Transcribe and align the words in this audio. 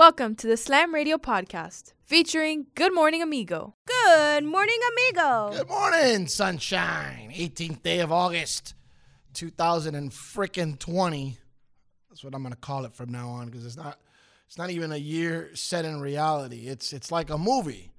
Welcome 0.00 0.32
to 0.36 0.46
the 0.46 0.56
Slam 0.56 0.94
Radio 0.94 1.18
podcast 1.18 1.92
featuring 2.06 2.68
Good 2.74 2.94
Morning 2.94 3.20
Amigo. 3.20 3.74
Good 3.84 4.44
morning, 4.44 4.78
amigo. 4.90 5.50
Good 5.52 5.68
morning, 5.68 6.26
sunshine. 6.26 7.30
18th 7.34 7.82
day 7.82 8.00
of 8.00 8.10
August, 8.10 8.72
2020. 9.34 11.36
That's 12.08 12.24
what 12.24 12.34
I'm 12.34 12.42
gonna 12.42 12.56
call 12.56 12.86
it 12.86 12.94
from 12.94 13.12
now 13.12 13.28
on 13.28 13.50
because 13.50 13.66
it's 13.66 13.76
not 13.76 13.98
it's 14.46 14.56
not 14.56 14.70
even 14.70 14.90
a 14.90 14.96
year 14.96 15.54
set 15.54 15.84
in 15.84 16.00
reality. 16.00 16.66
It's 16.66 16.94
it's 16.94 17.12
like 17.12 17.28
a 17.28 17.36
movie. 17.36 17.92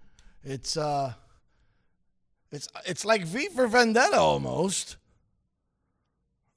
It's 0.43 0.77
uh 0.77 1.13
it's 2.51 2.67
it's 2.87 3.05
like 3.05 3.25
V 3.25 3.49
for 3.49 3.67
Vendetta 3.67 4.17
almost. 4.17 4.97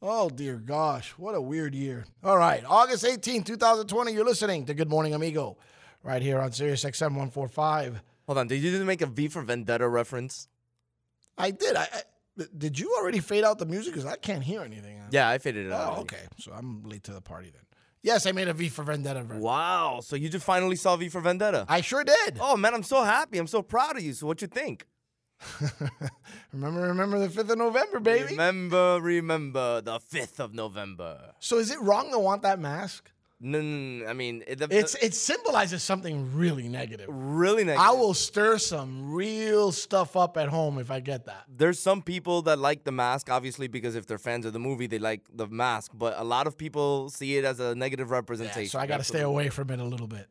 Oh 0.06 0.28
dear 0.28 0.56
gosh, 0.56 1.12
what 1.12 1.34
a 1.34 1.40
weird 1.40 1.74
year. 1.74 2.04
All 2.22 2.36
right, 2.36 2.62
August 2.68 3.06
18, 3.06 3.42
2020, 3.42 4.12
you're 4.12 4.22
listening 4.24 4.66
to 4.66 4.74
Good 4.74 4.90
Morning 4.90 5.14
Amigo 5.14 5.56
right 6.02 6.20
here 6.20 6.40
on 6.40 6.52
Sirius 6.52 6.84
XM 6.84 7.08
145. 7.12 8.02
Hold 8.26 8.38
on, 8.38 8.46
did 8.46 8.62
you 8.62 8.70
just 8.70 8.84
make 8.84 9.00
a 9.00 9.06
V 9.06 9.28
for 9.28 9.40
Vendetta 9.40 9.88
reference? 9.88 10.46
I 11.38 11.52
did. 11.52 11.74
I, 11.74 11.88
I 11.90 12.44
did 12.58 12.78
you 12.78 12.94
already 13.00 13.20
fade 13.20 13.44
out 13.44 13.58
the 13.58 13.64
music 13.64 13.94
because 13.94 14.04
I 14.04 14.16
can't 14.16 14.42
hear 14.44 14.60
anything. 14.60 15.00
Yeah, 15.10 15.26
I 15.30 15.38
faded 15.38 15.68
it 15.68 15.72
Oh, 15.72 15.76
out. 15.76 15.98
okay. 16.00 16.20
So 16.38 16.52
I'm 16.52 16.82
late 16.82 17.04
to 17.04 17.12
the 17.14 17.22
party 17.22 17.48
then. 17.50 17.62
Yes, 18.02 18.26
I 18.26 18.32
made 18.32 18.48
a 18.48 18.52
V 18.52 18.68
for 18.68 18.82
Vendetta. 18.82 19.22
version. 19.22 19.42
Wow, 19.42 20.00
so 20.02 20.16
you 20.16 20.28
just 20.28 20.44
finally 20.44 20.76
saw 20.76 20.96
V 20.96 21.08
for 21.08 21.22
Vendetta? 21.22 21.64
I 21.66 21.80
sure 21.80 22.04
did. 22.04 22.36
oh 22.42 22.58
man, 22.58 22.74
I'm 22.74 22.82
so 22.82 23.02
happy. 23.04 23.38
I'm 23.38 23.46
so 23.46 23.62
proud 23.62 23.96
of 23.96 24.02
you. 24.02 24.12
So 24.12 24.26
what 24.26 24.42
you 24.42 24.48
think? 24.48 24.86
remember, 26.52 26.80
remember 26.82 27.18
the 27.26 27.28
5th 27.28 27.50
of 27.50 27.58
November, 27.58 28.00
baby. 28.00 28.30
Remember, 28.30 28.98
remember 29.00 29.80
the 29.80 29.98
fifth 30.00 30.40
of 30.40 30.54
November. 30.54 31.32
So 31.40 31.58
is 31.58 31.70
it 31.70 31.80
wrong 31.80 32.10
to 32.12 32.18
want 32.18 32.42
that 32.42 32.58
mask? 32.58 33.10
No, 33.40 33.60
no, 33.60 34.04
no, 34.04 34.06
I 34.08 34.14
mean, 34.14 34.42
it, 34.46 34.58
the, 34.58 34.68
It's 34.70 34.92
the- 34.92 35.04
it 35.04 35.14
symbolizes 35.14 35.82
something 35.82 36.34
really 36.34 36.66
negative. 36.68 37.06
really 37.10 37.64
negative. 37.64 37.84
I 37.84 37.90
will 37.90 38.14
stir 38.14 38.56
some 38.58 39.12
real 39.12 39.70
stuff 39.70 40.16
up 40.16 40.38
at 40.38 40.48
home 40.48 40.78
if 40.78 40.90
I 40.90 41.00
get 41.00 41.26
that. 41.26 41.44
There's 41.48 41.78
some 41.78 42.00
people 42.00 42.40
that 42.42 42.58
like 42.58 42.84
the 42.84 42.92
mask, 42.92 43.28
obviously, 43.30 43.66
because 43.68 43.96
if 43.96 44.06
they're 44.06 44.18
fans 44.18 44.46
of 44.46 44.54
the 44.54 44.60
movie, 44.60 44.86
they 44.86 44.98
like 45.00 45.20
the 45.34 45.46
mask. 45.46 45.90
But 45.94 46.14
a 46.16 46.24
lot 46.24 46.46
of 46.46 46.56
people 46.56 47.10
see 47.10 47.36
it 47.36 47.44
as 47.44 47.60
a 47.60 47.74
negative 47.74 48.10
representation. 48.10 48.62
Yeah, 48.62 48.68
so 48.68 48.78
I 48.78 48.86
got 48.86 48.98
to 48.98 49.04
stay 49.04 49.20
away 49.20 49.50
from 49.50 49.68
it 49.70 49.80
a 49.80 49.84
little 49.84 50.06
bit. 50.06 50.26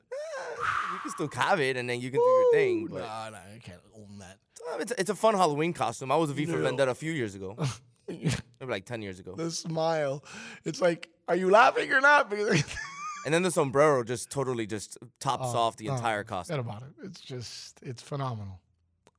Ah, 0.63 0.93
you 0.93 0.99
can 1.01 1.11
still 1.11 1.29
have 1.39 1.59
it, 1.59 1.77
and 1.77 1.87
then 1.87 1.99
you 2.01 2.09
can 2.09 2.19
do 2.19 2.25
your 2.25 2.51
thing. 2.53 2.87
But 2.87 2.99
no, 3.01 3.29
no, 3.31 3.37
I 3.37 3.59
can't 3.61 3.81
own 3.95 4.17
that. 4.19 4.37
Uh, 4.71 4.77
it's, 4.79 4.91
it's 4.97 5.09
a 5.09 5.15
fun 5.15 5.33
Halloween 5.35 5.73
costume. 5.73 6.11
I 6.11 6.15
was 6.15 6.29
a 6.29 6.33
V 6.33 6.45
for 6.45 6.57
No. 6.57 6.63
Vendetta 6.63 6.91
a 6.91 6.95
few 6.95 7.11
years 7.11 7.35
ago, 7.35 7.57
maybe 8.07 8.31
like 8.61 8.85
ten 8.85 9.01
years 9.01 9.19
ago. 9.19 9.35
the 9.35 9.51
smile. 9.51 10.23
It's 10.65 10.81
like, 10.81 11.09
are 11.27 11.35
you 11.35 11.49
laughing 11.49 11.91
or 11.91 12.01
not? 12.01 12.29
Because 12.29 12.63
And 13.25 13.33
then 13.33 13.41
the 13.43 13.51
sombrero 13.51 14.03
just 14.03 14.29
totally 14.29 14.67
just 14.67 14.97
tops 15.21 15.55
off 15.55 15.77
the 15.77 15.89
Oh, 15.89 15.95
entire 15.95 16.23
Forget 16.23 16.27
costume. 16.27 16.59
about 16.59 16.81
it. 16.83 16.89
It's 17.05 17.21
just 17.21 17.79
it's 17.81 18.01
phenomenal 18.01 18.59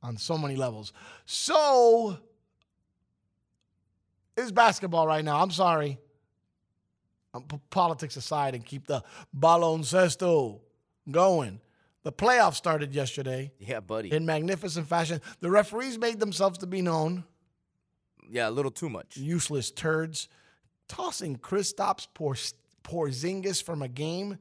on 0.03 0.17
so 0.19 0.37
many 0.37 0.57
levels. 0.57 0.93
So 1.25 2.19
is 4.37 4.53
basketball 4.53 5.07
right 5.07 5.25
now. 5.25 5.41
I'm 5.41 5.51
sorry. 5.51 5.99
Um, 7.33 7.45
p- 7.45 7.59
politics 7.71 8.17
aside 8.17 8.55
and 8.55 8.65
keep 8.65 8.87
the 8.87 9.03
baloncesto 9.37 10.61
going. 11.11 11.61
The 12.05 12.13
playoffs 12.13 12.55
started 12.55 12.95
yesterday 12.95 13.51
Yeah, 13.59 13.81
buddy. 13.81 14.13
in 14.13 14.25
magnificent 14.27 14.87
fashion. 14.87 15.21
The 15.41 15.51
referees 15.51 15.99
made 15.99 16.21
themselves 16.21 16.59
to 16.59 16.67
be 16.67 16.81
known. 16.83 17.25
yeah, 18.31 18.49
a 18.49 18.51
little 18.53 18.71
too 18.71 18.89
much. 18.91 19.17
Useless 19.17 19.71
turds 19.71 20.29
tossing 20.87 21.37
Kristaps 21.39 22.07
Porz- 22.15 22.55
Porzingis 22.83 23.63
from 23.63 23.81
a 23.83 23.89
game 23.89 24.39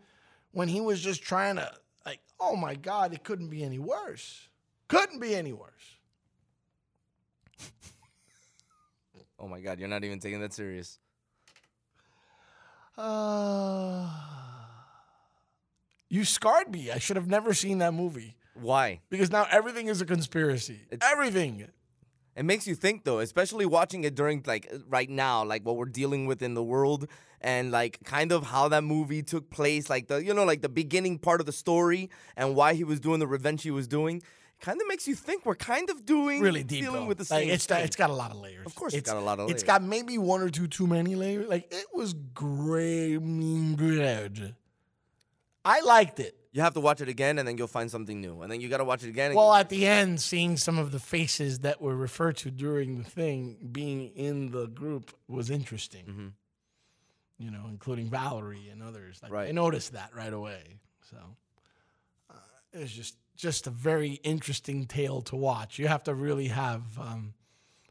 when 0.51 0.67
he 0.67 0.81
was 0.81 1.01
just 1.01 1.23
trying 1.23 1.55
to 1.55 1.71
like, 2.05 2.19
oh 2.39 2.55
my 2.57 2.75
God, 2.75 3.13
it 3.13 3.23
couldn't 3.23 3.47
be 3.49 3.63
any 3.63 3.79
worse. 3.79 4.49
Couldn't 4.89 5.19
be 5.19 5.33
any 5.35 5.53
worse. 5.53 5.71
Oh 9.39 9.47
my 9.47 9.59
God, 9.59 9.77
you're 9.77 9.89
not 9.89 10.05
even 10.05 10.19
taking 10.19 10.39
that 10.39 10.53
serious. 10.53 10.99
Uh, 12.97 14.07
you 16.13 16.23
scarred 16.23 16.71
me. 16.71 16.91
I 16.91 16.99
should 16.99 17.15
have 17.15 17.27
never 17.27 17.53
seen 17.53 17.79
that 17.79 17.93
movie 17.93 18.37
Why? 18.53 19.01
because 19.09 19.31
now 19.31 19.47
everything 19.49 19.87
is 19.87 19.99
a 19.99 20.05
conspiracy. 20.05 20.79
It's, 20.91 21.05
everything. 21.05 21.67
It 22.35 22.45
makes 22.45 22.67
you 22.67 22.75
think 22.75 23.03
though, 23.03 23.19
especially 23.19 23.65
watching 23.65 24.03
it 24.03 24.13
during 24.13 24.43
like 24.45 24.71
right 24.87 25.09
now, 25.09 25.43
like 25.43 25.65
what 25.65 25.75
we're 25.75 25.85
dealing 25.85 26.27
with 26.27 26.41
in 26.43 26.53
the 26.53 26.63
world 26.63 27.07
and 27.41 27.71
like 27.71 27.99
kind 28.03 28.31
of 28.31 28.45
how 28.45 28.67
that 28.69 28.83
movie 28.83 29.23
took 29.23 29.49
place, 29.49 29.89
like 29.89 30.07
the 30.07 30.23
you 30.23 30.33
know, 30.33 30.43
like 30.43 30.61
the 30.61 30.69
beginning 30.69 31.17
part 31.17 31.39
of 31.39 31.45
the 31.47 31.51
story 31.51 32.09
and 32.37 32.55
why 32.55 32.73
he 32.75 32.83
was 32.83 32.99
doing 32.99 33.19
the 33.19 33.27
revenge 33.27 33.63
he 33.63 33.71
was 33.71 33.87
doing. 33.87 34.21
Kind 34.61 34.79
of 34.81 34.87
makes 34.87 35.07
you 35.07 35.15
think 35.15 35.45
we're 35.45 35.55
kind 35.55 35.89
of 35.89 36.05
doing 36.05 36.39
Really 36.39 36.63
deep. 36.63 36.83
dealing 36.83 37.01
though. 37.01 37.07
with 37.07 37.17
the 37.17 37.27
like, 37.33 37.43
same 37.43 37.49
it's 37.49 37.65
thing. 37.65 37.83
it's 37.83 37.97
got 37.97 38.09
a 38.11 38.13
lot 38.13 38.31
of 38.31 38.37
layers. 38.37 38.65
Of 38.65 38.75
course 38.75 38.93
it's 38.93 39.09
got 39.09 39.17
a 39.17 39.19
lot 39.19 39.39
of 39.39 39.47
Layers. 39.47 39.55
It's 39.55 39.63
got 39.63 39.83
maybe 39.83 40.17
one 40.17 40.41
or 40.41 40.49
two 40.49 40.67
too 40.67 40.87
many 40.87 41.15
layers. 41.15 41.49
Like 41.49 41.67
it 41.73 41.87
was 41.93 42.13
great. 42.33 43.17
Good. 45.63 45.69
I 45.71 45.81
liked 45.81 46.19
it. 46.19 46.35
you 46.51 46.61
have 46.61 46.73
to 46.75 46.79
watch 46.79 47.01
it 47.01 47.09
again 47.09 47.39
and 47.39 47.47
then 47.47 47.57
you'll 47.57 47.67
find 47.67 47.89
something 47.89 48.21
new. 48.21 48.41
And 48.43 48.51
then 48.51 48.61
you 48.61 48.69
got 48.69 48.77
to 48.77 48.83
watch 48.83 49.03
it 49.03 49.09
again. 49.09 49.31
And 49.31 49.35
Well, 49.37 49.53
you- 49.53 49.59
at 49.59 49.69
the 49.69 49.87
end, 49.87 50.21
seeing 50.21 50.55
some 50.57 50.77
of 50.77 50.91
the 50.91 50.99
faces 50.99 51.59
that 51.59 51.81
were 51.81 51.95
referred 51.95 52.37
to 52.37 52.51
during 52.51 52.99
the 53.01 53.09
thing 53.09 53.69
being 53.71 54.09
in 54.15 54.51
the 54.51 54.67
group 54.67 55.15
was 55.27 55.49
interesting. 55.49 56.05
Mhm. 56.05 56.33
You 57.39 57.49
know, 57.51 57.65
including 57.69 58.09
Valerie 58.09 58.69
and 58.69 58.83
others. 58.83 59.19
Like, 59.23 59.31
I 59.33 59.51
noticed 59.51 59.93
that 59.93 60.13
right 60.15 60.31
away. 60.31 60.79
So 61.09 61.17
uh, 62.29 62.33
it's 62.71 62.91
just 62.93 63.15
just 63.35 63.65
a 63.65 63.71
very 63.71 64.11
interesting 64.23 64.85
tale 64.85 65.21
to 65.23 65.35
watch. 65.35 65.79
You 65.79 65.87
have 65.87 66.03
to 66.03 66.13
really 66.13 66.49
have 66.49 66.83
um, 66.99 67.33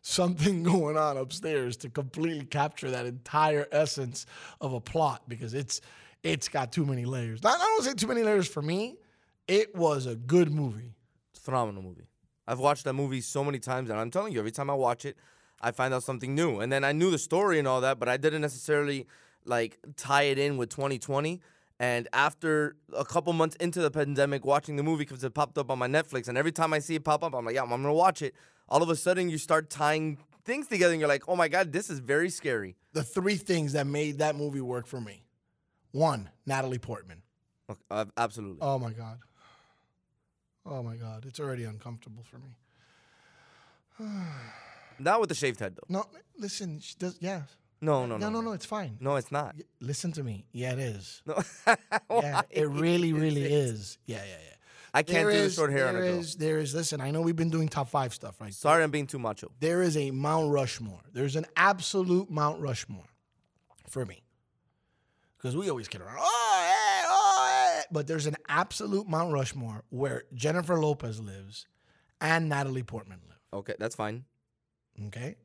something 0.00 0.62
going 0.72 0.96
on 0.96 1.16
upstairs 1.16 1.76
to 1.78 1.90
completely 1.90 2.46
capture 2.46 2.92
that 2.92 3.06
entire 3.06 3.66
essence 3.72 4.24
of 4.60 4.72
a 4.72 4.80
plot 4.80 5.28
because 5.28 5.52
it's 5.52 5.80
it's 6.22 6.48
got 6.48 6.72
too 6.72 6.86
many 6.86 7.04
layers. 7.04 7.42
Not, 7.42 7.60
I 7.60 7.64
don't 7.64 7.84
say 7.84 7.94
too 7.94 8.06
many 8.06 8.22
layers 8.22 8.48
for 8.48 8.62
me. 8.62 8.96
It 9.48 9.74
was 9.74 10.06
a 10.06 10.14
good 10.14 10.52
movie. 10.52 10.94
It's 11.30 11.40
a 11.40 11.42
phenomenal 11.42 11.82
movie. 11.82 12.06
I've 12.46 12.58
watched 12.58 12.84
that 12.84 12.92
movie 12.92 13.20
so 13.20 13.44
many 13.44 13.58
times, 13.58 13.90
and 13.90 13.98
I'm 13.98 14.10
telling 14.10 14.32
you, 14.32 14.38
every 14.38 14.50
time 14.50 14.70
I 14.70 14.74
watch 14.74 15.04
it, 15.04 15.16
I 15.60 15.70
find 15.70 15.94
out 15.94 16.02
something 16.02 16.34
new. 16.34 16.60
And 16.60 16.72
then 16.72 16.84
I 16.84 16.92
knew 16.92 17.10
the 17.10 17.18
story 17.18 17.58
and 17.58 17.68
all 17.68 17.80
that, 17.80 17.98
but 17.98 18.08
I 18.08 18.16
didn't 18.16 18.40
necessarily 18.42 19.06
like 19.44 19.78
tie 19.96 20.24
it 20.24 20.38
in 20.38 20.56
with 20.56 20.70
2020. 20.70 21.40
And 21.78 22.08
after 22.12 22.76
a 22.96 23.04
couple 23.04 23.32
months 23.32 23.56
into 23.56 23.80
the 23.80 23.90
pandemic, 23.90 24.44
watching 24.44 24.76
the 24.76 24.82
movie 24.82 25.04
because 25.04 25.24
it 25.24 25.34
popped 25.34 25.58
up 25.58 25.70
on 25.70 25.78
my 25.78 25.88
Netflix, 25.88 26.28
and 26.28 26.38
every 26.38 26.52
time 26.52 26.72
I 26.72 26.78
see 26.78 26.94
it 26.94 27.04
pop 27.04 27.24
up, 27.24 27.34
I'm 27.34 27.44
like, 27.44 27.54
yeah, 27.54 27.62
I'm 27.62 27.68
gonna 27.68 27.92
watch 27.92 28.22
it. 28.22 28.34
All 28.68 28.82
of 28.82 28.88
a 28.88 28.96
sudden, 28.96 29.28
you 29.28 29.38
start 29.38 29.70
tying 29.70 30.18
things 30.44 30.68
together, 30.68 30.92
and 30.92 31.00
you're 31.00 31.08
like, 31.08 31.24
oh 31.28 31.36
my 31.36 31.48
god, 31.48 31.72
this 31.72 31.90
is 31.90 31.98
very 31.98 32.30
scary. 32.30 32.76
the 32.92 33.02
three 33.02 33.36
things 33.36 33.72
that 33.72 33.86
made 33.86 34.18
that 34.18 34.36
movie 34.36 34.60
work 34.60 34.86
for 34.86 35.00
me. 35.00 35.24
One, 35.92 36.30
Natalie 36.46 36.78
Portman. 36.78 37.22
Okay, 37.70 38.10
absolutely. 38.16 38.58
Oh 38.60 38.78
my 38.78 38.90
god. 38.92 39.18
Oh 40.66 40.82
my 40.82 40.96
god, 40.96 41.24
it's 41.26 41.38
already 41.40 41.64
uncomfortable 41.64 42.22
for 42.24 42.38
me. 42.38 42.54
Not 44.98 45.20
with 45.20 45.28
the 45.28 45.34
shaved 45.34 45.60
head 45.60 45.76
though. 45.76 45.86
No, 45.88 46.04
listen, 46.38 46.80
she 46.80 46.94
does. 46.98 47.16
Yeah. 47.20 47.42
No, 47.80 48.06
no, 48.06 48.16
No, 48.16 48.28
no, 48.28 48.40
no, 48.40 48.40
no, 48.42 48.52
it's 48.52 48.64
fine. 48.66 48.96
No, 49.00 49.16
it's 49.16 49.32
not. 49.32 49.56
Y- 49.56 49.64
Listen 49.80 50.12
to 50.12 50.22
me. 50.22 50.46
Yeah, 50.52 50.72
it 50.74 50.78
is. 50.78 51.20
No. 51.26 51.42
Yeah, 52.20 52.42
it 52.50 52.68
really, 52.68 53.12
really 53.12 53.42
is. 53.42 53.98
Yeah, 54.06 54.18
yeah, 54.18 54.30
yeah. 54.30 54.54
I 54.94 55.02
can't 55.02 55.26
There 55.26 55.36
do 55.36 55.44
the 55.48 55.50
short 55.50 55.72
hair 55.72 55.88
on 55.88 55.96
a 55.96 55.98
girl. 55.98 56.18
is- 56.20 56.36
there 56.36 56.58
is. 56.58 56.74
Listen, 56.76 57.00
I 57.00 57.10
know 57.10 57.22
we've 57.22 57.34
been 57.34 57.50
doing 57.50 57.68
top 57.68 57.88
five 57.88 58.14
stuff, 58.14 58.40
right? 58.40 58.54
Sorry, 58.54 58.84
I'm 58.84 58.92
being 58.92 59.08
too 59.08 59.18
macho. 59.18 59.50
There 59.58 59.82
is 59.82 59.96
a 59.96 60.12
Mount 60.12 60.52
Rushmore. 60.52 61.00
There's 61.12 61.34
an 61.34 61.46
absolute 61.56 62.30
Mount 62.30 62.60
Rushmore 62.60 63.06
for 63.88 64.04
me. 64.06 64.22
Because 65.42 65.56
we 65.56 65.68
always 65.68 65.88
kid 65.88 66.00
around. 66.00 66.18
Oh, 66.20 66.58
yeah, 66.62 67.08
oh, 67.10 67.74
yeah. 67.76 67.82
But 67.90 68.06
there's 68.06 68.26
an 68.26 68.36
absolute 68.48 69.08
Mount 69.08 69.32
Rushmore 69.32 69.82
where 69.90 70.22
Jennifer 70.34 70.78
Lopez 70.78 71.20
lives 71.20 71.66
and 72.20 72.48
Natalie 72.48 72.84
Portman 72.84 73.18
live. 73.28 73.38
Okay, 73.52 73.74
that's 73.78 73.96
fine. 73.96 74.24
Okay. 75.06 75.36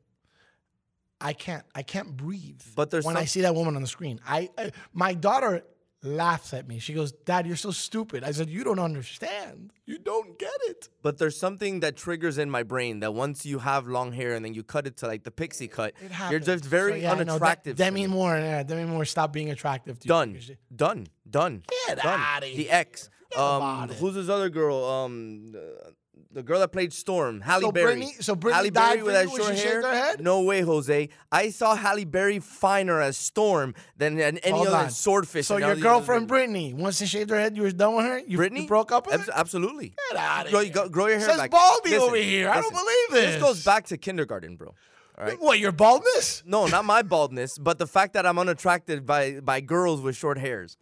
I 1.20 1.32
can't. 1.32 1.64
I 1.74 1.82
can't 1.82 2.16
breathe. 2.16 2.62
But 2.76 2.90
there's 2.90 3.04
when 3.04 3.16
I 3.16 3.24
see 3.24 3.40
that 3.40 3.56
woman 3.56 3.74
on 3.74 3.82
the 3.82 3.88
screen. 3.88 4.20
I, 4.26 4.50
I 4.56 4.70
my 4.92 5.14
daughter 5.14 5.64
laughs 6.02 6.52
at 6.54 6.68
me. 6.68 6.78
She 6.78 6.94
goes, 6.94 7.12
"Dad, 7.12 7.46
you're 7.46 7.56
so 7.56 7.70
stupid." 7.70 8.22
I 8.24 8.30
said, 8.32 8.48
"You 8.48 8.64
don't 8.64 8.78
understand. 8.78 9.72
You 9.86 9.98
don't 9.98 10.38
get 10.38 10.52
it." 10.68 10.88
But 11.02 11.18
there's 11.18 11.36
something 11.38 11.80
that 11.80 11.96
triggers 11.96 12.38
in 12.38 12.50
my 12.50 12.62
brain 12.62 13.00
that 13.00 13.14
once 13.14 13.44
you 13.44 13.58
have 13.58 13.86
long 13.86 14.12
hair 14.12 14.34
and 14.34 14.44
then 14.44 14.54
you 14.54 14.62
cut 14.62 14.86
it 14.86 14.96
to 14.98 15.06
like 15.06 15.24
the 15.24 15.30
pixie 15.30 15.68
cut, 15.68 15.94
It 16.00 16.12
you're 16.30 16.40
just 16.40 16.64
very 16.64 16.92
So, 16.92 16.96
yeah, 16.98 17.12
I 17.12 17.14
know. 17.14 17.24
De- 17.24 17.30
unattractive. 17.32 17.76
Demi. 17.76 18.06
Moore. 18.06 18.36
Yeah, 18.38 18.62
Demi 18.62 18.84
Moore. 18.84 19.04
Stop 19.04 19.32
being 19.32 19.50
attractive 19.50 19.98
to 20.00 20.04
you. 20.06 20.08
Done. 20.08 20.32
because 20.32 20.44
she- 20.46 20.56
Done. 20.74 21.06
Done. 21.28 21.62
Get 21.88 21.98
Done. 21.98 22.20
outta 22.20 22.46
The 22.46 22.52
here. 22.52 22.68
ex. 22.70 23.10
Um, 23.36 23.88
who's 23.90 24.14
this 24.14 24.28
other 24.30 24.48
girl? 24.48 24.82
Um, 24.84 25.54
uh, 25.54 25.90
the 26.30 26.42
girl 26.42 26.60
that 26.60 26.68
played 26.72 26.92
Storm, 26.92 27.40
Halle 27.40 27.62
So 27.62 27.72
Berry. 27.72 27.84
Brittany- 27.94 28.14
so 28.20 28.34
Brittany 28.34 28.56
Halle 28.56 28.70
Berry 28.70 29.02
with 29.02 29.14
that 29.14 29.28
short 29.28 29.54
hair. 29.54 29.56
shaved 29.56 29.84
her 29.86 29.94
head? 29.94 30.20
No 30.20 30.42
way, 30.42 30.60
Jose. 30.60 31.08
I 31.32 31.50
saw 31.50 31.74
Halle 31.74 32.04
Berry 32.04 32.38
finer 32.38 33.00
as 33.00 33.16
Storm 33.16 33.74
than 33.96 34.16
than 34.16 34.36
any 34.38 34.54
Hold 34.56 34.68
other 34.68 34.76
on. 34.76 34.90
swordfish. 34.90 35.46
So 35.46 35.56
your 35.56 35.76
girlfriend. 35.76 36.28
Brittany, 36.28 36.74
once 36.74 36.98
she 36.98 37.06
shaved 37.06 37.30
her 37.30 37.38
head, 37.40 37.56
you 37.56 37.62
was 37.62 37.74
done 37.74 37.96
with 37.96 38.04
her. 38.04 38.18
You, 38.18 38.36
Brittany 38.36 38.62
you 38.62 38.68
broke 38.68 38.92
up 38.92 39.06
with 39.06 39.24
her. 39.26 39.32
Absolutely. 39.34 39.94
Get 40.10 40.18
outta 40.20 40.50
Grow, 40.50 40.60
here. 40.60 40.72
go- 40.72 40.88
grow 40.88 41.06
your 41.06 41.18
hair 41.18 41.28
Says 41.28 41.38
back. 41.38 41.50
Baldy 41.50 41.90
Listen, 41.90 42.08
over 42.08 42.16
here. 42.16 42.50
I 42.50 42.60
don't 42.60 42.72
listen. 42.74 42.86
believe 43.10 43.24
This 43.32 43.40
goes 43.42 43.64
back 43.64 43.86
to 43.86 43.96
kindergarten, 43.96 44.56
bro. 44.56 44.74
All 45.18 45.24
right. 45.24 45.40
What 45.40 45.58
your 45.58 45.72
baldness? 45.72 46.42
No, 46.46 46.66
not 46.66 46.84
my 46.84 47.02
baldness, 47.02 47.58
but 47.58 47.78
the 47.78 47.86
fact 47.88 48.12
that 48.12 48.24
I'm 48.26 48.38
unattracted 48.38 49.04
by 49.06 49.40
by 49.40 49.60
girls 49.60 50.00
with 50.00 50.14
short 50.14 50.38
hairs. 50.38 50.76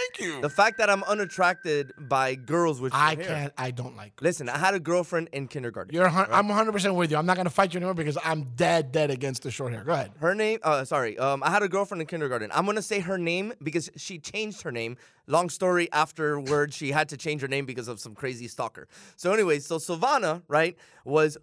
Thank 0.00 0.20
you. 0.26 0.40
The 0.40 0.48
fact 0.48 0.78
that 0.78 0.88
I'm 0.88 1.02
unattracted 1.04 1.92
by 1.98 2.34
girls 2.34 2.80
with 2.80 2.92
short 2.92 3.02
I 3.02 3.14
hair. 3.14 3.24
can't. 3.24 3.52
I 3.58 3.70
don't 3.70 3.96
like. 3.96 4.20
Listen, 4.22 4.48
I 4.48 4.58
had 4.58 4.74
a 4.74 4.80
girlfriend 4.80 5.28
in 5.32 5.46
kindergarten. 5.48 5.94
You're. 5.94 6.06
a 6.06 6.10
hun- 6.10 6.28
I'm 6.30 6.48
100 6.48 6.72
percent 6.72 6.94
with 6.94 7.10
you. 7.10 7.16
I'm 7.16 7.26
not 7.26 7.36
gonna 7.36 7.50
fight 7.50 7.74
you 7.74 7.78
anymore 7.78 7.94
because 7.94 8.16
I'm 8.24 8.44
dead, 8.56 8.92
dead 8.92 9.10
against 9.10 9.42
the 9.42 9.50
short 9.50 9.72
hair. 9.72 9.84
Go 9.84 9.92
ahead. 9.92 10.12
Her 10.20 10.34
name, 10.34 10.58
uh, 10.62 10.84
sorry, 10.84 11.18
um, 11.18 11.42
I 11.42 11.50
had 11.50 11.62
a 11.62 11.68
girlfriend 11.68 12.00
in 12.00 12.06
kindergarten. 12.06 12.50
I'm 12.54 12.66
gonna 12.66 12.82
say 12.82 13.00
her 13.00 13.18
name 13.18 13.52
because 13.62 13.90
she 13.96 14.18
changed 14.18 14.62
her 14.62 14.72
name. 14.72 14.96
Long 15.26 15.48
story 15.48 15.88
afterward, 15.92 16.74
she 16.74 16.90
had 16.90 17.08
to 17.10 17.16
change 17.16 17.40
her 17.42 17.48
name 17.48 17.64
because 17.66 17.86
of 17.86 18.00
some 18.00 18.14
crazy 18.14 18.48
stalker. 18.48 18.88
So, 19.16 19.32
anyways, 19.32 19.64
so 19.64 19.76
Silvana, 19.78 20.42
right, 20.48 20.76
was 21.04 21.38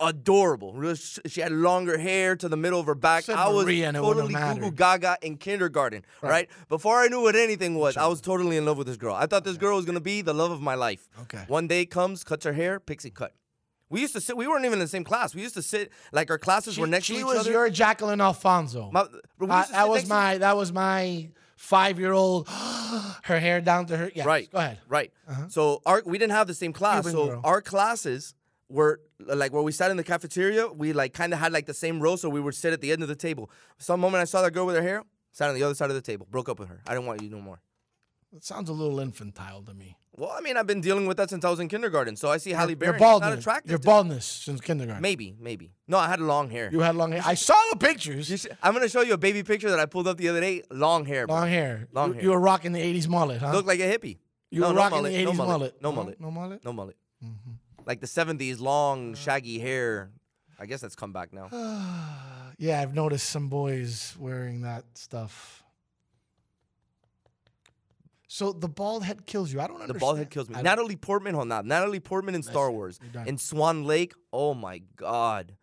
adorable. 0.00 0.94
She 1.26 1.40
had 1.40 1.52
longer 1.52 1.98
hair 1.98 2.36
to 2.36 2.48
the 2.48 2.56
middle 2.56 2.80
of 2.80 2.86
her 2.86 2.94
back. 2.94 3.24
Said 3.24 3.36
I 3.36 3.48
was 3.48 3.64
Maria 3.64 3.88
and 3.88 3.96
it 3.96 4.02
wouldn't 4.02 4.30
totally 4.30 4.60
goo 4.60 4.70
gaga 4.70 5.16
in 5.22 5.36
kindergarten, 5.36 6.04
right. 6.22 6.48
Before 6.68 6.98
I 6.98 7.08
knew 7.08 7.22
what 7.22 7.36
anything 7.36 7.74
was, 7.74 7.96
I 7.96 8.06
was 8.06 8.20
totally 8.20 8.56
in 8.56 8.64
love 8.64 8.78
with 8.78 8.86
this 8.86 8.96
girl. 8.96 9.14
I 9.14 9.26
thought 9.26 9.44
this 9.44 9.56
girl 9.56 9.76
was 9.76 9.84
gonna 9.84 10.00
be 10.00 10.22
the 10.22 10.34
love 10.34 10.50
of 10.50 10.60
my 10.60 10.74
life. 10.74 11.08
Okay. 11.22 11.44
One 11.48 11.66
day 11.66 11.86
comes, 11.86 12.24
cuts 12.24 12.44
her 12.44 12.52
hair, 12.52 12.80
pixie 12.80 13.10
cut. 13.10 13.32
We 13.90 14.00
used 14.02 14.12
to 14.14 14.20
sit. 14.20 14.36
We 14.36 14.46
weren't 14.46 14.66
even 14.66 14.74
in 14.74 14.80
the 14.80 14.88
same 14.88 15.04
class. 15.04 15.34
We 15.34 15.40
used 15.42 15.54
to 15.54 15.62
sit 15.62 15.90
like 16.12 16.30
our 16.30 16.38
classes 16.38 16.74
She, 16.74 16.80
were 16.80 16.86
next 16.86 17.06
to 17.06 17.14
each 17.14 17.22
other. 17.22 17.32
She 17.32 17.38
was 17.38 17.46
your 17.46 17.70
Jacqueline 17.70 18.20
Alfonso. 18.20 18.90
My- 18.92 19.00
Uh, 19.00 19.64
that 19.70 19.88
was 19.88 19.96
next 20.00 20.02
to- 20.02 20.08
my. 20.14 20.38
That 20.38 20.56
was 20.56 20.72
my 20.72 21.30
five-year-old. 21.56 22.48
her 23.24 23.38
hair 23.38 23.60
down 23.60 23.86
to 23.86 23.96
her. 23.96 24.10
Yeah. 24.14 24.24
right. 24.24 24.50
Go 24.50 24.58
ahead. 24.58 24.78
Right. 24.88 25.12
So 25.48 25.80
our 25.86 26.02
we 26.04 26.18
didn't 26.18 26.32
have 26.32 26.46
the 26.46 26.54
same 26.54 26.72
class. 26.72 27.04
Cuban 27.04 27.12
so 27.12 27.26
girl. 27.26 27.40
our 27.44 27.60
classes 27.62 28.34
were 28.68 29.00
like 29.20 29.52
where 29.52 29.62
we 29.62 29.72
sat 29.72 29.90
in 29.90 29.96
the 29.96 30.04
cafeteria. 30.04 30.68
We 30.68 30.92
like 30.92 31.12
kind 31.14 31.32
of 31.32 31.38
had 31.38 31.52
like 31.52 31.66
the 31.66 31.74
same 31.74 32.00
row, 32.00 32.16
so 32.16 32.28
we 32.28 32.40
would 32.40 32.54
sit 32.54 32.72
at 32.72 32.80
the 32.80 32.92
end 32.92 33.02
of 33.02 33.08
the 33.08 33.16
table. 33.16 33.50
Some 33.78 34.00
moment 34.00 34.20
I 34.20 34.24
saw 34.24 34.42
that 34.42 34.52
girl 34.52 34.66
with 34.66 34.76
her 34.76 34.82
hair, 34.82 35.02
sat 35.32 35.48
on 35.48 35.54
the 35.54 35.62
other 35.62 35.74
side 35.74 35.90
of 35.90 35.96
the 35.96 36.02
table, 36.02 36.26
broke 36.30 36.48
up 36.48 36.58
with 36.58 36.68
her. 36.68 36.80
I 36.86 36.94
didn't 36.94 37.06
want 37.06 37.22
you 37.22 37.30
no 37.30 37.40
more. 37.40 37.60
It 38.36 38.44
sounds 38.44 38.68
a 38.68 38.74
little 38.74 39.00
infantile 39.00 39.62
to 39.62 39.72
me. 39.72 39.96
Well, 40.14 40.30
I 40.36 40.40
mean, 40.40 40.56
I've 40.56 40.66
been 40.66 40.80
dealing 40.80 41.06
with 41.06 41.16
that 41.16 41.30
since 41.30 41.44
I 41.44 41.50
was 41.50 41.60
in 41.60 41.68
kindergarten. 41.68 42.16
So 42.16 42.28
I 42.28 42.36
see 42.38 42.50
Halle 42.50 42.70
Your 42.70 42.76
Berry. 42.76 42.92
she's 42.94 43.00
baldness. 43.00 43.30
not 43.30 43.38
attractive. 43.38 43.70
Your 43.70 43.78
baldness 43.78 44.26
since 44.26 44.60
kindergarten. 44.60 45.00
Maybe, 45.00 45.34
maybe. 45.40 45.72
No, 45.86 45.96
I 45.96 46.08
had 46.08 46.20
long 46.20 46.50
hair. 46.50 46.68
You 46.72 46.80
had 46.80 46.96
long 46.96 47.12
hair. 47.12 47.22
I 47.24 47.34
saw 47.48 47.54
the 47.70 47.78
pictures. 47.78 48.26
Should- 48.26 48.56
I'm 48.62 48.74
gonna 48.74 48.88
show 48.88 49.00
you 49.02 49.14
a 49.14 49.18
baby 49.18 49.42
picture 49.44 49.70
that 49.70 49.78
I 49.80 49.86
pulled 49.86 50.08
up 50.08 50.18
the 50.18 50.28
other 50.28 50.40
day. 50.40 50.62
Long 50.70 51.04
hair. 51.06 51.26
bro. 51.26 51.36
long 51.36 51.48
hair. 51.48 51.88
Long 51.92 52.08
you, 52.08 52.14
hair. 52.14 52.22
you 52.24 52.30
were 52.30 52.40
rocking 52.40 52.72
the 52.72 52.80
'80s 52.80 53.08
mullet, 53.08 53.40
huh? 53.40 53.52
Look 53.52 53.64
like 53.66 53.78
a 53.80 53.84
hippie. 53.90 54.18
you 54.50 54.60
no, 54.60 54.68
were 54.68 54.74
no 54.74 54.80
rocking 54.80 54.96
mullet, 54.98 55.12
the 55.12 55.24
no 55.24 55.30
'80s 55.32 55.36
mullet, 55.36 55.48
No 55.48 55.56
mullet. 55.58 55.80
no 55.82 55.92
mullet. 55.92 56.20
No 56.20 56.30
mullet. 56.30 56.64
No 56.64 56.72
mullet. 56.72 56.96
Mm-hmm. 57.24 57.50
Like 57.88 58.00
the 58.00 58.06
70s, 58.06 58.60
long, 58.60 59.14
mm. 59.14 59.16
shaggy 59.16 59.58
hair. 59.58 60.10
I 60.60 60.66
guess 60.66 60.82
that's 60.82 60.94
come 60.94 61.12
back 61.12 61.32
now. 61.32 61.48
Yeah, 62.60 62.80
I've 62.80 62.92
noticed 62.92 63.30
some 63.30 63.46
boys 63.46 64.16
wearing 64.18 64.62
that 64.62 64.82
stuff. 64.94 65.62
So 68.26 68.52
the 68.52 68.66
bald 68.68 69.04
head 69.04 69.26
kills 69.26 69.52
you. 69.52 69.60
I 69.60 69.68
don't 69.68 69.76
understand. 69.76 69.94
The 69.94 70.00
bald 70.00 70.18
head 70.18 70.30
kills 70.30 70.50
me. 70.50 70.60
Natalie 70.60 70.96
Portman, 70.96 71.36
hold 71.36 71.52
on. 71.52 71.68
Natalie 71.68 72.00
Portman 72.00 72.34
in 72.34 72.42
Star. 72.42 72.68
Wars. 72.72 72.98
In 73.26 73.38
Swan 73.38 73.84
Lake, 73.84 74.12
oh 74.32 74.54
my 74.54 74.82
God. 74.96 75.54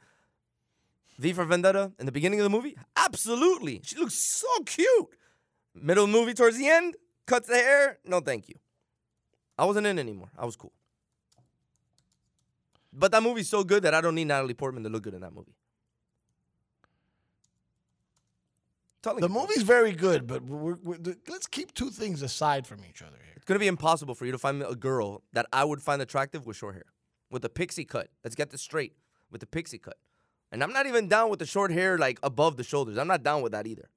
V 1.19 1.33
for 1.33 1.43
Vendetta 1.43 1.91
in 1.99 2.05
the 2.05 2.13
beginning 2.13 2.39
of 2.39 2.45
the 2.45 2.49
movie? 2.49 2.77
Absolutely. 2.95 3.81
She 3.83 3.97
looks 3.97 4.15
so 4.15 4.47
cute. 4.65 5.09
Middle 5.73 6.07
movie 6.07 6.33
towards 6.33 6.57
the 6.57 6.69
end, 6.69 6.95
cuts 7.25 7.49
the 7.49 7.55
hair. 7.55 7.99
No, 8.05 8.21
thank 8.21 8.47
you. 8.47 8.55
I 9.57 9.65
wasn't 9.65 9.85
in 9.85 9.99
anymore. 9.99 10.29
I 10.37 10.45
was 10.45 10.55
cool. 10.55 10.71
But 12.97 13.11
that 13.11 13.21
movie's 13.21 13.49
so 13.49 13.63
good 13.63 13.83
that 13.83 13.93
I 13.93 14.01
don't 14.01 14.15
need 14.15 14.25
Natalie 14.27 14.53
Portman 14.53 14.83
to 14.83 14.89
look 14.89 15.03
good 15.03 15.13
in 15.13 15.21
that 15.21 15.33
movie. 15.33 15.55
Telling 19.03 19.21
The 19.21 19.27
you, 19.27 19.33
movie's 19.33 19.63
very 19.63 19.91
good, 19.91 20.25
but 20.25 20.43
we're, 20.43 20.77
we're, 20.81 20.97
let's 21.27 21.45
keep 21.45 21.73
two 21.73 21.91
things 21.91 22.21
aside 22.21 22.65
from 22.65 22.79
each 22.89 23.01
other 23.01 23.17
here. 23.23 23.33
It's 23.35 23.45
gonna 23.45 23.59
be 23.59 23.67
impossible 23.67 24.15
for 24.15 24.25
you 24.25 24.31
to 24.31 24.37
find 24.39 24.63
a 24.63 24.75
girl 24.75 25.21
that 25.33 25.45
I 25.53 25.63
would 25.63 25.81
find 25.81 26.01
attractive 26.01 26.47
with 26.47 26.57
short 26.57 26.73
hair, 26.73 26.85
with 27.29 27.45
a 27.45 27.49
pixie 27.49 27.85
cut. 27.85 28.09
Let's 28.23 28.35
get 28.35 28.49
this 28.49 28.61
straight. 28.61 28.93
With 29.31 29.41
the 29.41 29.47
pixie 29.47 29.79
cut, 29.79 29.97
and 30.51 30.63
I'm 30.63 30.71
not 30.71 30.85
even 30.85 31.09
down 31.09 31.29
with 31.29 31.39
the 31.39 31.45
short 31.45 31.71
hair 31.71 31.97
like 31.97 32.19
above 32.23 32.57
the 32.57 32.63
shoulders. 32.63 32.97
I'm 32.97 33.07
not 33.07 33.23
down 33.23 33.41
with 33.41 33.51
that 33.51 33.67
either. 33.67 33.89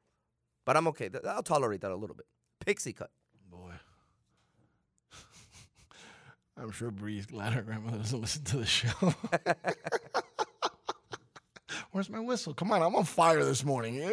But 0.64 0.76
I'm 0.76 0.88
okay. 0.88 1.08
I'll 1.26 1.42
tolerate 1.42 1.80
that 1.82 1.90
a 1.90 1.96
little 1.96 2.16
bit. 2.16 2.26
Pixie 2.64 2.92
cut. 2.92 3.10
Boy. 3.50 3.72
I'm 6.60 6.72
sure 6.72 6.90
Bree's 6.90 7.26
glad 7.26 7.52
her 7.52 7.62
grandmother 7.62 7.98
doesn't 7.98 8.20
listen 8.20 8.42
to 8.44 8.56
the 8.56 8.66
show. 8.66 8.88
Where's 11.92 12.10
my 12.10 12.20
whistle? 12.20 12.52
Come 12.52 12.72
on, 12.72 12.82
I'm 12.82 12.96
on 12.96 13.04
fire 13.04 13.44
this 13.44 13.64
morning. 13.64 14.12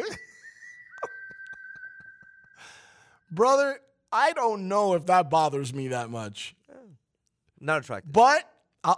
Brother, 3.30 3.80
I 4.12 4.32
don't 4.32 4.68
know 4.68 4.94
if 4.94 5.06
that 5.06 5.28
bothers 5.28 5.74
me 5.74 5.88
that 5.88 6.08
much. 6.08 6.54
Not 7.60 7.82
attractive. 7.82 8.12
But 8.12 8.48
uh, 8.84 8.94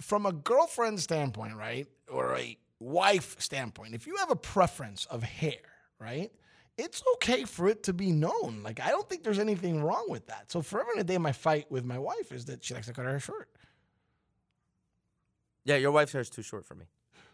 from 0.00 0.26
a 0.26 0.32
girlfriend 0.32 1.00
standpoint, 1.00 1.56
right, 1.56 1.88
or 2.08 2.36
a 2.36 2.56
wife 2.78 3.36
standpoint, 3.40 3.94
if 3.94 4.06
you 4.06 4.16
have 4.18 4.30
a 4.30 4.36
preference 4.36 5.06
of 5.06 5.22
hair, 5.22 5.58
right, 5.98 6.30
it's 6.76 7.02
okay 7.14 7.44
for 7.44 7.68
it 7.68 7.84
to 7.84 7.92
be 7.92 8.10
known. 8.10 8.62
Like 8.62 8.80
I 8.80 8.88
don't 8.88 9.08
think 9.08 9.22
there's 9.22 9.38
anything 9.38 9.82
wrong 9.82 10.06
with 10.08 10.26
that. 10.26 10.50
So 10.50 10.62
forever 10.62 10.90
and 10.92 11.00
a 11.00 11.04
day, 11.04 11.18
my 11.18 11.32
fight 11.32 11.70
with 11.70 11.84
my 11.84 11.98
wife 11.98 12.32
is 12.32 12.46
that 12.46 12.64
she 12.64 12.74
likes 12.74 12.86
to 12.86 12.92
cut 12.92 13.04
her 13.04 13.10
hair 13.10 13.20
short. 13.20 13.48
Yeah, 15.64 15.76
your 15.76 15.92
wife's 15.92 16.12
hair 16.12 16.20
is 16.20 16.30
too 16.30 16.42
short 16.42 16.66
for 16.66 16.74
me. 16.74 16.84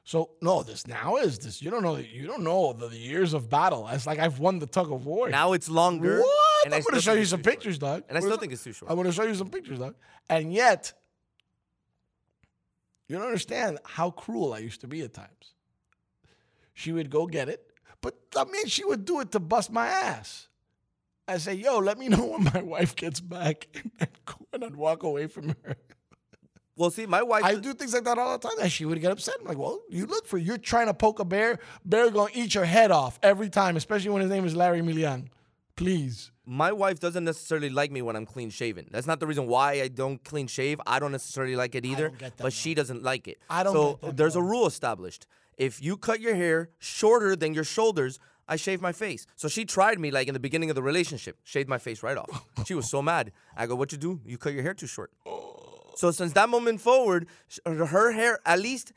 So 0.04 0.30
no, 0.40 0.62
this 0.62 0.86
now 0.86 1.16
is 1.16 1.38
this. 1.38 1.60
You 1.62 1.70
don't 1.70 1.82
know. 1.82 1.96
You 1.96 2.26
don't 2.26 2.42
know 2.42 2.72
the, 2.72 2.88
the 2.88 2.96
years 2.96 3.34
of 3.34 3.50
battle. 3.50 3.88
It's 3.88 4.06
like 4.06 4.18
I've 4.18 4.38
won 4.38 4.58
the 4.58 4.66
tug 4.66 4.90
of 4.92 5.06
war. 5.06 5.28
Now 5.28 5.52
it's 5.52 5.68
longer. 5.68 6.20
what? 6.20 6.64
And 6.64 6.74
I'm 6.74 6.82
going 6.82 6.94
to 6.94 7.00
show 7.00 7.14
you 7.14 7.24
some 7.24 7.38
short. 7.38 7.54
pictures, 7.54 7.78
dog. 7.78 8.04
And 8.08 8.18
I 8.18 8.20
still 8.20 8.36
think 8.36 8.52
it? 8.52 8.56
it's 8.56 8.64
too 8.64 8.72
short. 8.72 8.90
I'm 8.90 8.96
going 8.96 9.06
to 9.06 9.12
show 9.12 9.22
you 9.24 9.34
some 9.34 9.50
pictures, 9.50 9.78
dog. 9.78 9.94
And 10.28 10.52
yet, 10.52 10.92
you 13.08 13.16
don't 13.16 13.24
understand 13.24 13.78
how 13.84 14.10
cruel 14.10 14.52
I 14.52 14.58
used 14.58 14.82
to 14.82 14.86
be 14.86 15.02
at 15.02 15.12
times. 15.12 15.54
She 16.74 16.92
would 16.92 17.10
go 17.10 17.26
get 17.26 17.48
it, 17.48 17.69
but 18.00 18.16
I 18.36 18.44
mean, 18.44 18.66
she 18.66 18.84
would 18.84 19.04
do 19.04 19.20
it 19.20 19.32
to 19.32 19.40
bust 19.40 19.70
my 19.70 19.86
ass. 19.86 20.48
I 21.28 21.38
say, 21.38 21.54
"Yo, 21.54 21.78
let 21.78 21.98
me 21.98 22.08
know 22.08 22.24
when 22.32 22.44
my 22.44 22.62
wife 22.62 22.96
gets 22.96 23.20
back," 23.20 23.68
and, 24.00 24.64
I'd 24.64 24.76
walk 24.76 25.02
away 25.02 25.26
from 25.26 25.50
her. 25.64 25.76
Well, 26.76 26.90
see, 26.90 27.04
my 27.06 27.22
wife. 27.22 27.44
I 27.44 27.56
do 27.56 27.74
things 27.74 27.92
like 27.92 28.04
that 28.04 28.16
all 28.18 28.38
the 28.38 28.48
time. 28.48 28.58
And 28.60 28.72
she 28.72 28.84
would 28.86 29.00
get 29.00 29.12
upset. 29.12 29.36
I'm 29.40 29.46
like, 29.46 29.58
"Well, 29.58 29.80
you 29.90 30.06
look 30.06 30.26
for 30.26 30.38
you're 30.38 30.58
trying 30.58 30.86
to 30.86 30.94
poke 30.94 31.20
a 31.20 31.24
bear. 31.24 31.58
Bear 31.84 32.10
gonna 32.10 32.30
eat 32.34 32.54
your 32.54 32.64
head 32.64 32.90
off 32.90 33.18
every 33.22 33.50
time, 33.50 33.76
especially 33.76 34.10
when 34.10 34.22
his 34.22 34.30
name 34.30 34.44
is 34.44 34.56
Larry 34.56 34.80
Milian. 34.80 35.28
Please." 35.76 36.30
my 36.50 36.72
wife 36.72 36.98
doesn't 36.98 37.24
necessarily 37.24 37.70
like 37.70 37.92
me 37.92 38.02
when 38.02 38.16
I'm 38.16 38.26
clean 38.26 38.50
shaven. 38.50 38.88
That's 38.90 39.06
not 39.06 39.20
the 39.20 39.26
reason 39.28 39.46
why 39.46 39.82
I 39.82 39.86
don't 39.86 40.22
clean 40.24 40.48
shave. 40.48 40.80
I 40.84 40.98
don't 40.98 41.12
necessarily 41.12 41.54
like 41.54 41.76
it 41.76 41.86
either, 41.86 42.08
don't 42.08 42.18
get 42.18 42.36
that, 42.38 42.42
but 42.42 42.52
she 42.52 42.74
doesn't 42.74 43.04
like 43.04 43.28
it. 43.28 43.38
I 43.48 43.62
don't 43.62 43.72
So 43.72 43.98
there's 44.10 44.34
a 44.34 44.42
rule 44.42 44.66
established. 44.66 45.28
If 45.60 45.82
you 45.82 45.98
cut 45.98 46.20
your 46.20 46.34
hair 46.34 46.70
shorter 46.78 47.36
than 47.36 47.52
your 47.52 47.64
shoulders, 47.64 48.18
I 48.48 48.56
shave 48.56 48.80
my 48.80 48.92
face. 48.92 49.26
So 49.36 49.46
she 49.46 49.66
tried 49.66 49.98
me 50.00 50.10
like 50.10 50.26
in 50.26 50.32
the 50.34 50.40
beginning 50.40 50.70
of 50.70 50.74
the 50.74 50.82
relationship, 50.82 51.36
shaved 51.44 51.68
my 51.68 51.76
face 51.78 52.02
right 52.02 52.16
off. 52.16 52.30
she 52.66 52.74
was 52.74 52.88
so 52.90 53.02
mad. 53.12 53.30
I 53.54 53.66
go, 53.66 53.74
"What 53.76 53.92
you 53.92 53.98
do? 53.98 54.20
You 54.24 54.38
cut 54.38 54.54
your 54.54 54.62
hair 54.62 54.72
too 54.74 54.86
short." 54.86 55.12
So 55.96 56.10
since 56.12 56.32
that 56.32 56.48
moment 56.48 56.80
forward, 56.80 57.26
uh, 57.66 57.72
her 57.94 58.10
hair 58.10 58.38
at 58.46 58.58
least, 58.58 58.92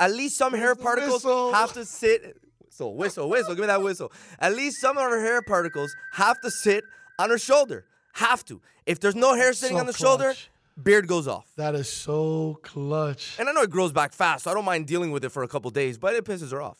at 0.00 0.10
least 0.10 0.38
some 0.38 0.54
hair 0.54 0.74
particles 0.74 1.22
whistle? 1.24 1.52
have 1.52 1.72
to 1.74 1.84
sit. 1.84 2.38
So 2.70 2.88
whistle, 2.88 3.28
whistle, 3.28 3.54
give 3.54 3.60
me 3.62 3.66
that 3.66 3.82
whistle. 3.82 4.10
At 4.38 4.54
least 4.54 4.80
some 4.80 4.96
of 4.96 5.02
her 5.04 5.20
hair 5.20 5.42
particles 5.42 5.94
have 6.14 6.40
to 6.40 6.50
sit 6.50 6.82
on 7.18 7.28
her 7.28 7.38
shoulder. 7.38 7.84
Have 8.14 8.42
to. 8.46 8.62
If 8.86 9.00
there's 9.00 9.14
no 9.14 9.34
hair 9.34 9.52
sitting 9.52 9.76
So 9.76 9.80
on 9.80 9.86
the 9.86 9.92
shoulder, 9.92 10.24
clutch. 10.32 10.50
Beard 10.82 11.08
goes 11.08 11.26
off. 11.28 11.50
That 11.56 11.74
is 11.74 11.90
so 11.90 12.58
clutch. 12.62 13.36
And 13.38 13.48
I 13.48 13.52
know 13.52 13.62
it 13.62 13.70
grows 13.70 13.92
back 13.92 14.12
fast, 14.12 14.44
so 14.44 14.50
I 14.50 14.54
don't 14.54 14.64
mind 14.64 14.86
dealing 14.86 15.10
with 15.10 15.24
it 15.24 15.30
for 15.30 15.42
a 15.42 15.48
couple 15.48 15.70
days, 15.70 15.98
but 15.98 16.14
it 16.14 16.24
pisses 16.24 16.52
her 16.52 16.62
off. 16.62 16.78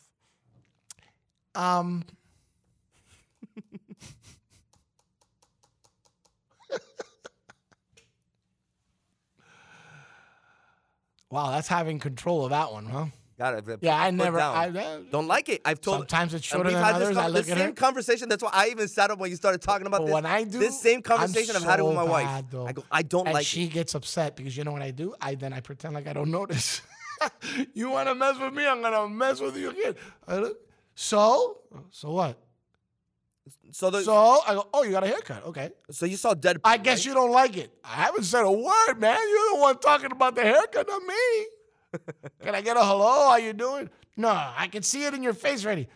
Um. 1.55 2.05
wow, 11.29 11.51
that's 11.51 11.67
having 11.67 11.99
control 11.99 12.45
of 12.45 12.51
that 12.51 12.71
one, 12.71 12.85
huh? 12.85 13.07
Got 13.37 13.67
it. 13.69 13.79
Yeah, 13.81 13.95
I 14.01 14.09
never. 14.09 14.39
down. 14.39 14.55
I, 14.75 14.79
uh, 14.79 14.99
don't 15.11 15.27
like 15.27 15.47
it. 15.47 15.61
I've 15.63 15.79
told. 15.79 15.97
Sometimes 15.99 16.33
it's 16.33 16.43
shorter 16.43 16.71
than 16.71 16.81
had 16.83 16.95
this 16.95 17.03
others. 17.09 17.17
I 17.17 17.27
look 17.27 17.45
the 17.45 17.55
same 17.55 17.73
conversation. 17.73 18.29
That's 18.29 18.41
why 18.41 18.49
I 18.51 18.69
even 18.69 18.87
sat 18.87 19.11
up 19.11 19.19
when 19.19 19.29
you 19.29 19.35
started 19.35 19.61
talking 19.61 19.85
about 19.85 19.99
But 19.99 20.05
this. 20.07 20.13
when 20.15 20.25
I 20.25 20.43
do, 20.43 20.57
this 20.57 20.81
same 20.81 21.03
conversation 21.03 21.55
I've 21.55 21.63
had 21.63 21.79
it 21.79 21.85
with 21.85 21.93
my 21.95 22.03
wife. 22.03 22.45
though. 22.49 22.65
I 22.65 22.71
go, 22.71 22.83
I 22.91 23.03
don't 23.03 23.27
and 23.27 23.35
like 23.35 23.45
she 23.45 23.65
it. 23.65 23.73
gets 23.73 23.93
upset 23.93 24.35
because 24.35 24.57
you 24.57 24.63
know 24.63 24.71
what 24.71 24.81
I 24.81 24.89
do? 24.89 25.13
I 25.21 25.35
then 25.35 25.53
I 25.53 25.59
pretend 25.59 25.93
like 25.93 26.07
I 26.07 26.13
don't 26.13 26.31
notice. 26.31 26.81
you 27.75 27.91
want 27.91 28.09
to 28.09 28.15
mess 28.15 28.39
with 28.39 28.53
me? 28.53 28.65
I'm 28.65 28.81
gonna 28.81 29.07
mess 29.07 29.39
with 29.39 29.55
you 29.55 29.69
again. 29.69 29.95
So, 30.95 31.59
so 31.91 32.11
what? 32.11 32.39
So 33.71 33.91
the, 33.91 34.01
So 34.01 34.15
I 34.47 34.55
go, 34.55 34.67
oh, 34.73 34.81
you 34.83 34.91
got 34.91 35.03
a 35.03 35.07
haircut? 35.07 35.45
Okay. 35.45 35.69
so 35.91 36.07
you 36.07 36.17
saw 36.17 36.33
Deadpool. 36.33 36.61
I 36.63 36.77
guess 36.77 37.05
you 37.05 37.13
don't 37.13 37.31
like 37.31 37.55
it. 37.57 37.71
I 37.83 37.89
haven't 37.95 38.23
said 38.23 38.41
a 38.43 38.51
word, 38.51 38.95
man. 38.97 39.17
You're 39.29 39.51
the 39.57 39.61
one 39.61 39.77
talking 39.77 40.11
about 40.11 40.35
the 40.35 40.41
haircut, 40.41 40.87
not 40.87 41.03
me. 41.03 41.45
Can 42.41 42.55
I 42.55 42.61
get 42.61 42.77
a 42.77 42.83
hello? 42.83 43.29
How 43.29 43.37
you 43.37 43.53
doing? 43.53 43.89
No, 44.15 44.29
I 44.29 44.67
can 44.67 44.83
see 44.83 45.05
it 45.05 45.13
in 45.13 45.23
your 45.23 45.33
face 45.33 45.65
already. 45.65 45.87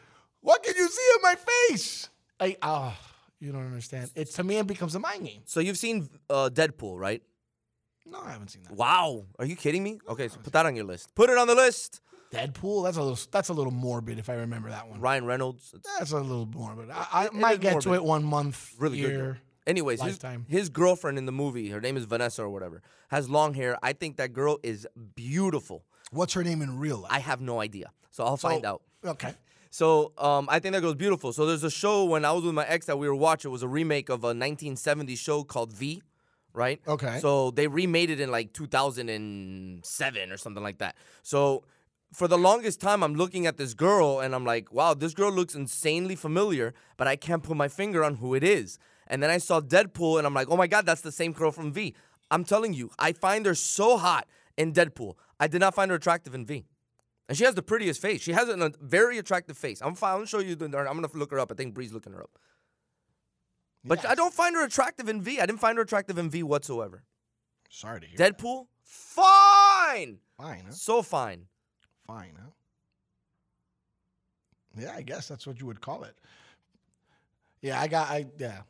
What 0.42 0.64
can 0.64 0.74
you 0.76 0.88
see 0.88 1.10
in 1.16 1.22
my 1.22 1.36
face? 1.70 2.10
Like, 2.40 2.58
oh, 2.62 2.96
you 3.40 3.52
don't 3.52 3.66
understand. 3.66 4.12
It's 4.16 4.34
to 4.34 4.44
me, 4.44 4.58
it 4.58 4.68
becomes 4.68 4.96
a 4.96 5.00
mind 5.00 5.26
game. 5.26 5.42
So 5.46 5.60
you've 5.60 5.78
seen 5.78 6.10
uh, 6.30 6.50
Deadpool, 6.54 6.98
right? 7.00 7.22
No, 8.06 8.20
I 8.24 8.32
haven't 8.32 8.50
seen 8.50 8.64
that. 8.64 8.74
Wow. 8.74 9.26
Are 9.40 9.46
you 9.46 9.56
kidding 9.56 9.84
me? 9.84 10.00
Okay, 10.08 10.28
so 10.28 10.38
put 10.44 10.54
that 10.54 10.66
on 10.66 10.76
your 10.76 10.86
list. 10.86 11.14
Put 11.16 11.30
it 11.30 11.38
on 11.38 11.48
the 11.48 11.56
list. 11.56 12.02
Deadpool. 12.34 12.84
That's 12.86 12.98
a 12.98 13.02
little. 13.02 13.20
That's 13.32 13.50
a 13.50 13.54
little 13.54 13.72
morbid 13.74 14.18
if 14.18 14.30
I 14.30 14.36
remember 14.36 14.70
that 14.70 14.88
one. 14.88 15.00
Ryan 15.02 15.26
Reynolds. 15.26 15.74
That's 16.00 16.12
a 16.12 16.18
little 16.20 16.46
morbid. 16.48 16.90
I, 16.90 17.08
I 17.12 17.24
It- 17.26 17.28
it 17.28 17.34
might 17.34 17.60
get 17.62 17.82
to 17.82 17.94
it 17.94 18.04
one 18.04 18.24
month, 18.24 18.74
really 18.80 19.00
good. 19.02 19.10
year. 19.12 19.42
Anyways, 19.68 20.00
his, 20.02 20.18
his 20.48 20.70
girlfriend 20.70 21.18
in 21.18 21.26
the 21.26 21.32
movie, 21.32 21.70
her 21.70 21.80
name 21.80 21.96
is 21.98 22.06
Vanessa 22.06 22.44
or 22.44 22.50
whatever, 22.50 22.82
has 23.10 23.30
long 23.30 23.54
hair. 23.54 23.78
I 23.84 23.94
think 23.94 24.18
that 24.18 24.34
girl 24.34 24.58
is 24.64 24.88
beautiful. 25.16 25.84
What's 26.12 26.34
her 26.34 26.44
name 26.44 26.62
in 26.62 26.80
real 26.80 26.98
life? 26.98 27.12
I 27.12 27.20
have 27.20 27.42
no 27.42 27.62
idea. 27.62 27.92
So 28.10 28.24
I'll 28.26 28.38
find 28.38 28.66
out. 28.66 28.82
Okay. 29.06 29.34
So 29.74 30.12
um, 30.18 30.50
I 30.52 30.60
think 30.60 30.74
that 30.74 30.82
girl's 30.82 30.96
beautiful. 30.96 31.32
So 31.32 31.46
there's 31.46 31.64
a 31.64 31.72
show 31.72 32.04
when 32.04 32.26
I 32.26 32.34
was 32.34 32.44
with 32.44 32.54
my 32.54 32.68
ex 32.68 32.88
that 32.88 33.00
we 33.00 33.08
were 33.08 33.16
watching. 33.16 33.50
It 33.50 33.54
was 33.54 33.64
a 33.64 33.70
remake 33.70 34.10
of 34.10 34.26
a 34.26 34.34
1970s 34.34 35.18
show 35.18 35.46
called 35.46 35.72
V, 35.72 36.04
right? 36.54 36.82
Okay. 36.86 37.20
So 37.22 37.52
they 37.52 37.68
remade 37.68 38.10
it 38.10 38.20
in 38.20 38.30
like 38.32 38.52
2007 38.52 40.32
or 40.32 40.36
something 40.38 40.62
like 40.62 40.80
that. 40.80 40.96
So 41.24 41.64
for 42.12 42.28
the 42.28 42.38
longest 42.38 42.82
time, 42.82 43.02
I'm 43.02 43.16
looking 43.16 43.48
at 43.48 43.56
this 43.56 43.74
girl 43.74 44.20
and 44.20 44.36
I'm 44.36 44.46
like, 44.46 44.74
wow, 44.74 44.94
this 44.94 45.14
girl 45.14 45.32
looks 45.32 45.56
insanely 45.56 46.16
familiar, 46.18 46.74
but 46.98 47.08
I 47.08 47.16
can't 47.16 47.42
put 47.42 47.56
my 47.56 47.70
finger 47.70 48.04
on 48.04 48.16
who 48.16 48.34
it 48.34 48.44
is. 48.44 48.78
And 49.12 49.22
then 49.22 49.30
I 49.30 49.38
saw 49.38 49.60
Deadpool 49.60 50.18
and 50.18 50.26
I'm 50.26 50.34
like, 50.34 50.48
oh 50.50 50.56
my 50.56 50.68
God, 50.68 50.86
that's 50.86 51.02
the 51.02 51.12
same 51.12 51.34
girl 51.34 51.52
from 51.52 51.72
V. 51.74 51.94
I'm 52.32 52.46
telling 52.46 52.74
you, 52.74 52.90
I 52.98 53.12
find 53.12 53.46
her 53.46 53.54
so 53.54 53.98
hot 53.98 54.26
in 54.58 54.72
Deadpool. 54.72 55.16
I 55.38 55.48
did 55.48 55.60
not 55.60 55.76
find 55.76 55.92
her 55.92 55.98
attractive 55.98 56.34
in 56.34 56.46
V. 56.46 56.66
And 57.28 57.38
she 57.38 57.44
has 57.44 57.54
the 57.54 57.62
prettiest 57.62 58.02
face. 58.02 58.22
She 58.22 58.32
has 58.32 58.48
a 58.48 58.72
very 58.82 59.18
attractive 59.18 59.58
face. 59.58 59.82
I'm 59.82 59.96
fine. 59.96 60.14
I'm 60.14 60.18
gonna 60.20 60.28
show 60.28 60.40
you. 60.40 60.56
The, 60.56 60.66
I'm 60.66 60.72
gonna 60.72 61.10
look 61.14 61.32
her 61.32 61.40
up. 61.40 61.52
I 61.52 61.56
think 61.56 61.74
Bree's 61.74 61.94
looking 61.94 62.14
her 62.14 62.22
up. 62.22 62.32
But 63.84 64.06
I 64.06 64.16
don't 64.16 64.34
find 64.34 64.56
her 64.56 64.64
attractive 64.64 65.10
in 65.10 65.22
V. 65.22 65.40
I 65.40 65.46
didn't 65.46 65.60
find 65.60 65.78
her 65.78 65.84
attractive 65.84 66.18
in 66.18 66.30
V 66.30 66.44
whatsoever. 66.44 67.04
Sorry 67.70 68.02
to 68.02 68.08
hear. 68.08 68.18
Deadpool, 68.18 68.68
fine, 68.84 70.20
Fine, 70.38 70.64
huh? 70.68 70.72
so 70.72 71.02
fine. 71.02 71.48
Fine, 72.06 72.34
huh? 72.38 72.50
Yeah, 74.78 74.94
I 74.96 75.02
guess 75.02 75.28
that's 75.28 75.48
what 75.48 75.60
you 75.60 75.66
would 75.66 75.82
call 75.82 76.04
it. 76.04 76.16
Yeah, 77.62 77.80
I 77.80 77.88
got. 77.88 78.10
I 78.10 78.26
yeah. 78.38 78.62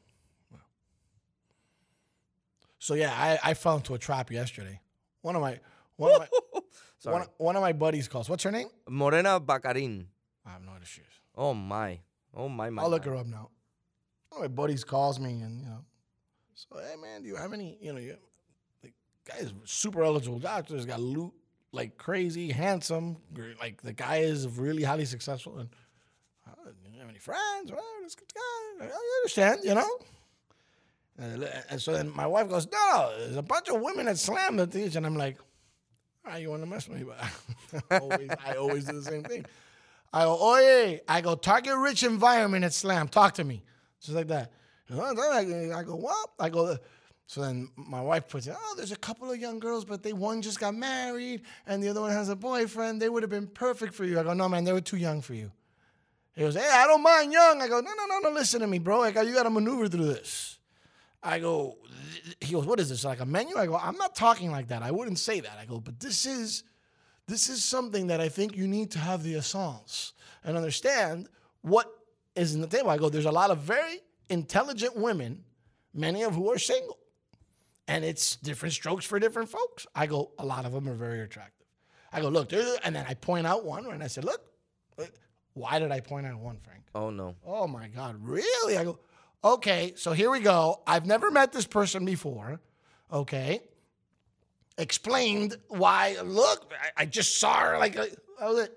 So 2.81 2.95
yeah, 2.95 3.13
I, 3.13 3.51
I 3.51 3.53
fell 3.53 3.75
into 3.75 3.93
a 3.93 3.99
trap 3.99 4.31
yesterday. 4.31 4.81
One 5.21 5.35
of 5.35 5.41
my 5.43 5.59
one 5.97 6.13
of 6.13 6.19
my 6.19 6.61
one, 7.11 7.25
one 7.37 7.55
of 7.55 7.61
my 7.61 7.73
buddies 7.73 8.07
calls. 8.07 8.27
What's 8.27 8.43
her 8.43 8.49
name? 8.49 8.69
Morena 8.89 9.39
Baccarin. 9.39 10.05
I 10.43 10.53
have 10.53 10.63
no 10.63 10.71
idea. 10.71 10.87
She 10.87 11.01
is. 11.01 11.07
Oh 11.35 11.53
my, 11.53 11.99
oh 12.35 12.49
my, 12.49 12.71
my. 12.71 12.81
I'll 12.81 12.89
look 12.89 13.05
my. 13.05 13.11
her 13.11 13.17
up 13.17 13.27
now. 13.27 13.51
One 14.29 14.43
of 14.43 14.49
my 14.49 14.55
buddies 14.55 14.83
calls 14.83 15.19
me 15.19 15.41
and 15.41 15.61
you 15.61 15.67
know, 15.67 15.85
so 16.55 16.79
hey 16.79 16.95
man, 16.99 17.21
do 17.21 17.27
you 17.27 17.35
have 17.35 17.53
any? 17.53 17.77
You 17.79 17.93
know, 17.93 17.99
you, 17.99 18.17
the 18.81 18.91
guy 19.29 19.37
is 19.37 19.53
super 19.63 20.03
eligible 20.03 20.39
doctor. 20.39 20.73
He's 20.73 20.87
got 20.87 20.99
loot 20.99 21.33
like 21.71 21.99
crazy, 21.99 22.51
handsome. 22.51 23.17
great, 23.31 23.59
Like 23.59 23.83
the 23.83 23.93
guy 23.93 24.17
is 24.17 24.47
really 24.47 24.81
highly 24.81 25.05
successful. 25.05 25.59
And 25.59 25.69
uh, 26.47 26.71
you 26.91 26.99
have 26.99 27.09
any 27.09 27.19
friends? 27.19 27.71
Well, 27.71 27.79
this 28.01 28.15
guy, 28.15 28.85
I 28.87 29.19
understand, 29.19 29.59
you 29.63 29.75
know. 29.75 29.87
And, 31.21 31.47
and 31.69 31.81
so 31.81 31.93
then 31.93 32.09
my 32.15 32.25
wife 32.25 32.49
goes, 32.49 32.67
no, 32.71 33.13
there's 33.19 33.37
a 33.37 33.41
bunch 33.41 33.69
of 33.69 33.79
women 33.79 34.07
that 34.07 34.17
slam 34.17 34.57
the 34.57 34.65
things, 34.67 34.95
and 34.95 35.05
I'm 35.05 35.15
like, 35.15 35.37
all 36.25 36.33
right, 36.33 36.41
you 36.41 36.49
want 36.49 36.63
to 36.63 36.69
mess 36.69 36.87
with 36.87 36.99
me? 36.99 37.05
But 37.05 37.83
I 37.91 37.97
always, 37.99 38.29
I 38.45 38.53
always 38.55 38.85
do 38.85 38.93
the 38.93 39.03
same 39.03 39.23
thing. 39.23 39.45
I 40.13 40.23
go, 40.23 40.37
oye, 40.39 41.01
I 41.07 41.21
go, 41.21 41.35
target 41.35 41.75
rich 41.77 42.03
environment 42.03 42.65
at 42.65 42.73
Slam. 42.73 43.07
Talk 43.07 43.35
to 43.35 43.43
me. 43.43 43.63
Just 44.01 44.15
like 44.15 44.27
that. 44.27 44.51
Oh, 44.93 45.01
I 45.01 45.83
go, 45.83 45.95
what? 45.95 46.29
I 46.39 46.49
go, 46.49 46.77
so 47.27 47.41
then 47.41 47.69
my 47.77 48.01
wife 48.01 48.27
puts 48.27 48.47
it, 48.47 48.55
oh, 48.59 48.73
there's 48.75 48.91
a 48.91 48.97
couple 48.97 49.31
of 49.31 49.39
young 49.39 49.59
girls, 49.59 49.85
but 49.85 50.03
they 50.03 50.11
one 50.11 50.41
just 50.41 50.59
got 50.59 50.75
married 50.75 51.43
and 51.65 51.81
the 51.81 51.87
other 51.87 52.01
one 52.01 52.11
has 52.11 52.27
a 52.27 52.35
boyfriend. 52.35 53.01
They 53.01 53.07
would 53.07 53.23
have 53.23 53.29
been 53.29 53.47
perfect 53.47 53.93
for 53.93 54.03
you. 54.03 54.19
I 54.19 54.23
go, 54.23 54.33
no, 54.33 54.49
man, 54.49 54.65
they 54.65 54.73
were 54.73 54.81
too 54.81 54.97
young 54.97 55.21
for 55.21 55.33
you. 55.33 55.51
He 56.35 56.41
goes, 56.41 56.55
hey, 56.55 56.69
I 56.69 56.87
don't 56.87 57.01
mind 57.01 57.31
young. 57.31 57.61
I 57.61 57.69
go, 57.69 57.79
no, 57.79 57.91
no, 57.95 58.05
no, 58.05 58.19
no, 58.19 58.29
listen 58.31 58.59
to 58.61 58.67
me, 58.67 58.79
bro. 58.79 59.03
I 59.03 59.11
go, 59.11 59.21
you 59.21 59.33
got 59.33 59.43
to 59.43 59.49
maneuver 59.49 59.87
through 59.87 60.07
this. 60.07 60.57
I 61.23 61.39
go, 61.39 61.77
he 62.39 62.53
goes, 62.53 62.65
what 62.65 62.79
is 62.79 62.89
this? 62.89 63.05
Like 63.05 63.19
a 63.19 63.25
menu? 63.25 63.55
I 63.57 63.67
go, 63.67 63.75
I'm 63.75 63.97
not 63.97 64.15
talking 64.15 64.51
like 64.51 64.69
that. 64.69 64.81
I 64.81 64.91
wouldn't 64.91 65.19
say 65.19 65.39
that. 65.39 65.57
I 65.59 65.65
go, 65.65 65.79
but 65.79 65.99
this 65.99 66.25
is 66.25 66.63
this 67.27 67.49
is 67.49 67.63
something 67.63 68.07
that 68.07 68.19
I 68.19 68.27
think 68.29 68.57
you 68.57 68.67
need 68.67 68.91
to 68.91 68.99
have 68.99 69.23
the 69.23 69.35
essence 69.35 70.13
and 70.43 70.57
understand 70.57 71.29
what 71.61 71.89
is 72.35 72.55
in 72.55 72.61
the 72.61 72.67
table. 72.67 72.89
I 72.89 72.97
go, 72.97 73.09
there's 73.09 73.25
a 73.25 73.31
lot 73.31 73.51
of 73.51 73.59
very 73.59 73.99
intelligent 74.29 74.97
women, 74.97 75.43
many 75.93 76.23
of 76.23 76.33
who 76.33 76.51
are 76.51 76.57
single. 76.57 76.97
And 77.87 78.03
it's 78.03 78.35
different 78.37 78.73
strokes 78.73 79.05
for 79.05 79.19
different 79.19 79.49
folks. 79.49 79.85
I 79.95 80.07
go, 80.07 80.31
a 80.39 80.45
lot 80.45 80.65
of 80.65 80.71
them 80.71 80.89
are 80.89 80.95
very 80.95 81.21
attractive. 81.21 81.67
I 82.11 82.21
go, 82.21 82.29
look, 82.29 82.51
and 82.51 82.95
then 82.95 83.05
I 83.07 83.13
point 83.13 83.47
out 83.47 83.63
one 83.63 83.85
and 83.85 84.03
I 84.03 84.07
said, 84.07 84.25
look, 84.25 84.41
why 85.53 85.79
did 85.79 85.91
I 85.91 85.99
point 85.99 86.25
out 86.25 86.39
one, 86.39 86.57
Frank? 86.59 86.83
Oh 86.95 87.09
no. 87.09 87.35
Oh 87.45 87.67
my 87.67 87.87
God, 87.87 88.17
really? 88.19 88.77
I 88.77 88.83
go, 88.83 88.99
okay, 89.43 89.93
so 89.95 90.11
here 90.13 90.29
we 90.31 90.39
go. 90.39 90.81
I've 90.87 91.05
never 91.05 91.31
met 91.31 91.51
this 91.51 91.65
person 91.65 92.05
before. 92.05 92.59
Okay. 93.11 93.61
Explained 94.77 95.57
why, 95.67 96.17
look, 96.23 96.71
I, 96.97 97.03
I 97.03 97.05
just 97.05 97.39
saw 97.39 97.55
her. 97.59 97.77
Like, 97.77 97.97
I 97.97 98.45
was 98.47 98.59
like- 98.59 98.71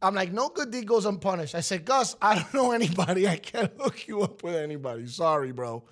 I'm 0.00 0.14
like, 0.14 0.32
no 0.32 0.48
good 0.48 0.70
deed 0.70 0.86
goes 0.86 1.06
unpunished. 1.06 1.56
I 1.56 1.60
said, 1.60 1.84
Gus, 1.84 2.14
I 2.22 2.36
don't 2.36 2.54
know 2.54 2.70
anybody. 2.70 3.26
I 3.26 3.36
can't 3.36 3.72
hook 3.80 4.06
you 4.06 4.22
up 4.22 4.44
with 4.44 4.54
anybody. 4.54 5.08
Sorry, 5.08 5.50
bro. 5.50 5.82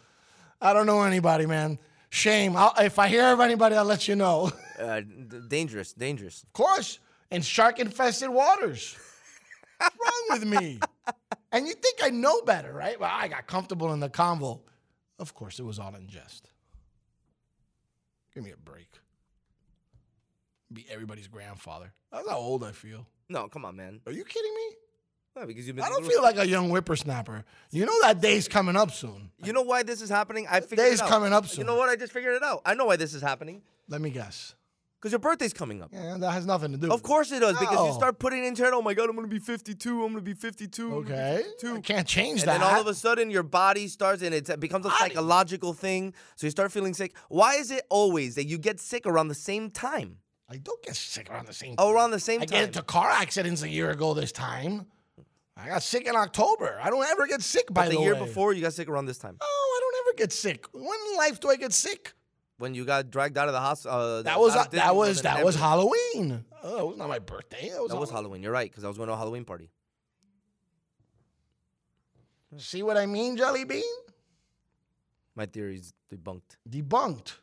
I 0.61 0.73
don't 0.73 0.87
know 0.87 1.02
anybody, 1.02 1.44
man. 1.46 1.80
Shame. 2.11 2.54
I'll, 2.56 2.73
if 2.78 3.00
I 3.00 3.08
hear 3.08 3.32
of 3.32 3.40
anybody, 3.40 3.75
I'll 3.75 3.85
let 3.85 4.06
you 4.06 4.14
know. 4.14 4.46
of 4.46 4.61
Uh, 4.78 5.00
dangerous, 5.49 5.92
dangerous. 5.94 6.44
course, 6.52 6.99
in 7.30 7.40
shark 7.42 7.78
infested 7.80 8.28
waters. 8.28 8.94
What's 9.78 9.97
wrong 9.97 10.38
with 10.38 10.45
me? 10.47 10.80
And 11.52 11.66
you 11.66 11.75
think 11.75 12.00
I 12.02 12.11
know 12.11 12.42
better, 12.42 12.73
right? 12.73 12.99
Well, 12.99 13.11
I 13.12 13.28
got 13.28 13.47
comfortable 13.47 13.92
in 13.92 14.00
the 14.00 14.09
convo. 14.09 14.61
Of 15.18 15.35
course, 15.35 15.59
it 15.59 15.64
was 15.64 15.78
all 15.78 15.95
in 15.95 16.09
jest. 16.09 16.50
Give 18.35 18.45
me 18.45 18.50
a 18.50 18.56
break. 18.56 18.88
Be 20.73 20.85
everybody's 20.90 21.28
grandfather. 21.28 21.92
That's 22.12 22.28
how 22.28 22.37
old 22.37 22.64
I 22.64 22.73
feel. 22.73 23.06
No, 23.28 23.49
come 23.49 23.64
on, 23.64 23.76
man. 23.76 24.00
Are 24.06 24.12
you 24.12 24.25
kidding 24.25 24.54
me? 24.54 24.76
No, 25.37 25.47
because 25.47 25.66
you've 25.66 25.76
been. 25.76 25.85
I 25.85 25.88
don't 25.88 26.04
feel 26.04 26.23
like 26.23 26.38
a 26.38 26.47
young 26.47 26.71
whippersnapper. 26.71 27.45
You 27.71 27.87
know 27.87 28.00
that 28.02 28.21
day's 28.21 28.49
coming 28.49 28.75
up 28.76 28.90
soon. 28.90 29.30
You 29.42 29.52
know 29.52 29.62
why 29.62 29.83
this 29.83 30.00
is 30.00 30.09
happening? 30.09 30.47
I 30.50 30.61
figured 30.61 30.78
day's 30.78 31.00
it 31.00 31.04
out. 31.04 31.09
coming 31.09 31.33
up 31.33 31.47
soon. 31.47 31.61
You 31.61 31.66
know 31.66 31.76
what? 31.76 31.88
I 31.88 31.97
just 31.97 32.12
figured 32.12 32.35
it 32.35 32.42
out. 32.42 32.62
I 32.64 32.75
know 32.75 32.87
why 32.87 32.97
this 32.97 33.14
is 33.14 33.23
happening. 33.23 33.62
Let 33.88 34.00
me 34.00 34.11
guess. 34.11 34.54
Because 35.06 35.12
your 35.12 35.18
birthday's 35.20 35.52
coming 35.52 35.82
up. 35.84 35.90
Yeah, 35.92 36.16
that 36.18 36.32
has 36.32 36.46
nothing 36.46 36.72
to 36.72 36.78
do. 36.78 36.90
Of 36.92 37.00
course 37.04 37.30
it 37.30 37.38
does, 37.38 37.56
because 37.56 37.78
you 37.78 37.90
No. 37.90 37.94
start 37.94 38.18
putting 38.18 38.44
into 38.44 38.64
it, 38.66 38.72
oh 38.72 38.82
my 38.82 38.92
god, 38.92 39.08
I'm 39.08 39.14
gonna 39.14 39.28
be 39.28 39.38
52, 39.38 40.02
I'm 40.02 40.10
gonna 40.10 40.20
be 40.20 40.34
52. 40.34 40.82
I'm 40.86 40.90
gonna 41.04 41.06
be 41.06 41.12
Okay. 41.12 41.42
52. 41.44 41.76
I 41.76 41.80
can't 41.80 42.08
change 42.08 42.40
And 42.40 42.48
that. 42.48 42.58
then 42.58 42.62
all 42.64 42.80
of 42.80 42.88
a 42.88 42.94
sudden 42.94 43.30
your 43.30 43.44
body 43.44 43.86
starts 43.86 44.20
and 44.20 44.34
it 44.34 44.58
becomes 44.58 44.84
a 44.84 44.90
psychological 44.90 45.75
thing. 45.75 46.12
So 46.34 46.48
you 46.48 46.50
start 46.50 46.72
feeling 46.72 46.92
sick. 46.92 47.14
Why 47.28 47.54
is 47.54 47.70
it 47.70 47.86
always 47.88 48.34
that 48.34 48.46
you 48.46 48.58
get 48.58 48.80
sick 48.80 49.06
around 49.06 49.28
the 49.28 49.36
same 49.36 49.70
time? 49.70 50.18
I 50.50 50.56
don't 50.56 50.82
get 50.82 50.96
sick 50.96 51.30
around 51.30 51.46
the 51.46 51.52
same 51.54 51.76
Oh, 51.78 51.92
around 51.92 52.10
the 52.10 52.18
same 52.18 52.42
I 52.42 52.46
time. 52.46 52.58
get 52.58 52.64
into 52.64 52.82
car 52.82 53.08
accidents 53.08 53.62
a 53.62 53.68
year 53.68 53.90
ago 53.90 54.12
this 54.12 54.32
time. 54.32 54.86
I 55.56 55.68
got 55.68 55.84
sick 55.84 56.08
in 56.08 56.16
October. 56.16 56.80
I 56.82 56.90
don't 56.90 57.06
ever 57.06 57.28
get 57.28 57.42
sick 57.42 57.66
by 57.72 57.82
But 57.84 57.90
the 57.90 57.96
the 57.98 58.02
year 58.02 58.14
way. 58.14 58.26
before 58.26 58.54
you 58.54 58.60
got 58.60 58.72
sick 58.72 58.88
around 58.88 59.06
this 59.06 59.18
time. 59.18 59.36
Oh, 59.40 59.75
I 59.76 59.80
don't 59.80 60.08
ever 60.08 60.16
get 60.18 60.32
sick. 60.32 60.66
When 60.72 60.84
in 61.12 61.16
life 61.16 61.38
do 61.38 61.48
I 61.48 61.54
get 61.54 61.72
sick? 61.72 62.12
When 62.58 62.75
you 62.75 62.84
got 62.84 63.10
dragged 63.10 63.36
out 63.36 63.48
of 63.48 63.54
the 63.54 63.60
hospital. 63.60 63.98
Uh, 63.98 64.22
That 64.22 64.40
was 64.40 64.56
of 64.56 64.70
that 64.70 64.96
was 64.96 65.22
that 65.22 65.44
was. 65.44 65.56
Halloween. 65.56 66.44
Oh, 66.62 66.76
that 66.76 66.86
was 66.86 66.96
not 66.96 67.08
my 67.08 67.18
birthday. 67.18 67.68
That 67.70 67.82
was, 67.82 67.90
That 67.90 67.98
was 67.98 68.08
Halloween. 68.10 68.25
Halloween. 68.25 68.42
You're 68.42 68.52
right, 68.52 68.70
because 68.70 68.84
I 68.84 68.88
was 68.88 68.96
going 68.96 69.08
to 69.08 69.12
a 69.12 69.16
Halloween 69.16 69.44
party. 69.44 69.70
See 72.56 72.82
what 72.82 72.96
I 72.96 73.04
mean, 73.04 73.36
Jelly 73.36 73.64
Bean? 73.64 73.82
My 75.34 75.44
theory's 75.44 75.92
debunked. 76.10 76.56
Debunked. 76.68 77.34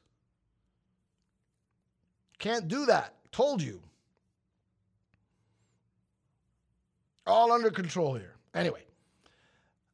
Can't 2.40 2.68
do 2.68 2.88
that. 2.88 3.14
Told 3.32 3.62
you. 3.62 3.82
all 7.26 7.52
under 7.52 7.72
control 7.72 8.16
here. 8.16 8.34
Anyway, 8.54 8.84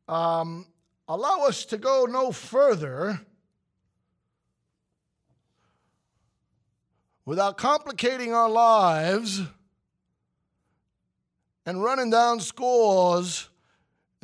um, 0.07 0.65
allow 1.07 1.41
us 1.45 1.65
to 1.65 1.77
go 1.77 2.05
no 2.09 2.31
further 2.31 3.21
without 7.29 7.57
complicating 7.57 8.33
our 8.33 8.49
lives 8.49 9.43
and 11.63 11.83
running 11.83 12.09
down 12.09 12.39
scores 12.39 13.49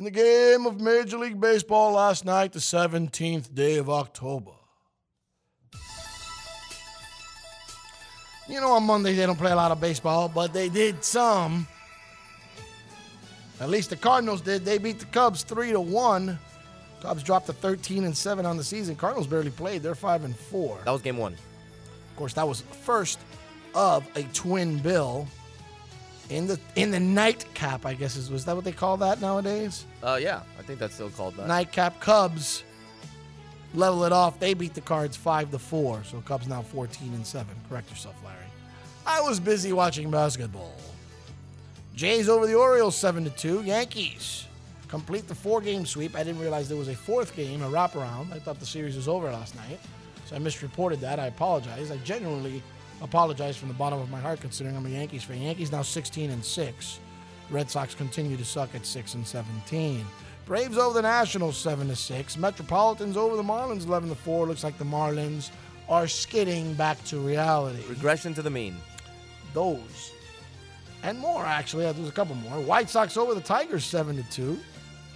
in 0.00 0.04
the 0.04 0.10
game 0.10 0.66
of 0.66 0.80
Major 0.80 1.16
League 1.16 1.40
Baseball 1.40 1.92
last 1.92 2.24
night, 2.24 2.52
the 2.52 2.58
17th 2.58 3.54
day 3.54 3.76
of 3.76 3.88
October. 3.88 4.50
You 8.48 8.60
know, 8.60 8.72
on 8.72 8.82
Monday 8.82 9.14
they 9.14 9.24
don't 9.24 9.38
play 9.38 9.52
a 9.52 9.56
lot 9.56 9.70
of 9.70 9.80
baseball, 9.80 10.28
but 10.28 10.52
they 10.52 10.68
did 10.68 11.04
some. 11.04 11.68
At 13.60 13.70
least 13.70 13.90
the 13.90 13.96
Cardinals 13.96 14.40
did. 14.40 14.64
They 14.64 14.78
beat 14.78 14.98
the 14.98 15.06
Cubs 15.06 15.44
three 15.44 15.70
to 15.70 15.80
one. 15.80 16.40
Cubs 17.00 17.22
dropped 17.22 17.46
to 17.46 17.52
13 17.52 18.02
and 18.02 18.16
seven 18.16 18.44
on 18.44 18.56
the 18.56 18.64
season. 18.64 18.96
Cardinals 18.96 19.28
barely 19.28 19.52
played. 19.52 19.84
They're 19.84 19.94
five 19.94 20.24
and 20.24 20.36
four. 20.36 20.80
That 20.84 20.90
was 20.90 21.02
game 21.02 21.18
one. 21.18 21.36
Of 22.16 22.20
course, 22.20 22.32
that 22.32 22.48
was 22.48 22.62
first 22.62 23.18
of 23.74 24.08
a 24.16 24.22
twin 24.32 24.78
bill 24.78 25.28
in 26.30 26.46
the 26.46 26.58
in 26.76 26.90
the 26.90 26.98
nightcap. 26.98 27.84
I 27.84 27.92
guess 27.92 28.16
is 28.16 28.30
was 28.30 28.46
that 28.46 28.56
what 28.56 28.64
they 28.64 28.72
call 28.72 28.96
that 28.96 29.20
nowadays? 29.20 29.84
Uh, 30.02 30.18
yeah, 30.18 30.40
I 30.58 30.62
think 30.62 30.78
that's 30.78 30.94
still 30.94 31.10
called 31.10 31.36
that. 31.36 31.46
Nightcap 31.46 32.00
Cubs 32.00 32.64
level 33.74 34.04
it 34.04 34.12
off. 34.12 34.40
They 34.40 34.54
beat 34.54 34.72
the 34.72 34.80
Cards 34.80 35.14
five 35.14 35.50
to 35.50 35.58
four. 35.58 36.02
So 36.04 36.22
Cubs 36.22 36.48
now 36.48 36.62
14 36.62 37.12
and 37.12 37.26
seven. 37.26 37.54
Correct 37.68 37.90
yourself, 37.90 38.14
Larry. 38.24 38.38
I 39.06 39.20
was 39.20 39.38
busy 39.38 39.74
watching 39.74 40.10
basketball. 40.10 40.72
Jays 41.94 42.30
over 42.30 42.46
the 42.46 42.54
Orioles 42.54 42.96
seven 42.96 43.24
to 43.24 43.30
two. 43.30 43.62
Yankees 43.62 44.46
complete 44.88 45.28
the 45.28 45.34
four 45.34 45.60
game 45.60 45.84
sweep. 45.84 46.16
I 46.16 46.24
didn't 46.24 46.40
realize 46.40 46.66
there 46.66 46.78
was 46.78 46.88
a 46.88 46.94
fourth 46.94 47.36
game, 47.36 47.60
a 47.60 47.68
wraparound. 47.68 48.32
I 48.32 48.38
thought 48.38 48.58
the 48.58 48.64
series 48.64 48.96
was 48.96 49.06
over 49.06 49.30
last 49.30 49.54
night. 49.54 49.78
So 50.26 50.36
I 50.36 50.38
misreported 50.38 51.00
that. 51.00 51.18
I 51.18 51.26
apologize. 51.26 51.90
I 51.90 51.96
genuinely 51.98 52.62
apologize 53.00 53.56
from 53.56 53.68
the 53.68 53.74
bottom 53.74 54.00
of 54.00 54.10
my 54.10 54.20
heart 54.20 54.40
considering 54.40 54.76
I'm 54.76 54.86
a 54.86 54.90
Yankees 54.90 55.22
fan. 55.22 55.40
Yankees 55.40 55.72
now 55.72 55.82
16 55.82 56.30
and 56.30 56.44
6. 56.44 57.00
Red 57.50 57.70
Sox 57.70 57.94
continue 57.94 58.36
to 58.36 58.44
suck 58.44 58.74
at 58.74 58.84
6 58.84 59.14
and 59.14 59.26
17. 59.26 60.04
Braves 60.44 60.78
over 60.78 60.94
the 60.94 61.02
Nationals 61.02 61.56
7 61.56 61.88
to 61.88 61.96
6. 61.96 62.36
Metropolitans 62.36 63.16
over 63.16 63.36
the 63.36 63.42
Marlins 63.42 63.86
11 63.86 64.08
to 64.08 64.14
4. 64.14 64.46
Looks 64.46 64.64
like 64.64 64.78
the 64.78 64.84
Marlins 64.84 65.50
are 65.88 66.08
skidding 66.08 66.74
back 66.74 67.02
to 67.04 67.18
reality. 67.18 67.82
Regression 67.88 68.34
to 68.34 68.42
the 68.42 68.50
mean. 68.50 68.76
Those 69.54 70.12
and 71.02 71.18
more 71.18 71.44
actually. 71.44 71.86
Uh, 71.86 71.92
there's 71.92 72.08
a 72.08 72.12
couple 72.12 72.34
more. 72.34 72.60
White 72.60 72.90
Sox 72.90 73.16
over 73.16 73.34
the 73.34 73.40
Tigers 73.40 73.84
7 73.84 74.16
to 74.16 74.22
2. 74.30 74.58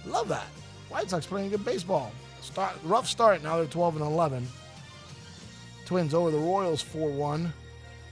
Love 0.05 0.29
that. 0.29 0.47
White 0.89 1.09
Sox 1.09 1.25
playing 1.25 1.49
good 1.49 1.65
baseball. 1.65 2.11
Start 2.41 2.73
rough 2.83 3.07
start. 3.07 3.43
Now 3.43 3.57
they're 3.57 3.65
12 3.65 3.97
and 3.97 4.05
11. 4.05 4.47
Twins 5.91 6.13
over 6.13 6.31
the 6.31 6.37
Royals 6.37 6.81
4-1. 6.81 7.51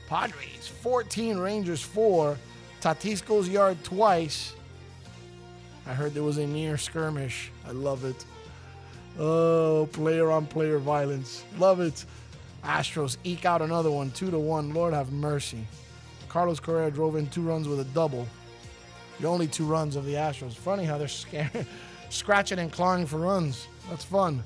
Padres 0.09 0.67
14, 0.81 1.37
Rangers 1.37 1.81
4. 1.81 2.37
Tatis 2.81 3.25
goes 3.25 3.47
yard 3.47 3.81
twice. 3.85 4.53
I 5.87 5.93
heard 5.93 6.13
there 6.13 6.23
was 6.23 6.39
a 6.39 6.45
near 6.45 6.75
skirmish. 6.75 7.53
I 7.65 7.71
love 7.71 8.03
it. 8.03 8.25
Oh, 9.17 9.87
player 9.93 10.29
on 10.29 10.45
player 10.45 10.77
violence. 10.77 11.45
Love 11.57 11.79
it. 11.79 12.03
Astros 12.65 13.15
eke 13.23 13.45
out 13.45 13.61
another 13.61 13.91
one, 13.91 14.11
2 14.11 14.29
to 14.29 14.37
1. 14.37 14.73
Lord 14.73 14.93
have 14.93 15.13
mercy. 15.13 15.65
Carlos 16.27 16.59
Correa 16.59 16.91
drove 16.91 17.15
in 17.15 17.27
two 17.27 17.43
runs 17.43 17.69
with 17.69 17.79
a 17.79 17.85
double. 17.85 18.27
The 19.21 19.27
only 19.27 19.47
two 19.47 19.63
runs 19.63 19.95
of 19.95 20.03
the 20.03 20.15
Astros. 20.15 20.53
Funny 20.53 20.83
how 20.83 20.97
they're 20.97 21.07
scared, 21.07 21.65
scratching 22.09 22.59
and 22.59 22.73
clawing 22.73 23.05
for 23.05 23.19
runs. 23.19 23.69
That's 23.89 24.03
fun. 24.03 24.43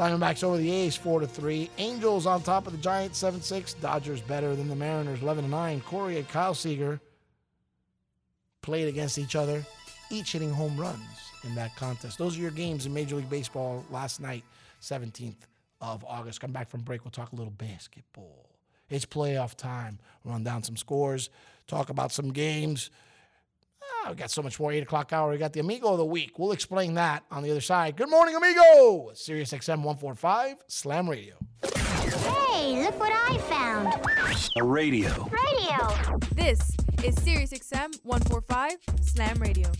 Diamondbacks 0.00 0.42
over 0.42 0.56
the 0.56 0.70
A's 0.70 0.96
4 0.96 1.20
to 1.20 1.26
3. 1.26 1.68
Angels 1.76 2.24
on 2.24 2.40
top 2.40 2.66
of 2.66 2.72
the 2.72 2.78
Giants 2.78 3.18
7 3.18 3.42
6. 3.42 3.74
Dodgers 3.74 4.22
better 4.22 4.56
than 4.56 4.66
the 4.66 4.74
Mariners 4.74 5.20
11 5.20 5.44
to 5.44 5.50
9. 5.50 5.82
Corey 5.82 6.16
and 6.16 6.26
Kyle 6.26 6.54
Seager 6.54 6.98
played 8.62 8.88
against 8.88 9.18
each 9.18 9.36
other, 9.36 9.62
each 10.10 10.32
hitting 10.32 10.54
home 10.54 10.74
runs 10.80 11.02
in 11.44 11.54
that 11.54 11.76
contest. 11.76 12.16
Those 12.16 12.38
are 12.38 12.40
your 12.40 12.50
games 12.50 12.86
in 12.86 12.94
Major 12.94 13.16
League 13.16 13.28
Baseball 13.28 13.84
last 13.90 14.22
night, 14.22 14.42
17th 14.80 15.36
of 15.82 16.02
August. 16.08 16.40
Come 16.40 16.52
back 16.52 16.70
from 16.70 16.80
break. 16.80 17.04
We'll 17.04 17.10
talk 17.10 17.32
a 17.32 17.36
little 17.36 17.52
basketball. 17.52 18.48
It's 18.88 19.04
playoff 19.04 19.54
time. 19.54 19.98
Run 20.24 20.42
down 20.42 20.62
some 20.62 20.78
scores, 20.78 21.28
talk 21.66 21.90
about 21.90 22.10
some 22.10 22.32
games. 22.32 22.88
Oh, 23.82 24.10
we 24.10 24.14
got 24.16 24.30
so 24.30 24.42
much 24.42 24.58
more. 24.58 24.72
8 24.72 24.82
o'clock 24.82 25.12
hour. 25.12 25.30
We 25.30 25.38
got 25.38 25.52
the 25.52 25.60
Amigo 25.60 25.88
of 25.88 25.98
the 25.98 26.04
Week. 26.04 26.38
We'll 26.38 26.52
explain 26.52 26.94
that 26.94 27.24
on 27.30 27.42
the 27.42 27.50
other 27.50 27.60
side. 27.60 27.96
Good 27.96 28.10
morning, 28.10 28.34
Amigo! 28.34 29.10
Sirius 29.14 29.52
XM 29.52 29.82
145, 29.82 30.56
Slam 30.68 31.08
Radio. 31.08 31.34
Hey, 31.62 32.82
look 32.82 32.98
what 32.98 33.12
I 33.12 33.38
found. 33.38 33.94
A 34.56 34.64
radio. 34.64 35.28
Radio. 35.30 36.18
This 36.34 36.60
is 37.04 37.14
SiriusXM 37.16 38.04
145 38.04 38.76
Slam 39.02 39.36
Radio. 39.38 39.70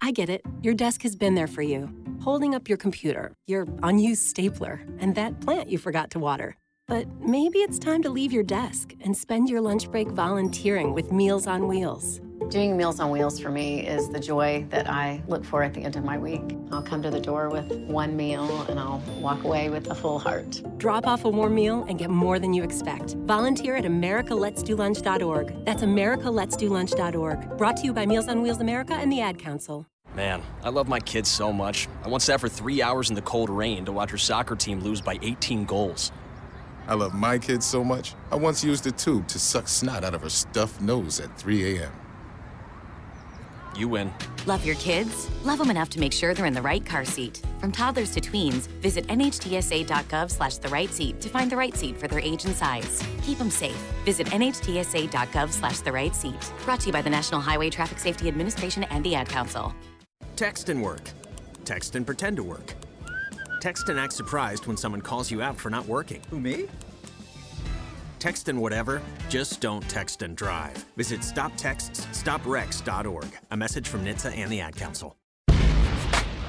I 0.00 0.12
get 0.12 0.28
it. 0.28 0.42
Your 0.62 0.74
desk 0.74 1.02
has 1.02 1.14
been 1.14 1.34
there 1.34 1.46
for 1.46 1.62
you, 1.62 1.88
holding 2.22 2.54
up 2.54 2.68
your 2.68 2.78
computer, 2.78 3.34
your 3.46 3.66
unused 3.82 4.22
stapler, 4.22 4.82
and 4.98 5.14
that 5.14 5.40
plant 5.40 5.68
you 5.68 5.78
forgot 5.78 6.10
to 6.12 6.18
water. 6.18 6.56
But 6.90 7.06
maybe 7.20 7.58
it's 7.60 7.78
time 7.78 8.02
to 8.02 8.10
leave 8.10 8.32
your 8.32 8.42
desk 8.42 8.96
and 9.02 9.16
spend 9.16 9.48
your 9.48 9.60
lunch 9.60 9.88
break 9.92 10.08
volunteering 10.08 10.92
with 10.92 11.12
Meals 11.12 11.46
on 11.46 11.68
Wheels. 11.68 12.20
Doing 12.48 12.76
Meals 12.76 12.98
on 12.98 13.12
Wheels 13.12 13.38
for 13.38 13.48
me 13.48 13.86
is 13.86 14.08
the 14.08 14.18
joy 14.18 14.66
that 14.70 14.90
I 14.90 15.22
look 15.28 15.44
for 15.44 15.62
at 15.62 15.72
the 15.72 15.82
end 15.82 15.94
of 15.94 16.04
my 16.04 16.18
week. 16.18 16.58
I'll 16.72 16.82
come 16.82 17.00
to 17.02 17.10
the 17.10 17.20
door 17.20 17.48
with 17.48 17.70
one 17.86 18.16
meal 18.16 18.62
and 18.62 18.80
I'll 18.80 19.00
walk 19.20 19.44
away 19.44 19.70
with 19.70 19.88
a 19.88 19.94
full 19.94 20.18
heart. 20.18 20.60
Drop 20.78 21.06
off 21.06 21.24
a 21.24 21.28
warm 21.28 21.54
meal 21.54 21.86
and 21.88 21.96
get 21.96 22.10
more 22.10 22.40
than 22.40 22.52
you 22.52 22.64
expect. 22.64 23.14
Volunteer 23.18 23.76
at 23.76 23.84
americaletsdolunch.org. 23.84 25.64
That's 25.64 25.82
americaletsdolunch.org. 25.84 27.56
Brought 27.56 27.76
to 27.76 27.84
you 27.84 27.92
by 27.92 28.04
Meals 28.04 28.26
on 28.26 28.42
Wheels 28.42 28.60
America 28.60 28.94
and 28.94 29.12
the 29.12 29.20
Ad 29.20 29.38
Council. 29.38 29.86
Man, 30.16 30.42
I 30.64 30.70
love 30.70 30.88
my 30.88 30.98
kids 30.98 31.30
so 31.30 31.52
much. 31.52 31.86
I 32.04 32.08
once 32.08 32.24
sat 32.24 32.40
for 32.40 32.48
three 32.48 32.82
hours 32.82 33.10
in 33.10 33.14
the 33.14 33.22
cold 33.22 33.48
rain 33.48 33.84
to 33.84 33.92
watch 33.92 34.10
her 34.10 34.18
soccer 34.18 34.56
team 34.56 34.80
lose 34.80 35.00
by 35.00 35.20
18 35.22 35.66
goals. 35.66 36.10
I 36.90 36.94
love 36.94 37.14
my 37.14 37.38
kids 37.38 37.64
so 37.64 37.84
much, 37.84 38.16
I 38.32 38.34
once 38.34 38.64
used 38.64 38.84
a 38.84 38.90
tube 38.90 39.28
to 39.28 39.38
suck 39.38 39.68
snot 39.68 40.02
out 40.02 40.12
of 40.12 40.22
her 40.22 40.28
stuffed 40.28 40.80
nose 40.80 41.20
at 41.20 41.38
3 41.38 41.78
a.m. 41.78 41.92
You 43.76 43.86
win. 43.86 44.12
Love 44.44 44.66
your 44.66 44.74
kids? 44.74 45.30
Love 45.44 45.58
them 45.58 45.70
enough 45.70 45.88
to 45.90 46.00
make 46.00 46.12
sure 46.12 46.34
they're 46.34 46.46
in 46.46 46.52
the 46.52 46.60
right 46.60 46.84
car 46.84 47.04
seat. 47.04 47.42
From 47.60 47.70
toddlers 47.70 48.10
to 48.14 48.20
tweens, 48.20 48.66
visit 48.82 49.06
nhtsa.gov 49.06 50.32
slash 50.32 50.56
the 50.56 50.68
right 50.68 50.90
seat 50.90 51.20
to 51.20 51.28
find 51.28 51.48
the 51.48 51.56
right 51.56 51.76
seat 51.76 51.96
for 51.96 52.08
their 52.08 52.18
age 52.18 52.44
and 52.44 52.56
size. 52.56 53.00
Keep 53.22 53.38
them 53.38 53.50
safe. 53.50 53.80
Visit 54.04 54.26
nhtsa.gov 54.26 55.52
slash 55.52 55.78
the 55.78 55.92
right 55.92 56.16
seat. 56.16 56.52
Brought 56.64 56.80
to 56.80 56.86
you 56.88 56.92
by 56.92 57.02
the 57.02 57.10
National 57.10 57.40
Highway 57.40 57.70
Traffic 57.70 58.00
Safety 58.00 58.26
Administration 58.26 58.82
and 58.90 59.04
the 59.04 59.14
Ad 59.14 59.28
Council. 59.28 59.72
Text 60.34 60.68
and 60.68 60.82
work. 60.82 61.12
Text 61.64 61.94
and 61.94 62.04
pretend 62.04 62.36
to 62.38 62.42
work. 62.42 62.74
Text 63.60 63.88
and 63.90 64.00
act 64.00 64.14
surprised 64.14 64.66
when 64.66 64.78
someone 64.78 65.02
calls 65.02 65.30
you 65.30 65.42
out 65.42 65.58
for 65.58 65.68
not 65.68 65.86
working. 65.86 66.22
Who, 66.30 66.40
me? 66.40 66.64
Text 68.18 68.48
and 68.48 68.58
whatever, 68.60 69.02
just 69.28 69.60
don't 69.60 69.86
text 69.88 70.22
and 70.22 70.36
drive. 70.36 70.84
Visit 70.96 71.20
stoptextsstopwrecks.org. 71.20 73.26
A 73.50 73.56
message 73.56 73.88
from 73.88 74.04
NHTSA 74.04 74.36
and 74.38 74.50
the 74.50 74.60
Ad 74.60 74.74
Council. 74.76 75.16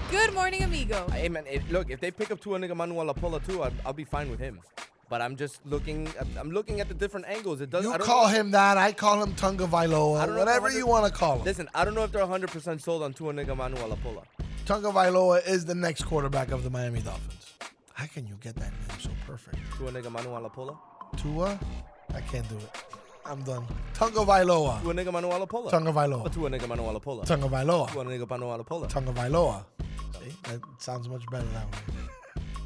Good 0.10 0.34
morning, 0.34 0.64
amigo. 0.64 1.08
Hey 1.12 1.30
man, 1.30 1.46
it, 1.48 1.70
look, 1.72 1.90
if 1.90 2.02
they 2.02 2.12
pick 2.12 2.32
up 2.32 2.42
Tua 2.42 2.60
Nigga 2.60 2.76
Manuel 2.76 3.14
Apola 3.14 3.46
too, 3.46 3.64
I'll, 3.64 3.72
I'll 3.86 3.94
be 3.94 4.04
fine 4.04 4.30
with 4.30 4.40
him. 4.40 4.60
But 5.12 5.22
I'm 5.22 5.36
just 5.36 5.60
looking. 5.66 6.08
I'm 6.40 6.52
looking 6.52 6.80
at 6.80 6.88
the 6.88 6.94
different 6.94 7.26
angles. 7.28 7.60
It 7.60 7.70
does. 7.70 7.84
You 7.84 7.92
I 7.92 7.98
don't 7.98 8.08
call 8.08 8.28
know, 8.28 8.34
him 8.34 8.52
that. 8.52 8.78
I 8.78 8.94
call 8.94 9.22
him 9.22 9.36
Tunga 9.36 9.68
Vailoa. 9.68 10.26
don't 10.26 10.36
know 10.36 10.42
if 10.42 10.48
Whatever 10.48 10.72
you 10.72 10.88
want 10.88 11.06
to 11.06 11.12
call 11.12 11.40
him. 11.40 11.44
Listen, 11.44 11.68
I 11.76 11.84
don't 11.84 11.96
know 11.96 12.06
if 12.06 12.14
they're 12.14 12.22
100 12.22 12.50
percent 12.50 12.82
sold 12.82 13.04
on 13.04 13.12
Tua 13.14 13.34
Nigga 13.34 13.56
Manuel 13.58 13.90
Apola. 13.90 14.24
Tunga 14.66 14.88
Vailoa 14.90 15.46
is 15.46 15.66
the 15.66 15.76
next 15.76 16.04
quarterback 16.04 16.52
of 16.52 16.64
the 16.64 16.70
Miami 16.70 17.02
Dolphins. 17.02 17.54
How 17.94 18.06
can 18.06 18.26
you 18.26 18.36
get 18.40 18.56
that 18.56 18.72
name 18.72 19.00
so 19.02 19.10
perfect? 19.28 19.58
Tua 19.78 19.92
Nigga 19.92 20.10
Manuel 20.10 20.50
Apola. 20.50 20.78
Tua? 21.18 21.60
I 22.16 22.22
can't 22.22 22.48
do 22.48 22.56
it. 22.56 22.70
I'm 23.26 23.44
done. 23.44 23.66
Tunga 23.94 24.20
Vailoa. 24.22 24.82
Tua 24.82 24.94
Nigga 24.94 25.12
Manuel 25.12 25.46
Apola. 25.46 25.72
Tunga 25.72 25.92
Vailoa. 25.92 26.32
Tua 26.32 26.50
Nigga 26.50 26.68
Manuel 26.70 26.98
Apola. 26.98 27.26
Tunga 27.26 27.50
Vailoa. 27.50 27.92
Tua 27.92 28.06
Nigga 28.06 28.30
Manuel 28.30 28.64
Apola. 28.64 28.88
Tunga 28.88 29.12
Vailoa. 29.12 29.66
See? 30.24 30.34
That 30.44 30.62
sounds 30.80 31.10
much 31.10 31.26
better 31.30 31.48
that 31.48 31.66
way. 31.66 31.82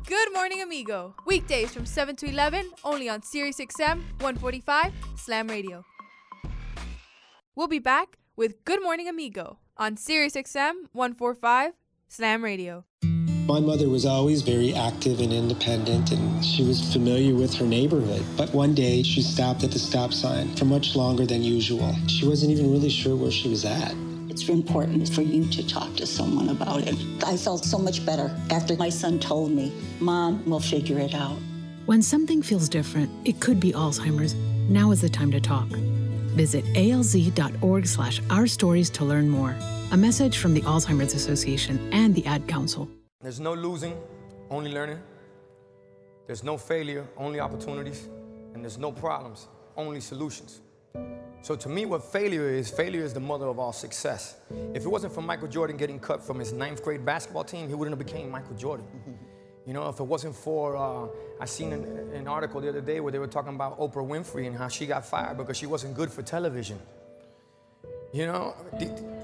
Good 0.08 0.34
morning, 0.34 0.62
amigo. 0.62 1.16
Weekdays 1.26 1.74
from 1.74 1.86
7 1.86 2.16
to 2.18 2.28
11, 2.28 2.72
only 2.84 3.10
on 3.10 3.22
SiriusXM 3.22 4.02
145 4.20 4.94
Slam 5.16 5.48
Radio. 5.48 5.84
We'll 7.56 7.68
be 7.68 7.80
back 7.80 8.18
with 8.36 8.64
Good 8.66 8.84
Morning 8.84 9.08
Amigo 9.08 9.58
on 9.78 9.96
SiriusXM 9.96 10.90
145 10.94 11.74
Slam 12.08 12.44
Radio. 12.44 12.86
My 13.48 13.60
mother 13.60 13.90
was 13.90 14.06
always 14.06 14.42
very 14.42 14.74
active 14.74 15.20
and 15.20 15.32
independent, 15.32 16.12
and 16.12 16.44
she 16.44 16.64
was 16.64 16.92
familiar 16.92 17.36
with 17.36 17.54
her 17.56 17.66
neighborhood. 17.66 18.26
But 18.36 18.54
one 18.54 18.74
day, 18.74 19.04
she 19.04 19.22
stopped 19.22 19.64
at 19.64 19.72
the 19.72 19.80
stop 19.80 20.14
sign 20.14 20.56
for 20.56 20.66
much 20.66 20.96
longer 20.96 21.26
than 21.26 21.44
usual. 21.44 21.96
She 22.08 22.28
wasn't 22.28 22.52
even 22.52 22.72
really 22.72 22.90
sure 22.90 23.16
where 23.16 23.32
she 23.32 23.48
was 23.48 23.64
at. 23.64 23.94
It's 24.36 24.50
important 24.50 25.08
for 25.14 25.22
you 25.22 25.46
to 25.46 25.66
talk 25.66 25.96
to 25.96 26.06
someone 26.06 26.50
about 26.50 26.82
it. 26.86 26.96
I 27.26 27.38
felt 27.38 27.64
so 27.64 27.78
much 27.78 28.06
better 28.06 28.30
after 28.50 28.76
my 28.76 28.90
son 28.90 29.18
told 29.18 29.52
me, 29.52 29.72
Mom, 30.02 30.44
we'll 30.46 30.60
figure 30.60 31.00
it 31.00 31.14
out. 31.16 31.38
When 31.86 32.02
something 32.02 32.42
feels 32.42 32.68
different, 32.68 33.10
it 33.26 33.40
could 33.40 33.62
be 33.62 33.72
Alzheimer's. 33.72 34.34
Now 34.70 34.92
is 34.92 35.00
the 35.00 35.08
time 35.08 35.32
to 35.32 35.40
talk. 35.40 35.70
Visit 36.36 36.66
alz.org 36.74 37.88
slash 37.88 38.20
our 38.30 38.46
stories 38.46 38.90
to 38.90 39.06
learn 39.06 39.30
more. 39.30 39.56
A 39.94 39.98
message 39.98 40.38
from 40.40 40.54
the 40.54 40.64
Alzheimer's 40.64 41.14
Association 41.14 41.90
and 41.94 42.14
the 42.14 42.26
Ad 42.26 42.46
Council. 42.46 42.90
There's 43.22 43.40
no 43.40 43.54
losing, 43.54 43.96
only 44.50 44.74
learning. 44.74 45.00
There's 46.28 46.44
no 46.44 46.58
failure, 46.58 47.08
only 47.16 47.40
opportunities. 47.40 48.10
And 48.54 48.62
there's 48.62 48.78
no 48.78 48.92
problems, 48.92 49.48
only 49.78 50.02
solutions. 50.02 50.60
So 51.46 51.56
to 51.56 51.70
me, 51.70 51.86
what 51.86 52.04
failure 52.04 52.50
is, 52.50 52.72
failure 52.72 53.04
is 53.04 53.14
the 53.14 53.20
mother 53.20 53.46
of 53.46 53.60
all 53.60 53.72
success. 53.72 54.38
If 54.74 54.84
it 54.84 54.88
wasn't 54.88 55.14
for 55.14 55.22
Michael 55.22 55.48
Jordan 55.48 55.78
getting 55.78 56.00
cut 56.00 56.24
from 56.24 56.40
his 56.40 56.52
ninth 56.52 56.84
grade 56.84 57.06
basketball 57.06 57.44
team, 57.44 57.68
he 57.68 57.76
wouldn't 57.76 57.96
have 57.96 58.04
became 58.04 58.32
Michael 58.32 58.56
Jordan. 58.56 58.88
You 59.68 59.74
know, 59.74 59.90
if 59.90 60.00
it 60.00 60.04
wasn't 60.04 60.36
for, 60.36 60.78
uh, 60.78 61.08
I 61.42 61.46
seen 61.46 61.74
an, 61.74 61.86
an 62.14 62.28
article 62.28 62.62
the 62.62 62.70
other 62.70 62.82
day 62.82 63.00
where 63.00 63.12
they 63.12 63.18
were 63.18 63.26
talking 63.26 63.56
about 63.56 63.80
Oprah 63.80 64.08
Winfrey 64.08 64.46
and 64.46 64.56
how 64.56 64.68
she 64.68 64.86
got 64.86 65.04
fired 65.08 65.38
because 65.38 65.58
she 65.58 65.66
wasn't 65.66 65.96
good 65.96 66.12
for 66.12 66.22
television. 66.22 66.80
You 68.14 68.28
know, 68.28 68.54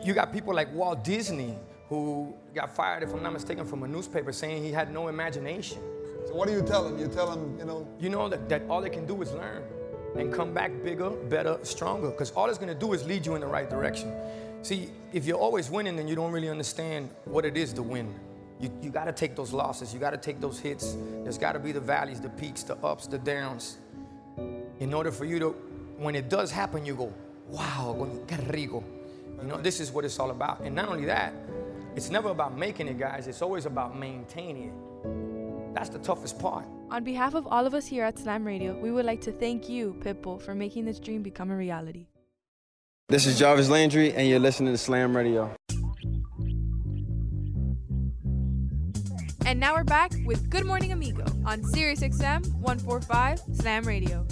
you 0.03 0.15
got 0.15 0.33
people 0.33 0.55
like 0.55 0.73
Walt 0.73 1.03
Disney 1.03 1.55
who 1.89 2.33
got 2.55 2.75
fired, 2.75 3.03
if 3.03 3.13
I'm 3.13 3.21
not 3.21 3.33
mistaken, 3.33 3.65
from 3.65 3.83
a 3.83 3.87
newspaper 3.87 4.31
saying 4.31 4.63
he 4.63 4.71
had 4.71 4.91
no 4.91 5.09
imagination. 5.09 5.77
So 6.25 6.33
what 6.33 6.47
do 6.47 6.55
you 6.55 6.63
tell 6.63 6.87
him? 6.87 6.97
You 6.97 7.07
tell 7.07 7.31
him, 7.31 7.59
you 7.59 7.65
know? 7.65 7.87
You 7.99 8.09
know 8.09 8.27
that, 8.27 8.49
that 8.49 8.63
all 8.67 8.81
they 8.81 8.89
can 8.89 9.05
do 9.05 9.21
is 9.21 9.31
learn 9.33 9.61
and 10.15 10.33
come 10.33 10.53
back 10.53 10.71
bigger, 10.83 11.09
better, 11.09 11.57
stronger, 11.63 12.09
because 12.09 12.31
all 12.31 12.49
it's 12.49 12.57
gonna 12.57 12.75
do 12.75 12.93
is 12.93 13.05
lead 13.05 13.25
you 13.25 13.35
in 13.35 13.41
the 13.41 13.47
right 13.47 13.69
direction. 13.69 14.13
See, 14.61 14.91
if 15.13 15.25
you're 15.25 15.37
always 15.37 15.69
winning, 15.69 15.95
then 15.95 16.07
you 16.07 16.15
don't 16.15 16.31
really 16.31 16.49
understand 16.49 17.09
what 17.25 17.45
it 17.45 17.57
is 17.57 17.73
to 17.73 17.83
win. 17.83 18.13
You, 18.59 18.71
you 18.81 18.89
gotta 18.89 19.11
take 19.11 19.35
those 19.35 19.53
losses, 19.53 19.93
you 19.93 19.99
gotta 19.99 20.17
take 20.17 20.39
those 20.39 20.59
hits. 20.59 20.95
There's 21.23 21.37
gotta 21.37 21.59
be 21.59 21.71
the 21.71 21.79
valleys, 21.79 22.21
the 22.21 22.29
peaks, 22.29 22.63
the 22.63 22.75
ups, 22.77 23.07
the 23.07 23.17
downs. 23.17 23.77
In 24.79 24.93
order 24.93 25.11
for 25.11 25.25
you 25.25 25.39
to, 25.39 25.49
when 25.97 26.15
it 26.15 26.29
does 26.29 26.51
happen, 26.51 26.85
you 26.85 26.95
go, 26.95 27.13
wow, 27.49 28.07
qué 28.27 28.51
rico. 28.51 28.83
You 29.41 29.47
know, 29.47 29.57
this 29.57 29.79
is 29.79 29.91
what 29.91 30.05
it's 30.05 30.19
all 30.19 30.31
about. 30.31 30.61
And 30.61 30.75
not 30.75 30.89
only 30.89 31.05
that, 31.05 31.33
it's 31.95 32.09
never 32.09 32.29
about 32.29 32.57
making 32.57 32.87
it, 32.87 32.97
guys. 32.97 33.27
It's 33.27 33.41
always 33.41 33.65
about 33.65 33.97
maintaining 33.97 34.69
it. 34.69 35.40
That's 35.73 35.89
the 35.89 35.99
toughest 35.99 36.39
part. 36.39 36.65
On 36.89 37.03
behalf 37.03 37.33
of 37.33 37.47
all 37.47 37.65
of 37.65 37.73
us 37.73 37.87
here 37.87 38.03
at 38.03 38.19
Slam 38.19 38.45
Radio, 38.45 38.77
we 38.77 38.91
would 38.91 39.05
like 39.05 39.21
to 39.21 39.31
thank 39.31 39.69
you, 39.69 39.95
Pitbull, 40.01 40.41
for 40.41 40.53
making 40.53 40.85
this 40.85 40.99
dream 40.99 41.23
become 41.23 41.49
a 41.51 41.55
reality. 41.55 42.07
This 43.07 43.25
is 43.25 43.39
Jarvis 43.39 43.69
Landry, 43.69 44.13
and 44.13 44.27
you're 44.27 44.39
listening 44.39 44.73
to 44.73 44.77
Slam 44.77 45.15
Radio. 45.15 45.53
And 49.45 49.59
now 49.59 49.75
we're 49.75 49.83
back 49.83 50.11
with 50.25 50.49
Good 50.49 50.65
Morning 50.65 50.91
Amigo 50.91 51.25
on 51.45 51.63
Sirius 51.63 52.01
XM 52.01 52.53
145 52.55 53.41
Slam 53.53 53.83
Radio. 53.83 54.25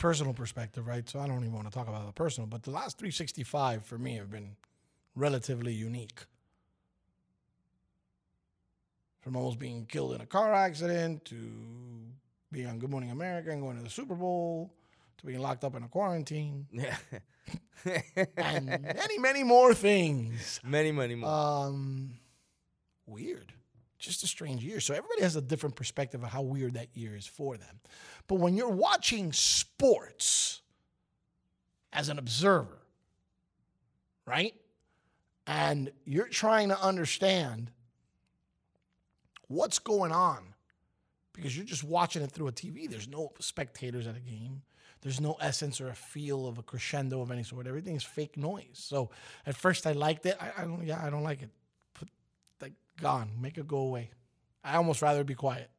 Personal 0.00 0.32
perspective, 0.32 0.88
right? 0.88 1.08
So 1.08 1.20
I 1.20 1.28
don't 1.28 1.40
even 1.40 1.52
want 1.52 1.70
to 1.70 1.72
talk 1.72 1.86
about 1.86 2.04
the 2.06 2.12
personal, 2.12 2.48
but 2.48 2.64
the 2.64 2.72
last 2.72 2.98
365 2.98 3.84
for 3.84 3.98
me 3.98 4.16
have 4.16 4.30
been 4.30 4.56
relatively 5.14 5.72
unique. 5.72 6.24
From 9.20 9.36
almost 9.36 9.58
being 9.58 9.84
killed 9.86 10.14
in 10.14 10.22
a 10.22 10.26
car 10.26 10.54
accident 10.54 11.26
to 11.26 11.36
being 12.50 12.66
on 12.66 12.78
Good 12.78 12.90
Morning 12.90 13.10
America 13.10 13.50
and 13.50 13.60
going 13.60 13.76
to 13.76 13.84
the 13.84 13.90
Super 13.90 14.14
Bowl 14.14 14.72
to 15.18 15.26
being 15.26 15.38
locked 15.40 15.62
up 15.62 15.76
in 15.76 15.82
a 15.82 15.88
quarantine. 15.88 16.66
Yeah. 16.72 16.96
and 18.36 18.66
many, 18.96 19.18
many 19.18 19.44
more 19.44 19.74
things. 19.74 20.60
Many, 20.64 20.90
many 20.92 21.14
more. 21.14 21.30
Um, 21.30 22.14
weird. 23.06 23.52
Just 24.00 24.24
a 24.24 24.26
strange 24.26 24.64
year. 24.64 24.80
So 24.80 24.94
everybody 24.94 25.22
has 25.22 25.36
a 25.36 25.42
different 25.42 25.76
perspective 25.76 26.22
of 26.22 26.30
how 26.30 26.42
weird 26.42 26.74
that 26.74 26.88
year 26.94 27.14
is 27.14 27.26
for 27.26 27.56
them. 27.56 27.80
But 28.26 28.36
when 28.36 28.56
you're 28.56 28.68
watching 28.68 29.32
sports 29.32 30.62
as 31.92 32.08
an 32.08 32.18
observer, 32.18 32.78
right? 34.26 34.54
And 35.46 35.92
you're 36.04 36.28
trying 36.28 36.70
to 36.70 36.80
understand 36.80 37.70
what's 39.48 39.78
going 39.78 40.12
on 40.12 40.54
because 41.32 41.56
you're 41.56 41.66
just 41.66 41.84
watching 41.84 42.22
it 42.22 42.30
through 42.30 42.48
a 42.48 42.52
TV. 42.52 42.88
There's 42.88 43.08
no 43.08 43.32
spectators 43.40 44.06
at 44.06 44.16
a 44.16 44.20
game. 44.20 44.62
There's 45.02 45.20
no 45.20 45.36
essence 45.40 45.80
or 45.80 45.88
a 45.88 45.94
feel 45.94 46.46
of 46.46 46.58
a 46.58 46.62
crescendo 46.62 47.20
of 47.20 47.30
any 47.30 47.42
sort. 47.42 47.66
Everything 47.66 47.96
is 47.96 48.04
fake 48.04 48.36
noise. 48.36 48.66
So 48.74 49.10
at 49.46 49.56
first 49.56 49.86
I 49.86 49.92
liked 49.92 50.26
it. 50.26 50.36
I, 50.40 50.62
I 50.62 50.64
don't. 50.64 50.86
Yeah, 50.86 51.02
I 51.02 51.10
don't 51.10 51.22
like 51.22 51.42
it. 51.42 51.50
Gone. 53.00 53.30
Make 53.40 53.58
it 53.58 53.66
go 53.66 53.78
away. 53.78 54.10
I 54.62 54.76
almost 54.76 55.02
rather 55.02 55.24
be 55.24 55.34
quiet, 55.34 55.70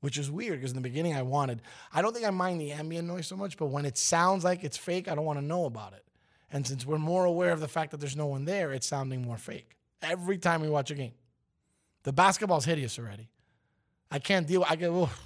which 0.00 0.16
is 0.16 0.30
weird 0.30 0.60
because 0.60 0.70
in 0.70 0.76
the 0.76 0.80
beginning 0.80 1.14
I 1.14 1.22
wanted. 1.22 1.60
I 1.92 2.02
don't 2.02 2.12
think 2.12 2.26
I 2.26 2.30
mind 2.30 2.60
the 2.60 2.72
ambient 2.72 3.08
noise 3.08 3.26
so 3.26 3.36
much, 3.36 3.56
but 3.56 3.66
when 3.66 3.84
it 3.84 3.98
sounds 3.98 4.44
like 4.44 4.62
it's 4.62 4.76
fake, 4.76 5.08
I 5.08 5.14
don't 5.14 5.24
want 5.24 5.40
to 5.40 5.44
know 5.44 5.64
about 5.64 5.92
it. 5.92 6.04
And 6.52 6.66
since 6.66 6.86
we're 6.86 6.98
more 6.98 7.24
aware 7.24 7.50
of 7.50 7.60
the 7.60 7.68
fact 7.68 7.90
that 7.90 7.98
there's 7.98 8.16
no 8.16 8.26
one 8.26 8.44
there, 8.44 8.72
it's 8.72 8.86
sounding 8.86 9.22
more 9.22 9.38
fake 9.38 9.76
every 10.02 10.38
time 10.38 10.60
we 10.60 10.68
watch 10.68 10.90
a 10.90 10.94
game. 10.94 11.14
The 12.04 12.12
basketball's 12.12 12.64
hideous 12.64 12.98
already. 12.98 13.28
I 14.10 14.18
can't 14.18 14.46
deal. 14.46 14.64
I 14.68 14.76
get. 14.76 14.90
oof. 14.90 15.18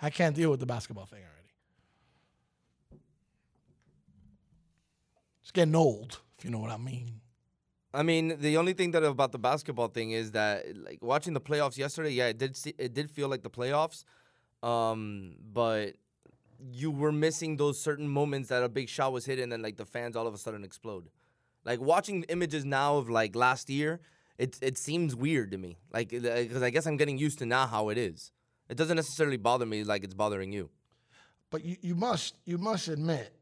I 0.00 0.10
can't 0.10 0.34
deal 0.34 0.50
with 0.50 0.60
the 0.60 0.66
basketball 0.66 1.06
thing 1.06 1.20
already. 1.20 3.00
It's 5.42 5.52
getting 5.52 5.74
old, 5.76 6.20
if 6.38 6.44
you 6.44 6.50
know 6.50 6.58
what 6.58 6.70
I 6.70 6.78
mean. 6.78 7.20
I 7.94 8.02
mean, 8.02 8.36
the 8.40 8.56
only 8.56 8.72
thing 8.72 8.90
that 8.90 9.04
about 9.04 9.30
the 9.30 9.38
basketball 9.38 9.88
thing 9.88 10.10
is 10.10 10.32
that 10.32 10.64
like 10.76 10.98
watching 11.00 11.32
the 11.32 11.40
playoffs 11.40 11.78
yesterday, 11.78 12.10
yeah, 12.10 12.26
it 12.26 12.38
did 12.38 12.56
see, 12.56 12.74
it 12.76 12.92
did 12.92 13.10
feel 13.10 13.28
like 13.28 13.42
the 13.42 13.50
playoffs. 13.50 14.04
Um, 14.62 15.36
but 15.52 15.94
you 16.72 16.90
were 16.90 17.12
missing 17.12 17.56
those 17.56 17.80
certain 17.80 18.08
moments 18.08 18.48
that 18.48 18.62
a 18.62 18.68
big 18.68 18.88
shot 18.88 19.12
was 19.12 19.26
hit 19.26 19.38
and 19.38 19.52
then 19.52 19.62
like 19.62 19.76
the 19.76 19.84
fans 19.84 20.16
all 20.16 20.26
of 20.26 20.34
a 20.34 20.38
sudden 20.38 20.64
explode. 20.64 21.08
Like 21.64 21.80
watching 21.80 22.24
images 22.24 22.64
now 22.64 22.96
of 22.96 23.08
like 23.08 23.36
last 23.36 23.70
year, 23.70 24.00
it 24.38 24.58
it 24.60 24.76
seems 24.76 25.14
weird 25.14 25.52
to 25.52 25.58
me. 25.58 25.78
Like 25.92 26.08
because 26.08 26.62
I 26.62 26.70
guess 26.70 26.86
I'm 26.86 26.96
getting 26.96 27.16
used 27.16 27.38
to 27.38 27.46
now 27.46 27.66
how 27.66 27.90
it 27.90 27.98
is. 27.98 28.32
It 28.68 28.76
doesn't 28.76 28.96
necessarily 28.96 29.36
bother 29.36 29.66
me 29.66 29.84
like 29.84 30.02
it's 30.02 30.14
bothering 30.14 30.52
you. 30.52 30.70
But 31.50 31.64
you, 31.64 31.76
you 31.80 31.94
must 31.94 32.34
you 32.44 32.58
must 32.58 32.88
admit 32.88 33.32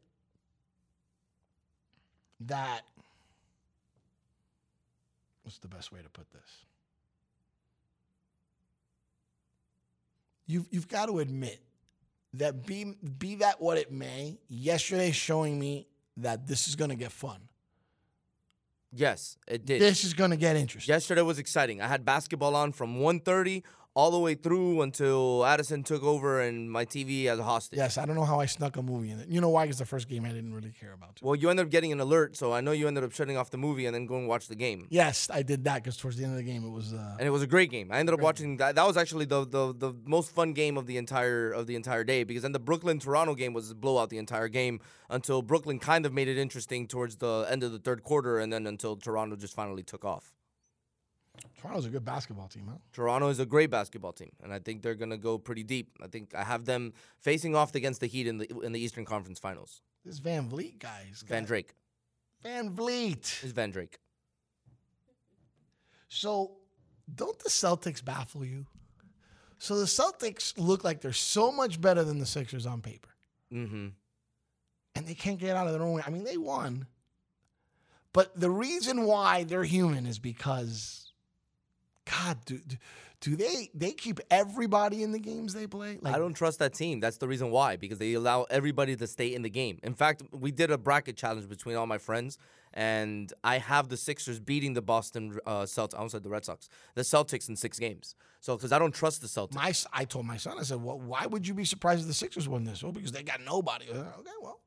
that 2.41 2.83
what's 5.43 5.59
the 5.59 5.69
best 5.69 5.93
way 5.93 6.01
to 6.03 6.09
put 6.09 6.31
this? 6.33 6.67
You've 10.47 10.67
you've 10.71 10.89
got 10.89 11.07
to 11.07 11.21
admit 11.21 11.61
that 12.35 12.67
be 12.67 12.95
be 13.19 13.37
that 13.37 13.61
what 13.61 13.79
it 13.79 13.93
may, 13.93 14.39
yesterday's 14.49 15.17
showing 15.17 15.59
me 15.59 15.87
that 16.17 16.47
this 16.47 16.69
is 16.69 16.77
gonna 16.77 16.97
get 16.97 17.13
fun. 17.13 17.41
Yes, 18.95 19.39
it 19.49 19.65
did. 19.65 19.81
This 19.81 20.05
is 20.05 20.13
gonna 20.13 20.37
get 20.37 20.57
interesting. 20.57 20.93
Yesterday 20.93 21.23
was 21.23 21.39
exciting. 21.39 21.81
I 21.81 21.89
had 21.89 22.05
basketball 22.05 22.55
on 22.55 22.73
from 22.73 22.97
1.30 23.01 23.63
all 23.95 24.11
the 24.11 24.19
way 24.19 24.35
through 24.35 24.81
until 24.83 25.45
Addison 25.45 25.83
took 25.83 26.03
over 26.03 26.41
and 26.41 26.71
my 26.71 26.85
TV 26.87 27.27
as 27.27 27.39
a 27.39 27.43
hostage. 27.43 27.77
Yes, 27.77 27.99
I 27.99 28.07
don't 28.07 28.17
know 28.17 28.25
how 28.25 28.41
I 28.41 28.47
snuck 28.47 28.77
a 28.79 28.83
movie 28.83 29.11
in 29.11 29.21
it. 29.21 29.29
You 29.29 29.41
know 29.43 29.51
why? 29.51 29.65
Because 29.65 29.79
the 29.79 29.85
first 29.85 30.09
game 30.09 30.25
I 30.25 30.29
didn't 30.31 30.55
really 30.55 30.71
care 30.71 30.95
about. 30.95 31.19
Well, 31.21 31.35
you 31.37 31.51
ended 31.51 31.67
up 31.67 31.71
getting 31.71 31.93
an 31.93 32.01
alert, 32.01 32.37
so 32.37 32.53
I 32.53 32.63
know 32.63 32.73
you 32.73 32.89
ended 32.89 33.05
up 33.05 33.13
shutting 33.13 33.37
off 33.37 33.51
the 33.51 33.59
movie 33.59 33.85
and 33.85 33.95
then 33.95 34.07
going 34.07 34.23
and 34.23 34.29
watch 34.29 34.49
the 34.49 34.55
game. 34.55 34.87
Yes, 34.91 35.29
I 35.31 35.43
did 35.43 35.65
that 35.65 35.83
because 35.83 35.97
towards 35.97 36.17
the 36.17 36.25
end 36.25 36.33
of 36.33 36.39
the 36.39 36.45
game 36.45 36.65
it 36.65 36.71
was. 36.71 36.95
Uh, 36.95 37.17
And 37.19 37.27
it 37.27 37.31
was 37.31 37.43
a 37.43 37.47
great 37.47 37.71
game. 37.71 37.91
I 37.93 37.99
ended 37.99 38.15
up 38.15 38.21
watching 38.21 38.57
that. 38.59 38.75
That 38.77 38.87
was 38.87 38.97
actually 38.97 39.27
the, 39.27 39.45
the 39.45 39.75
the 39.77 39.93
most 40.07 40.35
fun 40.35 40.53
game 40.53 40.77
of 40.79 40.87
the 40.87 40.97
entire 40.97 41.51
of 41.51 41.67
the 41.67 41.77
entire 41.77 42.05
day 42.05 42.25
because 42.25 42.43
then 42.43 42.53
the 42.53 42.61
Brooklyn 42.61 42.99
Toronto 42.99 43.35
game 43.35 43.53
was 43.53 43.71
a 43.71 43.75
blowout 43.75 44.09
the 44.11 44.19
entire 44.19 44.49
game 44.49 44.81
until 45.11 45.43
Brooklyn 45.43 45.79
kind 45.79 46.07
of 46.07 46.13
made 46.13 46.29
it 46.29 46.39
interesting 46.39 46.87
towards 46.87 47.17
the 47.17 47.47
end 47.51 47.63
of 47.63 47.73
the 47.73 47.79
third 47.79 48.03
quarter 48.03 48.39
and 48.39 48.53
then 48.53 48.67
until 48.67 48.97
Toronto 48.97 49.37
just 49.37 49.55
finally 49.55 49.83
took 49.83 50.05
off. 50.05 50.33
Toronto's 51.61 51.87
a 51.87 51.91
good 51.91 52.05
basketball 52.05 52.49
team, 52.49 52.67
huh? 52.69 52.77
Toronto 52.93 53.29
is 53.29 53.39
a 53.39 53.47
great 53.47 53.71
basketball 53.71 54.13
team, 54.13 54.31
and 54.43 54.53
I 54.53 54.59
think 54.59 54.83
they're 54.83 54.95
gonna 54.95 55.17
go 55.17 55.39
pretty 55.39 55.63
deep. 55.63 55.97
I 56.03 56.07
think 56.09 56.35
I 56.35 56.43
have 56.45 56.65
them 56.65 56.93
facing 57.21 57.55
off 57.55 57.75
against 57.75 58.01
the 58.01 58.07
Heat 58.07 58.27
in 58.27 58.39
the 58.39 58.49
in 58.63 58.73
the 58.73 58.81
Eastern 58.81 59.05
Conference 59.05 59.39
Finals. 59.39 59.81
This 60.05 60.19
VanVleet 60.21 60.79
guy. 60.81 61.07
is 61.13 61.23
Van 61.23 61.45
Drake 61.45 61.75
VanVleet. 62.45 63.45
is 63.45 63.53
Van 63.53 63.71
Drake. 63.71 63.99
So, 66.09 66.57
don't 67.15 67.39
the 67.39 67.49
Celtics 67.49 68.05
baffle 68.05 68.45
you? 68.45 68.67
So 69.59 69.79
the 69.79 69.87
Celtics 69.87 70.55
look 70.59 70.83
like 70.85 71.01
they're 71.01 71.13
so 71.13 71.53
much 71.53 71.81
better 71.81 72.03
than 72.03 72.19
the 72.19 72.27
Sixers 72.27 72.67
on 72.67 72.83
paper, 72.83 73.11
Mm-hmm. 73.53 73.89
and 74.97 75.07
they 75.07 75.15
can't 75.15 75.39
get 75.39 75.57
out 75.57 75.67
of 75.69 75.73
their 75.73 75.83
own 75.83 75.93
way. 75.95 76.03
I 76.05 76.11
mean, 76.11 76.25
they 76.25 76.37
won, 76.37 76.87
but 78.13 78.39
the 78.39 78.51
reason 78.51 79.05
why 79.05 79.45
they're 79.45 79.63
human 79.65 80.05
is 80.07 80.19
because, 80.19 81.12
God, 82.13 82.39
do 82.45 82.61
do, 83.21 83.37
they 83.37 83.71
they 83.75 83.93
keep 83.93 84.19
everybody 84.31 85.03
in 85.03 85.13
the 85.13 85.19
games 85.19 85.55
they 85.55 85.67
play? 85.67 85.99
I 86.05 86.19
don't 86.19 86.35
trust 86.35 86.59
that 86.59 86.75
team. 86.75 87.01
That's 87.01 87.19
the 87.19 87.29
reason 87.29 87.51
why, 87.51 87.77
because 87.77 87.99
they 87.99 88.15
allow 88.15 88.47
everybody 88.51 88.97
to 88.97 89.07
stay 89.07 89.33
in 89.35 89.43
the 89.43 89.51
game. 89.51 89.79
In 89.83 89.95
fact, 89.95 90.23
we 90.33 90.51
did 90.51 90.71
a 90.71 90.79
bracket 90.79 91.17
challenge 91.17 91.49
between 91.49 91.77
all 91.77 91.87
my 91.87 91.99
friends, 91.99 92.37
and 92.75 93.33
I 93.45 93.59
have 93.59 93.89
the 93.89 93.97
Sixers 93.97 94.41
beating 94.41 94.75
the 94.75 94.83
Boston 94.83 95.39
uh, 95.47 95.63
Celtics. 95.63 95.95
I 95.95 95.99
almost 95.99 96.13
said 96.13 96.25
the 96.25 96.31
Red 96.31 96.45
Sox, 96.45 96.69
the 96.95 97.03
Celtics 97.03 97.49
in 97.49 97.57
six 97.57 97.79
games. 97.79 98.17
So, 98.41 98.57
because 98.57 98.73
I 98.73 98.79
don't 98.81 98.95
trust 98.95 99.21
the 99.21 99.29
Celtics. 99.29 99.55
My, 99.55 99.73
I 99.93 100.05
told 100.05 100.27
my 100.27 100.37
son, 100.37 100.59
I 100.59 100.65
said, 100.65 100.83
"Well, 100.83 100.99
why 100.99 101.27
would 101.27 101.47
you 101.47 101.55
be 101.55 101.65
surprised 101.65 102.01
if 102.03 102.09
the 102.09 102.15
Sixers 102.15 102.49
won 102.49 102.65
this?" 102.65 102.83
Well, 102.83 102.93
because 102.93 103.13
they 103.13 103.23
got 103.23 103.41
nobody. 103.41 103.87
Uh, 103.89 104.03
Okay, 104.19 104.31
well, 104.43 104.61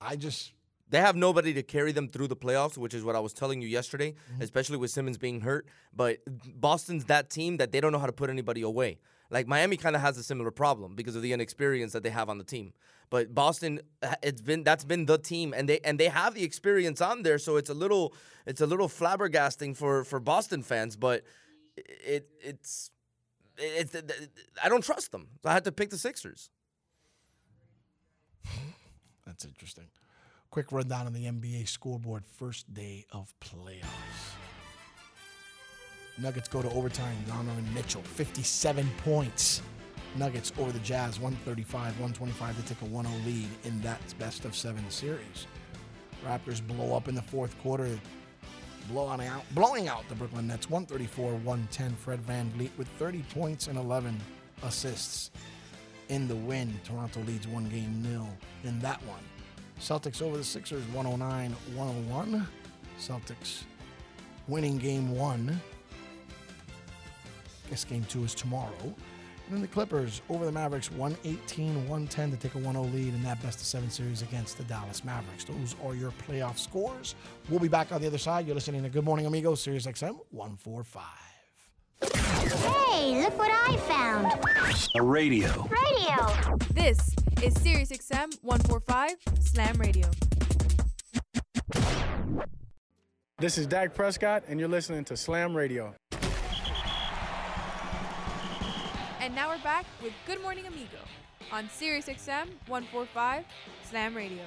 I 0.00 0.14
just 0.14 0.52
They 0.88 1.00
have 1.00 1.16
nobody 1.16 1.52
to 1.54 1.62
carry 1.62 1.90
them 1.92 2.08
through 2.08 2.28
the 2.28 2.36
playoffs, 2.36 2.78
which 2.78 2.94
is 2.94 3.02
what 3.02 3.16
I 3.16 3.20
was 3.20 3.32
telling 3.32 3.60
you 3.60 3.68
yesterday, 3.68 4.12
Mm-hmm. 4.12 4.42
especially 4.42 4.76
with 4.76 4.90
Simmons 4.90 5.18
being 5.18 5.40
hurt. 5.40 5.66
But 5.94 6.18
Boston's 6.54 7.06
that 7.06 7.28
team 7.30 7.56
that 7.56 7.72
they 7.72 7.80
don't 7.80 7.92
know 7.92 7.98
how 7.98 8.06
to 8.06 8.12
put 8.12 8.30
anybody 8.30 8.62
away. 8.62 8.98
Like 9.30 9.48
Miami 9.48 9.76
kind 9.76 9.96
of 9.96 10.02
has 10.02 10.16
a 10.18 10.22
similar 10.22 10.52
problem 10.52 10.94
because 10.94 11.16
of 11.16 11.22
the 11.22 11.32
inexperience 11.32 11.92
that 11.92 12.04
they 12.04 12.10
have 12.10 12.28
on 12.28 12.38
the 12.38 12.44
team. 12.44 12.72
But 13.10 13.34
Boston, 13.34 13.80
it's 14.22 14.40
been 14.40 14.62
that's 14.62 14.84
been 14.84 15.06
the 15.06 15.18
team, 15.18 15.52
and 15.56 15.68
they 15.68 15.80
and 15.80 15.98
they 15.98 16.08
have 16.08 16.34
the 16.34 16.44
experience 16.44 17.00
on 17.00 17.22
there, 17.22 17.38
so 17.38 17.56
it's 17.56 17.70
a 17.70 17.74
little 17.74 18.14
it's 18.46 18.60
a 18.60 18.66
little 18.66 18.88
flabbergasting 18.88 19.76
for 19.76 20.04
for 20.04 20.20
Boston 20.20 20.62
fans. 20.62 20.96
But 20.96 21.22
it 21.76 22.28
it's 22.40 22.90
it's 23.58 23.96
I 24.62 24.68
don't 24.68 24.84
trust 24.84 25.10
them, 25.12 25.28
so 25.42 25.48
I 25.48 25.52
had 25.52 25.64
to 25.64 25.72
pick 25.72 25.90
the 25.90 25.98
Sixers. 25.98 26.50
That's 29.26 29.44
interesting. 29.44 29.86
Quick 30.56 30.72
rundown 30.72 31.04
on 31.04 31.12
the 31.12 31.26
NBA 31.26 31.68
scoreboard. 31.68 32.24
First 32.24 32.72
day 32.72 33.04
of 33.12 33.30
playoffs. 33.40 33.84
Nuggets 36.16 36.48
go 36.48 36.62
to 36.62 36.70
overtime. 36.70 37.14
Donovan 37.28 37.68
Mitchell, 37.74 38.00
57 38.00 38.88
points. 39.04 39.60
Nuggets 40.16 40.54
over 40.58 40.72
the 40.72 40.78
Jazz, 40.78 41.20
135, 41.20 42.00
125 42.00 42.56
to 42.56 42.74
take 42.74 42.80
a 42.80 42.86
1 42.86 43.04
0 43.04 43.18
lead 43.26 43.48
in 43.64 43.82
that 43.82 44.00
best 44.18 44.46
of 44.46 44.56
seven 44.56 44.82
series. 44.88 45.46
Raptors 46.24 46.66
blow 46.66 46.96
up 46.96 47.06
in 47.06 47.14
the 47.14 47.20
fourth 47.20 47.54
quarter, 47.58 47.90
blowing 48.88 49.26
out, 49.26 49.44
blowing 49.50 49.88
out 49.88 50.08
the 50.08 50.14
Brooklyn 50.14 50.46
Nets, 50.46 50.70
134 50.70 51.32
110. 51.32 51.94
Fred 51.96 52.26
VanVleet 52.26 52.70
with 52.78 52.88
30 52.98 53.22
points 53.34 53.66
and 53.66 53.76
11 53.76 54.18
assists 54.62 55.32
in 56.08 56.26
the 56.26 56.36
win. 56.36 56.72
Toronto 56.82 57.20
leads 57.24 57.46
one 57.46 57.68
game 57.68 58.02
nil 58.02 58.26
in 58.64 58.78
that 58.78 59.04
one. 59.06 59.20
Celtics 59.80 60.22
over 60.22 60.36
the 60.36 60.44
Sixers 60.44 60.84
109 60.92 61.52
101. 61.74 62.46
Celtics 62.98 63.62
winning 64.48 64.78
game 64.78 65.14
one. 65.16 65.60
Guess 67.70 67.84
game 67.84 68.04
two 68.08 68.24
is 68.24 68.34
tomorrow. 68.34 68.72
And 68.82 69.54
then 69.54 69.60
the 69.60 69.68
Clippers 69.68 70.22
over 70.28 70.44
the 70.44 70.50
Mavericks 70.50 70.90
118 70.90 71.74
110 71.88 72.30
to 72.32 72.36
take 72.36 72.54
a 72.54 72.58
1 72.58 72.74
0 72.74 72.84
lead 72.86 73.14
in 73.14 73.22
that 73.22 73.40
best 73.42 73.60
of 73.60 73.66
seven 73.66 73.90
series 73.90 74.22
against 74.22 74.58
the 74.58 74.64
Dallas 74.64 75.04
Mavericks. 75.04 75.44
Those 75.44 75.76
are 75.84 75.94
your 75.94 76.12
playoff 76.26 76.58
scores. 76.58 77.14
We'll 77.48 77.60
be 77.60 77.68
back 77.68 77.92
on 77.92 78.00
the 78.00 78.08
other 78.08 78.18
side. 78.18 78.46
You're 78.46 78.56
listening 78.56 78.82
to 78.82 78.88
Good 78.88 79.04
Morning 79.04 79.26
Amigos, 79.26 79.60
Sirius 79.60 79.86
XM 79.86 80.18
145. 80.30 81.04
Hey, 82.00 83.22
look 83.22 83.38
what 83.38 83.50
I 83.52 83.76
found. 83.88 84.32
A 84.96 85.02
radio. 85.02 85.68
Radio. 85.68 86.56
This 86.72 87.14
is 87.42 87.54
Sirius 87.60 87.90
XM 87.90 88.34
145 88.42 89.16
Slam 89.40 89.76
Radio. 89.76 90.08
This 93.38 93.58
is 93.58 93.66
Dak 93.66 93.94
Prescott, 93.94 94.44
and 94.48 94.58
you're 94.58 94.68
listening 94.68 95.04
to 95.04 95.16
Slam 95.16 95.54
Radio. 95.54 95.94
And 99.20 99.34
now 99.34 99.50
we're 99.50 99.62
back 99.62 99.84
with 100.02 100.12
Good 100.26 100.40
Morning 100.40 100.66
Amigo 100.66 100.98
on 101.52 101.68
Sirius 101.68 102.06
XM 102.06 102.48
145 102.68 103.44
Slam 103.84 104.14
Radio. 104.14 104.42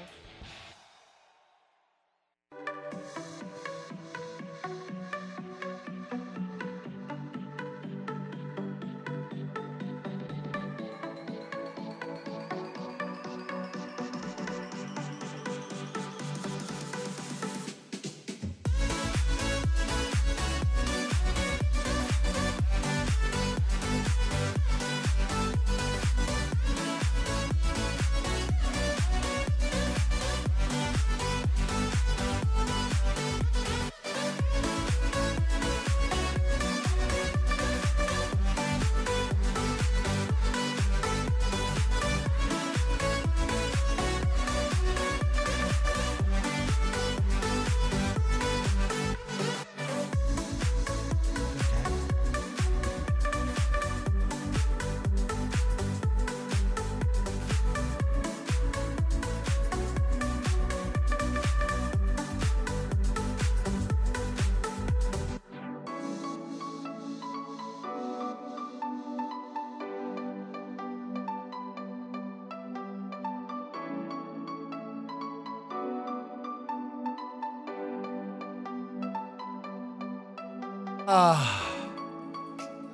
Ah, 81.11 81.65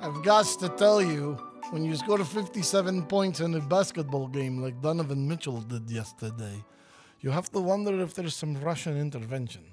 I've 0.00 0.22
got 0.22 0.46
to 0.60 0.70
tell 0.70 1.02
you, 1.02 1.34
when 1.68 1.84
you 1.84 1.94
score 1.96 2.24
57 2.24 3.02
points 3.02 3.40
in 3.40 3.54
a 3.54 3.60
basketball 3.60 4.26
game 4.26 4.62
like 4.62 4.80
Donovan 4.80 5.28
Mitchell 5.28 5.60
did 5.60 5.90
yesterday, 5.90 6.64
you 7.20 7.28
have 7.30 7.52
to 7.52 7.60
wonder 7.60 8.00
if 8.00 8.14
there's 8.14 8.34
some 8.34 8.54
Russian 8.54 8.96
intervention. 8.96 9.64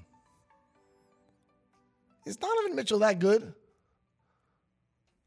Is 2.25 2.36
Donovan 2.36 2.75
Mitchell 2.75 2.99
that 2.99 3.19
good? 3.19 3.53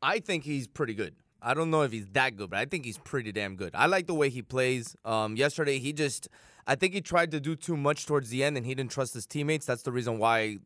I 0.02 0.18
think 0.18 0.44
he's 0.44 0.66
pretty 0.66 0.92
good. 0.92 1.14
I 1.40 1.54
don't 1.54 1.70
know 1.70 1.84
if 1.84 1.92
he's 1.92 2.08
that 2.08 2.36
good, 2.36 2.50
but 2.50 2.58
I 2.58 2.66
think 2.66 2.84
he's 2.84 2.98
pretty 2.98 3.32
damn 3.32 3.56
good. 3.56 3.70
I 3.74 3.86
like 3.86 4.08
the 4.08 4.14
way 4.14 4.28
he 4.28 4.42
plays. 4.42 4.94
Um, 5.06 5.36
yesterday, 5.36 5.78
he 5.78 5.94
just, 5.94 6.28
I 6.66 6.74
think 6.74 6.92
he 6.92 7.00
tried 7.00 7.30
to 7.30 7.40
do 7.40 7.56
too 7.56 7.78
much 7.78 8.04
towards 8.04 8.28
the 8.28 8.44
end, 8.44 8.58
and 8.58 8.66
he 8.66 8.74
didn't 8.74 8.90
trust 8.90 9.14
his 9.14 9.24
teammates. 9.24 9.64
That's 9.64 9.84
the 9.84 9.92
reason 9.92 10.18
why. 10.18 10.58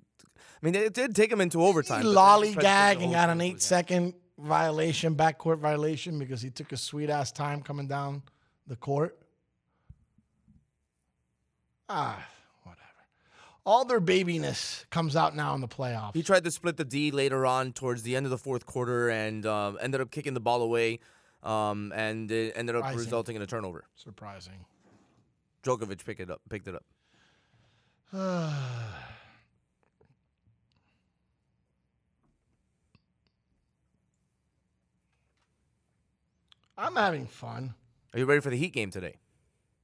I 0.62 0.66
mean, 0.66 0.74
it 0.74 0.92
did 0.92 1.16
take 1.16 1.32
him 1.32 1.40
into 1.40 1.62
overtime. 1.64 2.02
He 2.02 2.12
but 2.12 2.40
then 2.40 2.44
he 2.48 2.52
tried 2.54 2.64
to 2.64 2.64
take 2.64 2.98
lollygag 2.98 3.04
and 3.04 3.12
got 3.12 3.30
an 3.30 3.40
eight 3.40 3.62
second 3.62 4.14
violation, 4.38 5.14
backcourt 5.14 5.58
violation, 5.58 6.18
because 6.18 6.42
he 6.42 6.50
took 6.50 6.72
a 6.72 6.76
sweet 6.76 7.08
ass 7.08 7.32
time 7.32 7.62
coming 7.62 7.88
down 7.88 8.22
the 8.66 8.76
court. 8.76 9.16
Ah, 11.88 12.22
whatever. 12.62 12.84
All 13.64 13.86
their 13.86 14.00
babiness 14.00 14.84
comes 14.90 15.16
out 15.16 15.34
now 15.34 15.54
in 15.54 15.62
the 15.62 15.68
playoffs. 15.68 16.14
He 16.14 16.22
tried 16.22 16.44
to 16.44 16.50
split 16.50 16.76
the 16.76 16.84
D 16.84 17.10
later 17.10 17.46
on 17.46 17.72
towards 17.72 18.02
the 18.02 18.14
end 18.14 18.26
of 18.26 18.30
the 18.30 18.38
fourth 18.38 18.66
quarter 18.66 19.08
and 19.08 19.46
um, 19.46 19.78
ended 19.80 20.00
up 20.02 20.10
kicking 20.10 20.34
the 20.34 20.40
ball 20.40 20.60
away, 20.60 21.00
um, 21.42 21.90
and 21.96 22.30
it 22.30 22.52
ended 22.54 22.76
up 22.76 22.82
Surprising. 22.82 22.98
resulting 22.98 23.36
in 23.36 23.42
a 23.42 23.46
turnover. 23.46 23.84
Surprising. 23.96 24.66
Jokic 25.64 26.04
picked 26.04 26.20
it 26.20 26.30
up. 26.30 26.42
Picked 26.50 26.68
it 26.68 26.74
up. 26.74 26.84
I'm 36.80 36.96
having 36.96 37.26
fun. 37.26 37.74
Are 38.14 38.18
you 38.18 38.24
ready 38.24 38.40
for 38.40 38.48
the 38.48 38.56
Heat 38.56 38.72
game 38.72 38.90
today? 38.90 39.16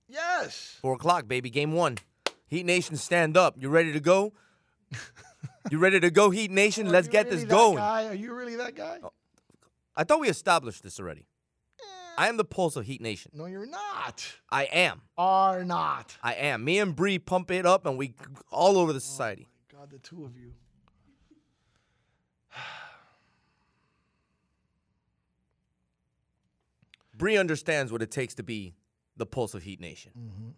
Yes. 0.09 0.78
Four 0.80 0.94
o'clock, 0.94 1.28
baby. 1.28 1.50
Game 1.50 1.72
one. 1.72 1.98
Heat 2.46 2.64
Nation, 2.64 2.96
stand 2.96 3.37
up. 3.37 3.54
You 3.59 3.68
ready 3.68 3.92
to 3.92 4.00
go? 4.00 4.32
you 5.70 5.78
ready 5.78 6.00
to 6.00 6.11
go, 6.11 6.30
Heat 6.30 6.50
Nation? 6.50 6.88
Let's 6.88 7.06
get 7.09 7.26
Really 7.26 7.37
this 7.37 7.44
going. 7.44 7.76
guy? 7.76 8.06
Are 8.06 8.14
you 8.14 8.32
really 8.32 8.56
that 8.56 8.74
guy? 8.74 9.00
Oh, 9.02 9.12
I 9.94 10.04
thought 10.04 10.20
we 10.20 10.30
established 10.30 10.82
this 10.82 10.98
already. 10.98 11.26
Eh. 11.80 11.85
I 12.16 12.28
am 12.28 12.38
the 12.38 12.46
pulse 12.46 12.76
of 12.76 12.87
Heat 12.87 13.02
Nation. 13.02 13.30
No, 13.35 13.44
you're 13.44 13.66
not. 13.66 14.24
I 14.50 14.64
am. 14.64 15.02
Are 15.18 15.64
not. 15.64 16.16
I 16.22 16.32
am. 16.35 16.64
Me 16.64 16.78
and 16.78 16.96
Bree 16.96 17.18
pump 17.18 17.50
it 17.50 17.66
up, 17.66 17.85
and 17.85 17.98
we 17.98 18.14
all 18.50 18.78
over 18.78 18.94
the 18.94 18.98
oh 18.98 19.00
society. 19.00 19.48
God, 19.70 19.90
the 19.90 19.98
two 19.98 20.24
of 20.24 20.35
you. 20.35 20.54
Bree 27.16 27.37
understands 27.37 27.90
what 27.92 28.02
it 28.02 28.11
takes 28.11 28.35
to 28.35 28.42
be 28.42 28.74
the 29.16 29.26
pulse 29.26 29.55
of 29.55 29.62
Heat 29.62 29.81
Nation. 29.81 30.12
Mm-hmm. 30.18 30.48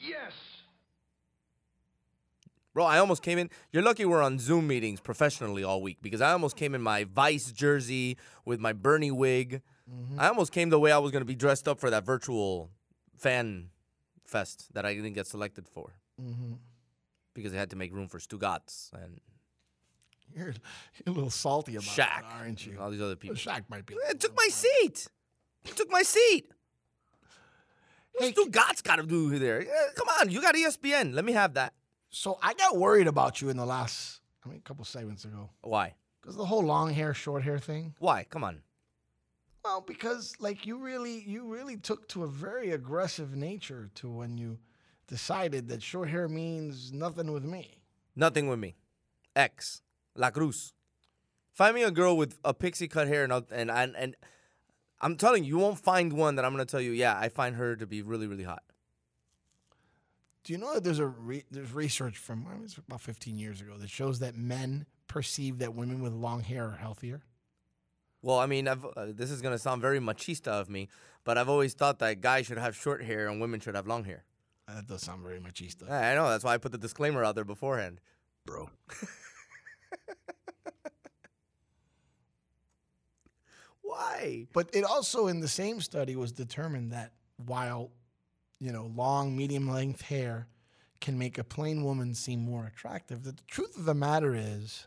Yes. 0.00 0.32
Bro, 2.74 2.84
I 2.86 2.98
almost 2.98 3.22
came 3.22 3.38
in. 3.38 3.50
You're 3.70 3.82
lucky 3.82 4.04
we're 4.04 4.22
on 4.22 4.38
Zoom 4.38 4.66
meetings 4.66 4.98
professionally 5.00 5.62
all 5.62 5.82
week 5.82 5.98
because 6.00 6.20
I 6.22 6.32
almost 6.32 6.56
came 6.56 6.74
in 6.74 6.80
my 6.80 7.04
Vice 7.04 7.52
jersey 7.52 8.16
with 8.44 8.60
my 8.60 8.72
Bernie 8.72 9.10
wig. 9.10 9.60
I 10.16 10.28
almost 10.28 10.52
came 10.52 10.70
the 10.70 10.80
way 10.80 10.90
I 10.90 10.96
was 10.98 11.10
going 11.12 11.20
to 11.20 11.26
be 11.26 11.34
dressed 11.34 11.68
up 11.68 11.78
for 11.78 11.90
that 11.90 12.06
virtual 12.06 12.70
fan 13.18 13.68
fest 14.24 14.72
that 14.72 14.86
I 14.86 14.94
didn't 14.94 15.12
get 15.12 15.26
selected 15.26 15.68
for 15.68 15.94
Mm-hmm. 16.20 16.52
because 17.34 17.52
they 17.52 17.58
had 17.58 17.70
to 17.70 17.76
make 17.76 17.92
room 17.92 18.06
for 18.06 18.18
Stugotz 18.18 18.92
and 18.92 19.18
You're, 20.34 20.48
you're 20.48 20.54
a 21.06 21.10
little 21.10 21.30
salty 21.30 21.72
about 21.74 21.84
Shaq, 21.84 21.96
that, 21.96 22.24
aren't 22.38 22.64
you? 22.66 22.78
all 22.80 22.90
these 22.90 23.00
other 23.02 23.16
people. 23.16 23.36
Shaq 23.36 23.62
might 23.68 23.86
be. 23.86 23.94
It 24.08 24.20
took 24.20 24.36
my 24.36 24.48
seat. 24.50 25.08
It 25.64 25.76
took 25.76 25.90
my 25.90 26.02
seat. 26.02 26.50
Hey, 28.18 28.32
Stugotz 28.32 28.82
got 28.82 28.96
to 28.96 29.04
do 29.04 29.38
there. 29.38 29.64
Come 29.96 30.08
on, 30.20 30.30
you 30.30 30.42
got 30.42 30.54
ESPN. 30.54 31.14
Let 31.14 31.24
me 31.24 31.32
have 31.32 31.54
that. 31.54 31.72
So 32.10 32.38
I 32.42 32.52
got 32.54 32.76
worried 32.76 33.06
about 33.06 33.40
you 33.40 33.48
in 33.48 33.56
the 33.56 33.64
last, 33.64 34.20
I 34.44 34.48
mean, 34.48 34.58
a 34.58 34.60
couple 34.60 34.84
segments 34.84 35.24
ago. 35.24 35.48
Why? 35.62 35.94
Because 36.20 36.36
the 36.36 36.44
whole 36.44 36.62
long 36.62 36.92
hair, 36.92 37.14
short 37.14 37.42
hair 37.42 37.58
thing. 37.58 37.94
Why? 37.98 38.24
Come 38.28 38.44
on. 38.44 38.60
Well, 39.64 39.80
because 39.80 40.34
like 40.40 40.66
you 40.66 40.78
really, 40.78 41.20
you 41.20 41.46
really 41.46 41.76
took 41.76 42.08
to 42.08 42.24
a 42.24 42.28
very 42.28 42.72
aggressive 42.72 43.34
nature 43.34 43.90
to 43.96 44.10
when 44.10 44.36
you 44.36 44.58
decided 45.06 45.68
that 45.68 45.82
short 45.82 46.08
hair 46.08 46.28
means 46.28 46.92
nothing 46.92 47.32
with 47.32 47.44
me. 47.44 47.78
Nothing 48.14 48.48
with 48.48 48.58
me. 48.58 48.76
X. 49.34 49.82
La 50.14 50.30
Cruz. 50.30 50.74
Find 51.52 51.74
me 51.74 51.82
a 51.82 51.90
girl 51.90 52.16
with 52.16 52.38
a 52.44 52.52
pixie 52.52 52.88
cut 52.88 53.08
hair 53.08 53.24
and 53.24 53.32
and 53.50 53.70
and, 53.70 53.96
and 53.96 54.16
I'm 55.02 55.16
telling 55.16 55.44
you, 55.44 55.56
you 55.56 55.58
won't 55.58 55.78
find 55.78 56.12
one 56.12 56.36
that 56.36 56.44
I'm 56.44 56.52
gonna 56.52 56.64
tell 56.64 56.80
you. 56.80 56.92
Yeah, 56.92 57.18
I 57.18 57.28
find 57.28 57.56
her 57.56 57.76
to 57.76 57.86
be 57.86 58.02
really 58.02 58.26
really 58.26 58.44
hot. 58.44 58.62
Do 60.44 60.52
you 60.52 60.58
know 60.58 60.74
that 60.74 60.84
there's 60.84 60.98
a 60.98 61.06
re- 61.06 61.44
there's 61.50 61.72
research 61.72 62.18
from 62.18 62.46
I 62.48 62.54
mean, 62.54 62.64
it's 62.64 62.78
about 62.78 63.00
15 63.00 63.38
years 63.38 63.60
ago 63.60 63.76
that 63.78 63.90
shows 63.90 64.20
that 64.20 64.36
men 64.36 64.86
perceive 65.08 65.58
that 65.58 65.74
women 65.74 66.00
with 66.02 66.12
long 66.12 66.40
hair 66.42 66.68
are 66.68 66.76
healthier? 66.76 67.22
Well, 68.22 68.38
I 68.38 68.46
mean, 68.46 68.68
I've, 68.68 68.84
uh, 68.84 69.06
this 69.08 69.30
is 69.32 69.42
gonna 69.42 69.58
sound 69.58 69.82
very 69.82 69.98
machista 69.98 70.48
of 70.48 70.70
me, 70.70 70.88
but 71.24 71.36
I've 71.36 71.48
always 71.48 71.74
thought 71.74 71.98
that 71.98 72.20
guys 72.20 72.46
should 72.46 72.58
have 72.58 72.76
short 72.76 73.02
hair 73.02 73.28
and 73.28 73.40
women 73.40 73.60
should 73.60 73.74
have 73.74 73.86
long 73.86 74.04
hair. 74.04 74.24
That 74.68 74.86
does 74.86 75.02
sound 75.02 75.22
very 75.22 75.40
machista. 75.40 75.90
I 75.90 76.14
know. 76.14 76.28
That's 76.28 76.44
why 76.44 76.54
I 76.54 76.58
put 76.58 76.72
the 76.72 76.78
disclaimer 76.78 77.24
out 77.24 77.34
there 77.34 77.44
beforehand. 77.44 78.00
Bro. 78.46 78.70
Why? 83.92 84.46
But 84.54 84.70
it 84.72 84.84
also 84.84 85.26
in 85.26 85.40
the 85.40 85.48
same 85.48 85.82
study 85.82 86.16
was 86.16 86.32
determined 86.32 86.92
that 86.92 87.12
while 87.44 87.90
you 88.58 88.72
know 88.72 88.90
long 88.94 89.36
medium 89.36 89.68
length 89.68 90.00
hair 90.00 90.46
can 91.02 91.18
make 91.18 91.36
a 91.36 91.44
plain 91.44 91.84
woman 91.84 92.14
seem 92.14 92.40
more 92.40 92.64
attractive, 92.64 93.24
that 93.24 93.36
the 93.36 93.42
truth 93.46 93.76
of 93.76 93.84
the 93.84 93.94
matter 93.94 94.34
is 94.34 94.86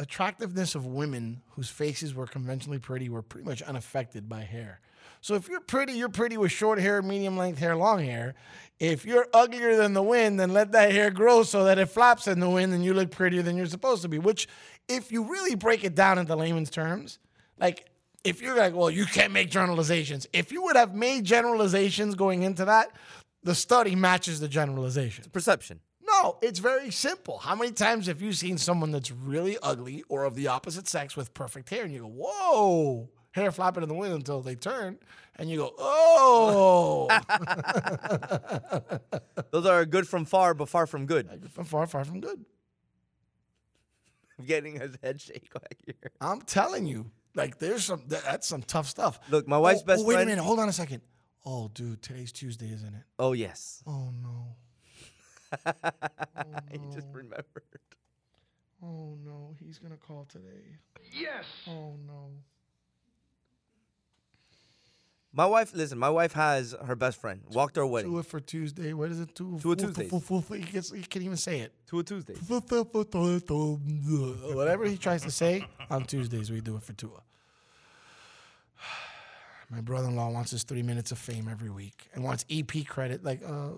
attractiveness 0.00 0.74
of 0.74 0.84
women 0.84 1.42
whose 1.50 1.70
faces 1.70 2.12
were 2.12 2.26
conventionally 2.26 2.80
pretty 2.80 3.08
were 3.08 3.22
pretty 3.22 3.46
much 3.46 3.62
unaffected 3.62 4.28
by 4.28 4.40
hair. 4.40 4.80
So 5.20 5.34
if 5.34 5.48
you're 5.48 5.60
pretty, 5.60 5.92
you're 5.92 6.08
pretty 6.08 6.36
with 6.36 6.50
short 6.50 6.80
hair, 6.80 7.00
medium 7.00 7.36
length 7.36 7.60
hair, 7.60 7.76
long 7.76 8.00
hair. 8.00 8.34
If 8.80 9.04
you're 9.04 9.28
uglier 9.32 9.76
than 9.76 9.94
the 9.94 10.02
wind, 10.02 10.40
then 10.40 10.52
let 10.52 10.72
that 10.72 10.90
hair 10.90 11.12
grow 11.12 11.44
so 11.44 11.64
that 11.64 11.78
it 11.78 11.86
flaps 11.86 12.26
in 12.26 12.40
the 12.40 12.50
wind 12.50 12.72
and 12.72 12.84
you 12.84 12.92
look 12.92 13.12
prettier 13.12 13.42
than 13.42 13.56
you're 13.56 13.66
supposed 13.66 14.02
to 14.02 14.08
be. 14.08 14.18
Which, 14.18 14.48
if 14.88 15.12
you 15.12 15.24
really 15.24 15.54
break 15.54 15.84
it 15.84 15.94
down 15.94 16.18
into 16.18 16.34
layman's 16.36 16.70
terms, 16.70 17.18
like 17.58 17.86
if 18.24 18.40
you're 18.40 18.56
like, 18.56 18.74
well, 18.74 18.90
you 18.90 19.06
can't 19.06 19.32
make 19.32 19.50
generalizations. 19.50 20.26
If 20.32 20.52
you 20.52 20.62
would 20.62 20.76
have 20.76 20.94
made 20.94 21.24
generalizations 21.24 22.14
going 22.14 22.42
into 22.42 22.64
that, 22.64 22.90
the 23.42 23.54
study 23.54 23.96
matches 23.96 24.40
the 24.40 24.48
generalization. 24.48 25.22
It's 25.22 25.32
perception. 25.32 25.80
No, 26.04 26.38
it's 26.42 26.58
very 26.58 26.90
simple. 26.90 27.38
How 27.38 27.54
many 27.54 27.72
times 27.72 28.06
have 28.06 28.20
you 28.20 28.32
seen 28.32 28.58
someone 28.58 28.90
that's 28.90 29.10
really 29.10 29.56
ugly 29.62 30.04
or 30.08 30.24
of 30.24 30.34
the 30.34 30.48
opposite 30.48 30.86
sex 30.86 31.16
with 31.16 31.32
perfect 31.34 31.70
hair 31.70 31.84
and 31.84 31.92
you 31.92 32.00
go, 32.00 32.12
whoa, 32.14 33.08
hair 33.32 33.50
flapping 33.50 33.82
in 33.82 33.88
the 33.88 33.94
wind 33.94 34.14
until 34.14 34.40
they 34.40 34.54
turn, 34.54 34.98
and 35.36 35.50
you 35.50 35.58
go, 35.58 35.74
oh. 35.78 37.08
Those 39.50 39.66
are 39.66 39.84
good 39.84 40.06
from 40.06 40.24
far, 40.24 40.54
but 40.54 40.68
far 40.68 40.86
from 40.86 41.06
good. 41.06 41.50
from 41.50 41.64
far, 41.64 41.86
far 41.86 42.04
from 42.04 42.20
good. 42.20 42.44
I'm 44.42 44.46
getting 44.48 44.80
his 44.80 44.96
head 45.02 45.20
shake 45.20 45.52
back 45.54 45.76
here. 45.86 46.10
I'm 46.20 46.40
telling 46.42 46.84
you, 46.86 47.10
like, 47.36 47.58
there's 47.58 47.84
some, 47.84 48.02
that- 48.08 48.24
that's 48.24 48.46
some 48.46 48.62
tough 48.62 48.88
stuff. 48.88 49.20
Look, 49.30 49.46
my 49.46 49.56
wife's 49.58 49.82
Oh, 49.82 49.86
best 49.86 50.02
oh, 50.02 50.06
wait 50.06 50.14
friend. 50.14 50.28
a 50.28 50.32
minute. 50.32 50.42
Hold 50.44 50.58
on 50.58 50.68
a 50.68 50.72
second. 50.72 51.02
Oh, 51.46 51.70
dude, 51.72 52.02
today's 52.02 52.32
Tuesday, 52.32 52.72
isn't 52.72 52.94
it? 52.94 53.02
Oh 53.18 53.32
yes. 53.32 53.82
Oh, 53.86 54.10
no. 54.22 54.56
Oh, 56.34 56.44
he 56.70 56.78
just 56.94 57.06
remembered. 57.12 57.44
Oh, 58.82 59.16
no. 59.24 59.54
He's 59.62 59.78
going 59.78 59.92
to 59.92 59.98
call 59.98 60.24
today. 60.28 60.78
Yes. 61.12 61.44
Oh, 61.68 61.94
no. 62.06 62.30
My 65.34 65.46
wife, 65.46 65.72
listen, 65.74 65.98
my 65.98 66.10
wife 66.10 66.34
has 66.34 66.74
her 66.84 66.94
best 66.94 67.18
friend. 67.18 67.40
Walked 67.50 67.76
her 67.76 67.86
wedding. 67.86 68.16
It 68.18 68.26
for 68.26 68.38
Tuesday. 68.38 68.92
What 68.92 69.10
is 69.10 69.18
it? 69.18 69.34
Two, 69.34 69.58
Two 69.62 69.74
Tuesdays. 69.74 70.10
He, 70.50 70.60
gets, 70.60 70.92
he 70.92 71.02
can't 71.02 71.24
even 71.24 71.38
say 71.38 71.60
it. 71.60 71.72
To 71.86 72.00
a 72.00 72.02
Tuesday. 72.02 72.34
Whatever 74.54 74.84
he 74.84 74.98
tries 74.98 75.22
to 75.22 75.30
say, 75.30 75.64
on 75.88 76.04
Tuesdays 76.04 76.50
we 76.50 76.60
do 76.60 76.76
it 76.76 76.82
for 76.82 76.92
Tua. 76.92 77.22
My 79.70 79.80
brother-in-law 79.80 80.28
wants 80.30 80.50
his 80.50 80.64
three 80.64 80.82
minutes 80.82 81.12
of 81.12 81.18
fame 81.18 81.48
every 81.50 81.70
week 81.70 82.10
and 82.12 82.22
wants 82.22 82.44
EP 82.50 82.86
credit. 82.86 83.24
Like, 83.24 83.40
uh, 83.42 83.70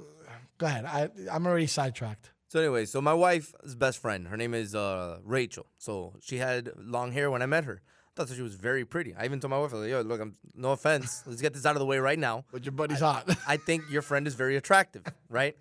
go 0.58 0.66
ahead. 0.66 0.84
I, 0.86 1.08
I'm 1.30 1.46
already 1.46 1.68
sidetracked. 1.68 2.32
So 2.48 2.58
anyway, 2.58 2.84
so 2.86 3.00
my 3.00 3.14
wife's 3.14 3.74
best 3.76 3.98
friend, 3.98 4.26
her 4.28 4.36
name 4.36 4.54
is 4.54 4.74
uh, 4.74 5.18
Rachel. 5.24 5.66
So 5.78 6.14
she 6.20 6.38
had 6.38 6.70
long 6.76 7.12
hair 7.12 7.30
when 7.30 7.42
I 7.42 7.46
met 7.46 7.64
her. 7.64 7.80
I 8.16 8.22
thought 8.24 8.34
she 8.34 8.42
was 8.42 8.54
very 8.54 8.84
pretty. 8.84 9.12
I 9.14 9.24
even 9.24 9.40
told 9.40 9.50
my 9.50 9.58
wife, 9.58 9.72
I 9.72 9.74
was 9.76 9.82
like, 9.82 9.90
"Yo, 9.90 10.02
look, 10.02 10.20
I'm 10.20 10.36
no 10.54 10.70
offense. 10.70 11.24
Let's 11.26 11.40
get 11.42 11.52
this 11.52 11.66
out 11.66 11.74
of 11.74 11.80
the 11.80 11.86
way 11.86 11.98
right 11.98 12.18
now." 12.18 12.44
But 12.52 12.64
your 12.64 12.72
buddy's 12.72 13.02
I, 13.02 13.12
hot. 13.12 13.38
I 13.48 13.56
think 13.56 13.90
your 13.90 14.02
friend 14.02 14.26
is 14.28 14.34
very 14.34 14.56
attractive, 14.56 15.02
right? 15.28 15.56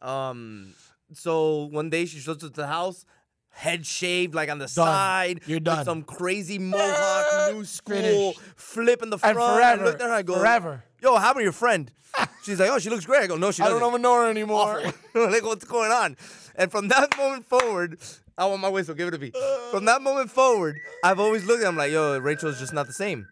Um, 0.00 0.72
so 1.12 1.64
one 1.64 1.90
day 1.90 2.06
she 2.06 2.18
shows 2.18 2.36
up 2.36 2.40
to 2.40 2.48
the 2.48 2.66
house, 2.66 3.04
head 3.50 3.84
shaved 3.84 4.34
like 4.34 4.48
on 4.50 4.58
the 4.58 4.68
side. 4.68 5.40
You're 5.46 5.56
with 5.56 5.64
done. 5.64 5.84
some 5.84 6.02
crazy 6.02 6.58
mohawk, 6.58 7.52
new 7.54 7.64
school, 7.64 7.96
Finished. 7.96 8.40
flip 8.56 9.02
in 9.02 9.10
the 9.10 9.18
And 9.22 9.34
front. 9.36 9.38
I 9.38 9.54
forever. 9.56 9.84
looked 9.84 10.00
at 10.00 10.08
her, 10.08 10.14
I 10.14 10.22
go, 10.22 10.34
Forever. 10.36 10.84
Yo, 11.02 11.16
how 11.16 11.32
about 11.32 11.42
your 11.42 11.52
friend? 11.52 11.90
She's 12.42 12.58
like, 12.58 12.70
oh, 12.70 12.78
she 12.78 12.88
looks 12.88 13.04
great. 13.04 13.22
I 13.22 13.26
go, 13.26 13.36
no, 13.36 13.50
she 13.50 13.60
doesn't. 13.62 13.76
I 13.76 13.80
don't 13.80 13.90
even 13.90 14.02
know 14.02 14.14
her 14.22 14.30
anymore. 14.30 14.82
Like, 15.14 15.44
what's 15.44 15.64
going 15.66 15.92
on? 15.92 16.16
And 16.54 16.70
from 16.70 16.88
that 16.88 17.16
moment 17.18 17.46
forward, 17.46 17.98
I 18.38 18.46
want 18.46 18.60
my 18.60 18.68
whistle. 18.68 18.94
Give 18.94 19.08
it 19.08 19.10
to 19.12 19.18
me. 19.18 19.30
From 19.70 19.82
uh. 19.86 19.92
that 19.92 20.02
moment 20.02 20.30
forward, 20.30 20.78
I've 21.02 21.18
always 21.20 21.44
looked 21.44 21.62
at 21.62 21.68
him 21.68 21.76
like, 21.76 21.92
yo, 21.92 22.18
Rachel's 22.18 22.58
just 22.58 22.72
not 22.72 22.86
the 22.86 22.92
same. 22.92 23.26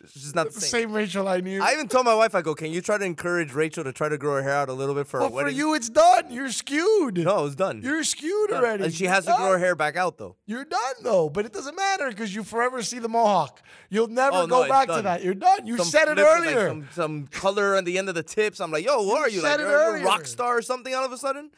It's 0.00 0.14
just 0.14 0.34
not 0.34 0.46
the 0.48 0.54
the 0.54 0.60
same. 0.60 0.82
same 0.82 0.92
Rachel 0.92 1.26
I 1.26 1.40
knew. 1.40 1.60
I 1.60 1.72
even 1.72 1.88
told 1.88 2.04
my 2.06 2.14
wife, 2.14 2.34
I 2.34 2.40
go, 2.40 2.54
can 2.54 2.70
you 2.72 2.80
try 2.80 2.98
to 2.98 3.04
encourage 3.04 3.52
Rachel 3.52 3.82
to 3.84 3.92
try 3.92 4.08
to 4.08 4.16
grow 4.16 4.34
her 4.34 4.42
hair 4.42 4.52
out 4.54 4.68
a 4.68 4.72
little 4.72 4.94
bit 4.94 5.06
for 5.08 5.20
well, 5.20 5.28
her 5.28 5.34
wedding? 5.34 5.52
for 5.52 5.56
you, 5.56 5.74
it's 5.74 5.88
done. 5.88 6.30
You're 6.30 6.50
skewed. 6.50 7.18
no, 7.18 7.46
it's 7.46 7.56
done. 7.56 7.82
You're 7.82 8.04
skewed 8.04 8.50
Done. 8.50 8.64
already. 8.64 8.84
And 8.84 8.94
she 8.94 9.06
has 9.06 9.26
to 9.26 9.34
grow 9.36 9.52
her 9.52 9.58
hair 9.58 9.74
back 9.74 9.96
out 9.96 10.16
though. 10.16 10.36
You're 10.46 10.64
done 10.64 10.94
though, 11.02 11.28
but 11.28 11.46
it 11.46 11.52
doesn't 11.52 11.76
matter 11.76 12.08
because 12.10 12.34
you 12.34 12.44
forever 12.44 12.80
see 12.82 13.00
the 13.00 13.08
mohawk. 13.08 13.60
You'll 13.90 14.06
never 14.08 14.36
Oh, 14.36 14.46
no, 14.46 14.62
go 14.62 14.68
back 14.68 14.86
to 14.88 15.02
that. 15.02 15.24
You're 15.24 15.34
done. 15.34 15.66
You 15.66 15.76
Some 15.76 15.86
said 15.86 16.08
it 16.08 16.16
with, 16.16 16.24
like, 16.24 16.38
earlier. 16.38 16.68
some, 16.68 16.88
some 16.92 17.26
color 17.26 17.76
on 17.76 17.84
the 17.84 17.98
end 17.98 18.08
of 18.08 18.14
the 18.14 18.22
tips. 18.22 18.60
I'm 18.60 18.70
like, 18.70 18.84
yo, 18.86 19.02
what 19.02 19.20
are 19.20 19.28
you? 19.28 19.40
said 19.40 19.58
Like, 19.58 19.60
it 19.60 19.62
you're, 19.62 19.70
you're 19.70 19.96
a 19.96 20.04
rock 20.04 20.26
star 20.26 20.56
or 20.58 20.62
something 20.62 20.94
all 20.94 21.04
of 21.04 21.12
a 21.12 21.18
sudden? 21.18 21.50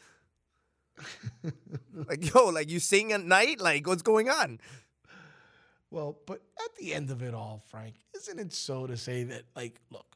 like, 1.93 2.33
yo, 2.33 2.45
like 2.47 2.69
you 2.69 2.79
sing 2.79 3.11
at 3.11 3.23
night? 3.23 3.59
Like, 3.59 3.87
what's 3.87 4.01
going 4.01 4.29
on? 4.29 4.59
Well, 5.89 6.17
but 6.25 6.41
at 6.63 6.75
the 6.77 6.93
end 6.93 7.11
of 7.11 7.21
it 7.21 7.33
all, 7.33 7.61
Frank, 7.69 7.95
isn't 8.15 8.39
it 8.39 8.53
so 8.53 8.87
to 8.87 8.95
say 8.95 9.23
that, 9.25 9.43
like, 9.55 9.79
look, 9.91 10.15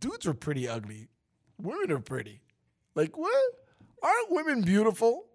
dudes 0.00 0.26
are 0.26 0.34
pretty 0.34 0.66
ugly, 0.66 1.08
women 1.60 1.92
are 1.92 2.00
pretty. 2.00 2.40
Like, 2.94 3.16
what? 3.18 3.44
Aren't 4.02 4.30
women 4.30 4.62
beautiful? 4.62 5.26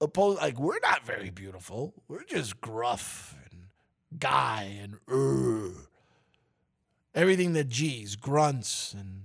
Opposed, 0.00 0.40
like, 0.40 0.58
we're 0.58 0.80
not 0.82 1.04
very 1.04 1.30
beautiful. 1.30 1.94
We're 2.08 2.24
just 2.24 2.60
gruff 2.60 3.36
and 3.50 3.64
guy 4.18 4.78
and 4.82 4.94
uh, 5.10 5.78
everything 7.14 7.52
that 7.54 7.68
G's 7.68 8.16
grunts 8.16 8.94
and 8.94 9.24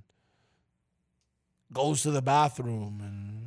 goes 1.72 2.03
to 2.03 2.11
the 2.11 2.22
bathroom 2.22 3.01
and 3.01 3.41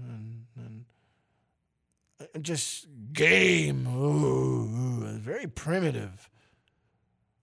just 2.40 2.86
game. 3.12 3.86
Ooh, 3.86 5.04
ooh, 5.04 5.18
very 5.18 5.46
primitive. 5.46 6.28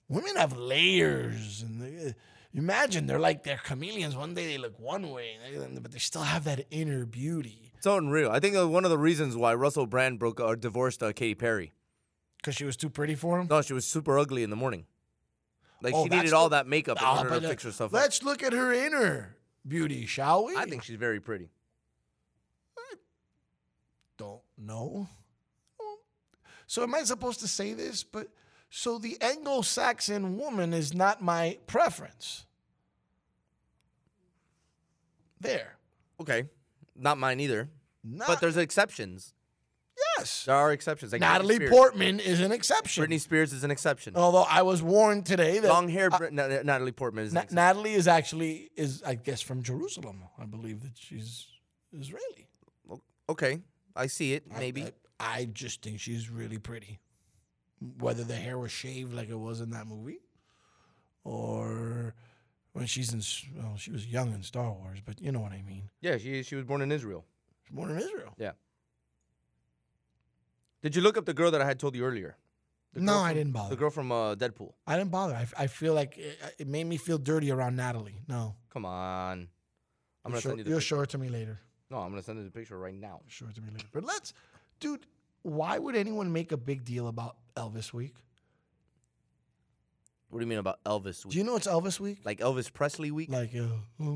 Women 0.09 0.35
have 0.35 0.57
layers, 0.57 1.61
and 1.61 1.81
they, 1.81 2.15
imagine 2.53 3.07
they're 3.07 3.19
like 3.19 3.43
they're 3.43 3.57
chameleons. 3.65 4.15
One 4.15 4.33
day 4.33 4.45
they 4.47 4.57
look 4.57 4.77
one 4.79 5.09
way, 5.09 5.37
but 5.81 5.91
they 5.91 5.99
still 5.99 6.23
have 6.23 6.43
that 6.43 6.65
inner 6.69 7.05
beauty 7.05 7.71
It's 7.77 7.85
unreal. 7.85 8.29
I 8.29 8.39
think 8.41 8.57
uh, 8.57 8.67
one 8.67 8.83
of 8.83 8.91
the 8.91 8.97
reasons 8.97 9.37
why 9.37 9.53
Russell 9.53 9.85
Brand 9.87 10.19
broke 10.19 10.39
or 10.41 10.55
divorced 10.57 11.01
uh, 11.01 11.13
Katy 11.13 11.35
Perry. 11.35 11.71
because 12.37 12.55
she 12.55 12.65
was 12.65 12.75
too 12.75 12.89
pretty 12.89 13.15
for 13.15 13.39
him. 13.39 13.47
No, 13.49 13.61
she 13.61 13.73
was 13.73 13.85
super 13.85 14.19
ugly 14.19 14.43
in 14.43 14.49
the 14.49 14.57
morning. 14.57 14.85
Like 15.81 15.93
Oh, 15.95 16.03
she 16.03 16.09
needed 16.09 16.33
all 16.33 16.49
the- 16.49 16.57
that 16.57 16.67
makeup 16.67 16.97
in 16.97 17.03
Ah, 17.05 17.19
order 17.19 17.39
to 17.39 17.45
uh, 17.47 17.49
fix 17.49 17.63
herself 17.63 17.93
up. 17.93 17.99
Let's 18.01 18.21
look 18.21 18.43
at 18.43 18.51
her 18.53 18.73
inner 18.73 19.37
beauty, 19.65 20.05
shall 20.05 20.45
we? 20.45 20.57
I 20.57 20.65
think 20.65 20.83
she's 20.83 20.97
very 20.97 21.21
pretty. 21.21 21.49
Don't. 24.65 25.07
So 26.67 26.83
am 26.83 26.95
I 26.95 27.03
supposed 27.03 27.41
to 27.41 27.47
say 27.47 27.73
this? 27.73 28.03
But 28.03 28.27
so 28.69 28.97
the 28.97 29.17
Anglo-Saxon 29.21 30.37
woman 30.37 30.73
is 30.73 30.93
not 30.93 31.21
my 31.21 31.57
preference. 31.67 32.45
There. 35.39 35.75
Okay, 36.21 36.45
not 36.95 37.17
mine 37.17 37.39
either. 37.39 37.69
Not- 38.03 38.27
but 38.27 38.41
there's 38.41 38.57
exceptions. 38.57 39.33
Yes. 40.17 40.45
There 40.45 40.55
are 40.55 40.71
exceptions. 40.71 41.11
Like 41.11 41.21
Natalie. 41.21 41.59
Portman 41.67 42.19
is 42.19 42.39
an 42.39 42.51
exception. 42.51 43.03
Britney 43.03 43.19
Spears 43.19 43.53
is 43.53 43.63
an 43.63 43.71
exception. 43.71 44.15
Although 44.15 44.43
I 44.49 44.61
was 44.61 44.81
warned 44.81 45.25
today 45.25 45.59
that 45.59 45.67
Long 45.67 45.89
hair, 45.89 46.09
uh, 46.11 46.29
Na- 46.31 46.61
Natalie 46.63 46.91
Portman 46.91 47.25
is 47.25 47.31
an 47.31 47.35
Na- 47.35 47.41
exception. 47.41 47.55
Natalie 47.55 47.93
is 47.93 48.07
actually 48.07 48.69
is 48.75 49.03
I 49.03 49.15
guess 49.15 49.41
from 49.41 49.61
Jerusalem. 49.61 50.23
I 50.39 50.45
believe 50.45 50.81
that 50.83 50.91
she's 50.95 51.47
Israeli. 51.91 52.47
Okay, 53.29 53.61
I 53.95 54.07
see 54.07 54.33
it. 54.33 54.43
Maybe. 54.57 54.83
I, 54.83 54.91
I 55.19 55.45
just 55.45 55.81
think 55.81 55.99
she's 55.99 56.29
really 56.29 56.57
pretty. 56.57 56.99
Whether 57.99 58.23
the 58.23 58.35
hair 58.35 58.57
was 58.59 58.71
shaved 58.71 59.13
like 59.13 59.29
it 59.29 59.39
was 59.39 59.59
in 59.61 59.71
that 59.71 59.87
movie, 59.87 60.19
or 61.23 62.13
when 62.73 62.85
she's 62.85 63.11
in, 63.13 63.21
well, 63.61 63.75
she 63.77 63.91
was 63.91 64.05
young 64.07 64.33
in 64.33 64.43
Star 64.43 64.71
Wars, 64.71 64.99
but 65.03 65.19
you 65.21 65.31
know 65.31 65.39
what 65.39 65.51
I 65.51 65.61
mean. 65.63 65.89
yeah, 65.99 66.17
she 66.17 66.43
she 66.43 66.55
was 66.55 66.63
born 66.65 66.81
in 66.81 66.91
Israel. 66.91 67.25
She's 67.63 67.75
born 67.75 67.89
in 67.91 67.97
Israel. 67.97 68.33
Yeah. 68.37 68.51
Did 70.81 70.95
you 70.95 71.01
look 71.01 71.17
up 71.17 71.25
the 71.25 71.33
girl 71.33 71.51
that 71.51 71.61
I 71.61 71.65
had 71.65 71.79
told 71.79 71.95
you 71.95 72.03
earlier? 72.05 72.37
No, 72.93 73.13
girl 73.13 73.21
I 73.21 73.27
from- 73.29 73.37
didn't 73.37 73.53
bother. 73.53 73.69
The 73.69 73.75
girl 73.79 73.89
from 73.89 74.11
uh, 74.11 74.35
Deadpool. 74.35 74.73
I 74.87 74.97
didn't 74.97 75.11
bother. 75.11 75.47
I 75.57 75.67
feel 75.67 75.93
like 75.93 76.17
it, 76.17 76.37
it 76.59 76.67
made 76.67 76.85
me 76.85 76.97
feel 76.97 77.17
dirty 77.17 77.51
around 77.51 77.75
Natalie. 77.75 78.21
No, 78.27 78.55
Come 78.71 78.85
on. 78.85 79.47
I'm 80.23 80.31
you'll 80.31 80.31
gonna 80.33 80.41
show, 80.41 80.49
send 80.49 80.57
you 80.59 80.63
the 80.65 80.69
you'll 80.71 80.79
picture. 80.79 80.87
show 80.87 81.01
it 81.01 81.09
to 81.09 81.17
me 81.17 81.29
later. 81.29 81.59
No, 81.91 81.97
I'm 81.97 82.09
gonna 82.09 82.23
send 82.23 82.37
you 82.39 82.45
the 82.45 82.51
picture 82.51 82.77
right 82.79 82.95
now. 82.95 83.19
Show 83.27 83.47
it 83.47 83.55
to 83.55 83.61
me 83.61 83.69
later. 83.71 83.85
But 83.91 84.05
let's, 84.05 84.33
dude. 84.79 85.05
Why 85.43 85.77
would 85.77 85.95
anyone 85.95 86.31
make 86.31 86.51
a 86.51 86.57
big 86.57 86.85
deal 86.85 87.07
about 87.07 87.35
Elvis 87.57 87.91
Week? 87.91 88.15
What 90.29 90.39
do 90.39 90.45
you 90.45 90.49
mean 90.49 90.59
about 90.59 90.81
Elvis 90.85 91.25
week? 91.25 91.33
Do 91.33 91.37
you 91.39 91.43
know 91.43 91.57
it's 91.57 91.67
Elvis 91.67 91.99
Week? 91.99 92.19
like 92.23 92.39
Elvis 92.39 92.71
Presley 92.71 93.11
week? 93.11 93.29
Like, 93.29 93.53
uh, 93.53 93.65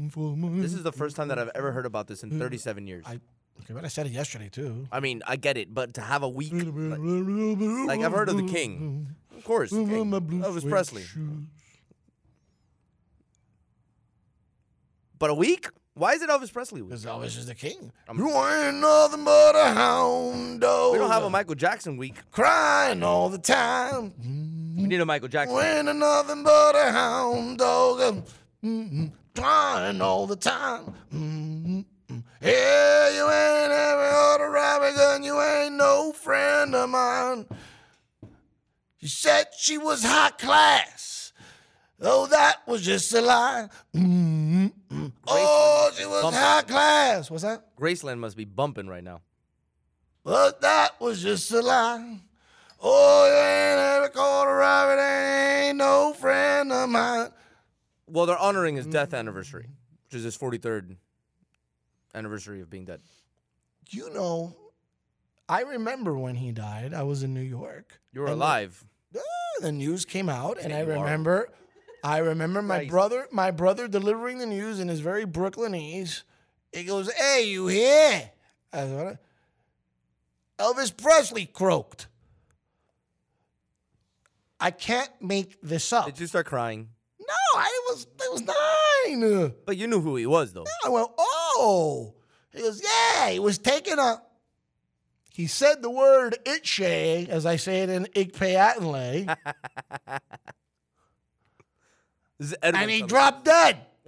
for 0.10 0.38
my- 0.38 0.62
This 0.62 0.74
is 0.74 0.84
the 0.84 0.94
first 0.94 1.18
time 1.18 1.28
that 1.28 1.38
I've 1.38 1.50
ever 1.56 1.74
heard 1.74 1.86
about 1.86 2.08
this 2.08 2.24
in 2.24 2.40
37 2.40 2.88
years. 2.88 3.04
I 3.06 3.16
okay, 3.64 3.74
but 3.74 3.84
I 3.84 3.90
said 3.90 4.06
it 4.06 4.14
yesterday 4.14 4.48
too. 4.48 4.88
I 4.94 5.02
mean, 5.02 5.24
I 5.28 5.36
get 5.36 5.58
it, 5.58 5.74
but 5.74 5.96
to 5.96 6.02
have 6.02 6.24
a 6.24 6.30
week, 6.30 6.54
like, 6.54 6.64
like 7.88 8.00
I've 8.00 8.14
heard 8.14 8.30
of 8.30 8.38
the 8.38 8.48
King, 8.48 9.14
of 9.36 9.44
course, 9.44 9.72
the 9.72 9.84
King, 9.84 10.12
Elvis 10.12 10.70
Presley, 10.70 11.04
but 15.20 15.30
a 15.30 15.34
week? 15.34 15.68
Why 15.98 16.12
is 16.12 16.22
it 16.22 16.30
Elvis 16.30 16.52
Presley 16.52 16.82
week? 16.82 16.90
Because 16.90 17.06
Elvis 17.06 17.38
is 17.38 17.46
the 17.46 17.56
king. 17.56 17.90
I'm- 18.10 18.18
you 18.20 18.28
ain't 18.30 18.78
nothing 18.78 19.24
but 19.24 19.56
a 19.56 19.74
hound 19.74 20.60
dog. 20.60 20.92
We 20.92 21.00
don't 21.00 21.10
have 21.10 21.24
a 21.24 21.30
Michael 21.30 21.56
Jackson 21.56 21.96
week. 21.96 22.16
crying 22.32 23.02
all 23.02 23.30
the 23.30 23.38
time. 23.38 24.14
We 24.78 24.88
need 24.88 25.00
a 25.00 25.06
Michael 25.06 25.30
Jackson. 25.30 25.56
You 25.56 25.62
ain't 25.62 25.96
nothing 25.98 26.44
but 26.44 26.76
a 26.76 26.92
hound 26.92 27.60
dog. 27.60 28.26
Mm-mm, 28.62 29.12
crying 29.34 30.02
all 30.02 30.28
the 30.28 30.36
time. 30.36 30.94
Mm-mm. 31.14 31.86
Yeah, 32.42 33.10
you 33.12 33.24
ain't 33.24 33.72
every 33.72 34.10
other 34.10 34.50
rabbit 34.52 34.96
gun. 34.98 35.24
You 35.24 35.42
ain't 35.42 35.76
no 35.76 36.12
friend 36.12 36.76
of 36.76 36.90
mine. 36.90 37.46
She 38.98 39.08
said 39.08 39.46
she 39.58 39.78
was 39.78 40.04
high 40.04 40.32
class. 40.32 41.32
Oh, 42.02 42.26
that 42.28 42.68
was 42.68 42.82
just 42.82 43.14
a 43.14 43.22
lie. 43.22 43.70
Mm-mm. 43.96 44.74
Oh, 45.28 45.75
she 46.06 46.12
was 46.12 46.22
Bump- 46.24 46.36
high 46.36 46.62
class. 46.62 47.30
What's 47.32 47.44
that? 47.44 47.76
Graceland 47.78 48.20
must 48.20 48.38
be 48.38 48.46
bumping 48.46 48.88
right 48.88 49.04
now. 49.04 49.22
But 50.24 50.62
that 50.62 51.00
was 51.00 51.22
just 51.22 51.52
a 51.52 51.62
lie. 51.62 52.20
Oh, 52.82 53.26
you 53.28 53.34
ain't 53.34 53.80
ever 53.80 54.10
caught 54.10 54.48
a 54.48 54.54
rabbit, 54.54 55.02
ain't 55.02 55.78
no 55.78 56.14
friend 56.14 56.72
of 56.72 56.90
mine. 56.90 57.30
Well, 58.08 58.26
they're 58.26 58.38
honoring 58.38 58.76
his 58.76 58.86
death 58.86 59.14
anniversary, 59.14 59.68
which 60.06 60.14
is 60.16 60.24
his 60.24 60.38
43rd 60.38 60.96
anniversary 62.14 62.62
of 62.62 62.70
being 62.70 62.86
dead. 62.86 63.02
You 63.90 64.12
know, 64.14 64.56
I 65.48 65.62
remember 65.62 66.18
when 66.18 66.36
he 66.36 66.52
died. 66.52 66.94
I 66.94 67.04
was 67.04 67.24
in 67.24 67.34
New 67.34 67.42
York. 67.42 68.00
You 68.14 68.22
were 68.22 68.28
And 68.28 68.40
the- 68.42 68.46
alive. 68.46 68.84
Ah, 69.16 69.22
the 69.62 69.72
news 69.72 70.06
came 70.06 70.28
out, 70.30 70.58
and 70.60 70.74
I 70.74 70.82
remember. 70.82 71.48
are. 71.48 71.50
I 72.06 72.20
remember 72.20 72.62
my 72.62 72.78
Christ. 72.78 72.92
brother, 72.92 73.28
my 73.32 73.50
brother 73.50 73.88
delivering 73.88 74.38
the 74.38 74.46
news 74.46 74.80
in 74.80 74.88
his 74.88 75.00
very 75.00 75.26
Brooklynese. 75.26 76.22
He 76.72 76.84
goes, 76.84 77.12
"Hey, 77.12 77.48
you 77.48 77.66
here?" 77.68 78.30
I 78.72 78.78
said, 78.78 79.20
Elvis 80.60 80.96
Presley 80.96 81.46
croaked. 81.48 82.08
I 84.60 84.72
can't 84.72 85.10
make 85.20 85.60
this 85.62 85.92
up. 85.92 86.06
Did 86.06 86.20
you 86.20 86.28
start 86.28 86.46
crying? 86.46 86.90
No, 87.20 87.60
I 87.60 87.82
was 87.90 88.08
I 88.22 88.30
was 88.32 88.42
nine. 88.42 89.54
But 89.66 89.78
you 89.78 89.88
knew 89.88 90.02
who 90.02 90.16
he 90.16 90.26
was, 90.26 90.54
though. 90.54 90.66
I 90.86 90.90
went, 90.90 91.10
oh. 91.18 92.14
He 92.54 92.62
goes, 92.62 92.82
yeah, 92.84 93.30
he 93.32 93.40
was 93.40 93.58
taking 93.58 93.98
a. 94.00 94.22
He 95.32 95.48
said 95.48 95.82
the 95.82 95.90
word 95.90 96.38
itche, 96.46 97.28
as 97.28 97.46
I 97.46 97.58
say 97.58 97.82
it 97.82 97.90
in 97.90 98.06
Igpayatanle, 98.16 99.36
This 102.40 102.50
is 102.50 102.56
Edwin 102.62 102.82
and 102.84 102.92
he 102.92 103.02
dropped 103.02 103.46
dead. 103.46 103.78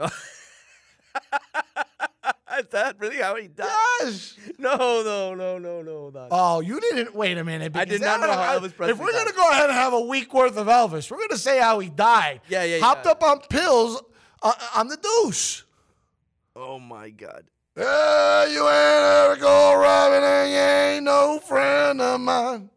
Is 2.59 2.67
that 2.71 2.95
really 2.99 3.17
how 3.17 3.35
he 3.35 3.47
died? 3.47 3.67
Yes. 4.01 4.35
No, 4.57 4.75
no, 4.77 5.35
no, 5.35 5.59
no, 5.59 5.81
no. 5.83 6.09
Not. 6.09 6.29
Oh, 6.31 6.59
you 6.59 6.79
didn't. 6.79 7.13
Wait 7.13 7.37
a 7.37 7.43
minute. 7.43 7.75
I 7.75 7.85
did 7.85 8.01
not 8.01 8.19
know 8.19 8.31
how 8.31 8.59
Elvis 8.59 8.75
Presley 8.75 8.93
If 8.93 8.99
we're 8.99 9.11
going 9.11 9.27
to 9.27 9.33
go 9.33 9.47
ahead 9.51 9.65
and 9.69 9.73
have 9.73 9.93
a 9.93 10.01
week 10.01 10.33
worth 10.33 10.57
of 10.57 10.65
Elvis, 10.67 11.11
we're 11.11 11.17
going 11.17 11.29
to 11.29 11.37
say 11.37 11.59
how 11.59 11.77
he 11.79 11.89
died. 11.89 12.41
Yeah, 12.49 12.63
yeah, 12.63 12.79
Hopped 12.79 13.05
yeah. 13.05 13.11
up 13.11 13.21
on 13.21 13.41
pills 13.41 14.01
uh, 14.41 14.53
on 14.75 14.87
the 14.87 14.97
deuce. 14.97 15.65
Oh 16.55 16.79
my 16.79 17.11
God. 17.11 17.43
Yeah, 17.77 18.45
you 18.47 18.67
ain't 18.67 19.05
ever 19.05 19.35
go 19.35 19.79
robbing 19.79 20.23
and 20.23 20.49
you 20.49 20.57
ain't 20.57 21.03
no 21.03 21.39
friend 21.39 22.01
of 22.01 22.19
mine. 22.19 22.71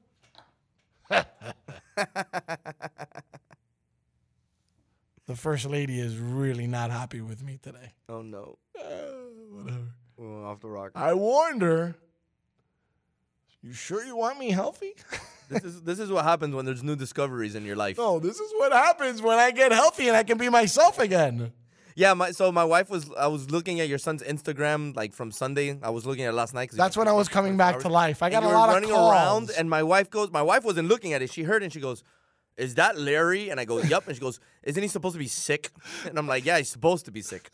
the 5.31 5.37
first 5.37 5.65
lady 5.67 6.01
is 6.01 6.17
really 6.17 6.67
not 6.67 6.91
happy 6.91 7.21
with 7.21 7.41
me 7.41 7.57
today. 7.63 7.93
Oh 8.09 8.23
no. 8.23 8.59
Uh, 8.77 8.83
whatever. 9.53 9.79
Oh, 10.21 10.45
off 10.45 10.61
the 10.61 10.69
rock. 10.69 10.91
I 10.97 11.15
warned 11.15 11.63
her. 11.63 11.95
You 13.63 13.73
sure 13.73 14.05
you 14.05 14.17
want 14.17 14.39
me 14.39 14.51
healthy? 14.51 14.95
This 15.51 15.65
is 15.65 15.83
this 15.83 15.99
is 15.99 16.13
what 16.13 16.23
happens 16.23 16.55
when 16.55 16.65
there's 16.65 16.85
new 16.85 16.95
discoveries 16.95 17.57
in 17.57 17.65
your 17.65 17.75
life. 17.75 17.99
No, 17.99 18.21
this 18.21 18.39
is 18.39 18.53
what 18.59 18.71
happens 18.71 19.21
when 19.21 19.37
I 19.37 19.51
get 19.51 19.73
healthy 19.73 20.07
and 20.07 20.17
I 20.17 20.23
can 20.23 20.39
be 20.39 20.49
myself 20.49 21.01
again. 21.01 21.51
Yeah, 21.97 22.15
my 22.15 22.31
so 22.31 22.53
my 22.53 22.63
wife 22.63 22.89
was 22.89 23.11
I 23.19 23.27
was 23.27 23.51
looking 23.51 23.81
at 23.81 23.89
your 23.89 23.99
son's 23.99 24.23
Instagram 24.23 24.95
like 24.95 25.13
from 25.13 25.33
Sunday. 25.33 25.77
I 25.83 25.91
was 25.91 26.07
looking 26.07 26.23
at 26.23 26.29
it 26.29 26.37
last 26.37 26.55
night. 26.55 26.71
That's 26.71 26.97
when 26.97 27.09
I 27.09 27.13
was 27.15 27.29
coming 27.29 27.57
back 27.57 27.81
to 27.81 27.89
life. 27.89 28.23
I 28.23 28.27
and 28.27 28.35
got 28.35 28.43
a 28.45 28.47
you 28.47 28.49
were 28.53 28.55
lot 28.55 28.69
of 28.69 28.75
running 28.77 28.91
calls. 28.91 29.13
around, 29.13 29.51
and 29.59 29.69
my 29.69 29.83
wife 29.83 30.09
goes. 30.09 30.31
My 30.31 30.43
wife 30.43 30.63
wasn't 30.63 30.87
looking 30.87 31.15
at 31.15 31.21
it. 31.21 31.33
She 31.33 31.43
heard 31.43 31.63
it 31.63 31.65
and 31.65 31.73
she 31.73 31.81
goes, 31.81 32.05
"Is 32.61 32.75
that 32.77 32.99
Larry?" 32.99 33.51
And 33.51 33.59
I 33.59 33.65
go, 33.65 33.81
"Yup." 33.83 34.07
And 34.07 34.17
she 34.17 34.21
goes, 34.21 34.39
"Isn't 34.63 34.83
he 34.83 34.89
supposed 34.89 35.15
to 35.15 35.19
be 35.19 35.29
sick?" 35.29 35.71
And 36.07 36.19
I'm 36.19 36.27
like, 36.27 36.45
"Yeah, 36.45 36.59
he's 36.59 36.69
supposed 36.69 37.05
to 37.07 37.11
be 37.11 37.23
sick." 37.23 37.51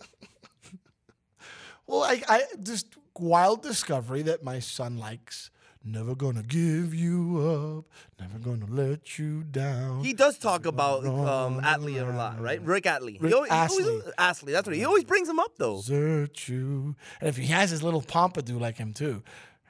Well, 1.87 2.03
I, 2.03 2.23
I 2.29 2.43
just 2.63 2.87
wild 3.19 3.63
discovery 3.63 4.23
that 4.23 4.43
my 4.43 4.59
son 4.59 4.99
likes. 4.99 5.51
Never 5.89 6.17
gonna 6.17 6.43
give 6.43 6.93
you 6.93 7.39
up. 7.39 7.85
Never 8.21 8.41
gonna 8.41 8.67
let 8.69 9.21
you 9.21 9.45
down. 9.45 10.03
He 10.03 10.15
does 10.15 10.37
talk 10.37 10.67
about 10.67 11.07
um, 11.07 11.61
Atley 11.61 12.03
a 12.03 12.13
lot, 12.13 12.41
right? 12.41 12.61
Rick 12.61 12.85
Atley. 12.85 13.23
Rick 13.23 13.29
he 13.31 13.33
always, 13.35 13.53
Astley. 13.53 13.85
always- 13.85 14.13
Astley. 14.19 14.53
That's 14.53 14.67
what 14.67 14.75
he, 14.75 14.81
he 14.81 14.85
always 14.85 15.05
brings 15.05 15.29
him 15.29 15.39
up 15.39 15.53
though. 15.59 15.77
Desert 15.77 16.49
you. 16.49 16.97
And 17.21 17.29
if 17.29 17.37
he 17.37 17.47
has 17.47 17.71
his 17.71 17.85
little 17.85 18.03
pompadour 18.03 18.59
like 18.59 18.79
him 18.79 18.95
too. 18.95 19.23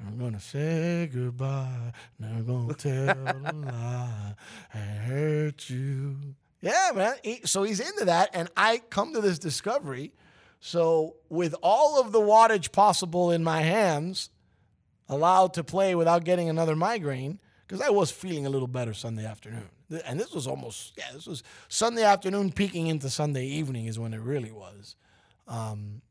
I'm 0.05 0.19
gonna 0.19 0.41
say 0.41 1.09
goodbye. 1.13 1.93
Never 2.19 2.43
gonna 2.43 2.75
tell 2.75 3.11
a 3.11 3.53
lie 3.53 4.35
and 4.73 4.99
hurt 5.01 5.71
you. 5.71 6.17
Yeah, 6.61 6.91
man. 6.95 7.17
He- 7.23 7.43
so 7.45 7.63
he's 7.63 7.81
into 7.81 8.05
that, 8.07 8.31
and 8.33 8.49
I 8.57 8.79
come 8.91 9.13
to 9.15 9.21
this 9.21 9.39
discovery. 9.39 10.13
So 10.61 11.17
with 11.29 11.55
all 11.63 12.01
of 12.01 12.13
the 12.13 12.21
wattage 12.21 12.73
possible 12.73 13.31
in 13.31 13.45
my 13.45 13.63
hands, 13.63 14.31
allowed 15.09 15.55
to 15.55 15.65
play 15.65 15.95
without 15.95 16.25
getting 16.25 16.49
another 16.49 16.75
migraine, 16.75 17.39
because 17.67 17.81
I 17.81 17.91
was 17.91 18.11
feeling 18.11 18.47
a 18.47 18.51
little 18.51 18.69
better 18.69 18.93
Sunday 18.95 19.25
afternoon. 19.25 19.69
And 20.05 20.19
this 20.19 20.33
was 20.33 20.47
almost, 20.49 20.95
yeah, 20.97 21.13
this 21.13 21.27
was 21.27 21.43
Sunday 21.69 22.03
afternoon 22.03 22.51
peeking 22.53 22.89
into 22.89 23.09
Sunday 23.09 23.47
evening 23.47 23.87
is 23.87 23.99
when 23.99 24.13
it 24.13 24.21
really 24.21 24.51
was. 24.51 24.97
Um, 25.47 26.03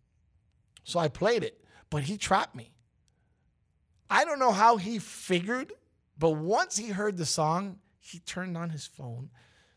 so 0.86 1.00
I 1.00 1.10
played 1.10 1.44
it, 1.44 1.62
but 1.90 2.04
he 2.04 2.18
trapped 2.18 2.56
me. 2.56 2.72
I 4.10 4.26
don't 4.26 4.40
know 4.40 4.52
how 4.52 4.78
he 4.78 5.00
figured, 5.00 5.74
but 6.18 6.32
once 6.32 6.78
he 6.78 6.90
heard 6.90 7.18
the 7.18 7.26
song, 7.26 7.80
he 8.00 8.20
turned 8.20 8.56
on 8.58 8.70
his 8.70 8.86
phone, 8.86 9.30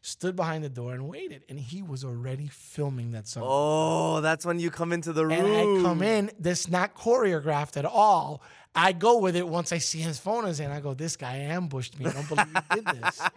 stood 0.03 0.37
behind 0.37 0.63
the 0.65 0.69
door, 0.69 0.93
and 0.93 1.09
waited. 1.09 1.45
And 1.49 1.59
he 1.59 1.83
was 1.83 2.05
already 2.05 2.49
filming 2.49 3.13
that 3.13 3.27
song. 3.27 3.43
Oh, 3.47 4.21
that's 4.21 4.45
when 4.45 4.61
you 4.61 4.71
come 4.71 4.93
into 4.93 5.13
the 5.13 5.27
room. 5.27 5.45
And 5.45 5.79
I 5.79 5.83
come 5.83 6.03
in, 6.03 6.31
this 6.39 6.69
not 6.69 6.95
choreographed 6.95 7.77
at 7.77 7.85
all. 7.85 8.43
I 8.75 8.93
go 8.93 9.19
with 9.19 9.35
it 9.35 9.49
once 9.49 9.73
I 9.73 9.79
see 9.79 9.99
his 10.01 10.19
phone 10.19 10.47
is 10.47 10.61
in. 10.61 10.71
I 10.71 10.81
go, 10.81 10.95
this 10.95 11.17
guy 11.17 11.37
ambushed 11.37 11.99
me. 11.99 12.07
I 12.07 12.13
don't 12.13 12.29
believe 12.29 12.47
he 12.47 12.77
did 12.77 12.87
this. 12.87 13.21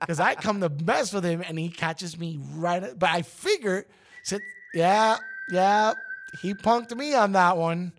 Because 0.00 0.18
I 0.18 0.34
come 0.34 0.60
to 0.60 0.68
mess 0.68 1.12
with 1.12 1.24
him 1.24 1.42
and 1.46 1.58
he 1.58 1.68
catches 1.68 2.18
me 2.18 2.40
right. 2.54 2.82
At, 2.82 2.98
but 2.98 3.10
I 3.10 3.22
figure, 3.22 3.86
said, 4.24 4.40
yeah, 4.74 5.18
yeah, 5.52 5.92
he 6.42 6.54
punked 6.54 6.96
me 6.96 7.14
on 7.14 7.32
that 7.32 7.56
one. 7.56 7.92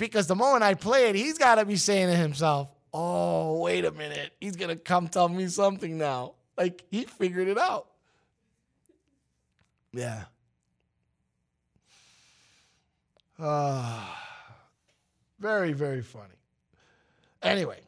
Because 0.00 0.26
the 0.26 0.34
moment 0.34 0.62
I 0.62 0.72
play 0.72 1.10
it, 1.10 1.14
he's 1.14 1.36
got 1.36 1.56
to 1.56 1.66
be 1.66 1.76
saying 1.76 2.06
to 2.06 2.16
himself, 2.16 2.72
oh, 2.94 3.58
wait 3.58 3.84
a 3.84 3.92
minute. 3.92 4.32
He's 4.40 4.56
going 4.56 4.70
to 4.70 4.76
come 4.76 5.08
tell 5.08 5.28
me 5.28 5.46
something 5.48 5.98
now. 5.98 6.36
Like 6.56 6.82
he 6.90 7.04
figured 7.04 7.48
it 7.48 7.58
out. 7.58 7.86
Yeah. 9.92 10.24
Ah, 13.38 14.18
very, 15.38 15.74
very 15.74 16.00
funny. 16.00 16.40
Anyway, 17.42 17.80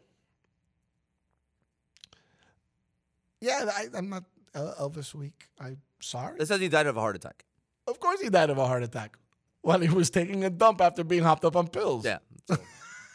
yeah, 3.40 3.70
I, 3.74 3.86
I'm 3.94 4.10
not 4.10 4.24
uh, 4.54 4.72
Elvis 4.78 5.14
week. 5.14 5.48
I'm 5.58 5.78
sorry. 6.00 6.36
It 6.40 6.46
says 6.46 6.60
he 6.60 6.68
died 6.68 6.86
of 6.86 6.98
a 6.98 7.00
heart 7.00 7.16
attack. 7.16 7.46
Of 7.86 8.00
course, 8.00 8.20
he 8.20 8.28
died 8.28 8.50
of 8.50 8.58
a 8.58 8.66
heart 8.66 8.82
attack 8.82 9.16
while 9.62 9.80
he 9.80 9.88
was 9.88 10.10
taking 10.10 10.44
a 10.44 10.50
dump 10.50 10.80
after 10.80 11.02
being 11.04 11.22
hopped 11.22 11.44
up 11.44 11.56
on 11.56 11.68
pills. 11.68 12.04
Yeah. 12.04 12.18
so 12.46 12.56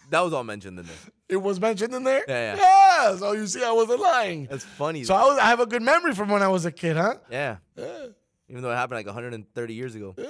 that 0.09 0.21
was 0.21 0.33
all 0.33 0.43
mentioned 0.43 0.79
in 0.79 0.85
there. 0.85 0.95
It 1.29 1.41
was 1.43 1.59
mentioned 1.59 1.93
in 1.93 2.05
there. 2.05 2.23
Yeah, 2.25 2.55
yeah. 2.55 2.55
Yeah. 2.55 2.97
Oh, 3.09 3.17
so 3.19 3.31
you 3.33 3.47
see, 3.47 3.61
I 3.61 3.71
wasn't 3.73 3.99
lying. 3.99 4.47
That's 4.49 4.63
funny. 4.63 5.03
So 5.03 5.13
I, 5.13 5.23
was, 5.25 5.37
I 5.37 5.47
have 5.47 5.59
a 5.59 5.65
good 5.65 5.81
memory 5.81 6.13
from 6.15 6.29
when 6.29 6.41
I 6.41 6.47
was 6.47 6.63
a 6.63 6.71
kid, 6.71 6.95
huh? 6.95 7.15
yeah. 7.29 7.57
Yeah. 7.75 8.05
Even 8.47 8.61
though 8.63 8.71
it 8.71 8.75
happened 8.75 8.99
like 8.99 9.07
130 9.07 9.73
years 9.73 9.93
ago. 9.93 10.15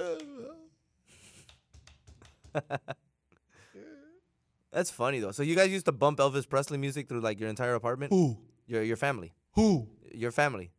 That's 4.71 4.91
funny 4.91 5.19
though. 5.19 5.31
So 5.31 5.43
you 5.43 5.55
guys 5.55 5.69
used 5.69 5.85
to 5.85 5.91
bump 5.91 6.19
Elvis 6.19 6.47
Presley 6.49 6.77
music 6.77 7.07
through 7.07 7.21
like 7.21 7.39
your 7.39 7.49
entire 7.49 7.75
apartment? 7.75 8.11
Who? 8.11 8.37
Your 8.67 8.83
your 8.83 8.97
family. 8.97 9.33
Who? 9.53 9.87
Your 10.11 10.31
family. 10.31 10.71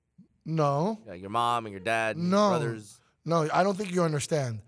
No. 0.45 0.99
Yeah, 1.07 1.15
your 1.15 1.31
mom 1.31 1.67
and 1.67 1.73
your 1.73 1.81
dad, 1.81 2.17
and 2.17 2.31
No. 2.31 2.51
your 2.51 2.59
brothers. 2.59 3.01
No, 3.25 3.49
I 3.53 3.63
don't 3.63 3.77
think 3.77 3.93
you 3.93 4.03
understand. 4.03 4.61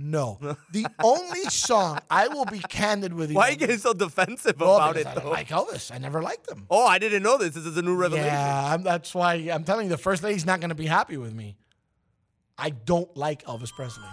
No. 0.00 0.38
The 0.72 0.86
only 1.02 1.42
song 1.44 1.98
I 2.08 2.28
will 2.28 2.44
be 2.44 2.60
candid 2.60 3.12
with 3.12 3.30
you. 3.30 3.36
Why 3.36 3.48
are 3.48 3.50
you 3.50 3.56
getting 3.56 3.78
so 3.78 3.92
defensive 3.92 4.58
Well, 4.60 4.76
about 4.76 4.96
it 4.96 5.06
I 5.06 5.14
though? 5.16 5.28
like 5.30 5.48
Elvis. 5.48 5.92
I 5.92 5.98
never 5.98 6.22
liked 6.22 6.48
him. 6.48 6.66
oh, 6.70 6.86
I 6.86 6.98
didn't 7.00 7.22
know 7.24 7.36
this. 7.36 7.54
This 7.54 7.66
is 7.66 7.76
a 7.76 7.82
new 7.82 7.96
revelation. 7.96 8.26
Yeah, 8.28 8.72
I'm, 8.74 8.82
that's 8.84 9.12
why 9.12 9.34
I'm 9.34 9.64
telling 9.64 9.86
you, 9.86 9.90
the 9.90 9.98
first 9.98 10.22
lady's 10.22 10.46
not 10.46 10.60
going 10.60 10.68
to 10.70 10.76
be 10.76 10.86
happy 10.86 11.16
with 11.16 11.34
me. 11.34 11.56
I 12.56 12.70
don't 12.70 13.14
like 13.16 13.44
Elvis 13.44 13.72
Presley. 13.72 14.04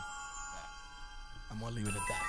I'm 1.51 1.59
going 1.59 1.71
to 1.73 1.77
leave 1.77 1.87
it 1.87 1.95
at 1.95 2.01
that. 2.09 2.23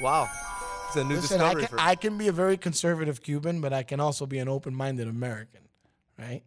Wow. 0.00 0.28
It's 0.88 0.96
a 0.96 1.04
new 1.04 1.16
Listen, 1.16 1.40
I 1.40 1.54
discovery 1.54 1.66
can, 1.66 1.68
for 1.78 1.80
I 1.80 1.94
can 1.94 2.18
be 2.18 2.28
a 2.28 2.32
very 2.32 2.56
conservative 2.56 3.22
Cuban, 3.22 3.60
but 3.60 3.72
I 3.72 3.82
can 3.82 4.00
also 4.00 4.24
be 4.26 4.38
an 4.38 4.48
open 4.48 4.74
minded 4.74 5.08
American, 5.08 5.62
right? 6.18 6.42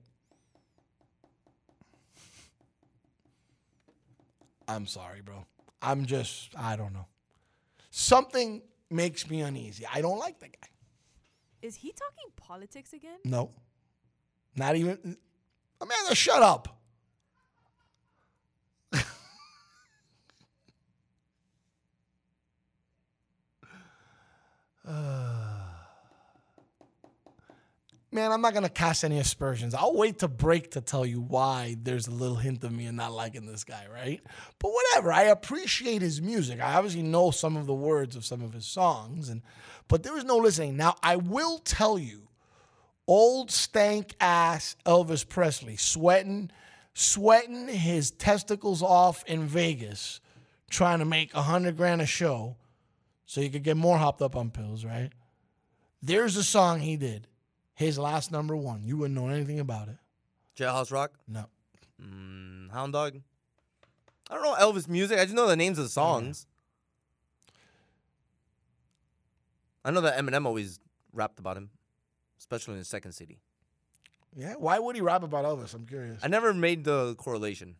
I'm 4.69 4.85
sorry, 4.85 5.21
bro. 5.21 5.45
I'm 5.81 6.05
just, 6.05 6.55
I 6.55 6.75
don't 6.75 6.93
know. 6.93 7.07
Something 7.89 8.61
makes 8.91 9.27
me 9.27 9.41
uneasy. 9.41 9.83
I 9.91 10.01
don't 10.01 10.19
like 10.19 10.39
that 10.39 10.51
guy. 10.51 10.67
Is 11.63 11.75
he 11.75 11.91
talking 11.91 12.31
politics 12.35 12.93
again? 12.93 13.17
No. 13.25 13.49
Not 14.55 14.75
even. 14.75 15.17
Amanda, 15.81 16.13
shut 16.15 16.41
up. 16.43 16.77
Uh, 24.87 25.38
Man, 28.11 28.31
I'm 28.31 28.41
not 28.41 28.55
gonna 28.55 28.69
cast 28.69 29.03
any 29.03 29.19
aspersions. 29.19 29.75
I'll 29.75 29.95
wait 29.95 30.19
to 30.19 30.27
break 30.27 30.71
to 30.71 30.81
tell 30.81 31.05
you 31.05 31.21
why 31.21 31.77
there's 31.81 32.07
a 32.07 32.11
little 32.11 32.37
hint 32.37 32.63
of 32.63 32.71
me 32.71 32.87
in 32.87 32.95
not 32.95 33.13
liking 33.13 33.45
this 33.45 33.63
guy, 33.63 33.85
right? 33.91 34.19
But 34.57 34.71
whatever. 34.71 35.11
I 35.11 35.23
appreciate 35.23 36.01
his 36.01 36.19
music. 36.19 36.59
I 36.59 36.73
obviously 36.73 37.03
know 37.03 37.29
some 37.29 37.55
of 37.55 37.67
the 37.67 37.73
words 37.73 38.15
of 38.15 38.25
some 38.25 38.41
of 38.41 38.53
his 38.53 38.65
songs, 38.65 39.29
and 39.29 39.43
but 39.87 40.01
there 40.01 40.17
is 40.17 40.25
no 40.25 40.37
listening. 40.37 40.75
Now, 40.75 40.95
I 41.03 41.17
will 41.17 41.59
tell 41.59 41.99
you, 41.99 42.29
old 43.05 43.51
stank 43.51 44.15
ass 44.19 44.75
Elvis 44.87 45.27
Presley 45.27 45.75
sweating, 45.75 46.49
sweating 46.95 47.67
his 47.67 48.09
testicles 48.09 48.81
off 48.81 49.23
in 49.25 49.45
Vegas, 49.45 50.19
trying 50.71 50.97
to 50.97 51.05
make 51.05 51.31
a 51.35 51.43
hundred 51.43 51.77
grand 51.77 52.01
a 52.01 52.07
show, 52.07 52.55
so 53.25 53.39
he 53.39 53.49
could 53.49 53.63
get 53.63 53.77
more 53.77 53.99
hopped 53.99 54.23
up 54.23 54.35
on 54.35 54.49
pills, 54.49 54.83
right? 54.83 55.11
There's 56.01 56.37
a 56.37 56.43
song 56.43 56.79
he 56.79 56.97
did, 56.97 57.27
his 57.79 57.97
last 57.97 58.29
number 58.29 58.57
one. 58.57 58.83
You 58.83 58.97
wouldn't 58.97 59.17
know 59.17 59.29
anything 59.29 59.57
about 59.61 59.87
it. 59.87 59.95
Jailhouse 60.57 60.91
Rock? 60.91 61.13
No. 61.29 61.45
Mm, 62.01 62.69
Hound 62.71 62.91
Dog? 62.91 63.21
I 64.29 64.33
don't 64.35 64.43
know 64.43 64.53
Elvis 64.55 64.89
music. 64.89 65.17
I 65.17 65.23
just 65.23 65.33
know 65.33 65.47
the 65.47 65.55
names 65.55 65.77
of 65.77 65.85
the 65.85 65.89
songs. 65.89 66.45
I 69.85 69.91
know 69.91 70.01
that 70.01 70.19
Eminem 70.19 70.45
always 70.45 70.81
rapped 71.13 71.39
about 71.39 71.55
him, 71.55 71.69
especially 72.37 72.77
in 72.77 72.83
second 72.83 73.13
City. 73.13 73.39
Yeah. 74.35 74.55
Why 74.57 74.77
would 74.77 74.97
he 74.97 75.01
rap 75.01 75.23
about 75.23 75.45
Elvis? 75.45 75.73
I'm 75.73 75.85
curious. 75.85 76.19
I 76.21 76.27
never 76.27 76.53
made 76.53 76.83
the 76.83 77.15
correlation. 77.15 77.75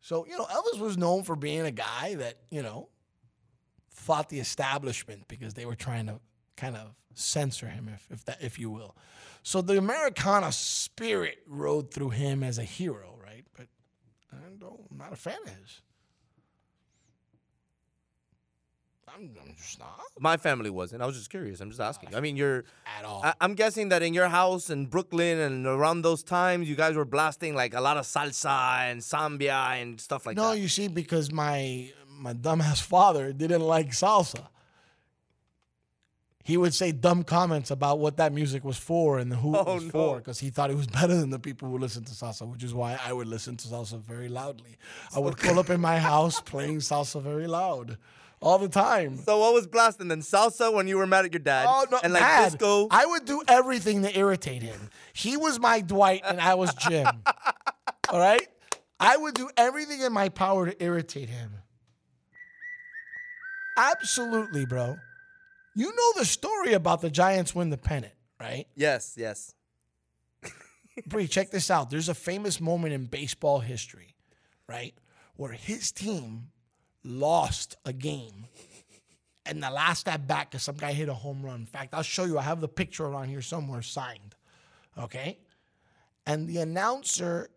So, 0.00 0.26
you 0.26 0.38
know, 0.38 0.44
Elvis 0.44 0.78
was 0.78 0.96
known 0.96 1.24
for 1.24 1.34
being 1.34 1.62
a 1.62 1.72
guy 1.72 2.14
that, 2.14 2.36
you 2.50 2.62
know, 2.62 2.88
fought 3.90 4.28
the 4.28 4.38
establishment 4.38 5.26
because 5.26 5.54
they 5.54 5.66
were 5.66 5.74
trying 5.76 6.06
to 6.06 6.20
kind 6.56 6.76
of 6.76 6.94
censor 7.14 7.66
him, 7.68 7.88
if, 7.92 8.06
if 8.10 8.24
that 8.24 8.38
if 8.42 8.58
you 8.58 8.70
will. 8.70 8.96
So 9.42 9.60
the 9.60 9.76
Americana 9.76 10.52
spirit 10.52 11.38
rode 11.46 11.92
through 11.92 12.10
him 12.10 12.42
as 12.42 12.58
a 12.58 12.64
hero, 12.64 13.18
right? 13.22 13.44
But 13.56 13.66
I 14.32 14.36
don't, 14.58 14.80
I'm 14.90 14.98
not 14.98 15.12
a 15.12 15.16
fan 15.16 15.38
of 15.44 15.50
his. 15.50 15.80
I'm, 19.14 19.30
I'm 19.42 19.54
just 19.56 19.78
not. 19.78 20.00
My 20.18 20.36
family 20.36 20.70
wasn't. 20.70 21.02
I 21.02 21.06
was 21.06 21.16
just 21.16 21.28
curious. 21.28 21.60
I'm 21.60 21.68
just 21.68 21.80
asking. 21.80 22.14
I 22.14 22.20
mean, 22.20 22.36
you're. 22.36 22.64
At 22.98 23.04
all. 23.04 23.22
I, 23.22 23.34
I'm 23.40 23.54
guessing 23.54 23.90
that 23.90 24.02
in 24.02 24.14
your 24.14 24.28
house 24.28 24.70
in 24.70 24.86
Brooklyn 24.86 25.38
and 25.38 25.66
around 25.66 26.02
those 26.02 26.22
times, 26.22 26.68
you 26.68 26.76
guys 26.76 26.96
were 26.96 27.04
blasting 27.04 27.54
like 27.54 27.74
a 27.74 27.80
lot 27.80 27.96
of 27.96 28.04
salsa 28.06 28.90
and 28.90 29.04
sambia 29.04 29.54
and 29.54 30.00
stuff 30.00 30.24
like 30.24 30.36
no, 30.36 30.42
that. 30.44 30.48
No, 30.50 30.54
you 30.54 30.68
see, 30.68 30.88
because 30.88 31.30
my 31.30 31.92
my 32.08 32.32
dumbass 32.32 32.80
father 32.94 33.32
didn't 33.32 33.60
like 33.60 33.90
salsa. 33.90 34.46
He 36.44 36.56
would 36.56 36.74
say 36.74 36.92
dumb 36.92 37.22
comments 37.24 37.70
about 37.70 37.98
what 37.98 38.16
that 38.16 38.32
music 38.32 38.64
was 38.64 38.76
for 38.78 39.18
and 39.18 39.32
who 39.32 39.54
it 39.54 39.64
Oh, 39.66 39.74
was 39.74 39.84
no. 39.84 39.90
for 39.90 40.16
because 40.18 40.40
he 40.40 40.50
thought 40.50 40.70
it 40.70 40.76
was 40.76 40.86
better 41.00 41.14
than 41.16 41.30
the 41.30 41.38
people 41.38 41.68
who 41.68 41.78
listened 41.78 42.06
to 42.08 42.12
salsa, 42.14 42.46
which 42.46 42.62
is 42.64 42.74
why 42.74 42.98
I 43.04 43.12
would 43.12 43.28
listen 43.28 43.56
to 43.58 43.68
salsa 43.68 44.00
very 44.00 44.28
loudly. 44.28 44.76
I 45.14 45.18
would 45.20 45.36
pull 45.36 45.58
up 45.58 45.70
in 45.70 45.80
my 45.80 45.98
house 45.98 46.40
playing 46.44 46.78
salsa 46.78 47.22
very 47.22 47.46
loud 47.46 47.96
all 48.40 48.58
the 48.58 48.68
time. 48.68 49.16
So 49.18 49.38
what 49.38 49.54
was 49.54 49.68
blasting 49.68 50.08
then? 50.08 50.20
Salsa 50.20 50.72
when 50.72 50.88
you 50.88 50.96
were 50.98 51.06
mad 51.06 51.24
at 51.24 51.32
your 51.32 51.38
dad. 51.38 51.66
Oh 51.68 51.86
no, 51.92 52.00
and 52.02 52.12
like 52.12 52.22
mad. 52.22 52.50
disco. 52.50 52.88
I 52.90 53.06
would 53.06 53.24
do 53.24 53.40
everything 53.46 54.02
to 54.02 54.18
irritate 54.18 54.62
him. 54.62 54.90
He 55.12 55.36
was 55.36 55.60
my 55.60 55.80
Dwight 55.80 56.22
and 56.24 56.40
I 56.40 56.54
was 56.54 56.74
Jim. 56.74 57.06
All 58.10 58.18
right? 58.18 58.44
I 58.98 59.16
would 59.16 59.34
do 59.34 59.48
everything 59.56 60.00
in 60.00 60.12
my 60.12 60.28
power 60.28 60.66
to 60.66 60.82
irritate 60.84 61.28
him. 61.28 61.52
Absolutely, 63.76 64.66
bro. 64.66 64.96
You 65.74 65.86
know 65.86 66.12
the 66.18 66.24
story 66.24 66.74
about 66.74 67.00
the 67.00 67.10
Giants 67.10 67.54
win 67.54 67.70
the 67.70 67.78
pennant, 67.78 68.14
right? 68.38 68.66
Yes, 68.74 69.14
yes. 69.16 69.54
Bree, 71.06 71.26
check 71.26 71.50
this 71.50 71.70
out. 71.70 71.90
There's 71.90 72.08
a 72.08 72.14
famous 72.14 72.60
moment 72.60 72.92
in 72.92 73.06
baseball 73.06 73.60
history, 73.60 74.14
right? 74.68 74.94
Where 75.36 75.52
his 75.52 75.92
team 75.92 76.48
lost 77.04 77.76
a 77.84 77.92
game 77.92 78.46
and 79.46 79.62
the 79.62 79.70
last 79.70 80.08
at 80.08 80.26
bat 80.26 80.48
because 80.50 80.62
some 80.62 80.76
guy 80.76 80.92
hit 80.92 81.08
a 81.08 81.14
home 81.14 81.42
run. 81.42 81.60
In 81.60 81.66
fact, 81.66 81.94
I'll 81.94 82.02
show 82.02 82.24
you. 82.24 82.38
I 82.38 82.42
have 82.42 82.60
the 82.60 82.68
picture 82.68 83.04
around 83.04 83.28
here 83.28 83.42
somewhere 83.42 83.82
signed. 83.82 84.34
Okay? 84.98 85.38
And 86.26 86.46
the 86.46 86.58
announcer 86.58 87.50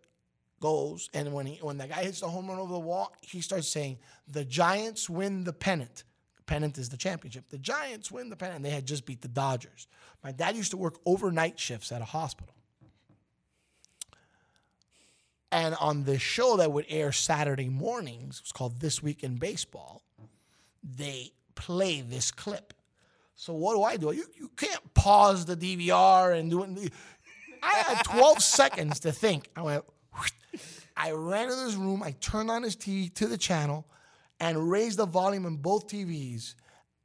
goes, 0.60 1.08
and 1.14 1.32
when 1.32 1.46
he 1.46 1.58
when 1.60 1.78
the 1.78 1.86
guy 1.86 2.02
hits 2.02 2.20
the 2.20 2.28
home 2.28 2.48
run 2.48 2.58
over 2.58 2.72
the 2.72 2.78
wall, 2.78 3.14
he 3.20 3.40
starts 3.40 3.68
saying, 3.68 3.98
The 4.26 4.44
Giants 4.44 5.08
win 5.08 5.44
the 5.44 5.52
pennant. 5.52 6.04
Pennant 6.46 6.78
is 6.78 6.88
the 6.88 6.96
championship. 6.96 7.48
The 7.48 7.58
Giants 7.58 8.10
win 8.10 8.30
the 8.30 8.36
pennant. 8.36 8.56
And 8.56 8.64
they 8.64 8.70
had 8.70 8.86
just 8.86 9.04
beat 9.04 9.20
the 9.20 9.28
Dodgers. 9.28 9.88
My 10.22 10.32
dad 10.32 10.56
used 10.56 10.70
to 10.70 10.76
work 10.76 10.98
overnight 11.04 11.58
shifts 11.58 11.92
at 11.92 12.00
a 12.00 12.04
hospital. 12.04 12.54
And 15.52 15.74
on 15.80 16.04
the 16.04 16.18
show 16.18 16.56
that 16.56 16.72
would 16.72 16.86
air 16.88 17.12
Saturday 17.12 17.68
mornings, 17.68 18.38
it 18.38 18.44
was 18.44 18.52
called 18.52 18.80
This 18.80 19.02
Week 19.02 19.22
in 19.22 19.36
Baseball, 19.36 20.02
they 20.82 21.32
play 21.54 22.00
this 22.00 22.30
clip. 22.30 22.74
So 23.34 23.52
what 23.52 23.74
do 23.74 23.82
I 23.82 23.96
do? 23.96 24.12
You, 24.12 24.24
you 24.34 24.50
can't 24.56 24.94
pause 24.94 25.44
the 25.46 25.56
DVR 25.56 26.38
and 26.38 26.50
do 26.50 26.62
it. 26.62 26.92
I 27.62 27.74
had 27.74 28.04
12 28.04 28.42
seconds 28.42 29.00
to 29.00 29.12
think. 29.12 29.48
I 29.56 29.62
went, 29.62 29.84
I 30.96 31.12
ran 31.12 31.44
into 31.44 31.64
this 31.64 31.74
room, 31.74 32.02
I 32.02 32.12
turned 32.12 32.50
on 32.50 32.62
his 32.62 32.76
TV 32.76 33.12
to 33.14 33.26
the 33.26 33.38
channel 33.38 33.86
and 34.40 34.70
raised 34.70 34.98
the 34.98 35.06
volume 35.06 35.46
in 35.46 35.56
both 35.56 35.88
TVs 35.88 36.54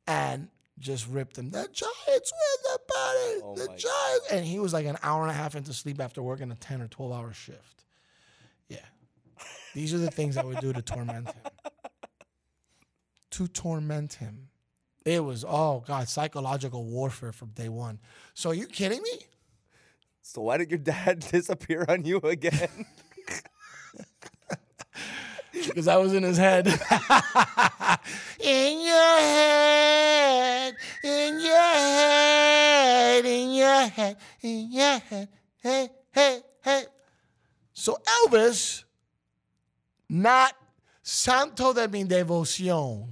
and 0.08 0.50
just 0.80 1.08
ripped 1.08 1.38
him. 1.38 1.52
The 1.52 1.68
Giants 1.72 2.34
win 2.34 2.64
the 2.64 2.80
pennant. 2.94 3.44
Oh 3.44 3.56
the 3.56 3.68
Giants. 3.68 4.28
And 4.32 4.46
he 4.46 4.60
was 4.60 4.74
like 4.74 4.86
an 4.86 4.98
hour 5.04 5.22
and 5.22 5.32
a 5.32 5.34
half 5.34 5.56
into 5.56 5.74
sleep 5.74 6.02
after 6.02 6.22
working 6.22 6.52
a 6.52 6.56
10 6.56 6.82
or 6.82 6.88
12 6.88 7.12
hour 7.12 7.34
shift. 7.34 7.86
Yeah. 8.68 8.78
These 9.74 9.94
are 9.94 10.00
the 10.00 10.12
things 10.12 10.38
I 10.38 10.44
would 10.44 10.60
do 10.60 10.74
to 10.74 10.82
torment 10.82 11.28
him. 11.28 11.36
To 13.36 13.48
torment 13.48 14.16
him. 14.16 14.50
It 15.06 15.24
was, 15.24 15.46
oh 15.48 15.86
God, 15.88 16.10
psychological 16.10 16.84
warfare 16.84 17.32
from 17.32 17.52
day 17.52 17.70
one. 17.70 17.98
So 18.34 18.50
are 18.50 18.54
you 18.54 18.68
kidding 18.68 19.02
me? 19.02 19.20
So 20.22 20.42
why 20.42 20.58
did 20.58 20.70
your 20.70 20.80
dad 20.80 21.20
disappear 21.32 21.86
on 21.88 22.04
you 22.04 22.18
again? 22.18 22.86
Because 25.74 25.88
I 25.88 25.98
was 25.98 26.14
in 26.14 26.24
his 26.24 26.38
head. 26.38 26.68
in 28.40 28.82
your 28.82 29.18
head, 29.20 30.76
in 31.04 31.40
your 31.40 31.56
head, 31.56 33.26
in 33.26 33.52
your 33.52 33.88
head, 33.88 34.18
in 34.42 34.72
your 34.72 35.00
head. 35.00 35.30
Hey, 35.64 35.90
hey, 36.12 36.42
hey. 36.64 36.84
So 37.74 37.98
Elvis, 38.26 38.84
not 40.10 40.54
Santo 41.02 41.74
de 41.74 41.88
mi 41.88 42.04
devoción. 42.04 43.08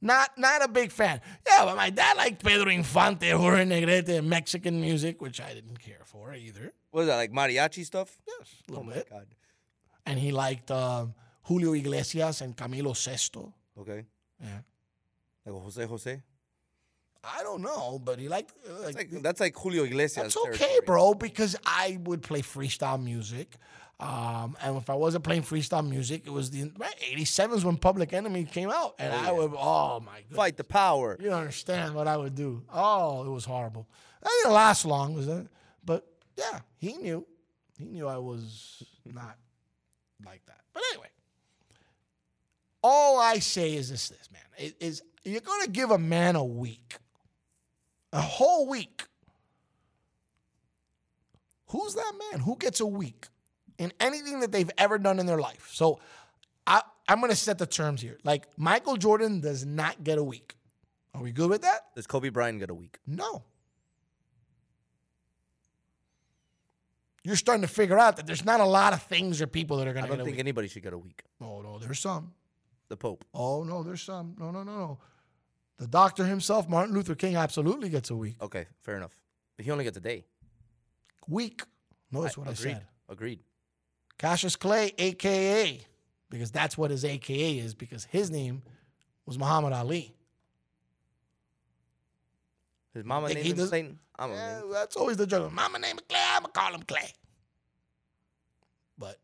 Not 0.00 0.38
not 0.38 0.62
a 0.62 0.68
big 0.68 0.92
fan. 0.92 1.20
Yeah, 1.46 1.64
but 1.64 1.76
my 1.76 1.90
dad 1.90 2.16
liked 2.16 2.44
Pedro 2.44 2.70
Infante, 2.70 3.30
Jorge 3.30 3.64
Negrete, 3.64 4.18
and 4.18 4.28
Mexican 4.28 4.80
music, 4.80 5.20
which 5.20 5.40
I 5.40 5.52
didn't 5.54 5.80
care 5.80 6.02
for 6.04 6.34
either. 6.34 6.72
what 6.90 7.02
is 7.02 7.06
that, 7.08 7.16
like 7.16 7.32
mariachi 7.32 7.84
stuff? 7.84 8.16
Yes, 8.26 8.54
a 8.68 8.72
little 8.72 8.86
oh 8.88 8.94
bit. 8.94 9.08
my 9.10 9.16
god. 9.18 9.26
And 10.06 10.18
he 10.18 10.30
liked 10.32 10.70
um, 10.70 11.14
Julio 11.44 11.72
Iglesias 11.74 12.40
and 12.40 12.56
Camilo 12.56 12.94
Sesto. 12.94 13.52
Okay. 13.78 14.04
Yeah. 14.40 14.58
Like 15.44 15.62
Jose 15.62 15.84
Jose? 15.84 16.22
I 17.24 17.42
don't 17.42 17.60
know, 17.62 17.98
but 18.02 18.20
he 18.20 18.28
liked. 18.28 18.52
uh, 18.68 18.82
That's 18.82 18.96
like, 18.96 19.10
that's 19.22 19.40
like 19.40 19.56
Julio 19.56 19.82
Iglesias. 19.84 20.34
That's 20.34 20.36
okay, 20.36 20.58
territory. 20.58 20.86
bro, 20.86 21.14
because 21.14 21.56
I 21.66 21.98
would 22.04 22.22
play 22.22 22.40
freestyle 22.42 23.02
music. 23.02 23.56
Um, 23.98 24.56
and 24.62 24.76
if 24.76 24.88
I 24.90 24.94
wasn't 24.94 25.24
playing 25.24 25.42
freestyle 25.42 25.88
music, 25.88 26.22
it 26.26 26.30
was 26.30 26.50
the 26.50 26.70
right, 26.78 26.94
87s 27.16 27.64
when 27.64 27.78
Public 27.78 28.12
Enemy 28.12 28.44
came 28.44 28.70
out. 28.70 28.94
And 28.98 29.12
Oh, 29.12 29.16
I 29.16 29.32
would, 29.32 29.52
oh 29.58 30.00
my 30.00 30.20
God. 30.30 30.36
Fight 30.36 30.56
the 30.56 30.64
power. 30.64 31.16
You 31.18 31.30
don't 31.30 31.40
understand 31.40 31.94
what 31.94 32.06
I 32.06 32.16
would 32.16 32.34
do. 32.34 32.62
Oh, 32.72 33.24
it 33.26 33.30
was 33.30 33.44
horrible. 33.46 33.88
That 34.22 34.30
didn't 34.42 34.52
last 34.54 34.84
long, 34.84 35.14
was 35.14 35.26
it? 35.26 35.46
But 35.84 36.06
yeah, 36.36 36.60
he 36.76 36.92
knew. 36.98 37.26
He 37.78 37.86
knew 37.86 38.06
I 38.06 38.18
was 38.18 38.82
not 39.04 39.36
like 40.24 40.44
that. 40.46 40.60
But 40.72 40.82
anyway, 40.92 41.08
all 42.82 43.18
I 43.18 43.38
say 43.38 43.74
is 43.74 43.90
this, 43.90 44.08
this 44.08 44.28
man, 44.32 44.42
it 44.58 44.76
is 44.80 45.02
you're 45.24 45.40
gonna 45.40 45.68
give 45.68 45.90
a 45.90 45.98
man 45.98 46.36
a 46.36 46.44
week, 46.44 46.96
a 48.12 48.20
whole 48.20 48.68
week. 48.68 49.04
Who's 51.68 51.94
that 51.94 52.12
man? 52.30 52.40
Who 52.40 52.56
gets 52.56 52.80
a 52.80 52.86
week 52.86 53.26
in 53.78 53.92
anything 53.98 54.40
that 54.40 54.52
they've 54.52 54.70
ever 54.78 54.98
done 54.98 55.18
in 55.18 55.26
their 55.26 55.40
life? 55.40 55.70
So 55.72 55.98
I, 56.66 56.82
I'm 57.08 57.20
gonna 57.20 57.34
set 57.34 57.58
the 57.58 57.66
terms 57.66 58.00
here. 58.00 58.18
Like 58.24 58.46
Michael 58.56 58.96
Jordan 58.96 59.40
does 59.40 59.66
not 59.66 60.04
get 60.04 60.18
a 60.18 60.24
week. 60.24 60.54
Are 61.14 61.22
we 61.22 61.32
good 61.32 61.50
with 61.50 61.62
that? 61.62 61.86
Does 61.94 62.06
Kobe 62.06 62.28
Bryant 62.28 62.60
get 62.60 62.70
a 62.70 62.74
week? 62.74 62.98
No. 63.06 63.42
You're 67.26 67.34
starting 67.34 67.62
to 67.62 67.68
figure 67.68 67.98
out 67.98 68.18
that 68.18 68.26
there's 68.28 68.44
not 68.44 68.60
a 68.60 68.64
lot 68.64 68.92
of 68.92 69.02
things 69.02 69.42
or 69.42 69.48
people 69.48 69.78
that 69.78 69.88
are 69.88 69.92
gonna 69.92 70.06
I 70.06 70.08
don't 70.10 70.24
think 70.24 70.38
anybody 70.38 70.68
should 70.68 70.84
get 70.84 70.92
a 70.92 70.98
week. 70.98 71.24
Oh 71.40 71.60
no, 71.60 71.76
there's 71.76 71.98
some. 71.98 72.32
The 72.86 72.96
Pope. 72.96 73.24
Oh 73.34 73.64
no, 73.64 73.82
there's 73.82 74.00
some. 74.00 74.36
No, 74.38 74.52
no, 74.52 74.62
no, 74.62 74.76
no. 74.78 74.98
The 75.78 75.88
doctor 75.88 76.24
himself, 76.24 76.68
Martin 76.68 76.94
Luther 76.94 77.16
King, 77.16 77.34
absolutely 77.34 77.88
gets 77.88 78.10
a 78.10 78.14
week. 78.14 78.36
Okay, 78.40 78.66
fair 78.82 78.96
enough. 78.96 79.10
But 79.56 79.64
he 79.64 79.72
only 79.72 79.82
gets 79.82 79.96
a 79.96 80.00
day. 80.00 80.24
Week. 81.26 81.64
Notice 82.12 82.38
what 82.38 82.46
I 82.46 82.52
agreed. 82.52 82.74
said. 82.74 82.86
Agreed. 83.08 83.40
Cassius 84.18 84.54
Clay, 84.54 84.92
AKA, 84.96 85.80
because 86.30 86.52
that's 86.52 86.78
what 86.78 86.92
his 86.92 87.04
AKA 87.04 87.58
is, 87.58 87.74
because 87.74 88.04
his 88.04 88.30
name 88.30 88.62
was 89.26 89.36
Muhammad 89.36 89.72
Ali. 89.72 90.14
His 92.94 93.04
mama 93.04 93.34
named 93.34 93.58
him 93.58 93.66
Satan. 93.66 93.98
I'm 94.18 94.30
Yeah, 94.30 94.62
a 94.64 94.72
that's 94.72 94.96
always 94.96 95.16
the 95.16 95.26
joke. 95.26 95.52
Mama 95.52 95.78
name 95.78 95.96
is 95.96 96.04
Clay, 96.08 96.20
I'ma 96.34 96.48
call 96.48 96.72
him 96.74 96.82
Clay. 96.82 97.12
But 98.98 99.18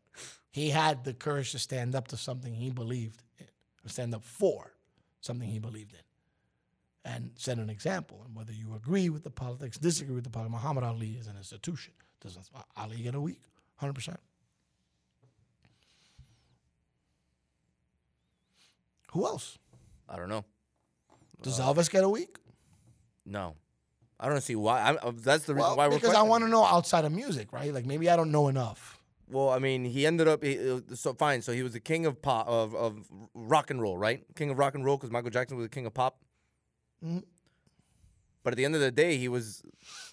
he 0.51 0.69
had 0.69 1.03
the 1.03 1.13
courage 1.13 1.51
to 1.53 1.59
stand 1.59 1.95
up 1.95 2.07
to 2.09 2.17
something 2.17 2.53
he 2.53 2.69
believed 2.69 3.23
in, 3.39 3.47
or 3.85 3.89
stand 3.89 4.13
up 4.13 4.23
for 4.23 4.71
something 5.21 5.49
he 5.49 5.59
believed 5.59 5.93
in, 5.93 7.11
and 7.11 7.31
set 7.35 7.57
an 7.57 7.69
example. 7.69 8.21
And 8.25 8.35
whether 8.35 8.53
you 8.53 8.75
agree 8.75 9.09
with 9.09 9.23
the 9.23 9.31
politics, 9.31 9.77
disagree 9.77 10.15
with 10.15 10.23
the 10.25 10.29
politics, 10.29 10.53
Muhammad 10.53 10.83
Ali 10.83 11.11
is 11.11 11.27
an 11.27 11.37
institution. 11.37 11.93
Does 12.21 12.37
Ali 12.77 12.97
get 12.97 13.15
a 13.15 13.21
week? 13.21 13.41
100%. 13.81 14.15
Who 19.11 19.25
else? 19.25 19.57
I 20.09 20.15
don't 20.15 20.29
know. 20.29 20.45
Does 21.41 21.59
Elvis 21.59 21.89
get 21.89 22.03
a 22.03 22.09
week? 22.09 22.37
No. 23.25 23.55
I 24.23 24.29
don't 24.29 24.41
see 24.41 24.55
why. 24.55 24.81
I'm, 24.81 24.97
uh, 25.03 25.11
that's 25.15 25.43
the 25.45 25.53
reason 25.53 25.67
Well, 25.67 25.77
why 25.77 25.87
we're 25.89 25.95
because 25.95 26.15
I 26.15 26.21
want 26.21 26.43
to 26.45 26.49
know 26.49 26.63
outside 26.63 27.03
of 27.03 27.11
music, 27.11 27.51
right? 27.51 27.73
Like 27.73 27.85
maybe 27.85 28.09
I 28.09 28.15
don't 28.15 28.31
know 28.31 28.47
enough. 28.47 28.97
Well, 29.29 29.49
I 29.49 29.59
mean, 29.59 29.83
he 29.83 30.05
ended 30.05 30.27
up 30.27 30.43
he, 30.43 30.57
uh, 30.71 30.79
so 30.95 31.13
fine. 31.13 31.41
So 31.41 31.51
he 31.51 31.61
was 31.63 31.73
the 31.73 31.79
king 31.81 32.05
of 32.05 32.21
pop 32.21 32.47
of, 32.47 32.73
of 32.73 33.05
rock 33.33 33.69
and 33.69 33.81
roll, 33.81 33.97
right? 33.97 34.23
King 34.35 34.49
of 34.51 34.57
rock 34.57 34.75
and 34.75 34.85
roll 34.85 34.95
because 34.97 35.11
Michael 35.11 35.29
Jackson 35.29 35.57
was 35.57 35.65
the 35.65 35.69
king 35.69 35.85
of 35.85 35.93
pop. 35.93 36.19
Mhm. 37.03 37.23
But 38.43 38.53
at 38.53 38.57
the 38.57 38.65
end 38.65 38.75
of 38.75 38.81
the 38.81 38.91
day, 38.91 39.17
he 39.17 39.27
was 39.29 39.61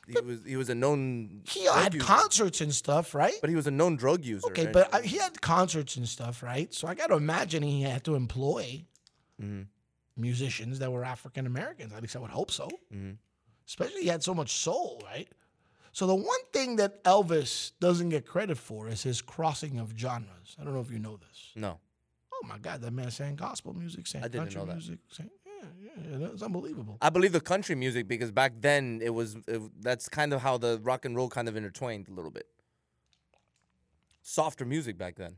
he 0.08 0.20
was 0.20 0.38
he 0.44 0.56
was 0.56 0.68
a 0.70 0.74
known 0.74 1.42
He 1.48 1.66
had 1.66 1.94
user. 1.94 2.04
concerts 2.06 2.60
and 2.60 2.74
stuff, 2.74 3.14
right? 3.14 3.34
but 3.40 3.50
he 3.50 3.56
was 3.56 3.66
a 3.66 3.70
known 3.72 3.96
drug 3.96 4.24
user. 4.24 4.46
Okay, 4.48 4.66
but 4.72 4.92
I, 4.94 5.02
he 5.02 5.18
had 5.18 5.40
concerts 5.40 5.96
and 5.96 6.08
stuff, 6.08 6.42
right? 6.42 6.72
So 6.74 6.88
I 6.88 6.94
got 6.94 7.08
to 7.08 7.14
imagine 7.14 7.62
he 7.62 7.82
had 7.82 8.04
to 8.04 8.14
employ 8.16 8.84
Mhm. 9.42 9.66
musicians 10.16 10.78
that 10.80 10.90
were 10.92 11.04
African 11.04 11.46
Americans. 11.46 11.92
At 11.92 12.02
least 12.02 12.16
I 12.16 12.20
would 12.20 12.30
hope 12.30 12.50
so. 12.50 12.68
Mhm. 12.94 13.16
Especially 13.70 14.02
he 14.02 14.08
had 14.08 14.20
so 14.20 14.34
much 14.34 14.50
soul, 14.56 15.00
right? 15.04 15.28
So 15.92 16.08
the 16.08 16.14
one 16.16 16.40
thing 16.52 16.74
that 16.76 17.04
Elvis 17.04 17.70
doesn't 17.78 18.08
get 18.08 18.26
credit 18.26 18.58
for 18.58 18.88
is 18.88 19.04
his 19.04 19.22
crossing 19.22 19.78
of 19.78 19.94
genres. 19.96 20.56
I 20.60 20.64
don't 20.64 20.74
know 20.74 20.80
if 20.80 20.90
you 20.90 20.98
know 20.98 21.16
this. 21.16 21.52
no, 21.54 21.78
Oh 22.32 22.46
my 22.48 22.58
God, 22.58 22.80
that 22.80 22.92
man 22.92 23.12
sang 23.12 23.36
gospel 23.36 23.72
music, 23.72 24.08
sang 24.08 24.24
I 24.24 24.26
didn't 24.26 24.46
country 24.46 24.60
know 24.60 24.66
that. 24.66 24.72
music. 24.72 24.98
Sang, 25.12 25.30
yeah, 25.46 26.18
yeah, 26.18 26.26
it's 26.32 26.42
unbelievable. 26.42 26.98
I 27.00 27.10
believe 27.10 27.30
the 27.30 27.40
country 27.40 27.76
music 27.76 28.08
because 28.08 28.32
back 28.32 28.54
then 28.58 28.98
it 29.04 29.10
was 29.10 29.36
it, 29.46 29.62
that's 29.80 30.08
kind 30.08 30.32
of 30.32 30.42
how 30.42 30.58
the 30.58 30.80
rock 30.82 31.04
and 31.04 31.14
roll 31.14 31.28
kind 31.28 31.48
of 31.48 31.54
intertwined 31.54 32.08
a 32.08 32.12
little 32.12 32.32
bit. 32.32 32.48
Softer 34.22 34.64
music 34.64 34.98
back 34.98 35.14
then. 35.14 35.36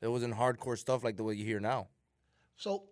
It 0.00 0.06
wasn't 0.06 0.34
hardcore 0.34 0.78
stuff 0.78 1.02
like 1.02 1.16
the 1.16 1.24
way 1.24 1.34
you 1.34 1.44
hear 1.44 1.58
now. 1.58 1.88
So, 2.56 2.84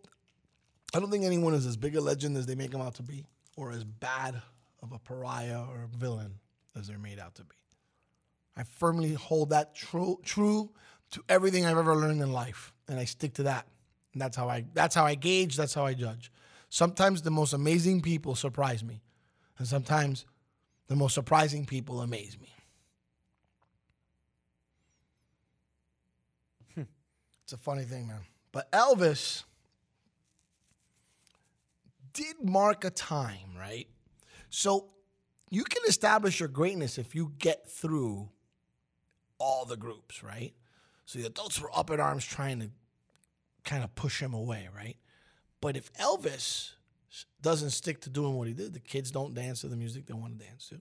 I 0.93 0.99
don't 0.99 1.13
think 1.13 1.25
anyone 1.25 1.55
is 1.55 1.65
as 1.65 1.77
big 1.77 1.95
a 1.95 2.01
legend 2.01 2.37
as 2.37 2.47
they 2.47 2.57
make 2.57 2.75
him 2.75 2.81
out 2.81 2.97
to 2.97 3.05
be, 3.05 3.25
or 3.57 3.71
as 3.71 3.85
bad 3.85 4.43
of 4.83 4.93
a 4.93 4.99
pariah 4.99 5.65
or 5.69 5.85
a 5.85 5.97
villain 5.97 6.39
as 6.77 6.89
they're 6.89 6.99
made 6.99 7.19
out 7.19 7.35
to 7.37 7.45
be. 7.45 7.57
I 8.57 8.63
firmly 8.65 9.15
hold 9.15 9.51
that 9.51 9.75
true 9.75 10.21
true 10.25 10.71
to 11.13 11.23
everything 11.29 11.67
I've 11.67 11.79
ever 11.79 11.97
learned 11.97 12.21
in 12.23 12.33
life, 12.33 12.73
and 12.89 12.99
I 12.99 13.05
stick 13.05 13.35
to 13.35 13.45
that. 13.45 13.67
And 14.13 14.21
that's 14.21 14.37
how 14.37 14.49
I 14.49 14.65
that's 14.75 14.95
how 14.95 15.05
I 15.05 15.15
gauge, 15.15 15.57
that's 15.57 15.75
how 15.75 15.87
I 15.87 15.95
judge. 15.95 16.33
Sometimes 16.69 17.23
the 17.23 17.31
most 17.31 17.53
amazing 17.53 18.01
people 18.01 18.35
surprise 18.35 18.85
me, 18.85 19.03
and 19.59 19.67
sometimes 19.67 20.25
the 20.89 20.97
most 20.97 21.15
surprising 21.15 21.67
people 21.67 22.01
amaze 22.01 22.39
me. 22.41 22.53
Hmm. 26.75 26.83
It's 27.45 27.53
a 27.53 27.59
funny 27.59 27.85
thing, 27.85 28.09
man. 28.09 28.21
But 28.53 28.71
Elvis 28.73 29.45
did 32.13 32.37
mark 32.43 32.85
a 32.85 32.91
time, 32.91 33.57
right? 33.57 33.87
So 34.51 34.89
you 35.49 35.65
can 35.65 35.83
establish 35.89 36.39
your 36.41 36.49
greatness 36.49 36.99
if 36.99 37.15
you 37.15 37.33
get 37.39 37.69
through 37.69 38.29
all 39.39 39.65
the 39.65 39.77
groups, 39.77 40.23
right? 40.23 40.53
So 41.07 41.19
the 41.19 41.27
adults 41.27 41.61
were 41.61 41.77
up 41.77 41.91
in 41.91 41.99
arms 41.99 42.25
trying 42.25 42.61
to 42.61 42.71
kind 43.65 43.83
of 43.83 43.95
push 43.95 44.21
him 44.21 44.35
away, 44.35 44.69
right? 44.77 44.97
But 45.61 45.77
if 45.77 45.93
Elvis 45.95 46.73
doesn't 47.43 47.71
stick 47.71 48.01
to 48.03 48.11
doing 48.11 48.35
what 48.35 48.49
he 48.49 48.55
did, 48.55 48.73
the 48.73 48.81
kids 48.81 49.11
don't 49.11 49.35
dance 49.35 49.63
to 49.63 49.69
the 49.69 49.77
music 49.77 50.07
they 50.07 50.15
want 50.15 50.39
to 50.39 50.45
dance 50.45 50.69
to. 50.69 50.81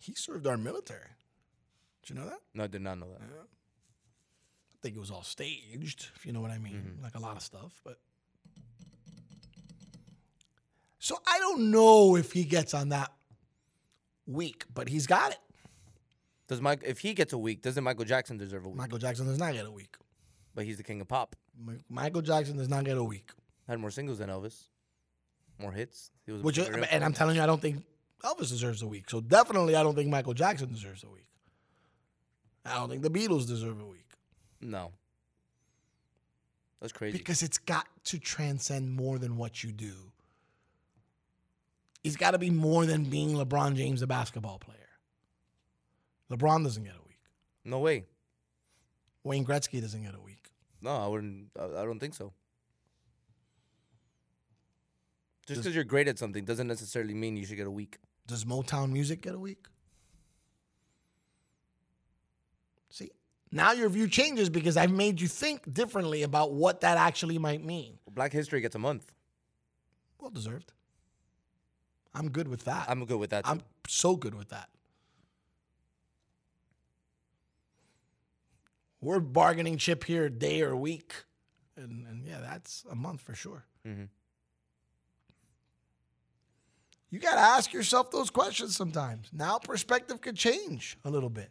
He 0.00 0.14
served 0.14 0.46
our 0.46 0.56
military. 0.56 1.10
Did 2.02 2.10
you 2.10 2.20
know 2.20 2.26
that? 2.26 2.40
No, 2.54 2.64
I 2.64 2.66
did 2.66 2.82
not 2.82 2.98
know 2.98 3.08
that. 3.08 3.22
I 3.22 4.76
think 4.82 4.96
it 4.96 5.00
was 5.00 5.10
all 5.10 5.22
staged, 5.22 6.08
if 6.14 6.26
you 6.26 6.32
know 6.32 6.40
what 6.40 6.50
I 6.50 6.58
mean. 6.58 6.74
Mm-hmm. 6.74 7.02
Like 7.02 7.14
a 7.14 7.20
lot 7.20 7.36
of 7.36 7.42
stuff, 7.42 7.80
but 7.84 7.98
so 11.06 11.16
I 11.24 11.38
don't 11.38 11.70
know 11.70 12.16
if 12.16 12.32
he 12.32 12.42
gets 12.42 12.74
on 12.74 12.88
that 12.88 13.12
week, 14.26 14.64
but 14.74 14.88
he's 14.88 15.06
got 15.06 15.30
it. 15.30 15.38
Does 16.48 16.60
Mike 16.60 16.82
if 16.84 16.98
he 16.98 17.14
gets 17.14 17.32
a 17.32 17.38
week, 17.38 17.62
doesn't 17.62 17.84
Michael 17.84 18.04
Jackson 18.04 18.36
deserve 18.36 18.66
a 18.66 18.68
week? 18.68 18.76
Michael 18.76 18.98
Jackson 18.98 19.24
does 19.24 19.38
not 19.38 19.52
get 19.52 19.66
a 19.66 19.70
week. 19.70 19.94
But 20.56 20.64
he's 20.64 20.78
the 20.78 20.82
king 20.82 21.00
of 21.00 21.06
pop. 21.06 21.36
Mi- 21.64 21.78
Michael 21.88 22.22
Jackson 22.22 22.56
does 22.56 22.68
not 22.68 22.84
get 22.84 22.96
a 22.96 23.04
week. 23.04 23.30
Had 23.68 23.78
more 23.78 23.92
singles 23.92 24.18
than 24.18 24.30
Elvis. 24.30 24.64
More 25.60 25.70
hits. 25.70 26.10
He 26.24 26.32
was 26.32 26.40
a 26.40 26.44
Which, 26.44 26.58
uh, 26.58 26.64
bigger 26.64 26.84
and 26.90 27.04
I'm 27.04 27.12
telling 27.12 27.36
you, 27.36 27.42
I 27.42 27.46
don't 27.46 27.62
think 27.62 27.84
Elvis 28.24 28.48
deserves 28.48 28.82
a 28.82 28.88
week. 28.88 29.08
So 29.08 29.20
definitely, 29.20 29.76
I 29.76 29.84
don't 29.84 29.94
think 29.94 30.10
Michael 30.10 30.34
Jackson 30.34 30.72
deserves 30.72 31.04
a 31.04 31.08
week. 31.08 31.28
I 32.64 32.74
don't 32.74 32.88
think 32.88 33.02
the 33.02 33.10
Beatles 33.10 33.46
deserve 33.46 33.80
a 33.80 33.86
week 33.86 34.08
No. 34.60 34.90
That's 36.80 36.92
crazy. 36.92 37.16
because 37.16 37.44
it's 37.44 37.58
got 37.58 37.86
to 38.06 38.18
transcend 38.18 38.90
more 38.92 39.18
than 39.18 39.36
what 39.36 39.62
you 39.62 39.70
do. 39.70 39.92
He's 42.06 42.16
got 42.16 42.30
to 42.30 42.38
be 42.38 42.50
more 42.50 42.86
than 42.86 43.02
being 43.02 43.30
LeBron 43.30 43.74
James, 43.74 43.98
the 43.98 44.06
basketball 44.06 44.60
player. 44.60 44.78
LeBron 46.30 46.62
doesn't 46.62 46.84
get 46.84 46.92
a 46.92 47.04
week. 47.08 47.18
No 47.64 47.80
way. 47.80 48.04
Wayne 49.24 49.44
Gretzky 49.44 49.80
doesn't 49.80 50.04
get 50.04 50.14
a 50.14 50.20
week. 50.20 50.52
No, 50.80 50.92
I 50.92 51.08
wouldn't. 51.08 51.48
I 51.58 51.64
I 51.64 51.84
don't 51.84 51.98
think 51.98 52.14
so. 52.14 52.32
Just 55.48 55.62
because 55.62 55.74
you're 55.74 55.82
great 55.82 56.06
at 56.06 56.16
something 56.16 56.44
doesn't 56.44 56.68
necessarily 56.68 57.12
mean 57.12 57.36
you 57.36 57.44
should 57.44 57.56
get 57.56 57.66
a 57.66 57.72
week. 57.72 57.98
Does 58.28 58.44
Motown 58.44 58.92
music 58.92 59.22
get 59.22 59.34
a 59.34 59.38
week? 59.40 59.66
See, 62.90 63.10
now 63.50 63.72
your 63.72 63.88
view 63.88 64.06
changes 64.06 64.48
because 64.48 64.76
I've 64.76 64.92
made 64.92 65.20
you 65.20 65.26
think 65.26 65.74
differently 65.74 66.22
about 66.22 66.52
what 66.52 66.82
that 66.82 66.98
actually 66.98 67.38
might 67.38 67.64
mean. 67.64 67.98
Black 68.08 68.32
History 68.32 68.60
gets 68.60 68.76
a 68.76 68.78
month. 68.78 69.12
Well 70.20 70.30
deserved. 70.30 70.72
I'm 72.16 72.30
good 72.30 72.48
with 72.48 72.64
that. 72.64 72.86
I'm 72.88 73.04
good 73.04 73.18
with 73.18 73.30
that. 73.30 73.44
Too. 73.44 73.50
I'm 73.50 73.62
so 73.86 74.16
good 74.16 74.34
with 74.34 74.48
that. 74.48 74.68
We're 79.00 79.20
bargaining 79.20 79.76
chip 79.76 80.04
here 80.04 80.28
day 80.28 80.62
or 80.62 80.74
week. 80.74 81.12
And, 81.76 82.06
and 82.06 82.24
yeah, 82.26 82.40
that's 82.40 82.84
a 82.90 82.94
month 82.96 83.20
for 83.20 83.34
sure. 83.34 83.64
Mhm. 83.86 84.08
You 87.10 87.20
got 87.20 87.34
to 87.34 87.40
ask 87.40 87.72
yourself 87.72 88.10
those 88.10 88.30
questions 88.30 88.74
sometimes. 88.74 89.28
Now 89.32 89.58
perspective 89.58 90.20
could 90.20 90.36
change 90.36 90.98
a 91.04 91.10
little 91.10 91.30
bit. 91.30 91.50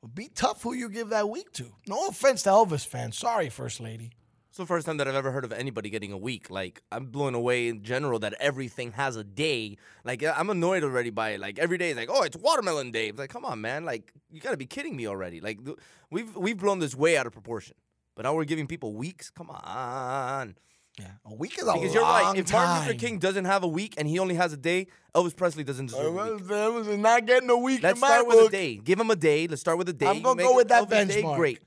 Well, 0.00 0.10
be 0.14 0.28
tough 0.28 0.62
who 0.62 0.72
you 0.74 0.88
give 0.88 1.08
that 1.10 1.28
week 1.28 1.52
to. 1.54 1.72
No 1.88 2.06
offense 2.08 2.42
to 2.42 2.50
Elvis 2.50 2.86
fans. 2.86 3.16
Sorry, 3.18 3.48
First 3.48 3.80
Lady. 3.80 4.12
It's 4.52 4.58
the 4.58 4.66
first 4.66 4.84
time 4.84 4.98
that 4.98 5.08
I've 5.08 5.14
ever 5.14 5.30
heard 5.30 5.46
of 5.46 5.52
anybody 5.54 5.88
getting 5.88 6.12
a 6.12 6.18
week. 6.18 6.50
Like 6.50 6.82
I'm 6.92 7.06
blown 7.06 7.34
away 7.34 7.68
in 7.68 7.82
general 7.82 8.18
that 8.18 8.34
everything 8.38 8.92
has 8.92 9.16
a 9.16 9.24
day. 9.24 9.78
Like 10.04 10.22
I'm 10.22 10.50
annoyed 10.50 10.84
already 10.84 11.08
by 11.08 11.30
it. 11.30 11.40
Like 11.40 11.58
every 11.58 11.78
day 11.78 11.88
is 11.92 11.96
like, 11.96 12.10
oh, 12.12 12.22
it's 12.22 12.36
watermelon 12.36 12.90
day. 12.90 13.08
It's 13.08 13.18
like, 13.18 13.30
come 13.30 13.46
on, 13.46 13.62
man. 13.62 13.86
Like 13.86 14.12
you 14.30 14.42
gotta 14.42 14.58
be 14.58 14.66
kidding 14.66 14.94
me 14.94 15.08
already. 15.08 15.40
Like 15.40 15.64
th- 15.64 15.78
we've 16.10 16.36
we've 16.36 16.58
blown 16.58 16.80
this 16.80 16.94
way 16.94 17.16
out 17.16 17.26
of 17.26 17.32
proportion. 17.32 17.76
But 18.14 18.26
now 18.26 18.34
we're 18.34 18.44
giving 18.44 18.66
people 18.66 18.92
weeks. 18.92 19.30
Come 19.30 19.48
on. 19.48 20.56
Yeah, 20.98 21.06
a 21.24 21.34
week 21.34 21.58
is 21.58 21.66
a 21.66 21.72
because 21.72 21.94
you're 21.94 22.02
right. 22.02 22.36
If 22.36 22.52
Martin 22.52 22.88
Luther. 22.88 22.98
King 22.98 23.18
doesn't 23.20 23.46
have 23.46 23.62
a 23.64 23.68
week 23.68 23.94
and 23.96 24.06
he 24.06 24.18
only 24.18 24.34
has 24.34 24.52
a 24.52 24.58
day, 24.58 24.88
Elvis 25.14 25.34
Presley 25.34 25.64
doesn't 25.64 25.86
deserve 25.86 26.14
a 26.14 26.34
week. 26.34 26.42
Elvis 26.42 26.88
is 26.88 26.98
not 26.98 27.24
getting 27.24 27.48
a 27.48 27.56
week 27.56 27.82
Let's 27.82 27.98
start 27.98 28.26
with 28.26 28.48
a 28.48 28.50
day. 28.50 28.76
Give 28.76 29.00
him 29.00 29.10
a 29.10 29.16
day. 29.16 29.46
Let's 29.46 29.62
start 29.62 29.78
with 29.78 29.88
a 29.88 29.94
day. 29.94 30.08
I'm 30.08 30.20
gonna 30.20 30.42
go 30.42 30.54
with 30.56 30.68
that 30.68 30.90
Elvis 30.90 31.08
Day, 31.08 31.22
benchmark. 31.22 31.36
great. 31.36 31.60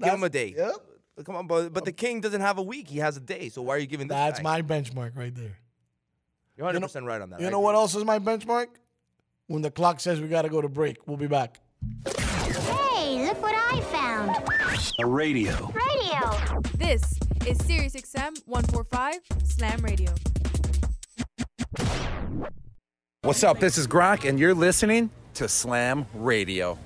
Give 0.00 0.14
him 0.14 0.22
a 0.22 0.28
day. 0.28 0.54
Yep. 0.56 0.76
Come 1.24 1.36
on, 1.36 1.46
but 1.46 1.72
but 1.72 1.82
um, 1.82 1.84
the 1.84 1.92
king 1.92 2.20
doesn't 2.20 2.40
have 2.40 2.58
a 2.58 2.62
week. 2.62 2.88
He 2.88 2.98
has 2.98 3.16
a 3.16 3.20
day. 3.20 3.48
So 3.48 3.62
why 3.62 3.76
are 3.76 3.78
you 3.78 3.86
giving 3.86 4.08
this 4.08 4.14
That's 4.14 4.38
guy? 4.38 4.42
my 4.42 4.62
benchmark 4.62 5.16
right 5.16 5.34
there. 5.34 5.58
You're 6.56 6.64
100 6.64 6.80
percent 6.80 7.06
right 7.06 7.20
on 7.20 7.30
that. 7.30 7.40
You 7.40 7.48
I 7.48 7.50
know 7.50 7.60
what 7.60 7.74
else 7.74 7.94
is 7.94 8.04
my 8.04 8.18
benchmark? 8.18 8.68
When 9.46 9.62
the 9.62 9.70
clock 9.70 10.00
says 10.00 10.20
we 10.20 10.28
got 10.28 10.42
to 10.42 10.48
go 10.48 10.60
to 10.60 10.68
break, 10.68 11.06
we'll 11.06 11.16
be 11.16 11.26
back. 11.26 11.60
Hey, 12.04 13.24
look 13.26 13.40
what 13.40 13.54
I 13.54 13.80
found. 13.92 14.36
A 15.00 15.06
radio. 15.06 15.72
Radio. 15.72 16.60
This 16.76 17.02
is 17.46 17.58
SiriusXM 17.58 18.46
145 18.46 19.20
Slam 19.44 19.80
Radio. 19.80 20.12
What's 23.22 23.42
up? 23.42 23.58
This 23.58 23.78
is 23.78 23.86
Gronk, 23.86 24.28
and 24.28 24.38
you're 24.38 24.54
listening 24.54 25.10
to 25.34 25.48
Slam 25.48 26.06
Radio. 26.14 26.78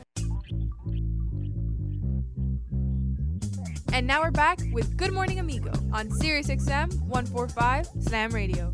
And 3.92 4.06
now 4.06 4.22
we're 4.22 4.30
back 4.30 4.58
with 4.72 4.96
Good 4.96 5.12
Morning 5.12 5.38
Amigo 5.38 5.70
on 5.92 6.10
Sirius 6.10 6.48
XM 6.48 6.98
145 7.02 7.88
Slam 8.00 8.30
Radio. 8.30 8.72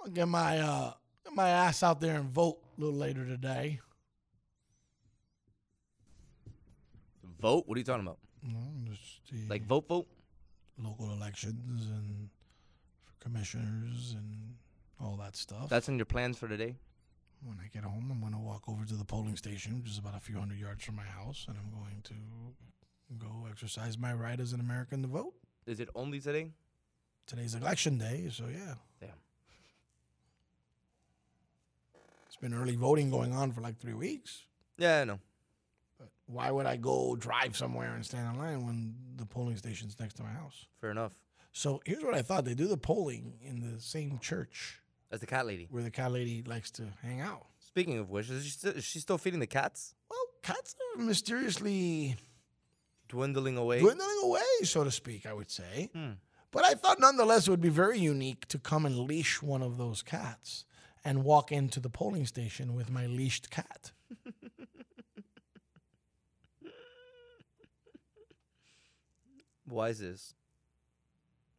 I'll 0.00 0.10
get 0.12 0.28
my 0.28 0.60
uh 0.60 0.92
get 1.24 1.34
my 1.34 1.48
ass 1.48 1.82
out 1.82 2.00
there 2.00 2.14
and 2.14 2.30
vote 2.30 2.58
a 2.78 2.80
little 2.80 2.96
later 2.96 3.26
today. 3.26 3.80
Vote? 7.40 7.64
What 7.66 7.74
are 7.74 7.80
you 7.80 7.84
talking 7.84 8.06
about? 8.06 8.18
Like 9.48 9.66
vote, 9.66 9.88
vote? 9.88 10.06
local 10.78 11.12
elections 11.12 11.86
and 11.86 12.28
for 13.04 13.12
commissioners 13.18 14.14
and 14.16 14.54
all 15.00 15.16
that 15.16 15.34
stuff. 15.34 15.68
That's 15.68 15.88
in 15.88 15.96
your 15.96 16.06
plans 16.06 16.38
for 16.38 16.46
today. 16.46 16.76
When 17.44 17.58
I 17.58 17.68
get 17.68 17.84
home, 17.84 18.08
I'm 18.10 18.20
going 18.20 18.32
to 18.32 18.38
walk 18.38 18.68
over 18.68 18.84
to 18.84 18.94
the 18.94 19.04
polling 19.04 19.36
station, 19.36 19.80
which 19.80 19.90
is 19.90 19.98
about 19.98 20.16
a 20.16 20.20
few 20.20 20.38
hundred 20.38 20.58
yards 20.58 20.84
from 20.84 20.96
my 20.96 21.02
house, 21.02 21.46
and 21.48 21.56
I'm 21.58 21.70
going 21.70 22.02
to 22.04 22.14
go 23.18 23.46
exercise 23.50 23.98
my 23.98 24.12
right 24.12 24.38
as 24.38 24.52
an 24.52 24.60
American 24.60 25.02
to 25.02 25.08
vote. 25.08 25.34
Is 25.66 25.80
it 25.80 25.88
only 25.94 26.20
today? 26.20 26.50
Today's 27.26 27.54
election 27.54 27.98
day, 27.98 28.28
so 28.32 28.44
yeah. 28.52 28.74
Damn. 29.00 29.10
It's 32.26 32.36
been 32.36 32.54
early 32.54 32.76
voting 32.76 33.10
going 33.10 33.32
on 33.32 33.52
for 33.52 33.60
like 33.60 33.78
three 33.78 33.94
weeks. 33.94 34.42
Yeah, 34.78 35.00
I 35.00 35.04
know. 35.04 35.20
But 35.98 36.08
why 36.26 36.50
would 36.50 36.66
I 36.66 36.76
go 36.76 37.14
drive 37.16 37.56
somewhere 37.56 37.94
and 37.94 38.04
stand 38.04 38.34
in 38.34 38.38
line 38.40 38.66
when 38.66 38.94
the 39.16 39.26
polling 39.26 39.56
station's 39.56 39.98
next 40.00 40.14
to 40.14 40.22
my 40.22 40.32
house? 40.32 40.66
Fair 40.80 40.90
enough. 40.90 41.12
So 41.52 41.80
here's 41.84 42.02
what 42.02 42.14
I 42.14 42.22
thought: 42.22 42.44
they 42.44 42.54
do 42.54 42.66
the 42.66 42.76
polling 42.76 43.34
in 43.42 43.60
the 43.60 43.80
same 43.80 44.18
church 44.18 44.81
That's 45.12 45.20
the 45.20 45.26
cat 45.26 45.46
lady. 45.46 45.68
where 45.70 45.82
the 45.82 45.90
cat 45.90 46.10
lady 46.10 46.42
likes 46.42 46.70
to 46.72 46.84
hang 47.02 47.20
out. 47.20 47.44
Speaking 47.60 47.98
of 47.98 48.08
which, 48.08 48.30
is 48.30 48.44
she, 48.44 48.50
still, 48.50 48.72
is 48.72 48.82
she 48.82 48.98
still 48.98 49.18
feeding 49.18 49.40
the 49.40 49.46
cats? 49.46 49.94
Well, 50.10 50.18
cats 50.42 50.74
are 50.96 51.02
mysteriously 51.02 52.16
Dwindling 53.08 53.58
away. 53.58 53.80
dwindling 53.80 54.20
away, 54.24 54.40
so 54.62 54.84
to 54.84 54.90
speak. 54.90 55.26
I 55.26 55.34
would 55.34 55.50
say. 55.50 55.90
Hmm. 55.94 56.12
But 56.50 56.64
I 56.64 56.72
thought 56.72 56.98
nonetheless 56.98 57.46
it 57.46 57.50
would 57.50 57.60
be 57.60 57.68
very 57.68 57.98
unique 57.98 58.46
to 58.48 58.58
come 58.58 58.86
and 58.86 59.00
leash 59.00 59.42
one 59.42 59.60
of 59.62 59.76
those 59.76 60.00
cats 60.02 60.64
and 61.04 61.24
walk 61.24 61.52
into 61.52 61.78
the 61.78 61.90
polling 61.90 62.24
station 62.24 62.74
with 62.74 62.90
my 62.90 63.06
leashed 63.06 63.50
cat. 63.50 63.92
Why 69.68 69.90
is 69.90 69.98
this? 69.98 70.34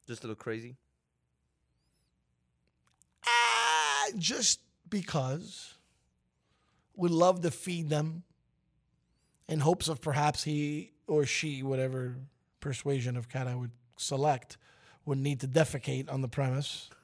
Just 0.08 0.24
a 0.24 0.28
little 0.28 0.36
crazy. 0.42 0.76
Ah, 3.26 4.03
just 4.18 4.60
because 4.90 5.76
we 6.96 7.10
love 7.10 7.42
to 7.42 7.52
feed 7.52 7.90
them 7.90 8.24
in 9.48 9.60
hopes 9.60 9.88
of 9.88 10.02
perhaps 10.02 10.44
he 10.44 10.92
or 11.08 11.26
she, 11.26 11.64
whatever 11.64 12.16
persuasion 12.60 13.18
of 13.18 13.30
cat 13.30 13.48
I 13.48 13.56
would 13.56 13.72
select, 13.98 14.58
would 15.06 15.18
need 15.18 15.42
to 15.42 15.48
defecate 15.48 16.12
on 16.12 16.22
the 16.22 16.28
premise. 16.28 16.90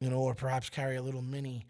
you 0.00 0.10
know, 0.10 0.18
or 0.18 0.34
perhaps 0.34 0.68
carry 0.68 0.96
a 0.96 1.02
little 1.02 1.22
mini, 1.22 1.66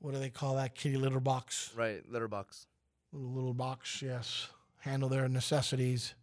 what 0.00 0.12
do 0.12 0.18
they 0.18 0.30
call 0.30 0.56
that? 0.56 0.74
Kitty 0.74 0.96
litter 0.96 1.20
box. 1.20 1.70
Right, 1.76 2.02
litter 2.10 2.28
box. 2.28 2.66
Little, 3.12 3.30
little 3.30 3.54
box, 3.54 4.02
yes. 4.02 4.48
Handle 4.80 5.08
their 5.08 5.28
necessities. 5.28 6.14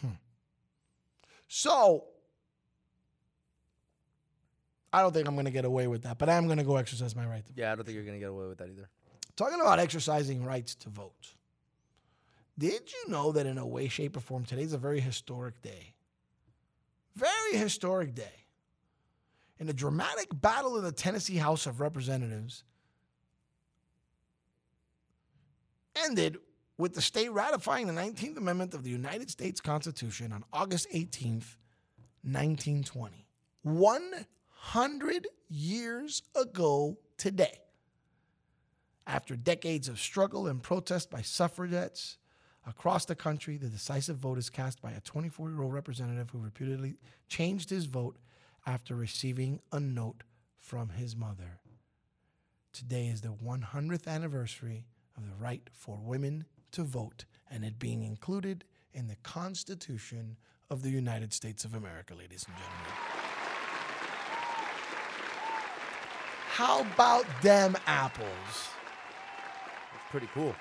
Hmm. 0.00 0.08
So, 1.46 2.04
I 4.94 5.02
don't 5.02 5.12
think 5.12 5.26
I'm 5.26 5.34
going 5.34 5.46
to 5.46 5.50
get 5.50 5.64
away 5.64 5.88
with 5.88 6.02
that, 6.04 6.18
but 6.18 6.28
I'm 6.28 6.46
going 6.46 6.58
to 6.58 6.64
go 6.64 6.76
exercise 6.76 7.16
my 7.16 7.26
right 7.26 7.44
to 7.44 7.52
vote. 7.52 7.60
Yeah, 7.60 7.72
I 7.72 7.74
don't 7.74 7.84
think 7.84 7.96
you're 7.96 8.04
gonna 8.04 8.20
get 8.20 8.28
away 8.28 8.46
with 8.46 8.58
that 8.58 8.68
either. 8.68 8.88
Talking 9.34 9.60
about 9.60 9.80
exercising 9.80 10.44
rights 10.44 10.76
to 10.76 10.88
vote. 10.88 11.34
Did 12.56 12.92
you 12.92 13.10
know 13.10 13.32
that 13.32 13.44
in 13.44 13.58
a 13.58 13.66
way, 13.66 13.88
shape, 13.88 14.16
or 14.16 14.20
form, 14.20 14.44
today's 14.44 14.72
a 14.72 14.78
very 14.78 15.00
historic 15.00 15.60
day? 15.62 15.94
Very 17.16 17.56
historic 17.58 18.14
day. 18.14 18.46
In 19.58 19.68
a 19.68 19.72
dramatic 19.72 20.28
battle 20.32 20.78
in 20.78 20.84
the 20.84 20.92
Tennessee 20.92 21.38
House 21.38 21.66
of 21.66 21.80
Representatives, 21.80 22.62
ended 26.04 26.38
with 26.78 26.94
the 26.94 27.02
state 27.02 27.32
ratifying 27.32 27.88
the 27.88 27.92
19th 27.92 28.36
Amendment 28.36 28.74
of 28.74 28.84
the 28.84 28.90
United 28.90 29.28
States 29.28 29.60
Constitution 29.60 30.32
on 30.32 30.44
August 30.52 30.86
18th, 30.92 31.56
1920. 32.22 33.26
100 34.72 35.28
years 35.50 36.22
ago 36.34 36.96
today. 37.18 37.60
After 39.06 39.36
decades 39.36 39.88
of 39.88 40.00
struggle 40.00 40.46
and 40.46 40.62
protest 40.62 41.10
by 41.10 41.20
suffragettes 41.20 42.16
across 42.66 43.04
the 43.04 43.14
country, 43.14 43.58
the 43.58 43.68
decisive 43.68 44.16
vote 44.16 44.38
is 44.38 44.48
cast 44.48 44.80
by 44.80 44.92
a 44.92 45.00
24 45.00 45.50
year 45.50 45.62
old 45.62 45.74
representative 45.74 46.30
who 46.30 46.38
reputedly 46.38 46.96
changed 47.28 47.68
his 47.68 47.84
vote 47.84 48.16
after 48.66 48.96
receiving 48.96 49.60
a 49.70 49.78
note 49.78 50.22
from 50.58 50.88
his 50.88 51.14
mother. 51.14 51.60
Today 52.72 53.08
is 53.08 53.20
the 53.20 53.28
100th 53.28 54.08
anniversary 54.08 54.86
of 55.14 55.28
the 55.28 55.36
right 55.36 55.68
for 55.74 55.98
women 56.02 56.46
to 56.72 56.84
vote 56.84 57.26
and 57.50 57.66
it 57.66 57.78
being 57.78 58.02
included 58.02 58.64
in 58.94 59.08
the 59.08 59.16
Constitution 59.16 60.38
of 60.70 60.82
the 60.82 60.90
United 60.90 61.34
States 61.34 61.66
of 61.66 61.74
America, 61.74 62.14
ladies 62.14 62.46
and 62.48 62.56
gentlemen. 62.56 63.23
How 66.54 66.82
about 66.82 67.24
them 67.42 67.76
apples? 67.84 68.28
That's 69.92 70.10
pretty 70.10 70.28
cool. 70.32 70.54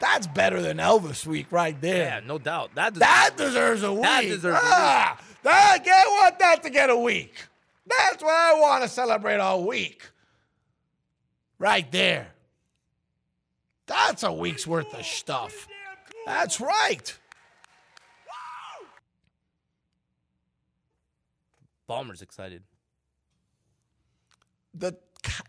That's 0.00 0.26
better 0.26 0.60
than 0.60 0.78
Elvis 0.78 1.24
Week 1.24 1.46
right 1.52 1.80
there. 1.80 2.06
Yeah, 2.06 2.26
no 2.26 2.38
doubt. 2.38 2.74
That 2.74 2.94
deserves, 2.94 2.98
That 2.98 3.36
deserves 3.36 3.82
a 3.84 3.92
week. 3.92 4.02
That 4.02 4.22
deserves 4.22 4.44
a 4.44 4.64
week. 4.64 4.72
ah, 4.72 5.20
That, 5.44 5.78
I 5.86 6.20
want 6.22 6.38
that 6.40 6.62
to 6.64 6.70
get 6.70 6.90
a 6.90 6.96
week. 6.96 7.34
That's 7.86 8.20
what 8.20 8.34
I 8.34 8.58
want 8.58 8.82
to 8.82 8.88
celebrate 8.88 9.38
all 9.38 9.62
week. 9.64 10.02
Right 11.60 11.90
there. 11.92 12.26
That's 13.86 14.24
a 14.24 14.32
week's 14.32 14.66
worth 14.66 14.92
of 14.92 15.06
stuff. 15.06 15.68
That's 16.26 16.60
right. 16.60 17.16
Bomber's 21.86 22.22
excited. 22.22 22.64
The 24.74 24.96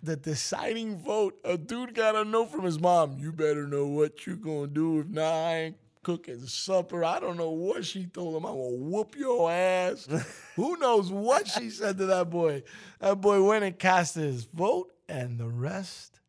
the 0.04 0.16
deciding 0.16 0.98
vote, 0.98 1.40
a 1.44 1.58
dude 1.58 1.94
got 1.94 2.16
a 2.16 2.26
note 2.26 2.52
from 2.52 2.66
his 2.66 2.80
mom. 2.80 3.18
You 3.20 3.32
better 3.32 3.68
know 3.68 3.88
what 3.88 4.26
you 4.28 4.36
gonna 4.36 4.68
do. 4.68 5.00
If 5.00 5.08
not, 5.08 5.34
I 5.34 5.56
ain't 5.56 5.78
cooking 6.04 6.46
supper. 6.46 7.04
I 7.04 7.20
don't 7.20 7.38
know 7.38 7.52
what 7.52 7.86
she 7.86 8.06
told 8.06 8.36
him. 8.36 8.46
I'm 8.46 8.56
gonna 8.56 8.76
whoop 8.76 9.16
your 9.18 9.52
ass. 9.52 10.08
Who 10.56 10.78
knows 10.78 11.12
what 11.12 11.48
she 11.48 11.70
said 11.70 11.98
to 11.98 12.06
that 12.08 12.30
boy? 12.30 12.64
That 13.00 13.22
boy 13.22 13.42
went 13.42 13.64
and 13.64 13.78
cast 13.80 14.16
his 14.16 14.44
vote, 14.44 14.92
and 15.08 15.40
the 15.40 15.48
rest 15.48 16.20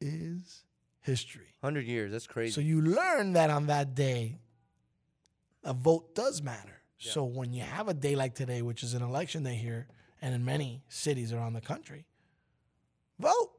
is 0.00 0.64
history. 1.00 1.54
100 1.60 1.86
years. 1.86 2.12
That's 2.12 2.26
crazy. 2.26 2.52
So 2.52 2.60
you 2.60 2.82
learn 2.82 3.32
that 3.32 3.50
on 3.50 3.66
that 3.66 3.94
day, 3.94 4.40
a 5.64 5.72
vote 5.72 6.14
does 6.14 6.42
matter. 6.42 6.82
So 6.98 7.24
when 7.24 7.52
you 7.52 7.62
have 7.62 7.88
a 7.88 7.94
day 7.94 8.14
like 8.14 8.36
today, 8.36 8.62
which 8.62 8.84
is 8.84 8.94
an 8.94 9.02
election 9.02 9.42
day 9.42 9.56
here, 9.56 9.88
and 10.20 10.36
in 10.36 10.44
many 10.44 10.84
cities 10.88 11.32
around 11.32 11.54
the 11.54 11.60
country, 11.60 12.06
vote. 13.18 13.50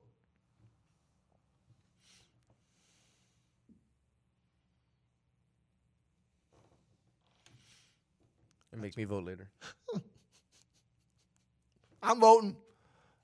And 8.72 8.82
make 8.82 8.98
me 8.98 9.04
vote 9.04 9.24
later. 9.24 9.50
I'm 12.02 12.20
voting. 12.20 12.58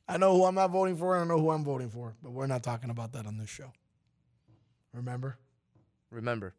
I 0.08 0.18
know 0.18 0.36
who 0.36 0.46
I'm 0.46 0.56
not 0.56 0.72
voting 0.72 0.96
for, 0.96 1.16
and 1.16 1.26
I 1.26 1.36
know 1.36 1.42
who 1.42 1.50
I'm 1.52 1.64
voting 1.64 1.90
for, 1.90 2.16
but 2.24 2.32
we're 2.32 2.48
not 2.48 2.64
talking 2.64 2.90
about 2.90 3.14
that 3.14 3.26
on 3.26 3.38
this 3.38 3.50
show. 3.50 3.72
Remember? 4.94 5.38
Remember. 6.12 6.54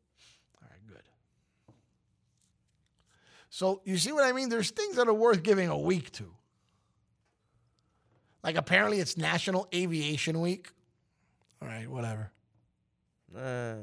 All 0.62 0.68
right, 0.70 0.80
good. 0.86 1.02
So 3.48 3.80
you 3.84 3.96
see 3.96 4.12
what 4.12 4.24
I 4.24 4.32
mean? 4.32 4.48
There's 4.48 4.70
things 4.70 4.96
that 4.96 5.08
are 5.08 5.14
worth 5.14 5.42
giving 5.42 5.68
a 5.68 5.78
week 5.78 6.12
to. 6.12 6.32
Like 8.42 8.56
apparently 8.56 9.00
it's 9.00 9.16
National 9.16 9.68
Aviation 9.74 10.40
Week. 10.40 10.70
All 11.60 11.68
right, 11.68 11.88
whatever. 11.88 12.30
Uh, 13.36 13.74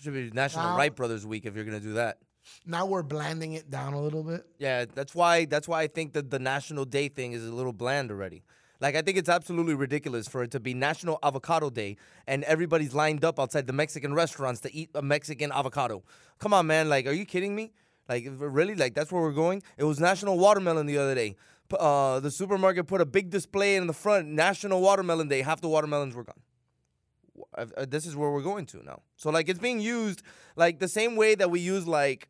should 0.00 0.14
be 0.14 0.30
National 0.30 0.64
Now- 0.64 0.76
Wright 0.76 0.94
Brothers 0.94 1.26
Week 1.26 1.44
if 1.46 1.54
you're 1.54 1.64
gonna 1.64 1.80
do 1.80 1.94
that. 1.94 2.18
Now 2.66 2.86
we're 2.86 3.02
blanding 3.02 3.52
it 3.52 3.70
down 3.70 3.92
a 3.92 4.00
little 4.00 4.22
bit. 4.22 4.46
Yeah, 4.58 4.86
that's 4.92 5.14
why 5.14 5.44
that's 5.44 5.68
why 5.68 5.82
I 5.82 5.86
think 5.86 6.14
that 6.14 6.30
the 6.30 6.38
National 6.38 6.84
Day 6.84 7.08
thing 7.08 7.32
is 7.32 7.44
a 7.46 7.52
little 7.52 7.74
bland 7.74 8.10
already. 8.10 8.42
Like 8.80 8.94
I 8.94 9.02
think 9.02 9.18
it's 9.18 9.28
absolutely 9.28 9.74
ridiculous 9.74 10.26
for 10.28 10.42
it 10.42 10.50
to 10.52 10.60
be 10.60 10.72
National 10.72 11.18
Avocado 11.22 11.68
Day 11.68 11.96
and 12.26 12.44
everybody's 12.44 12.94
lined 12.94 13.24
up 13.24 13.38
outside 13.38 13.66
the 13.66 13.72
Mexican 13.72 14.14
restaurants 14.14 14.60
to 14.62 14.74
eat 14.74 14.88
a 14.94 15.02
Mexican 15.02 15.52
avocado. 15.52 16.04
Come 16.38 16.54
on, 16.54 16.66
man! 16.66 16.88
Like, 16.88 17.06
are 17.06 17.12
you 17.12 17.26
kidding 17.26 17.54
me? 17.54 17.72
Like, 18.08 18.26
really? 18.38 18.74
Like 18.74 18.94
that's 18.94 19.12
where 19.12 19.20
we're 19.20 19.32
going? 19.32 19.62
It 19.76 19.84
was 19.84 20.00
National 20.00 20.38
Watermelon 20.38 20.86
the 20.86 20.96
other 20.96 21.14
day. 21.14 21.36
Uh, 21.72 22.20
the 22.20 22.30
supermarket 22.30 22.86
put 22.86 23.00
a 23.00 23.06
big 23.06 23.30
display 23.30 23.76
in 23.76 23.86
the 23.86 23.92
front. 23.92 24.28
National 24.28 24.80
Watermelon 24.80 25.28
Day. 25.28 25.42
Half 25.42 25.60
the 25.60 25.68
watermelons 25.68 26.14
were 26.14 26.24
gone. 26.24 26.40
Uh, 27.56 27.86
this 27.88 28.06
is 28.06 28.16
where 28.16 28.30
we're 28.30 28.42
going 28.42 28.66
to 28.66 28.84
now. 28.84 29.02
So 29.16 29.30
like 29.30 29.48
it's 29.48 29.58
being 29.58 29.80
used 29.80 30.22
like 30.56 30.78
the 30.78 30.88
same 30.88 31.16
way 31.16 31.34
that 31.34 31.50
we 31.50 31.60
use 31.60 31.86
like 31.86 32.28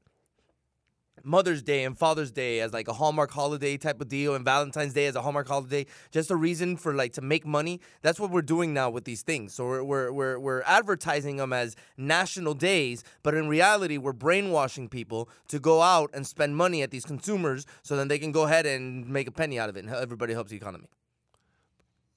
Mother's 1.28 1.62
Day 1.62 1.84
and 1.84 1.96
Father's 1.96 2.30
Day 2.30 2.60
as 2.60 2.72
like 2.72 2.88
a 2.88 2.92
Hallmark 2.94 3.30
holiday 3.30 3.76
type 3.76 4.00
of 4.00 4.08
deal 4.08 4.34
and 4.34 4.44
Valentine's 4.44 4.94
Day 4.94 5.06
as 5.06 5.14
a 5.14 5.22
Hallmark 5.22 5.46
holiday, 5.46 5.86
just 6.10 6.30
a 6.30 6.36
reason 6.36 6.76
for 6.76 6.94
like 6.94 7.12
to 7.12 7.20
make 7.20 7.46
money. 7.46 7.80
That's 8.00 8.18
what 8.18 8.30
we're 8.30 8.42
doing 8.42 8.72
now 8.72 8.88
with 8.88 9.04
these 9.04 9.22
things. 9.22 9.54
So 9.54 9.66
we're 9.66 9.84
we're 9.84 10.12
we're, 10.12 10.38
we're 10.38 10.62
advertising 10.62 11.36
them 11.36 11.52
as 11.52 11.76
national 11.96 12.54
days, 12.54 13.04
but 13.22 13.34
in 13.34 13.46
reality 13.46 13.98
we're 13.98 14.12
brainwashing 14.14 14.88
people 14.88 15.28
to 15.48 15.58
go 15.58 15.82
out 15.82 16.10
and 16.14 16.26
spend 16.26 16.56
money 16.56 16.82
at 16.82 16.90
these 16.90 17.04
consumers 17.04 17.66
so 17.82 17.96
then 17.96 18.08
they 18.08 18.18
can 18.18 18.32
go 18.32 18.44
ahead 18.44 18.64
and 18.64 19.06
make 19.08 19.28
a 19.28 19.32
penny 19.32 19.58
out 19.58 19.68
of 19.68 19.76
it 19.76 19.84
and 19.84 19.94
everybody 19.94 20.32
helps 20.32 20.50
the 20.50 20.56
economy. 20.56 20.88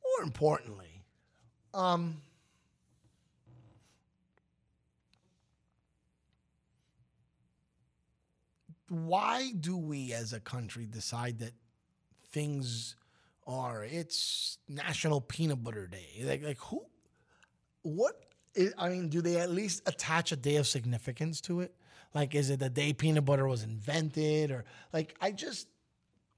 More 0.03 0.23
importantly, 0.23 1.03
um, 1.73 2.21
why 8.91 9.51
do 9.57 9.77
we 9.77 10.11
as 10.11 10.33
a 10.33 10.39
country 10.39 10.85
decide 10.85 11.39
that 11.39 11.53
things 12.31 12.95
are 13.47 13.83
it's 13.85 14.57
National 14.67 15.21
Peanut 15.21 15.63
Butter 15.63 15.87
Day? 15.87 16.23
Like, 16.23 16.43
like 16.43 16.57
who? 16.59 16.85
What? 17.83 18.15
i- 18.57 18.71
I 18.77 18.89
mean, 18.89 19.07
do 19.07 19.21
they 19.21 19.37
at 19.37 19.49
least 19.49 19.81
attach 19.85 20.33
a 20.33 20.35
day 20.35 20.57
of 20.57 20.67
significance 20.67 21.39
to 21.41 21.61
it? 21.61 21.73
Like, 22.13 22.35
is 22.35 22.49
it 22.49 22.59
the 22.59 22.69
day 22.69 22.91
peanut 22.91 23.23
butter 23.23 23.47
was 23.47 23.63
invented, 23.63 24.51
or 24.51 24.65
like 24.91 25.15
I 25.21 25.31
just 25.31 25.67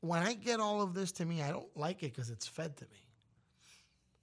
when 0.01 0.22
I 0.22 0.34
get 0.36 0.60
all 0.60 0.82
of 0.84 0.93
this 0.93 1.12
to 1.14 1.26
me, 1.26 1.41
I 1.41 1.49
don't 1.49 1.76
like 1.76 2.04
it 2.04 2.14
because 2.14 2.30
it's 2.30 2.45
fed 2.47 2.78
to 2.78 2.86
me. 2.86 3.08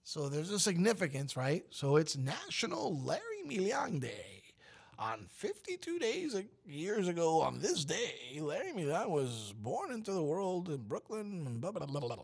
So 0.03 0.29
there's 0.29 0.51
a 0.51 0.59
significance, 0.59 1.35
right? 1.35 1.65
So 1.69 1.97
it's 1.97 2.15
National 2.15 2.97
Larry 3.03 3.43
Milian 3.45 3.99
Day. 3.99 4.40
On 5.01 5.25
52 5.27 5.97
days 5.97 6.35
years 6.63 7.07
ago, 7.07 7.41
on 7.41 7.59
this 7.59 7.83
day, 7.85 8.37
Larry 8.39 8.71
Milian 8.71 9.09
was 9.09 9.51
born 9.57 9.91
into 9.91 10.11
the 10.11 10.21
world 10.21 10.69
in 10.69 10.77
Brooklyn. 10.83 11.57
Blah, 11.59 11.71
blah, 11.71 11.87
blah. 11.87 12.15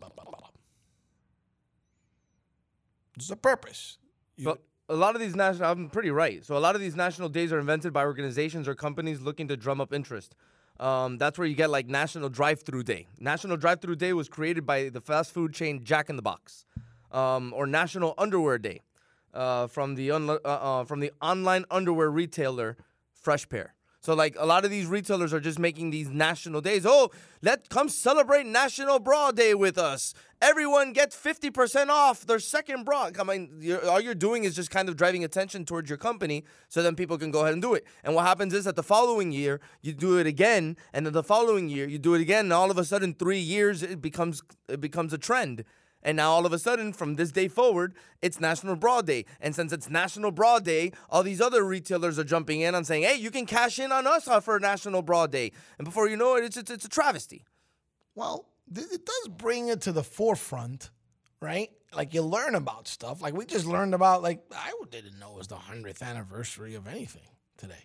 There's 3.16 3.32
a 3.32 3.36
purpose. 3.36 3.98
You- 4.36 4.44
But 4.44 4.62
a 4.88 4.94
lot 4.94 5.16
of 5.16 5.20
these 5.20 5.34
national, 5.34 5.68
I'm 5.72 5.90
pretty 5.90 6.10
right. 6.12 6.44
So 6.44 6.56
a 6.56 6.60
lot 6.60 6.76
of 6.76 6.80
these 6.80 6.94
national 6.94 7.30
days 7.30 7.52
are 7.52 7.58
invented 7.58 7.92
by 7.92 8.04
organizations 8.04 8.68
or 8.68 8.76
companies 8.76 9.20
looking 9.20 9.48
to 9.48 9.56
drum 9.56 9.80
up 9.80 9.92
interest. 9.92 10.36
Um, 10.78 11.18
that's 11.18 11.36
where 11.36 11.48
you 11.48 11.56
get 11.56 11.70
like 11.70 11.88
National 11.88 12.28
Drive-Through 12.28 12.84
Day. 12.84 13.08
National 13.18 13.56
Drive-Through 13.56 13.96
Day 13.96 14.12
was 14.12 14.28
created 14.28 14.64
by 14.64 14.88
the 14.88 15.00
fast 15.00 15.32
food 15.34 15.52
chain 15.52 15.82
Jack 15.82 16.08
in 16.08 16.14
the 16.14 16.22
Box, 16.22 16.64
um, 17.10 17.52
or 17.56 17.66
National 17.66 18.14
Underwear 18.16 18.58
Day 18.58 18.82
uh, 19.34 19.66
from 19.66 19.94
the 19.94 20.10
uh, 20.10 20.18
uh, 20.44 20.84
from 20.84 21.00
the 21.00 21.12
online 21.20 21.64
underwear 21.70 22.10
retailer 22.10 22.76
Freshpair. 23.24 23.70
So 24.00 24.14
like 24.14 24.36
a 24.38 24.46
lot 24.46 24.64
of 24.64 24.70
these 24.70 24.86
retailers 24.86 25.34
are 25.34 25.40
just 25.40 25.58
making 25.58 25.90
these 25.90 26.08
national 26.08 26.60
days. 26.60 26.86
Oh, 26.86 27.10
let 27.42 27.68
come 27.68 27.88
celebrate 27.88 28.46
National 28.46 29.00
Bra 29.00 29.32
Day 29.32 29.54
with 29.54 29.76
us. 29.76 30.14
Everyone 30.40 30.92
gets 30.92 31.16
50% 31.16 31.88
off 31.88 32.24
their 32.24 32.38
second 32.38 32.84
bra. 32.84 33.10
I 33.18 33.24
mean, 33.24 33.58
you're, 33.60 33.84
all 33.86 34.00
you're 34.00 34.14
doing 34.14 34.44
is 34.44 34.54
just 34.54 34.70
kind 34.70 34.88
of 34.88 34.96
driving 34.96 35.24
attention 35.24 35.64
towards 35.64 35.90
your 35.90 35.98
company 35.98 36.44
so 36.68 36.80
then 36.80 36.94
people 36.94 37.18
can 37.18 37.32
go 37.32 37.40
ahead 37.40 37.54
and 37.54 37.60
do 37.60 37.74
it. 37.74 37.84
And 38.04 38.14
what 38.14 38.24
happens 38.24 38.54
is 38.54 38.64
that 38.64 38.76
the 38.76 38.84
following 38.84 39.32
year, 39.32 39.60
you 39.82 39.92
do 39.92 40.16
it 40.18 40.28
again, 40.28 40.76
and 40.92 41.04
then 41.04 41.12
the 41.12 41.24
following 41.24 41.68
year, 41.68 41.88
you 41.88 41.98
do 41.98 42.14
it 42.14 42.20
again, 42.20 42.46
and 42.46 42.52
all 42.52 42.70
of 42.70 42.78
a 42.78 42.84
sudden, 42.84 43.14
three 43.14 43.40
years, 43.40 43.82
it 43.82 44.00
becomes 44.00 44.42
it 44.68 44.80
becomes 44.80 45.12
a 45.12 45.18
trend. 45.18 45.64
And 46.08 46.16
now 46.16 46.30
all 46.30 46.46
of 46.46 46.54
a 46.54 46.58
sudden, 46.58 46.94
from 46.94 47.16
this 47.16 47.32
day 47.32 47.48
forward, 47.48 47.94
it's 48.22 48.40
National 48.40 48.76
Bra 48.76 49.02
Day. 49.02 49.26
And 49.42 49.54
since 49.54 49.74
it's 49.74 49.90
National 49.90 50.30
Bra 50.30 50.58
Day, 50.58 50.92
all 51.10 51.22
these 51.22 51.38
other 51.38 51.62
retailers 51.62 52.18
are 52.18 52.24
jumping 52.24 52.62
in 52.62 52.74
on 52.74 52.84
saying, 52.84 53.02
hey, 53.02 53.16
you 53.16 53.30
can 53.30 53.44
cash 53.44 53.78
in 53.78 53.92
on 53.92 54.06
us 54.06 54.26
for 54.42 54.58
National 54.58 55.02
Bra 55.02 55.26
Day. 55.26 55.52
And 55.76 55.84
before 55.84 56.08
you 56.08 56.16
know 56.16 56.36
it, 56.36 56.44
it's, 56.44 56.56
it's, 56.56 56.70
it's 56.70 56.86
a 56.86 56.88
travesty. 56.88 57.44
Well, 58.14 58.46
th- 58.74 58.86
it 58.90 59.04
does 59.04 59.28
bring 59.36 59.68
it 59.68 59.82
to 59.82 59.92
the 59.92 60.02
forefront, 60.02 60.88
right? 61.42 61.68
Like 61.94 62.14
you 62.14 62.22
learn 62.22 62.54
about 62.54 62.88
stuff. 62.88 63.20
Like 63.20 63.34
we 63.34 63.44
just 63.44 63.66
learned 63.66 63.92
about, 63.92 64.22
like, 64.22 64.40
I 64.56 64.72
didn't 64.88 65.18
know 65.18 65.32
it 65.32 65.36
was 65.36 65.48
the 65.48 65.56
100th 65.56 66.00
anniversary 66.00 66.74
of 66.74 66.86
anything 66.86 67.28
today. 67.58 67.84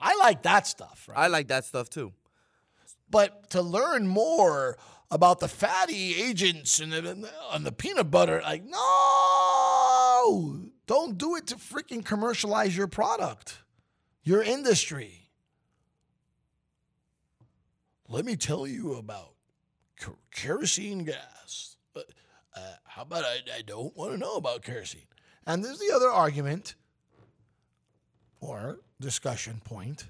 I 0.00 0.16
like 0.16 0.44
that 0.44 0.66
stuff, 0.66 1.06
right? 1.10 1.18
I 1.18 1.26
like 1.26 1.48
that 1.48 1.66
stuff 1.66 1.90
too. 1.90 2.14
But 3.10 3.50
to 3.50 3.62
learn 3.62 4.08
more 4.08 4.78
about 5.10 5.40
the 5.40 5.48
fatty 5.48 6.20
agents 6.20 6.80
and 6.80 6.92
the, 6.92 7.30
and 7.52 7.64
the 7.64 7.72
peanut 7.72 8.10
butter, 8.10 8.40
like, 8.42 8.64
no, 8.64 10.60
don't 10.86 11.16
do 11.16 11.36
it 11.36 11.46
to 11.48 11.56
freaking 11.56 12.04
commercialize 12.04 12.76
your 12.76 12.88
product, 12.88 13.58
your 14.22 14.42
industry. 14.42 15.30
Let 18.08 18.24
me 18.24 18.36
tell 18.36 18.66
you 18.66 18.94
about 18.94 19.34
kerosene 20.32 21.04
gas. 21.04 21.76
Uh, 21.94 22.00
uh, 22.54 22.60
how 22.84 23.02
about 23.02 23.24
I, 23.24 23.58
I 23.58 23.62
don't 23.62 23.96
want 23.96 24.12
to 24.12 24.18
know 24.18 24.36
about 24.36 24.62
kerosene? 24.62 25.02
And 25.46 25.64
there's 25.64 25.78
the 25.78 25.92
other 25.94 26.08
argument 26.08 26.74
or 28.40 28.80
discussion 29.00 29.60
point 29.64 30.06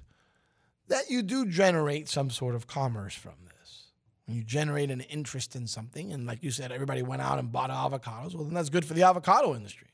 that 0.87 1.09
you 1.09 1.21
do 1.21 1.45
generate 1.45 2.07
some 2.07 2.29
sort 2.29 2.55
of 2.55 2.67
commerce 2.67 3.15
from 3.15 3.33
this. 3.45 3.87
When 4.25 4.35
you 4.35 4.43
generate 4.43 4.91
an 4.91 5.01
interest 5.01 5.55
in 5.55 5.67
something, 5.67 6.11
and 6.11 6.25
like 6.25 6.43
you 6.43 6.51
said, 6.51 6.71
everybody 6.71 7.01
went 7.01 7.21
out 7.21 7.39
and 7.39 7.51
bought 7.51 7.69
avocados, 7.69 8.35
well, 8.35 8.43
then 8.43 8.53
that's 8.53 8.69
good 8.69 8.85
for 8.85 8.93
the 8.93 9.03
avocado 9.03 9.55
industry. 9.55 9.87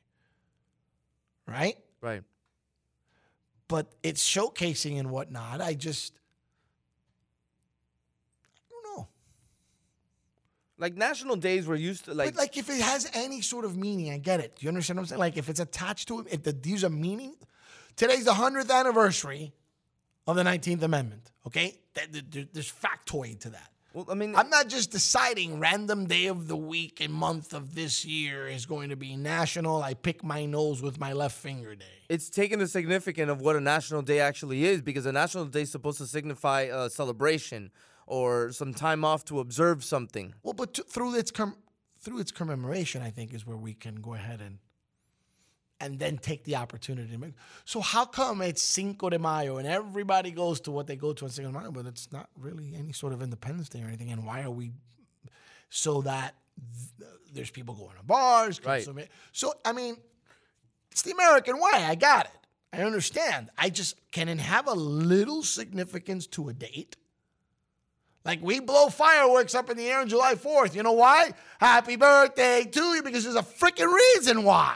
Right? 1.47 1.75
Right. 2.01 2.23
But 3.67 3.93
it's 4.01 4.23
showcasing 4.27 4.99
and 4.99 5.09
whatnot. 5.09 5.61
I 5.61 5.73
just, 5.73 6.13
I 8.69 8.73
don't 8.73 8.97
know. 8.97 9.07
Like 10.77 10.95
national 10.95 11.35
days 11.35 11.67
were 11.67 11.75
used 11.75 12.05
to 12.05 12.13
like. 12.13 12.33
but 12.33 12.39
like 12.39 12.57
if 12.57 12.69
it 12.69 12.81
has 12.81 13.09
any 13.13 13.41
sort 13.41 13.65
of 13.65 13.77
meaning, 13.77 14.11
I 14.11 14.17
get 14.17 14.39
it. 14.39 14.55
Do 14.55 14.65
you 14.65 14.69
understand 14.69 14.97
what 14.97 15.03
I'm 15.03 15.07
saying? 15.07 15.19
Like 15.19 15.37
if 15.37 15.49
it's 15.49 15.59
attached 15.59 16.07
to 16.09 16.21
it, 16.21 16.27
if 16.31 16.43
the, 16.43 16.53
these 16.53 16.83
are 16.83 16.89
meaning, 16.89 17.35
today's 17.95 18.25
the 18.25 18.33
hundredth 18.33 18.71
anniversary 18.71 19.53
of 20.27 20.35
the 20.35 20.43
Nineteenth 20.43 20.83
Amendment. 20.83 21.31
Okay, 21.47 21.75
Th- 21.95 22.11
th- 22.11 22.29
th- 22.31 22.47
there's 22.53 22.71
factoid 22.71 23.39
to 23.41 23.49
that. 23.51 23.69
Well, 23.93 24.07
I 24.09 24.15
mean, 24.15 24.35
I'm 24.35 24.49
not 24.49 24.69
just 24.69 24.89
deciding 24.91 25.59
random 25.59 26.07
day 26.07 26.25
of 26.25 26.47
the 26.47 26.55
week 26.57 26.99
and 26.99 27.13
month 27.13 27.53
of 27.53 27.75
this 27.75 28.03
year 28.03 28.47
is 28.47 28.65
going 28.65 28.89
to 28.89 28.95
be 28.95 29.15
national. 29.15 29.83
I 29.83 29.93
pick 29.93 30.23
my 30.23 30.45
nose 30.45 30.81
with 30.81 30.99
my 30.99 31.13
left 31.13 31.37
finger 31.37 31.75
day. 31.75 31.85
it's 32.09 32.29
taken 32.29 32.57
the 32.57 32.67
significance 32.67 33.29
of 33.29 33.41
what 33.41 33.55
a 33.55 33.61
national 33.61 34.01
day 34.01 34.19
actually 34.19 34.65
is 34.65 34.81
because 34.81 35.05
a 35.05 35.11
national 35.11 35.45
day 35.45 35.61
is 35.61 35.71
supposed 35.71 35.99
to 35.99 36.07
signify 36.07 36.61
a 36.61 36.89
celebration 36.89 37.69
or 38.07 38.51
some 38.51 38.73
time 38.73 39.05
off 39.05 39.23
to 39.25 39.39
observe 39.39 39.83
something. 39.83 40.33
Well, 40.41 40.53
but 40.53 40.73
t- 40.73 40.83
through 40.89 41.13
its 41.15 41.29
com- 41.29 41.57
through 41.99 42.19
its 42.19 42.31
commemoration, 42.31 43.01
I 43.03 43.11
think 43.11 43.31
is 43.33 43.45
where 43.45 43.57
we 43.57 43.75
can 43.75 43.95
go 44.01 44.15
ahead 44.15 44.41
and 44.41 44.57
and 45.79 45.99
then 45.99 46.17
take 46.17 46.43
the 46.43 46.55
opportunity. 46.55 47.17
So 47.65 47.81
how 47.81 48.05
come 48.05 48.41
it's 48.41 48.61
Cinco 48.61 49.09
de 49.09 49.19
Mayo 49.19 49.57
and 49.57 49.67
everybody 49.67 50.31
goes 50.31 50.61
to 50.61 50.71
what 50.71 50.87
they 50.87 50.95
go 50.95 51.13
to 51.13 51.25
on 51.25 51.31
Cinco 51.31 51.51
de 51.51 51.59
Mayo, 51.59 51.71
but 51.71 51.85
it's 51.85 52.11
not 52.11 52.29
really 52.39 52.73
any 52.75 52.93
sort 52.93 53.13
of 53.13 53.21
Independence 53.21 53.69
Day 53.69 53.81
or 53.81 53.87
anything? 53.87 54.11
And 54.11 54.25
why 54.25 54.43
are 54.43 54.51
we 54.51 54.71
so 55.69 56.01
that 56.03 56.35
th- 56.99 57.09
there's 57.33 57.49
people 57.51 57.75
going 57.75 57.97
to 57.97 58.03
bars? 58.03 58.63
Right. 58.63 58.87
So 59.31 59.53
I 59.65 59.73
mean, 59.73 59.97
it's 60.91 61.01
the 61.01 61.11
American 61.11 61.57
way. 61.57 61.71
I 61.73 61.95
got 61.95 62.25
it. 62.25 62.31
I 62.71 62.83
understand. 62.83 63.49
I 63.57 63.69
just 63.69 63.95
can 64.11 64.29
it 64.29 64.39
have 64.39 64.67
a 64.67 64.73
little 64.73 65.43
significance 65.43 66.27
to 66.27 66.49
a 66.49 66.53
date? 66.53 66.97
Like 68.25 68.41
we 68.41 68.59
blow 68.59 68.87
fireworks 68.87 69.53
up 69.53 69.69
in 69.69 69.77
the 69.77 69.87
air 69.87 69.99
on 69.99 70.07
July 70.07 70.35
4th. 70.35 70.75
You 70.75 70.83
know 70.83 70.93
why? 70.93 71.33
Happy 71.59 71.97
birthday 71.97 72.63
to 72.63 72.81
you 72.95 73.03
because 73.03 73.25
there's 73.25 73.35
a 73.35 73.43
freaking 73.43 73.93
reason 73.93 74.43
why. 74.43 74.75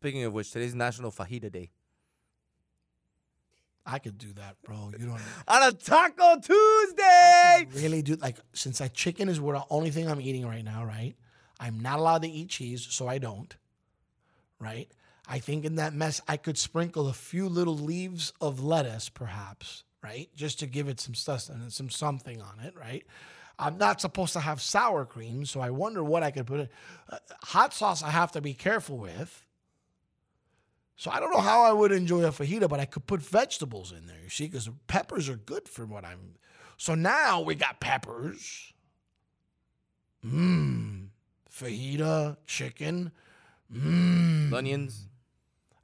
Speaking 0.00 0.24
of 0.24 0.32
which, 0.32 0.50
today's 0.50 0.74
National 0.74 1.10
Fajita 1.10 1.52
Day. 1.52 1.68
I 3.84 3.98
could 3.98 4.16
do 4.16 4.32
that, 4.32 4.56
bro. 4.64 4.92
You 4.98 5.04
don't 5.04 5.20
On 5.48 5.68
a 5.68 5.72
Taco 5.72 6.40
Tuesday. 6.40 7.66
really 7.74 8.00
do 8.00 8.14
like 8.14 8.38
since 8.54 8.78
that 8.78 8.94
chicken 8.94 9.28
is 9.28 9.38
the 9.38 9.62
only 9.68 9.90
thing 9.90 10.08
I'm 10.08 10.22
eating 10.22 10.46
right 10.46 10.64
now, 10.64 10.86
right? 10.86 11.16
I'm 11.58 11.80
not 11.80 11.98
allowed 11.98 12.22
to 12.22 12.28
eat 12.28 12.48
cheese, 12.48 12.86
so 12.88 13.08
I 13.08 13.18
don't. 13.18 13.54
Right? 14.58 14.88
I 15.28 15.38
think 15.38 15.66
in 15.66 15.74
that 15.74 15.92
mess 15.92 16.22
I 16.26 16.38
could 16.38 16.56
sprinkle 16.56 17.08
a 17.08 17.12
few 17.12 17.46
little 17.46 17.76
leaves 17.76 18.32
of 18.40 18.58
lettuce, 18.58 19.10
perhaps, 19.10 19.84
right? 20.02 20.30
Just 20.34 20.60
to 20.60 20.66
give 20.66 20.88
it 20.88 20.98
some 20.98 21.14
sustenance, 21.14 21.76
some 21.76 21.90
something 21.90 22.40
on 22.40 22.60
it, 22.64 22.74
right? 22.74 23.04
I'm 23.58 23.76
not 23.76 24.00
supposed 24.00 24.32
to 24.32 24.40
have 24.40 24.62
sour 24.62 25.04
cream, 25.04 25.44
so 25.44 25.60
I 25.60 25.68
wonder 25.68 26.02
what 26.02 26.22
I 26.22 26.30
could 26.30 26.46
put 26.46 26.60
in. 26.60 26.68
Uh, 27.10 27.18
hot 27.42 27.74
sauce 27.74 28.02
I 28.02 28.08
have 28.08 28.32
to 28.32 28.40
be 28.40 28.54
careful 28.54 28.96
with. 28.96 29.44
So 31.00 31.10
I 31.10 31.18
don't 31.18 31.32
know 31.32 31.40
how 31.40 31.62
I 31.62 31.72
would 31.72 31.92
enjoy 31.92 32.24
a 32.24 32.28
fajita, 32.28 32.68
but 32.68 32.78
I 32.78 32.84
could 32.84 33.06
put 33.06 33.22
vegetables 33.22 33.90
in 33.90 34.06
there, 34.06 34.18
you 34.22 34.28
see, 34.28 34.48
because 34.48 34.68
peppers 34.86 35.30
are 35.30 35.36
good 35.36 35.66
for 35.66 35.86
what 35.86 36.04
I'm. 36.04 36.34
So 36.76 36.94
now 36.94 37.40
we 37.40 37.54
got 37.54 37.80
peppers. 37.80 38.74
Mmm. 40.22 41.06
Fajita, 41.50 42.36
chicken. 42.46 43.12
Mmm. 43.74 44.52
Onions. 44.52 45.08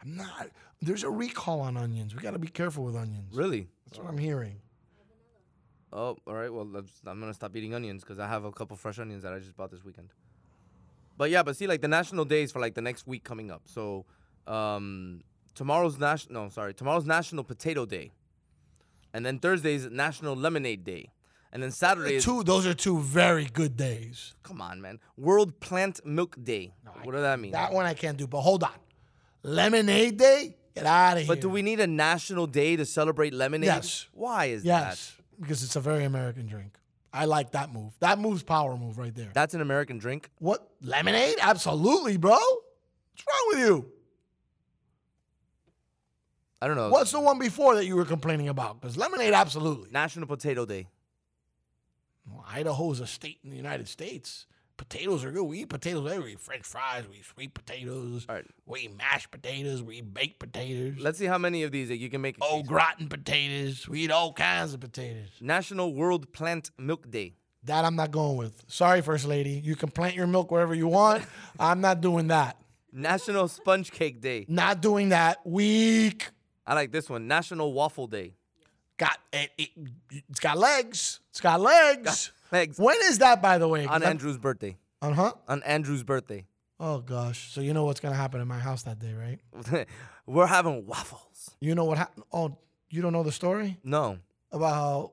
I'm 0.03 0.19
not. 0.19 0.51
There's 0.83 1.03
a 1.03 1.09
recall 1.09 1.63
on 1.63 1.79
onions. 1.79 2.15
We 2.15 2.21
got 2.21 2.33
to 2.33 2.39
be 2.39 2.49
careful 2.49 2.85
with 2.85 2.95
onions. 2.95 3.35
Really? 3.35 3.69
That's 3.87 3.99
what 3.99 4.09
I'm 4.09 4.19
hearing. 4.19 4.61
Oh, 5.95 6.19
all 6.27 6.35
right. 6.35 6.53
Well, 6.53 6.69
I'm 7.07 7.21
gonna 7.21 7.33
stop 7.33 7.57
eating 7.57 7.75
onions 7.75 8.03
because 8.03 8.19
I 8.19 8.29
have 8.29 8.45
a 8.45 8.53
couple 8.53 8.77
fresh 8.77 8.99
onions 8.99 9.23
that 9.23 9.33
I 9.33 9.39
just 9.39 9.57
bought 9.57 9.71
this 9.71 9.83
weekend. 9.83 10.11
But 11.17 11.31
yeah, 11.31 11.43
but 11.43 11.57
see, 11.57 11.67
like 11.67 11.81
the 11.81 11.89
national 11.89 12.27
days 12.27 12.53
for 12.53 12.61
like 12.61 12.75
the 12.75 12.83
next 12.83 13.07
week 13.07 13.25
coming 13.25 13.51
up. 13.51 13.63
So, 13.65 14.05
um, 14.47 15.23
tomorrow's 15.55 15.99
national. 15.99 16.45
No, 16.45 16.49
sorry, 16.51 16.75
tomorrow's 16.75 17.05
National 17.07 17.45
Potato 17.45 17.87
Day, 17.87 18.13
and 19.13 19.25
then 19.25 19.39
Thursday's 19.39 19.87
National 19.91 20.35
Lemonade 20.37 20.85
Day, 20.85 21.11
and 21.53 21.63
then 21.63 21.71
Saturday 21.71 22.17
is 22.17 22.25
Two. 22.25 22.43
Those 22.43 22.67
are 22.67 22.75
two 22.75 23.01
very 23.01 23.47
good 23.47 23.77
days. 23.77 24.35
come 24.43 24.61
on, 24.61 24.81
man, 24.81 24.99
World 25.17 25.61
Plant 25.61 26.05
Milk 26.05 26.37
Day. 26.43 26.75
what 27.03 27.13
does 27.13 27.23
that 27.23 27.39
mean? 27.41 27.53
That 27.53 27.73
one 27.73 27.87
I 27.87 27.95
can't 27.95 28.17
do. 28.17 28.27
But 28.27 28.41
hold 28.41 28.63
on. 28.65 28.71
Lemonade 29.43 30.17
Day. 30.17 30.57
Get 30.75 30.85
out 30.85 31.13
of 31.13 31.19
here. 31.21 31.27
but 31.29 31.41
do 31.41 31.49
we 31.49 31.63
need 31.63 31.81
a 31.81 31.87
national 31.87 32.47
day 32.47 32.77
to 32.77 32.85
celebrate 32.85 33.33
lemonade? 33.33 33.67
Yes. 33.69 34.07
Why 34.13 34.47
is 34.47 34.63
Yes, 34.65 35.15
because 35.41 35.63
it's 35.63 35.75
a 35.77 35.81
very 35.81 36.05
American 36.05 36.47
drink. 36.47 36.77
I 37.15 37.25
like 37.25 37.53
that 37.53 37.73
move. 37.73 37.95
That 38.01 38.19
move's 38.19 38.43
power 38.43 38.77
move 38.77 38.99
right 38.99 39.15
there. 39.15 39.31
That's 39.33 39.55
an 39.55 39.63
American 39.63 39.97
drink. 39.97 40.29
What 40.39 40.69
lemonade? 40.83 41.37
Absolutely, 41.41 42.19
bro. 42.19 42.33
What's 42.33 43.25
wrong 43.27 43.47
with 43.49 43.59
you? 43.61 43.93
I 46.61 46.67
don't 46.67 46.77
know. 46.77 46.89
What's 46.89 47.13
the 47.13 47.21
one 47.21 47.39
before 47.39 47.75
that 47.75 47.85
you 47.85 47.97
were 47.97 48.05
complaining 48.05 48.49
about? 48.49 48.81
Because 48.81 48.97
lemonade, 48.97 49.35
absolutely. 49.35 49.91
National 49.91 50.27
Potato 50.27 50.65
Day? 50.65 50.89
Well, 52.31 52.45
Idaho's 52.49 53.01
a 53.01 53.07
state 53.07 53.39
in 53.45 53.51
the 53.51 53.57
United 53.57 53.89
States. 53.89 54.47
Potatoes 54.77 55.25
are 55.25 55.31
good. 55.31 55.45
We 55.45 55.61
eat 55.61 55.69
potatoes 55.71 56.11
every. 56.11 56.25
We 56.25 56.33
eat 56.33 56.41
French 56.41 56.65
fries. 56.65 57.05
We 57.09 57.17
eat 57.17 57.25
sweet 57.25 57.55
potatoes. 57.55 58.27
All 58.29 58.35
right. 58.35 58.45
We 58.67 58.81
eat 58.81 58.97
mashed 58.97 59.31
potatoes. 59.31 59.83
We 59.83 59.99
eat 59.99 60.13
baked 60.13 60.39
potatoes. 60.39 60.97
Let's 60.99 61.19
see 61.19 61.25
how 61.25 61.39
many 61.39 61.63
of 61.63 61.73
these 61.73 61.89
that 61.89 61.97
you 61.97 62.11
can 62.11 62.21
make. 62.21 62.37
Oh, 62.43 62.63
gratin 62.63 63.09
potatoes. 63.09 63.89
We 63.89 64.01
eat 64.03 64.11
all 64.11 64.33
kinds 64.33 64.75
of 64.75 64.81
potatoes. 64.81 65.31
National 65.41 65.95
World 65.95 66.33
Plant 66.33 66.71
Milk 66.79 67.11
Day. 67.11 67.35
That 67.65 67.85
I'm 67.85 67.97
not 67.97 68.11
going 68.11 68.37
with. 68.37 68.65
Sorry, 68.69 69.01
First 69.01 69.27
Lady. 69.27 69.61
You 69.65 69.77
can 69.77 69.91
plant 69.91 70.15
your 70.15 70.27
milk 70.27 70.51
wherever 70.51 70.75
you 70.75 70.89
want. 70.89 71.25
I'm 71.59 71.81
not 71.81 72.01
doing 72.01 72.29
that. 72.29 72.59
National 72.93 73.49
Sponge 73.49 73.91
Cake 73.91 74.21
Day. 74.21 74.45
Not 74.49 74.81
doing 74.81 75.09
that. 75.09 75.39
Weak. 75.47 76.29
I 76.67 76.75
like 76.75 76.91
this 76.93 77.09
one. 77.09 77.27
National 77.29 77.73
Waffle 77.73 78.07
Day. 78.07 78.35
Got 78.97 79.19
it, 79.33 79.51
it, 79.59 79.71
has 80.29 80.39
got 80.41 80.57
legs. 80.59 81.21
It's 81.31 81.41
got 81.41 81.61
legs. 81.61 82.33
legs. 82.53 82.79
When 82.79 82.97
is 83.05 83.19
that, 83.19 83.43
by 83.43 83.59
the 83.59 83.69
way? 83.69 83.85
On 83.85 84.03
I'm- 84.03 84.11
Andrew's 84.11 84.39
birthday. 84.39 84.77
On 85.03 85.13
huh? 85.13 85.33
On 85.49 85.63
Andrew's 85.65 86.03
birthday. 86.03 86.47
Oh 86.81 86.99
gosh. 86.99 87.53
So 87.53 87.61
you 87.61 87.73
know 87.75 87.85
what's 87.85 88.01
gonna 88.01 88.15
happen 88.17 88.41
in 88.41 88.49
my 88.49 88.59
house 88.59 88.83
that 88.85 88.99
day, 88.99 89.13
right? 89.13 89.87
We're 90.27 90.47
having 90.47 90.87
waffles. 90.87 91.51
You 91.61 91.75
know 91.75 91.85
what 91.85 91.99
happened? 91.99 92.25
Oh, 92.33 92.57
you 92.91 93.03
don't 93.03 93.13
know 93.13 93.23
the 93.23 93.33
story 93.33 93.79
No. 93.85 94.19
about 94.53 94.75
how 94.75 95.13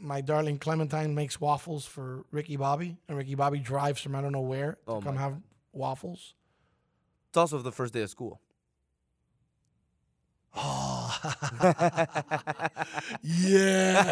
my 0.00 0.20
darling 0.20 0.58
Clementine 0.58 1.14
makes 1.14 1.40
waffles 1.40 1.84
for 1.86 2.24
Ricky 2.30 2.56
Bobby, 2.56 2.96
and 3.08 3.16
Ricky 3.16 3.34
Bobby 3.34 3.58
drives 3.58 4.00
from 4.00 4.14
I 4.16 4.20
don't 4.20 4.32
know 4.32 4.40
where 4.40 4.78
oh 4.86 4.94
to 4.94 4.98
Oh, 4.98 5.00
come 5.02 5.16
have 5.16 5.36
waffles. 5.72 6.34
It's 7.28 7.36
also 7.36 7.58
the 7.58 7.72
first 7.72 7.92
day 7.94 8.02
of 8.02 8.10
school. 8.10 8.40
Oh, 10.56 11.18
yeah. 13.22 14.02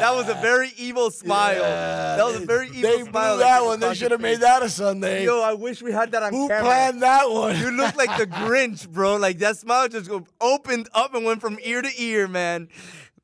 that 0.00 0.14
was 0.14 0.28
a 0.28 0.34
very 0.34 0.70
evil 0.76 1.10
smile. 1.10 1.60
That 1.60 2.24
was 2.24 2.36
a 2.36 2.46
very 2.46 2.68
evil 2.68 2.82
They 2.82 3.02
smile. 3.04 3.34
blew 3.36 3.44
that 3.44 3.58
came 3.58 3.66
one. 3.68 3.80
They 3.80 3.94
should 3.94 4.10
have 4.12 4.20
made 4.20 4.40
that 4.40 4.62
a 4.62 4.68
Sunday. 4.70 5.24
Yo, 5.24 5.40
I 5.42 5.52
wish 5.54 5.82
we 5.82 5.92
had 5.92 6.12
that 6.12 6.22
on 6.22 6.32
Who 6.32 6.48
camera. 6.48 6.64
planned 6.64 7.02
that 7.02 7.30
one? 7.30 7.56
You 7.58 7.70
look 7.70 7.96
like 7.96 8.16
the 8.18 8.26
Grinch, 8.26 8.88
bro. 8.88 9.16
Like 9.16 9.38
that 9.38 9.56
smile 9.58 9.88
just 9.88 10.10
opened 10.40 10.88
up 10.94 11.14
and 11.14 11.24
went 11.24 11.40
from 11.40 11.58
ear 11.62 11.82
to 11.82 11.90
ear, 12.02 12.28
man. 12.28 12.68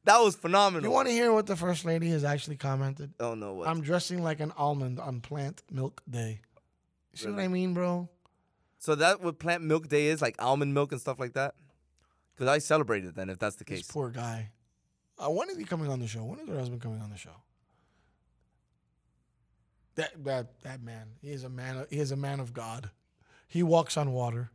That 0.04 0.18
was 0.18 0.34
phenomenal. 0.34 0.82
You 0.88 0.90
want 0.92 1.08
to 1.08 1.14
hear 1.14 1.32
what 1.32 1.46
the 1.46 1.56
first 1.56 1.84
lady 1.84 2.08
has 2.10 2.24
actually 2.24 2.56
commented? 2.56 3.12
Oh 3.20 3.34
no, 3.34 3.54
what? 3.54 3.68
I'm 3.68 3.80
dressing 3.82 4.22
like 4.22 4.40
an 4.40 4.52
almond 4.56 4.98
on 4.98 5.20
Plant 5.20 5.62
Milk 5.70 6.02
Day. 6.10 6.40
You 7.12 7.18
see 7.18 7.30
what 7.30 7.40
I 7.40 7.48
mean, 7.48 7.72
bro? 7.72 8.08
So 8.78 8.96
that 8.96 9.22
what 9.22 9.38
plant 9.38 9.62
milk 9.62 9.86
day 9.88 10.06
is, 10.06 10.20
like 10.20 10.34
almond 10.42 10.74
milk 10.74 10.90
and 10.90 11.00
stuff 11.00 11.20
like 11.20 11.34
that? 11.34 11.54
Because 12.34 12.48
I 12.48 12.58
celebrated 12.58 13.14
then, 13.14 13.28
if 13.30 13.38
that's 13.38 13.56
the 13.56 13.64
This 13.64 13.80
case. 13.80 13.90
poor 13.90 14.10
guy. 14.10 14.50
Uh, 15.18 15.30
when 15.30 15.48
is 15.50 15.56
he 15.56 15.64
coming 15.64 15.90
on 15.90 16.00
the 16.00 16.06
show? 16.06 16.24
When 16.24 16.38
is 16.40 16.48
her 16.48 16.58
husband 16.58 16.80
coming 16.80 17.00
on 17.00 17.10
the 17.10 17.16
show? 17.16 17.42
That 19.96 20.24
that 20.24 20.62
that 20.62 20.82
man. 20.82 21.08
He 21.20 21.30
is 21.30 21.44
a 21.44 21.50
man. 21.50 21.76
Of, 21.76 21.90
he 21.90 21.98
is 21.98 22.10
a 22.12 22.16
man 22.16 22.40
of 22.40 22.52
God. 22.54 22.90
He 23.46 23.62
walks 23.62 23.96
on 23.96 24.12
water. 24.12 24.50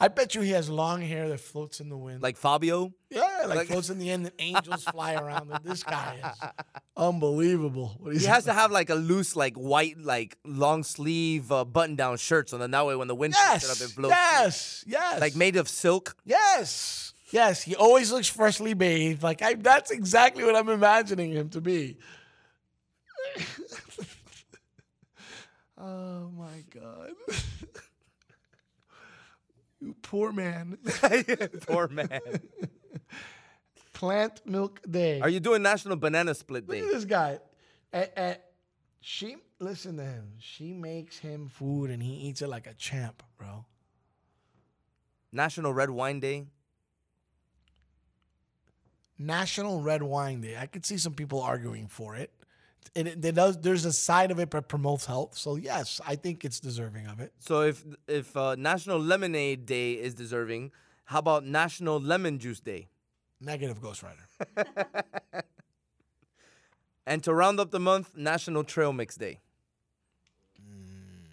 I 0.00 0.08
bet 0.08 0.34
you 0.34 0.40
he 0.40 0.50
has 0.50 0.68
long 0.70 1.02
hair 1.02 1.28
that 1.28 1.40
floats 1.40 1.80
in 1.80 1.88
the 1.90 1.96
wind. 1.96 2.22
Like 2.22 2.36
Fabio? 2.36 2.92
yeah, 3.10 3.25
like, 3.48 3.58
like- 3.58 3.68
floats 3.68 3.90
in 3.90 3.98
the 3.98 4.10
end, 4.10 4.26
and 4.26 4.34
angels 4.38 4.84
fly 4.84 5.14
around. 5.14 5.50
him. 5.50 5.58
This 5.64 5.82
guy 5.82 6.16
is 6.22 6.48
unbelievable. 6.96 7.96
What 7.98 8.16
He 8.16 8.24
has 8.26 8.44
to 8.44 8.52
have 8.52 8.70
like 8.70 8.90
a 8.90 8.94
loose, 8.94 9.36
like 9.36 9.54
white, 9.56 9.98
like 9.98 10.36
long 10.44 10.82
sleeve 10.82 11.50
uh, 11.52 11.64
button 11.64 11.96
down 11.96 12.16
shirt, 12.16 12.48
so 12.50 12.58
then 12.58 12.70
that 12.72 12.86
way 12.86 12.96
when 12.96 13.08
the 13.08 13.14
wind 13.14 13.34
it 13.34 13.40
up, 13.40 13.62
Yes, 13.62 13.80
it 13.80 13.94
blows. 13.96 14.10
yes, 14.10 14.84
yes. 14.86 15.20
Like 15.20 15.34
made 15.36 15.56
of 15.56 15.68
silk. 15.68 16.16
Yes. 16.24 17.12
Yes, 17.30 17.62
he 17.62 17.74
always 17.74 18.12
looks 18.12 18.28
freshly 18.28 18.72
bathed. 18.74 19.22
Like 19.22 19.42
I, 19.42 19.54
that's 19.54 19.90
exactly 19.90 20.44
what 20.44 20.54
I'm 20.54 20.68
imagining 20.68 21.32
him 21.32 21.48
to 21.50 21.60
be. 21.60 21.96
oh 25.78 26.30
my 26.36 26.64
god. 26.72 27.10
you 29.80 29.94
poor 30.02 30.32
man. 30.32 30.78
Poor 31.66 31.88
man. 31.88 32.20
Plant 33.96 34.42
Milk 34.44 34.80
Day. 34.88 35.20
Are 35.20 35.28
you 35.30 35.40
doing 35.40 35.62
National 35.62 35.96
Banana 35.96 36.34
Split 36.34 36.68
Day? 36.68 36.82
Look 36.82 36.90
at 36.90 36.94
this 36.94 37.06
guy. 37.06 37.38
Eh, 37.94 38.06
eh, 38.14 38.34
she 39.00 39.36
listen 39.58 39.96
to 39.96 40.04
him. 40.04 40.34
She 40.38 40.74
makes 40.74 41.16
him 41.16 41.48
food 41.48 41.88
and 41.88 42.02
he 42.02 42.12
eats 42.12 42.42
it 42.42 42.48
like 42.48 42.66
a 42.66 42.74
champ, 42.74 43.22
bro. 43.38 43.64
National 45.32 45.72
Red 45.72 45.88
Wine 45.88 46.20
Day. 46.20 46.44
National 49.18 49.80
Red 49.80 50.02
Wine 50.02 50.42
Day. 50.42 50.58
I 50.58 50.66
could 50.66 50.84
see 50.84 50.98
some 50.98 51.14
people 51.14 51.40
arguing 51.40 51.88
for 51.88 52.16
it. 52.16 52.30
And 52.94 53.08
it, 53.08 53.24
it 53.24 53.34
does. 53.34 53.58
There's 53.58 53.86
a 53.86 53.94
side 53.94 54.30
of 54.30 54.38
it 54.38 54.50
that 54.50 54.68
promotes 54.68 55.06
health. 55.06 55.38
So 55.38 55.56
yes, 55.56 56.02
I 56.06 56.16
think 56.16 56.44
it's 56.44 56.60
deserving 56.60 57.06
of 57.06 57.20
it. 57.20 57.32
So 57.38 57.62
if 57.62 57.82
if 58.06 58.36
uh, 58.36 58.56
National 58.56 58.98
Lemonade 58.98 59.64
Day 59.64 59.94
is 59.94 60.12
deserving, 60.12 60.72
how 61.06 61.20
about 61.20 61.46
National 61.46 61.98
Lemon 61.98 62.38
Juice 62.38 62.60
Day? 62.60 62.88
Negative 63.40 63.80
Ghost 63.80 64.02
Rider. 64.02 65.44
And 67.06 67.22
to 67.22 67.32
round 67.32 67.60
up 67.60 67.70
the 67.70 67.78
month, 67.78 68.16
National 68.16 68.64
Trail 68.64 68.92
Mix 68.92 69.14
Day. 69.14 69.38
Mm, 70.60 71.28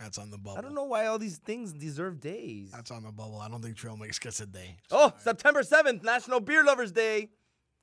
that's 0.00 0.18
on 0.18 0.30
the 0.30 0.38
bubble. 0.38 0.58
I 0.58 0.60
don't 0.60 0.74
know 0.74 0.84
why 0.84 1.06
all 1.06 1.20
these 1.20 1.38
things 1.38 1.72
deserve 1.72 2.20
days. 2.20 2.72
That's 2.72 2.90
on 2.90 3.04
the 3.04 3.12
bubble. 3.12 3.38
I 3.40 3.48
don't 3.48 3.62
think 3.62 3.76
Trail 3.76 3.96
Mix 3.96 4.18
gets 4.18 4.40
a 4.40 4.46
day. 4.46 4.76
Oh, 4.90 5.12
September 5.20 5.62
7th, 5.62 6.02
National 6.02 6.40
Beer 6.40 6.64
Lovers 6.64 6.90
Day. 6.90 7.28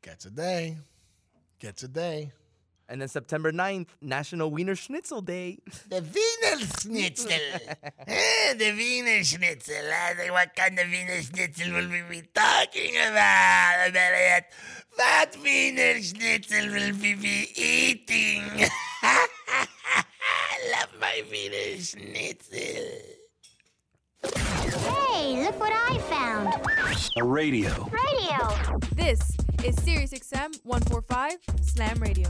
Gets 0.02 0.26
a 0.26 0.30
day. 0.30 0.78
Gets 1.60 1.84
a 1.84 1.88
day. 1.88 2.34
And 2.90 3.02
then 3.02 3.10
September 3.10 3.52
9th, 3.52 3.88
National 4.02 4.50
Wiener 4.50 4.76
Schnitzel 4.76 5.22
Day. 5.22 5.60
The 5.90 6.02
Wiener 6.02 6.66
Schnitzel. 6.80 7.32
eh, 8.08 8.54
the 8.54 8.72
Wiener 8.78 9.24
Schnitzel. 9.24 9.76
I 9.94 10.14
think 10.14 10.32
what 10.32 10.56
kind 10.56 10.80
of 10.80 10.88
Wiener 10.88 11.22
Schnitzel 11.22 11.74
will 11.74 11.90
we 11.90 12.02
be 12.10 12.22
talking 12.34 12.96
about? 12.96 13.90
Better 13.94 14.16
yet, 14.16 14.52
what 14.96 15.36
Wiener 15.44 16.02
Schnitzel 16.02 16.68
will 16.72 16.94
we 17.02 17.16
be 17.16 17.48
eating? 17.56 18.44
I 19.04 19.28
love 20.72 20.90
my 21.00 21.24
Wiener 21.30 21.82
Schnitzel. 21.82 22.88
Hey, 25.14 25.44
look 25.44 25.60
what 25.60 25.74
I 25.74 25.98
found. 26.10 26.54
A 27.18 27.24
radio. 27.24 27.70
Radio. 27.92 28.78
This 28.96 29.20
is 29.64 29.76
Sirius 29.84 30.12
XM 30.14 30.58
145 30.64 31.38
Slam 31.62 32.00
Radio. 32.00 32.30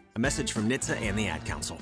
A 0.15 0.19
message 0.19 0.51
from 0.51 0.67
NHTSA 0.69 1.01
and 1.01 1.17
the 1.17 1.27
Ad 1.27 1.45
Council. 1.45 1.77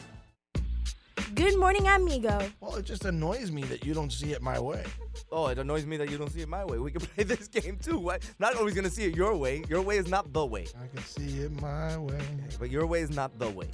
Good 1.34 1.58
morning, 1.58 1.88
amigo. 1.88 2.40
Well, 2.60 2.76
it 2.76 2.86
just 2.86 3.06
annoys 3.06 3.52
me 3.52 3.64
that 3.64 3.84
you 3.84 3.94
don't 3.96 4.12
see 4.12 4.34
it 4.34 4.42
my 4.42 4.60
way. 4.60 4.84
Oh, 5.32 5.48
it 5.48 5.58
annoys 5.58 5.86
me 5.86 5.98
that 5.98 6.12
you 6.12 6.18
don't 6.18 6.32
see 6.32 6.42
it 6.42 6.50
my 6.50 6.64
way. 6.64 6.78
We 6.78 6.92
can 6.92 7.02
play 7.16 7.24
this 7.24 7.48
game 7.48 7.78
too. 7.82 7.98
Why? 7.98 8.20
Not 8.38 8.56
always 8.56 8.76
gonna 8.76 8.90
see 8.90 9.06
it 9.06 9.16
your 9.16 9.36
way. 9.36 9.64
Your 9.68 9.82
way 9.82 9.98
is 9.98 10.08
not 10.08 10.32
the 10.32 10.46
way. 10.46 10.68
I 10.80 10.88
can 10.96 11.04
see 11.06 11.40
it 11.40 11.60
my 11.60 11.98
way. 11.98 12.20
But 12.60 12.70
your 12.70 12.86
way 12.86 13.02
is 13.02 13.10
not 13.10 13.38
the 13.40 13.50
way. 13.50 13.70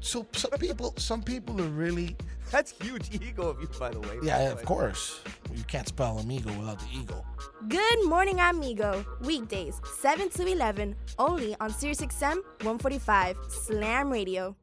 So 0.00 0.26
some 0.32 0.52
people, 0.52 0.94
some 0.96 1.22
people 1.22 1.60
are 1.60 1.68
really. 1.68 2.16
That's 2.52 2.72
huge 2.80 3.10
ego 3.12 3.48
of 3.48 3.60
you, 3.60 3.68
by 3.78 3.90
the 3.90 4.00
way. 4.00 4.18
Yeah, 4.22 4.50
of 4.50 4.64
course. 4.64 5.20
You 5.54 5.64
can't 5.64 5.86
spell 5.86 6.18
amigo 6.18 6.50
without 6.58 6.78
the 6.78 6.86
ego. 6.98 7.24
Good 7.68 8.04
morning, 8.06 8.40
amigo. 8.40 9.04
Weekdays, 9.20 9.80
7 10.00 10.30
to 10.30 10.46
11, 10.46 10.96
only 11.18 11.56
on 11.60 11.70
Sirius 11.70 12.00
XM 12.00 12.36
145 12.62 13.36
Slam 13.48 14.10
Radio. 14.10 14.56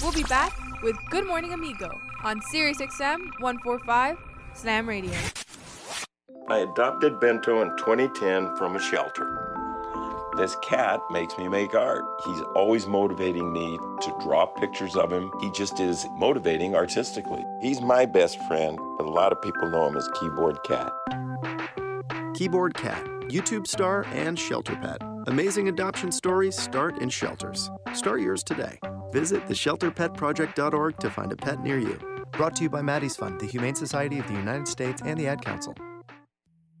We'll 0.00 0.12
be 0.12 0.22
back 0.24 0.52
with 0.82 0.96
Good 1.10 1.26
Morning 1.26 1.52
Amigo 1.52 1.90
on 2.24 2.40
Sirius 2.50 2.78
XM 2.78 3.18
145 3.40 4.16
Slam 4.54 4.88
Radio. 4.88 5.12
I 6.48 6.58
adopted 6.58 7.20
Bento 7.20 7.62
in 7.62 7.76
2010 7.78 8.56
from 8.56 8.76
a 8.76 8.80
shelter. 8.80 9.51
This 10.34 10.56
cat 10.62 11.00
makes 11.10 11.36
me 11.36 11.46
make 11.46 11.74
art. 11.74 12.06
He's 12.24 12.40
always 12.54 12.86
motivating 12.86 13.52
me 13.52 13.76
to 13.76 14.16
draw 14.22 14.46
pictures 14.46 14.96
of 14.96 15.12
him. 15.12 15.30
He 15.42 15.50
just 15.50 15.78
is 15.78 16.06
motivating 16.16 16.74
artistically. 16.74 17.44
He's 17.60 17.82
my 17.82 18.06
best 18.06 18.42
friend, 18.44 18.78
but 18.96 19.06
a 19.06 19.10
lot 19.10 19.32
of 19.32 19.42
people 19.42 19.68
know 19.68 19.88
him 19.88 19.96
as 19.96 20.08
Keyboard 20.18 20.56
Cat. 20.64 20.90
Keyboard 22.34 22.72
Cat, 22.72 23.04
YouTube 23.28 23.66
star 23.66 24.06
and 24.06 24.38
shelter 24.38 24.74
pet. 24.76 25.02
Amazing 25.26 25.68
adoption 25.68 26.10
stories 26.10 26.58
start 26.58 26.96
in 27.02 27.10
shelters. 27.10 27.70
Start 27.92 28.22
yours 28.22 28.42
today. 28.42 28.78
Visit 29.10 29.46
theshelterpetproject.org 29.48 30.96
to 30.96 31.10
find 31.10 31.30
a 31.30 31.36
pet 31.36 31.62
near 31.62 31.78
you. 31.78 31.98
Brought 32.32 32.56
to 32.56 32.62
you 32.62 32.70
by 32.70 32.80
Maddie's 32.80 33.16
Fund, 33.16 33.38
the 33.38 33.46
Humane 33.46 33.74
Society 33.74 34.18
of 34.18 34.26
the 34.28 34.32
United 34.32 34.66
States, 34.66 35.02
and 35.04 35.20
the 35.20 35.28
Ad 35.28 35.44
Council. 35.44 35.74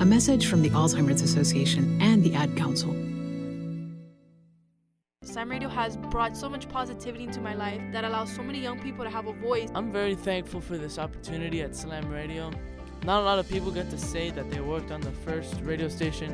A 0.00 0.06
message 0.06 0.46
from 0.46 0.62
the 0.62 0.70
Alzheimer's 0.70 1.20
Association 1.20 2.00
and 2.00 2.24
the 2.24 2.34
Ad 2.34 2.56
Council. 2.56 2.90
Slam 5.22 5.50
Radio 5.50 5.68
has 5.68 5.98
brought 5.98 6.34
so 6.34 6.48
much 6.48 6.66
positivity 6.70 7.24
into 7.24 7.38
my 7.42 7.52
life 7.52 7.82
that 7.92 8.04
allows 8.04 8.34
so 8.34 8.42
many 8.42 8.60
young 8.62 8.80
people 8.80 9.04
to 9.04 9.10
have 9.10 9.26
a 9.26 9.34
voice. 9.34 9.68
I'm 9.74 9.92
very 9.92 10.14
thankful 10.14 10.62
for 10.62 10.78
this 10.78 10.98
opportunity 10.98 11.60
at 11.60 11.76
Slam 11.76 12.08
Radio. 12.08 12.50
Not 13.04 13.20
a 13.20 13.24
lot 13.24 13.38
of 13.38 13.46
people 13.46 13.70
get 13.70 13.90
to 13.90 13.98
say 13.98 14.30
that 14.30 14.48
they 14.50 14.60
worked 14.60 14.90
on 14.90 15.02
the 15.02 15.12
first 15.12 15.60
radio 15.60 15.88
station 15.88 16.32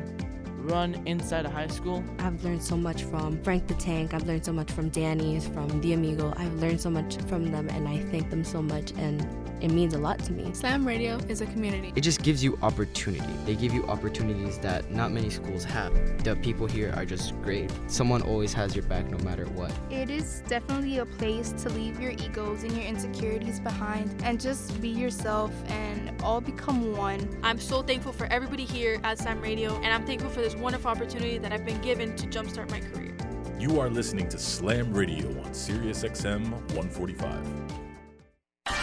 run 0.57 1.01
inside 1.05 1.45
a 1.45 1.49
high 1.49 1.67
school. 1.67 2.03
I've 2.19 2.43
learned 2.43 2.63
so 2.63 2.77
much 2.77 3.03
from 3.03 3.41
Frank 3.43 3.67
the 3.67 3.75
Tank. 3.75 4.13
I've 4.13 4.25
learned 4.25 4.45
so 4.45 4.53
much 4.53 4.71
from 4.71 4.89
Danny, 4.89 5.39
from 5.39 5.81
The 5.81 5.93
Amigo. 5.93 6.33
I've 6.37 6.53
learned 6.55 6.81
so 6.81 6.89
much 6.89 7.17
from 7.23 7.51
them, 7.51 7.69
and 7.69 7.87
I 7.87 7.99
thank 8.11 8.29
them 8.29 8.43
so 8.43 8.61
much, 8.61 8.91
and 8.97 9.25
it 9.61 9.71
means 9.71 9.95
a 9.95 9.97
lot 9.97 10.19
to 10.19 10.31
me. 10.31 10.53
Slam 10.53 10.85
Radio 10.87 11.17
is 11.27 11.41
a 11.41 11.47
community. 11.47 11.91
It 11.95 12.01
just 12.01 12.21
gives 12.21 12.43
you 12.43 12.59
opportunity. 12.61 13.33
They 13.45 13.55
give 13.55 13.73
you 13.73 13.85
opportunities 13.87 14.59
that 14.59 14.91
not 14.91 15.11
many 15.11 15.29
schools 15.31 15.63
have. 15.63 15.93
The 16.23 16.35
people 16.35 16.67
here 16.67 16.93
are 16.95 17.05
just 17.05 17.39
great. 17.41 17.71
Someone 17.87 18.21
always 18.21 18.53
has 18.53 18.75
your 18.75 18.85
back 18.85 19.09
no 19.09 19.17
matter 19.19 19.45
what. 19.45 19.71
It 19.89 20.11
is 20.11 20.43
definitely 20.47 20.99
a 20.99 21.05
place 21.05 21.53
to 21.63 21.69
leave 21.69 21.99
your 21.99 22.11
egos 22.11 22.63
and 22.63 22.71
your 22.73 22.85
insecurities 22.85 23.59
behind 23.59 24.13
and 24.23 24.39
just 24.39 24.79
be 24.79 24.89
yourself 24.89 25.51
and 25.69 26.21
all 26.21 26.39
become 26.39 26.95
one. 26.95 27.27
I'm 27.41 27.59
so 27.59 27.81
thankful 27.81 28.11
for 28.11 28.27
everybody 28.27 28.65
here 28.65 28.99
at 29.03 29.17
Slam 29.17 29.41
Radio, 29.41 29.75
and 29.77 29.87
I'm 29.87 30.05
thankful 30.05 30.29
for 30.29 30.41
this 30.41 30.55
wonderful 30.57 30.91
opportunity 30.91 31.37
that 31.37 31.51
I've 31.51 31.65
been 31.65 31.81
given 31.81 32.15
to 32.15 32.27
jumpstart 32.27 32.69
my 32.69 32.79
career. 32.79 33.15
You 33.59 33.79
are 33.79 33.89
listening 33.89 34.29
to 34.29 34.37
Slam 34.37 34.93
Radio 34.93 35.27
on 35.41 35.53
Sirius 35.53 36.03
XM 36.03 36.51
145. 36.75 37.45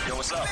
Yo, 0.09 0.17
what's 0.17 0.33
up? 0.33 0.47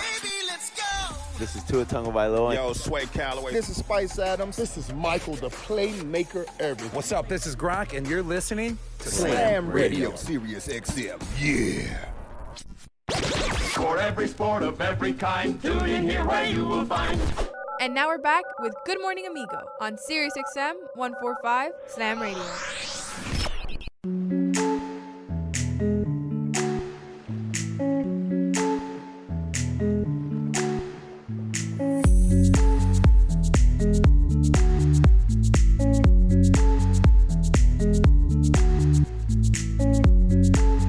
This 1.39 1.57
is 1.57 1.65
Tua 1.65 1.85
Tagovailoa. 1.85 2.55
Yo, 2.55 2.73
Sway 2.73 3.07
Calloway. 3.07 3.53
This 3.53 3.69
is 3.69 3.79
Spice 3.79 4.19
Adams. 4.19 4.57
This 4.57 4.77
is 4.77 4.93
Michael, 4.93 5.35
the 5.35 5.49
playmaker 5.49 6.47
everything. 6.61 6.95
What's 6.95 7.11
up? 7.11 7.29
This 7.29 7.47
is 7.47 7.57
Gronk, 7.57 7.97
and 7.97 8.07
you're 8.07 8.23
listening 8.23 8.79
to 9.01 9.09
Slam 9.09 9.71
Radio. 9.71 10.15
Sirius 10.15 10.69
XM. 10.69 11.21
Yeah. 11.41 12.11
For 13.75 13.99
every 13.99 14.29
sport 14.29 14.63
of 14.63 14.81
every 14.81 15.15
kind, 15.15 15.61
tune 15.61 15.89
in 15.89 16.09
here 16.09 16.25
where 16.25 16.45
you 16.45 16.65
will 16.65 16.85
find. 16.85 17.21
And 17.83 17.97
now 17.97 18.07
we're 18.07 18.19
back 18.19 18.45
with 18.61 18.73
Good 18.87 19.01
Morning 19.01 19.27
Amigo 19.27 19.61
on 19.81 19.99
Sirius 19.99 20.35
XM 20.57 20.75
145 20.95 21.73
Slam 21.89 22.23
Radio. 22.23 22.41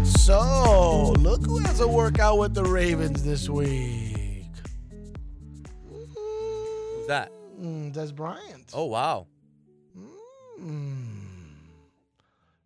So, 0.05 1.13
look 1.13 1.43
who 1.43 1.57
has 1.57 1.79
a 1.79 1.87
workout 1.87 2.37
with 2.37 2.53
the 2.53 2.63
Ravens 2.63 3.23
this 3.23 3.49
week. 3.49 4.02
Who's 7.03 7.09
that? 7.09 7.33
Mm, 7.59 7.93
Dez 7.93 8.15
Bryant. 8.15 8.71
Oh 8.73 8.85
wow. 8.85 9.27
Mm. 10.57 11.17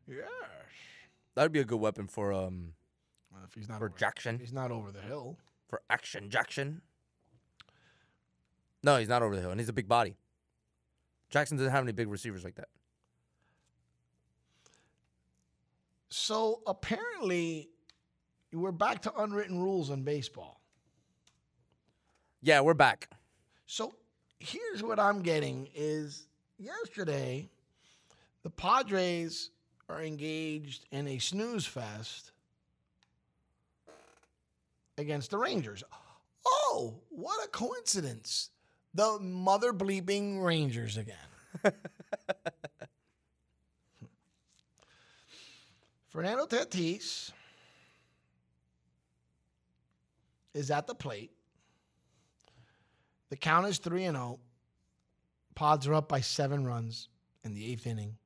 Yes. 0.08 0.28
That'd 1.34 1.52
be 1.52 1.60
a 1.60 1.66
good 1.66 1.80
weapon 1.80 2.06
for 2.06 2.32
um 2.32 2.74
Well, 3.32 3.42
if 3.48 3.56
he's 3.56 3.68
not 3.68 3.80
for 3.80 3.86
over, 3.86 3.98
Jackson. 3.98 4.38
he's 4.38 4.54
not 4.54 4.70
over 4.70 4.92
the 4.92 5.02
hill. 5.02 5.40
For 5.68 5.82
action 5.90 6.30
Jackson. 6.30 6.84
No, 8.84 8.98
he's 8.98 9.10
not 9.10 9.24
over 9.24 9.34
the 9.36 9.42
hill, 9.42 9.50
and 9.50 9.60
he's 9.60 9.70
a 9.70 9.74
big 9.74 9.88
body. 9.88 10.18
Jackson 11.32 11.58
doesn't 11.58 11.72
have 11.72 11.84
any 11.84 11.92
big 11.92 12.08
receivers 12.08 12.44
like 12.44 12.56
that. 12.58 12.68
So 16.10 16.62
apparently, 16.68 17.70
we're 18.54 18.72
back 18.72 19.02
to 19.02 19.14
unwritten 19.20 19.60
rules 19.60 19.90
in 19.90 20.04
baseball. 20.04 20.62
Yeah, 22.44 22.62
we're 22.62 22.76
back. 22.76 23.10
So 23.66 23.96
here's 24.40 24.84
what 24.84 25.00
I'm 25.00 25.22
getting 25.22 25.70
is 25.76 26.28
yesterday, 26.58 27.50
the 28.44 28.50
Padres 28.50 29.52
are 29.90 30.02
engaged 30.02 30.86
in 30.92 31.08
a 31.08 31.18
snooze 31.20 31.66
fest 31.66 32.32
against 34.98 35.32
the 35.32 35.38
Rangers. 35.38 35.84
Oh, 36.46 36.96
what 37.10 37.44
a 37.46 37.50
coincidence. 37.50 38.50
The 38.94 39.20
mother 39.20 39.74
bleeping 39.74 40.44
Rangers 40.44 40.98
again. 40.98 41.16
Fernando 46.10 46.46
Tatis 46.48 47.32
is 50.54 50.72
at 50.72 50.88
the 50.88 50.96
plate. 50.96 51.37
The 53.30 53.38
count 53.38 53.68
is 53.68 53.78
3 53.80 54.06
and 54.06 54.18
0. 54.18 54.40
Pods 55.56 55.88
are 55.88 55.94
up 55.94 56.08
by 56.08 56.22
7 56.22 56.66
runs 56.66 57.10
in 57.44 57.54
the 57.54 57.76
8th 57.76 57.88
inning. 57.88 58.18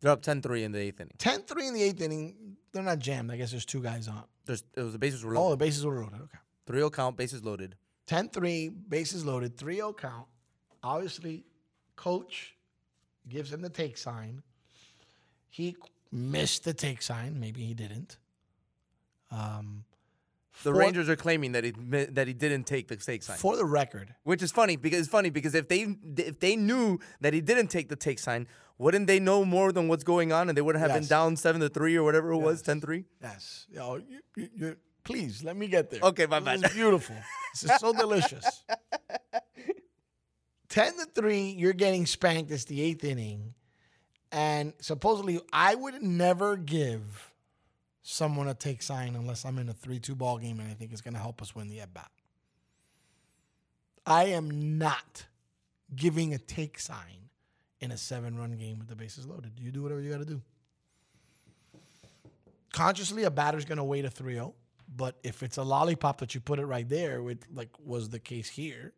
They're 0.00 0.12
up 0.12 0.22
10-3 0.22 0.62
in 0.62 0.72
the 0.72 0.78
eighth 0.78 1.00
inning. 1.00 1.14
10 1.18 1.42
3 1.42 1.68
in 1.68 1.74
the 1.74 1.92
8th 1.92 2.00
inning. 2.00 2.56
They're 2.72 2.82
not 2.82 2.98
jammed. 2.98 3.30
I 3.30 3.36
guess 3.36 3.50
there's 3.50 3.64
two 3.64 3.82
guys 3.82 4.08
on. 4.08 4.22
There's 4.44 4.62
it 4.76 4.82
was 4.82 4.92
the 4.92 4.98
bases 4.98 5.24
were 5.24 5.34
loaded. 5.34 5.46
Oh, 5.46 5.50
the 5.50 5.56
bases 5.56 5.84
were 5.84 6.02
loaded. 6.02 6.20
Okay. 6.22 6.80
3-0 6.80 6.92
count, 6.92 7.16
bases 7.16 7.44
loaded. 7.44 7.76
10 8.06 8.28
3, 8.28 8.68
bases 8.68 9.24
loaded, 9.24 9.56
3 9.56 9.76
0 9.76 9.92
count. 9.94 10.26
Obviously, 10.82 11.44
coach 11.96 12.54
gives 13.28 13.52
him 13.52 13.60
the 13.60 13.68
take 13.68 13.98
sign. 13.98 14.42
He 15.48 15.76
missed 16.10 16.64
the 16.64 16.74
take 16.74 17.02
sign. 17.02 17.38
Maybe 17.40 17.62
he 17.64 17.74
didn't. 17.74 18.18
Um, 19.30 19.84
The 20.64 20.72
for- 20.72 20.78
Rangers 20.78 21.08
are 21.08 21.16
claiming 21.16 21.52
that 21.52 21.64
he 21.64 21.70
that 21.72 22.26
he 22.26 22.32
didn't 22.32 22.64
take 22.64 22.88
the 22.88 22.96
take 22.96 23.22
sign. 23.22 23.36
For 23.38 23.56
the 23.56 23.64
record, 23.64 24.14
which 24.24 24.42
is 24.42 24.50
funny 24.50 24.76
because 24.76 25.00
it's 25.00 25.08
funny 25.08 25.30
because 25.30 25.54
if 25.54 25.68
they 25.68 25.86
if 26.16 26.40
they 26.40 26.56
knew 26.56 26.98
that 27.20 27.34
he 27.34 27.40
didn't 27.40 27.68
take 27.68 27.88
the 27.88 27.96
take 27.96 28.18
sign, 28.18 28.48
wouldn't 28.78 29.06
they 29.06 29.20
know 29.20 29.44
more 29.44 29.70
than 29.72 29.88
what's 29.88 30.04
going 30.04 30.32
on 30.32 30.48
and 30.48 30.56
they 30.56 30.62
wouldn't 30.62 30.82
have 30.84 30.94
been 30.98 31.06
down 31.08 31.36
seven 31.36 31.60
to 31.60 31.68
three 31.68 31.96
or 31.96 32.02
whatever 32.04 32.32
it 32.32 32.38
was, 32.38 32.62
10-3? 32.62 33.04
Yes. 33.20 33.66
Yo, 33.70 33.96
you, 33.96 34.20
you, 34.36 34.48
you, 34.56 34.76
please 35.04 35.42
let 35.42 35.56
me 35.56 35.66
get 35.68 35.90
there. 35.90 36.00
Okay, 36.02 36.26
my 36.26 36.38
This 36.40 36.60
bad. 36.62 36.70
is 36.70 36.76
beautiful. 36.76 37.16
this 37.52 37.64
is 37.70 37.76
so 37.80 37.92
delicious. 37.92 38.64
Ten 40.68 40.96
to 40.98 41.06
three, 41.06 41.50
you're 41.58 41.72
getting 41.72 42.04
spanked. 42.06 42.50
It's 42.50 42.64
the 42.66 42.80
eighth 42.82 43.02
inning, 43.04 43.54
and 44.32 44.72
supposedly 44.80 45.40
I 45.52 45.74
would 45.74 46.02
never 46.02 46.56
give 46.56 47.32
someone 48.02 48.48
a 48.48 48.54
take 48.54 48.82
sign 48.82 49.16
unless 49.16 49.44
I'm 49.44 49.58
in 49.58 49.68
a 49.68 49.74
three-two 49.74 50.14
ball 50.14 50.38
game 50.38 50.60
and 50.60 50.70
I 50.70 50.74
think 50.74 50.92
it's 50.92 51.00
going 51.00 51.14
to 51.14 51.20
help 51.20 51.42
us 51.42 51.54
win 51.54 51.68
the 51.68 51.80
at 51.80 51.92
bat. 51.92 52.10
I 54.06 54.26
am 54.26 54.78
not 54.78 55.26
giving 55.94 56.32
a 56.32 56.38
take 56.38 56.78
sign 56.78 57.30
in 57.80 57.90
a 57.90 57.96
seven-run 57.96 58.56
game 58.56 58.78
with 58.78 58.88
the 58.88 58.96
bases 58.96 59.26
loaded. 59.26 59.52
You 59.58 59.70
do 59.70 59.82
whatever 59.82 60.00
you 60.00 60.10
got 60.10 60.18
to 60.18 60.24
do 60.24 60.42
consciously 62.72 63.24
a 63.24 63.30
batter's 63.30 63.64
going 63.64 63.78
to 63.78 63.84
wait 63.84 64.04
a 64.04 64.08
3-0 64.08 64.52
but 64.96 65.18
if 65.22 65.42
it's 65.42 65.56
a 65.56 65.62
lollipop 65.62 66.18
that 66.18 66.34
you 66.34 66.40
put 66.40 66.58
it 66.58 66.66
right 66.66 66.88
there 66.88 67.22
with 67.22 67.44
like 67.52 67.70
was 67.84 68.08
the 68.08 68.18
case 68.18 68.48
here 68.48 68.92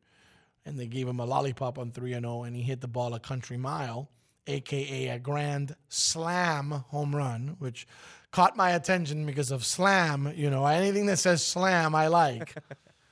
and 0.64 0.78
they 0.78 0.86
gave 0.86 1.08
him 1.08 1.18
a 1.18 1.24
lollipop 1.24 1.78
on 1.78 1.90
3 1.90 2.12
and 2.14 2.24
0 2.24 2.42
and 2.44 2.54
he 2.54 2.62
hit 2.62 2.80
the 2.80 2.88
ball 2.88 3.14
a 3.14 3.20
country 3.20 3.56
mile 3.56 4.10
aka 4.46 5.08
a 5.08 5.18
grand 5.18 5.76
slam 5.88 6.70
home 6.88 7.14
run, 7.14 7.56
which 7.58 7.86
caught 8.30 8.56
my 8.56 8.70
attention 8.70 9.26
because 9.26 9.50
of 9.50 9.64
slam. 9.64 10.32
You 10.34 10.50
know, 10.50 10.66
anything 10.66 11.06
that 11.06 11.18
says 11.18 11.44
slam, 11.44 11.94
I 11.94 12.08
like. 12.08 12.54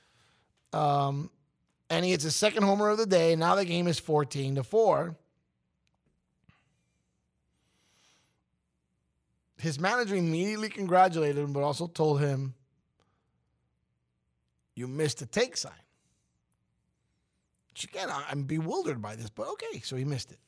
um, 0.73 1.29
and 1.89 2.05
he 2.05 2.11
hits 2.11 2.23
his 2.23 2.35
second 2.35 2.63
homer 2.63 2.89
of 2.89 2.97
the 2.97 3.05
day. 3.05 3.35
Now 3.35 3.55
the 3.55 3.65
game 3.65 3.87
is 3.87 3.99
14 3.99 4.55
to 4.55 4.63
4. 4.63 5.15
His 9.57 9.79
manager 9.79 10.15
immediately 10.15 10.69
congratulated 10.69 11.37
him, 11.37 11.51
but 11.51 11.63
also 11.63 11.87
told 11.87 12.21
him, 12.21 12.53
You 14.73 14.87
missed 14.87 15.21
a 15.21 15.25
take 15.25 15.57
sign. 15.57 15.73
Which 17.69 17.83
again, 17.83 18.09
I'm 18.29 18.43
bewildered 18.43 19.01
by 19.01 19.15
this, 19.15 19.29
but 19.29 19.47
okay, 19.49 19.81
so 19.81 19.97
he 19.97 20.05
missed 20.05 20.31
it. 20.31 20.39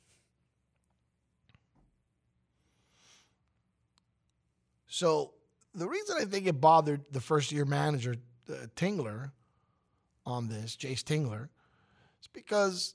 So 4.91 5.31
the 5.73 5.87
reason 5.87 6.17
I 6.19 6.25
think 6.25 6.47
it 6.47 6.59
bothered 6.59 7.05
the 7.11 7.21
first 7.21 7.53
year 7.53 7.63
manager, 7.63 8.17
uh, 8.49 8.67
Tingler, 8.75 9.31
on 10.25 10.49
this, 10.49 10.75
Jayce 10.75 11.01
Tingler, 11.01 11.47
is 12.21 12.27
because 12.33 12.93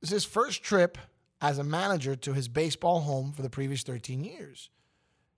it's 0.00 0.12
his 0.12 0.24
first 0.24 0.62
trip 0.62 0.96
as 1.40 1.58
a 1.58 1.64
manager 1.64 2.14
to 2.14 2.32
his 2.32 2.46
baseball 2.46 3.00
home 3.00 3.32
for 3.32 3.42
the 3.42 3.50
previous 3.50 3.82
13 3.82 4.22
years. 4.22 4.70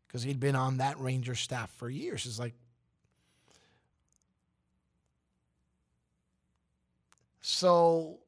Because 0.07 0.23
he'd 0.23 0.39
been 0.39 0.55
on 0.55 0.77
that 0.77 1.01
Ranger 1.01 1.35
staff 1.35 1.71
for 1.71 1.89
years. 1.89 2.27
It's 2.27 2.39
like, 2.39 2.55
so 7.41 8.19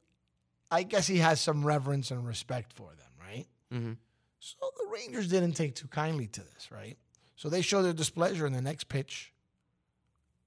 I 0.70 0.84
guess 0.84 1.06
he 1.06 1.18
has 1.18 1.38
some 1.38 1.66
reverence 1.66 2.10
and 2.10 2.26
respect 2.26 2.72
for 2.72 2.88
them, 2.88 3.12
right? 3.20 3.46
Mm-hmm. 3.70 3.92
So 4.40 4.56
the 4.78 4.90
Rangers 4.90 5.28
didn't 5.28 5.52
take 5.52 5.74
too 5.74 5.88
kindly 5.88 6.28
to 6.28 6.40
this, 6.40 6.72
right? 6.72 6.96
So 7.38 7.48
they 7.48 7.62
showed 7.62 7.82
their 7.82 7.92
displeasure 7.92 8.48
in 8.48 8.52
the 8.52 8.60
next 8.60 8.88
pitch 8.88 9.32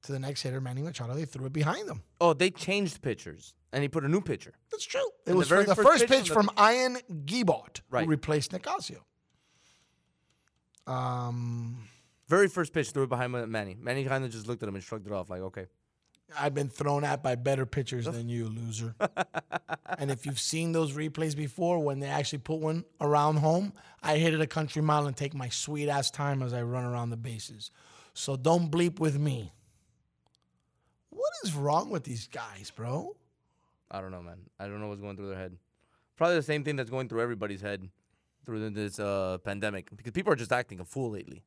to 0.04 0.12
the 0.12 0.20
next 0.20 0.42
hitter, 0.42 0.60
Manny 0.60 0.82
Machado. 0.82 1.14
They 1.14 1.24
threw 1.24 1.46
it 1.46 1.54
behind 1.54 1.88
them. 1.88 2.04
Oh, 2.20 2.34
they 2.34 2.50
changed 2.50 3.02
pitchers, 3.02 3.54
and 3.72 3.82
he 3.82 3.88
put 3.88 4.04
a 4.04 4.10
new 4.10 4.20
pitcher. 4.20 4.54
That's 4.72 4.84
true. 4.84 5.00
It 5.26 5.30
And 5.30 5.38
was 5.38 5.48
the 5.48 5.56
very 5.56 5.66
the 5.68 5.76
first 5.76 5.88
first, 5.88 6.08
pitch 6.08 6.24
pitch 6.26 6.30
from 6.32 6.50
the- 6.54 6.62
Ian 6.70 6.98
Gibaut, 7.26 7.80
Right. 7.90 8.04
who 8.04 8.10
replaced 8.10 8.52
Nicasio. 8.52 8.98
Um, 10.86 11.88
Very 12.28 12.50
first 12.50 12.74
pitch 12.74 12.92
threw 12.92 13.04
it 13.04 13.10
behind 13.10 13.32
Manny. 13.50 13.78
Manny 13.80 14.04
kind 14.04 14.26
of 14.26 14.32
just 14.32 14.48
looked 14.48 14.62
at 14.62 14.68
him 14.68 14.76
and 14.76 14.84
shrugged 14.84 15.08
it 15.08 15.14
off, 15.14 15.30
like, 15.30 15.42
okay. 15.42 15.68
I've 16.38 16.54
been 16.54 16.70
thrown 16.70 17.04
at 17.04 17.24
by 17.24 17.36
better 17.36 17.66
pitchers 17.66 18.06
than 18.12 18.30
you, 18.30 18.48
loser. 18.48 18.96
and 19.98 20.12
if 20.12 20.26
you've 20.26 20.40
seen 20.40 20.72
those 20.72 20.94
replays 20.94 21.36
before, 21.36 21.80
when 21.80 22.00
they 22.00 22.08
actually 22.08 22.40
put 22.40 22.60
one 22.60 22.86
around 23.00 23.38
home, 23.38 23.74
I 24.04 24.18
hit 24.18 24.34
it 24.34 24.42
a 24.42 24.48
country 24.48 24.82
mile 24.82 25.08
and 25.08 25.16
take 25.16 25.34
my 25.34 25.50
sweet 25.50 25.90
ass 25.90 26.12
time 26.12 26.42
as 26.42 26.54
I 26.54 26.62
run 26.62 26.86
around 26.86 27.10
the 27.10 27.18
bases. 27.18 27.72
So 28.14 28.36
don't 28.36 28.72
bleep 28.72 29.00
with 29.00 29.18
me. 29.18 29.54
What 31.10 31.32
is 31.44 31.54
wrong 31.54 31.90
with 31.90 32.04
these 32.04 32.28
guys, 32.28 32.72
bro? 32.72 33.16
I 33.90 34.02
don't 34.02 34.12
know, 34.12 34.22
man. 34.22 34.40
I 34.60 34.68
don't 34.68 34.80
know 34.80 34.88
what's 34.88 35.02
going 35.02 35.18
through 35.18 35.30
their 35.30 35.38
head. 35.38 35.58
Probably 36.16 36.36
the 36.36 36.44
same 36.44 36.64
thing 36.64 36.76
that's 36.76 36.90
going 36.90 37.10
through 37.10 37.22
everybody's 37.22 37.62
head 37.62 37.90
through 38.46 38.70
this 38.70 39.00
uh, 39.00 39.38
pandemic 39.44 39.90
because 39.96 40.12
people 40.12 40.32
are 40.32 40.38
just 40.38 40.52
acting 40.52 40.80
a 40.80 40.86
fool 40.86 41.12
lately. 41.12 41.44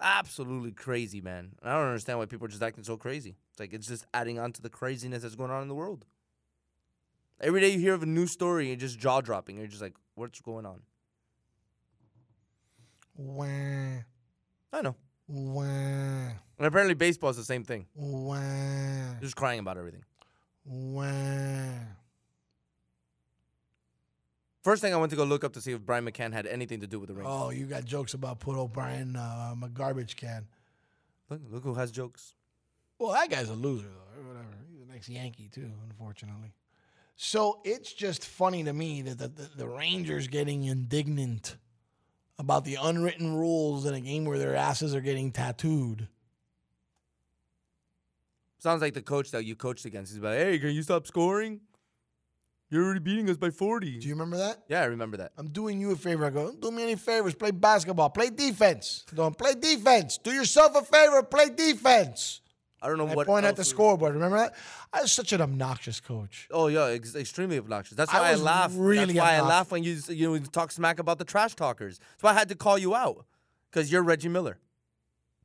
Absolutely 0.00 0.72
crazy, 0.72 1.20
man. 1.20 1.50
I 1.62 1.72
don't 1.74 1.88
understand 1.88 2.18
why 2.18 2.26
people 2.26 2.46
are 2.46 2.50
just 2.50 2.62
acting 2.62 2.84
so 2.84 2.96
crazy. 2.96 3.36
It's 3.50 3.60
like 3.60 3.72
it's 3.74 3.86
just 3.86 4.06
adding 4.14 4.38
on 4.38 4.52
to 4.52 4.62
the 4.62 4.70
craziness 4.70 5.22
that's 5.22 5.34
going 5.34 5.50
on 5.50 5.62
in 5.62 5.68
the 5.68 5.74
world. 5.74 6.06
Every 7.40 7.60
day 7.60 7.70
you 7.70 7.78
hear 7.78 7.94
of 7.94 8.02
a 8.02 8.06
new 8.06 8.26
story, 8.26 8.68
you're 8.68 8.76
just 8.76 8.98
jaw 8.98 9.20
dropping. 9.20 9.56
You're 9.58 9.66
just 9.66 9.82
like, 9.82 9.94
what's 10.14 10.40
going 10.40 10.64
on? 10.66 10.80
Wah, 13.16 13.44
I 14.72 14.82
know. 14.82 14.96
wah, 15.28 15.62
And 15.64 16.66
apparently, 16.66 16.94
baseball 16.94 17.30
is 17.30 17.36
the 17.36 17.44
same 17.44 17.64
thing. 17.64 17.86
wah, 17.94 18.34
They're 18.36 19.18
just 19.20 19.36
crying 19.36 19.60
about 19.60 19.76
everything. 19.76 20.02
wah. 20.64 21.04
First 24.62 24.82
thing 24.82 24.92
I 24.92 24.96
went 24.98 25.10
to 25.10 25.16
go 25.16 25.24
look 25.24 25.42
up 25.42 25.54
to 25.54 25.60
see 25.60 25.72
if 25.72 25.80
Brian 25.80 26.04
McCann 26.04 26.32
had 26.32 26.46
anything 26.46 26.80
to 26.80 26.86
do 26.86 26.98
with 27.00 27.08
the 27.08 27.14
Rangers. 27.14 27.32
Oh, 27.34 27.50
you 27.50 27.64
got 27.64 27.84
jokes 27.84 28.12
about 28.12 28.40
put 28.40 28.56
O'Brien 28.56 29.16
uh, 29.16 29.54
a 29.62 29.68
garbage 29.68 30.16
can. 30.16 30.46
Look, 31.30 31.40
look 31.50 31.64
who 31.64 31.74
has 31.74 31.90
jokes. 31.90 32.34
Well, 32.98 33.12
that 33.12 33.30
guy's 33.30 33.48
a 33.48 33.54
loser, 33.54 33.88
though. 33.88 34.22
Whatever. 34.28 34.46
He's 34.70 34.82
an 34.82 34.94
ex 34.94 35.08
Yankee, 35.08 35.48
too, 35.50 35.70
unfortunately. 35.88 36.52
So 37.16 37.60
it's 37.64 37.92
just 37.92 38.26
funny 38.26 38.64
to 38.64 38.72
me 38.72 39.02
that 39.02 39.18
the, 39.18 39.28
the, 39.28 39.50
the 39.56 39.68
Rangers 39.68 40.26
getting 40.26 40.64
indignant 40.64 41.56
about 42.38 42.64
the 42.64 42.76
unwritten 42.80 43.34
rules 43.34 43.86
in 43.86 43.94
a 43.94 44.00
game 44.00 44.24
where 44.24 44.38
their 44.38 44.56
asses 44.56 44.94
are 44.94 45.00
getting 45.00 45.30
tattooed. 45.30 46.08
Sounds 48.58 48.82
like 48.82 48.92
the 48.92 49.02
coach 49.02 49.30
that 49.30 49.44
you 49.44 49.56
coached 49.56 49.86
against. 49.86 50.12
He's 50.12 50.22
like, 50.22 50.38
hey, 50.38 50.58
can 50.58 50.70
you 50.70 50.82
stop 50.82 51.06
scoring? 51.06 51.60
You're 52.70 52.84
already 52.84 53.00
beating 53.00 53.28
us 53.28 53.36
by 53.36 53.50
40. 53.50 53.98
Do 53.98 54.06
you 54.06 54.14
remember 54.14 54.36
that? 54.36 54.58
Yeah, 54.68 54.82
I 54.82 54.84
remember 54.84 55.16
that. 55.16 55.32
I'm 55.36 55.48
doing 55.48 55.80
you 55.80 55.90
a 55.90 55.96
favor. 55.96 56.24
I 56.24 56.30
go, 56.30 56.44
don't 56.46 56.60
do 56.60 56.70
me 56.70 56.84
any 56.84 56.94
favors. 56.96 57.34
Play 57.34 57.50
basketball. 57.50 58.10
Play 58.10 58.30
defense. 58.30 59.04
Don't 59.14 59.36
play 59.36 59.54
defense. 59.54 60.18
Do 60.18 60.30
yourself 60.30 60.76
a 60.76 60.82
favor. 60.82 61.22
Play 61.24 61.48
defense. 61.50 62.40
I 62.82 62.88
don't 62.88 62.96
know 62.96 63.08
I 63.08 63.14
what. 63.14 63.26
point 63.26 63.44
at 63.44 63.56
the 63.56 63.60
we- 63.60 63.64
scoreboard. 63.64 64.14
Remember 64.14 64.38
that? 64.38 64.54
I 64.92 65.02
was 65.02 65.12
such 65.12 65.32
an 65.32 65.40
obnoxious 65.42 66.00
coach. 66.00 66.48
Oh 66.50 66.68
yeah, 66.68 66.86
ex- 66.86 67.14
extremely 67.14 67.58
obnoxious. 67.58 67.96
That's 67.96 68.12
I 68.14 68.20
why 68.20 68.28
I, 68.28 68.32
was 68.32 68.42
laugh. 68.42 68.72
really 68.74 69.14
That's 69.14 69.18
why 69.18 69.34
I 69.34 69.40
laugh 69.42 69.70
when 69.70 69.84
you 69.84 69.98
you 70.08 70.28
know 70.28 70.34
you 70.34 70.40
talk 70.40 70.70
smack 70.72 70.98
about 70.98 71.18
the 71.18 71.24
trash 71.26 71.54
talkers. 71.54 71.98
That's 71.98 72.22
why 72.22 72.30
I 72.30 72.34
had 72.34 72.48
to 72.48 72.54
call 72.54 72.78
you 72.78 72.94
out 72.94 73.26
because 73.70 73.92
you're 73.92 74.02
Reggie 74.02 74.28
Miller 74.30 74.58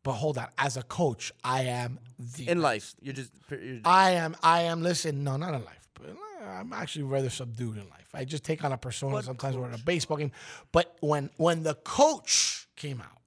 But 0.04 0.14
hold 0.14 0.38
on. 0.38 0.48
As 0.58 0.78
a 0.78 0.84
coach, 0.84 1.34
I 1.44 1.64
am 1.64 2.00
the 2.18 2.48
in 2.48 2.62
life. 2.62 2.96
You're 3.02 3.14
just. 3.14 3.32
You're, 3.52 3.80
I 3.84 4.12
am. 4.12 4.38
I 4.42 4.62
am. 4.62 4.82
Listen, 4.82 5.24
no, 5.26 5.36
not 5.36 5.54
in 5.56 5.66
life. 5.66 5.90
But 5.96 6.12
uh, 6.12 6.14
I'm 6.46 6.74
actually 6.74 7.04
rather 7.04 7.30
subdued 7.30 7.78
in 7.78 7.90
life. 7.90 8.10
I 8.14 8.26
just 8.26 8.44
take 8.44 8.64
on 8.64 8.72
a 8.72 8.78
persona 8.78 9.22
sometimes. 9.24 9.58
We're 9.58 9.70
at 9.70 9.80
a 9.80 9.84
baseball 9.84 10.18
game, 10.18 10.32
but 10.72 10.96
when 11.02 11.30
when 11.38 11.64
the 11.64 11.76
coach 11.76 12.68
came 12.76 13.02
out, 13.02 13.22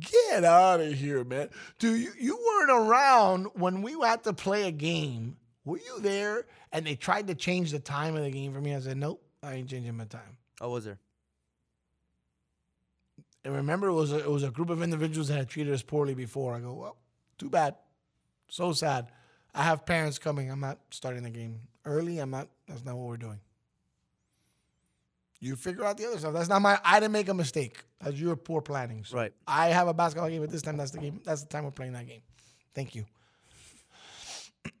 get 0.00 0.44
out 0.44 0.80
of 0.80 0.92
here, 0.92 1.24
man. 1.24 1.50
Do 1.78 1.94
you 1.94 2.12
you 2.18 2.36
weren't 2.36 2.70
around 2.70 3.46
when 3.54 3.82
we 3.82 3.92
had 3.92 4.24
to 4.24 4.32
play 4.32 4.66
a 4.68 4.72
game? 4.72 5.36
Were 5.64 5.78
you 5.78 6.00
there? 6.00 6.46
And 6.72 6.86
they 6.86 6.94
tried 6.94 7.26
to 7.28 7.34
change 7.34 7.72
the 7.72 7.78
time 7.78 8.16
of 8.16 8.22
the 8.22 8.30
game 8.30 8.52
for 8.52 8.60
me. 8.60 8.74
I 8.74 8.80
said, 8.80 8.96
nope, 8.96 9.22
I 9.42 9.54
ain't 9.54 9.68
changing 9.68 9.96
my 9.96 10.04
time. 10.04 10.36
oh, 10.60 10.70
was 10.70 10.84
there? 10.84 10.98
And 13.44 13.54
remember, 13.54 13.88
it 13.88 13.92
was 13.92 14.12
a, 14.12 14.18
it 14.18 14.30
was 14.30 14.42
a 14.42 14.50
group 14.50 14.70
of 14.70 14.82
individuals 14.82 15.28
that 15.28 15.36
had 15.36 15.48
treated 15.48 15.72
us 15.72 15.82
poorly 15.82 16.14
before. 16.14 16.54
I 16.54 16.60
go, 16.60 16.72
well, 16.74 16.96
too 17.38 17.48
bad, 17.48 17.76
so 18.48 18.72
sad. 18.72 19.08
I 19.54 19.62
have 19.62 19.86
parents 19.86 20.18
coming. 20.18 20.50
I'm 20.50 20.60
not 20.60 20.78
starting 20.90 21.22
the 21.22 21.30
game 21.30 21.60
early. 21.86 22.18
I'm 22.18 22.30
not. 22.30 22.48
That's 22.68 22.84
not 22.84 22.96
what 22.96 23.06
we're 23.08 23.16
doing. 23.16 23.40
You 25.40 25.54
figure 25.56 25.84
out 25.84 25.96
the 25.98 26.06
other 26.06 26.18
stuff. 26.18 26.32
That's 26.34 26.48
not 26.48 26.60
my. 26.60 26.78
I 26.84 26.98
didn't 27.00 27.12
make 27.12 27.28
a 27.28 27.34
mistake. 27.34 27.78
That's 28.02 28.16
your 28.18 28.36
poor 28.36 28.60
planning. 28.60 29.04
So 29.04 29.16
Right. 29.16 29.32
I 29.46 29.68
have 29.68 29.88
a 29.88 29.94
basketball 29.94 30.28
game 30.28 30.42
at 30.42 30.50
this 30.50 30.62
time. 30.62 30.76
That's 30.76 30.90
the 30.90 30.98
game. 30.98 31.20
That's 31.24 31.42
the 31.42 31.48
time 31.48 31.64
we're 31.64 31.70
playing 31.70 31.92
that 31.92 32.06
game. 32.06 32.22
Thank 32.74 32.94
you. 32.94 33.04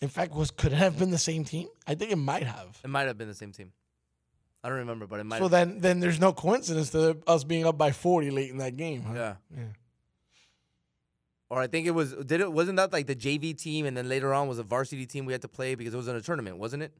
In 0.00 0.08
fact, 0.08 0.32
was 0.34 0.50
could 0.50 0.72
it 0.72 0.76
have 0.76 0.98
been 0.98 1.10
the 1.10 1.18
same 1.18 1.44
team? 1.44 1.68
I 1.86 1.94
think 1.94 2.12
it 2.12 2.16
might 2.16 2.44
have. 2.44 2.78
It 2.84 2.88
might 2.88 3.06
have 3.06 3.18
been 3.18 3.28
the 3.28 3.34
same 3.34 3.52
team. 3.52 3.72
I 4.62 4.68
don't 4.68 4.78
remember, 4.78 5.06
but 5.06 5.20
it 5.20 5.24
might. 5.24 5.38
So 5.38 5.44
have 5.44 5.50
then, 5.50 5.78
then 5.80 6.00
there's 6.00 6.20
no 6.20 6.32
coincidence 6.32 6.90
to 6.90 7.18
us 7.26 7.44
being 7.44 7.66
up 7.66 7.78
by 7.78 7.92
40 7.92 8.30
late 8.30 8.50
in 8.50 8.58
that 8.58 8.76
game. 8.76 9.02
Huh? 9.02 9.14
Yeah. 9.14 9.34
Yeah. 9.56 9.62
Or 11.50 11.60
I 11.60 11.66
think 11.66 11.86
it 11.86 11.92
was. 11.92 12.12
Did 12.12 12.40
it? 12.40 12.52
Wasn't 12.52 12.76
that 12.76 12.92
like 12.92 13.06
the 13.06 13.16
JV 13.16 13.56
team, 13.56 13.86
and 13.86 13.96
then 13.96 14.08
later 14.08 14.34
on 14.34 14.48
was 14.48 14.58
a 14.58 14.62
varsity 14.62 15.06
team 15.06 15.24
we 15.24 15.32
had 15.32 15.42
to 15.42 15.48
play 15.48 15.74
because 15.74 15.94
it 15.94 15.96
was 15.96 16.08
in 16.08 16.16
a 16.16 16.20
tournament, 16.20 16.58
wasn't 16.58 16.82
it? 16.82 16.92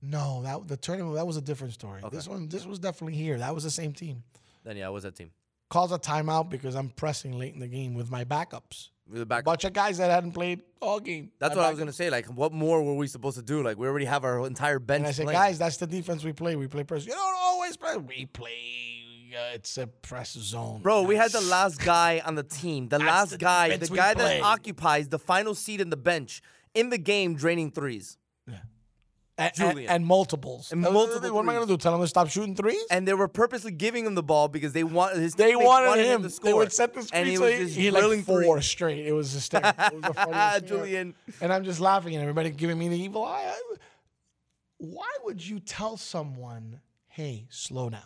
No, 0.00 0.42
that 0.42 0.68
the 0.68 0.76
tournament 0.76 1.16
that 1.16 1.26
was 1.26 1.36
a 1.36 1.40
different 1.40 1.72
story. 1.72 2.02
This 2.12 2.28
one, 2.28 2.48
this 2.48 2.64
was 2.64 2.78
definitely 2.78 3.16
here. 3.16 3.38
That 3.38 3.54
was 3.54 3.64
the 3.64 3.70
same 3.70 3.92
team. 3.92 4.22
Then 4.64 4.76
yeah, 4.76 4.88
it 4.88 4.92
was 4.92 5.02
that 5.02 5.16
team. 5.16 5.30
Calls 5.68 5.92
a 5.92 5.98
timeout 5.98 6.48
because 6.48 6.74
I'm 6.74 6.88
pressing 6.90 7.38
late 7.38 7.54
in 7.54 7.60
the 7.60 7.66
game 7.66 7.94
with 7.94 8.10
my 8.10 8.24
backups. 8.24 8.88
We 9.10 9.18
were 9.18 9.24
back. 9.24 9.44
Bunch 9.44 9.64
of 9.64 9.72
guys 9.72 9.98
that 9.98 10.10
hadn't 10.10 10.32
played 10.32 10.60
all 10.80 11.00
game. 11.00 11.30
That's 11.38 11.56
what 11.56 11.64
I 11.64 11.70
was 11.70 11.78
gonna 11.78 11.92
say. 11.92 12.10
Like, 12.10 12.26
what 12.26 12.52
more 12.52 12.82
were 12.82 12.94
we 12.94 13.06
supposed 13.06 13.36
to 13.36 13.42
do? 13.42 13.62
Like, 13.62 13.78
we 13.78 13.86
already 13.86 14.04
have 14.04 14.24
our 14.24 14.46
entire 14.46 14.78
bench. 14.78 14.98
And 14.98 15.06
I 15.08 15.10
said, 15.10 15.26
guys, 15.26 15.58
that's 15.58 15.78
the 15.78 15.86
defense 15.86 16.22
we 16.24 16.32
play. 16.32 16.56
We 16.56 16.68
play 16.68 16.84
press. 16.84 17.04
You 17.04 17.12
don't 17.12 17.36
always 17.40 17.76
play. 17.76 17.96
We 17.96 18.26
play. 18.26 18.97
Uh, 19.34 19.54
it's 19.54 19.76
a 19.78 19.86
press 19.86 20.32
zone. 20.32 20.80
Bro, 20.82 21.02
we 21.02 21.16
had 21.16 21.30
the 21.32 21.40
last 21.40 21.78
guy 21.84 22.22
on 22.24 22.34
the 22.34 22.42
team. 22.42 22.88
The 22.88 22.98
last 22.98 23.30
the 23.30 23.38
guy, 23.38 23.68
defense 23.68 23.88
the 23.88 23.92
we 23.92 23.98
guy 23.98 24.14
play. 24.14 24.38
that 24.38 24.42
occupies 24.42 25.08
the 25.08 25.18
final 25.18 25.54
seat 25.54 25.80
in 25.80 25.90
the 25.90 25.96
bench 25.96 26.42
in 26.74 26.90
the 26.90 26.98
game, 26.98 27.34
draining 27.34 27.70
threes. 27.70 28.16
and, 29.36 29.54
Julian. 29.54 29.78
and, 29.78 29.88
and 29.90 30.06
multiples. 30.06 30.72
And 30.72 30.80
multiple 30.80 31.32
What 31.32 31.42
am 31.42 31.48
I 31.48 31.54
going 31.54 31.66
to 31.66 31.72
do? 31.72 31.76
Tell 31.76 31.94
him 31.94 32.00
to 32.00 32.08
stop 32.08 32.28
shooting 32.28 32.56
threes? 32.56 32.82
And 32.90 33.06
they 33.06 33.14
were 33.14 33.28
purposely 33.28 33.70
giving 33.70 34.04
him 34.04 34.14
the 34.16 34.22
ball 34.22 34.48
because 34.48 34.72
they 34.72 34.82
want 34.82 35.16
his. 35.16 35.34
They 35.34 35.50
teammates 35.52 35.66
wanted, 35.66 36.04
him. 36.06 36.22
to 36.22 36.28
They 36.28 36.34
score. 36.34 36.56
would 36.56 36.72
set 36.72 36.92
the 36.94 37.02
screen. 37.02 37.20
and 37.20 37.28
he 37.28 37.36
so 37.36 37.42
was 37.42 37.52
he, 37.52 37.58
just 37.64 37.76
he 37.76 37.90
drilling 37.90 38.18
like 38.18 38.26
four 38.26 38.42
threes. 38.56 38.66
straight. 38.66 39.06
It 39.06 39.12
was 39.12 39.32
hysterical. 39.32 39.84
It 39.86 39.94
was 39.94 40.02
the 40.02 40.14
funniest 40.14 40.24
thing 40.32 40.34
ever. 40.56 40.66
Julian. 40.66 41.14
And 41.40 41.52
I'm 41.52 41.64
just 41.64 41.78
laughing, 41.80 42.14
and 42.14 42.22
everybody 42.22 42.50
giving 42.50 42.78
me 42.78 42.88
the 42.88 42.98
evil 42.98 43.24
eye. 43.24 43.44
I- 43.54 43.76
Why 44.78 45.08
would 45.24 45.44
you 45.46 45.60
tell 45.60 45.96
someone, 45.96 46.80
hey, 47.08 47.46
slow 47.50 47.90
down. 47.90 48.02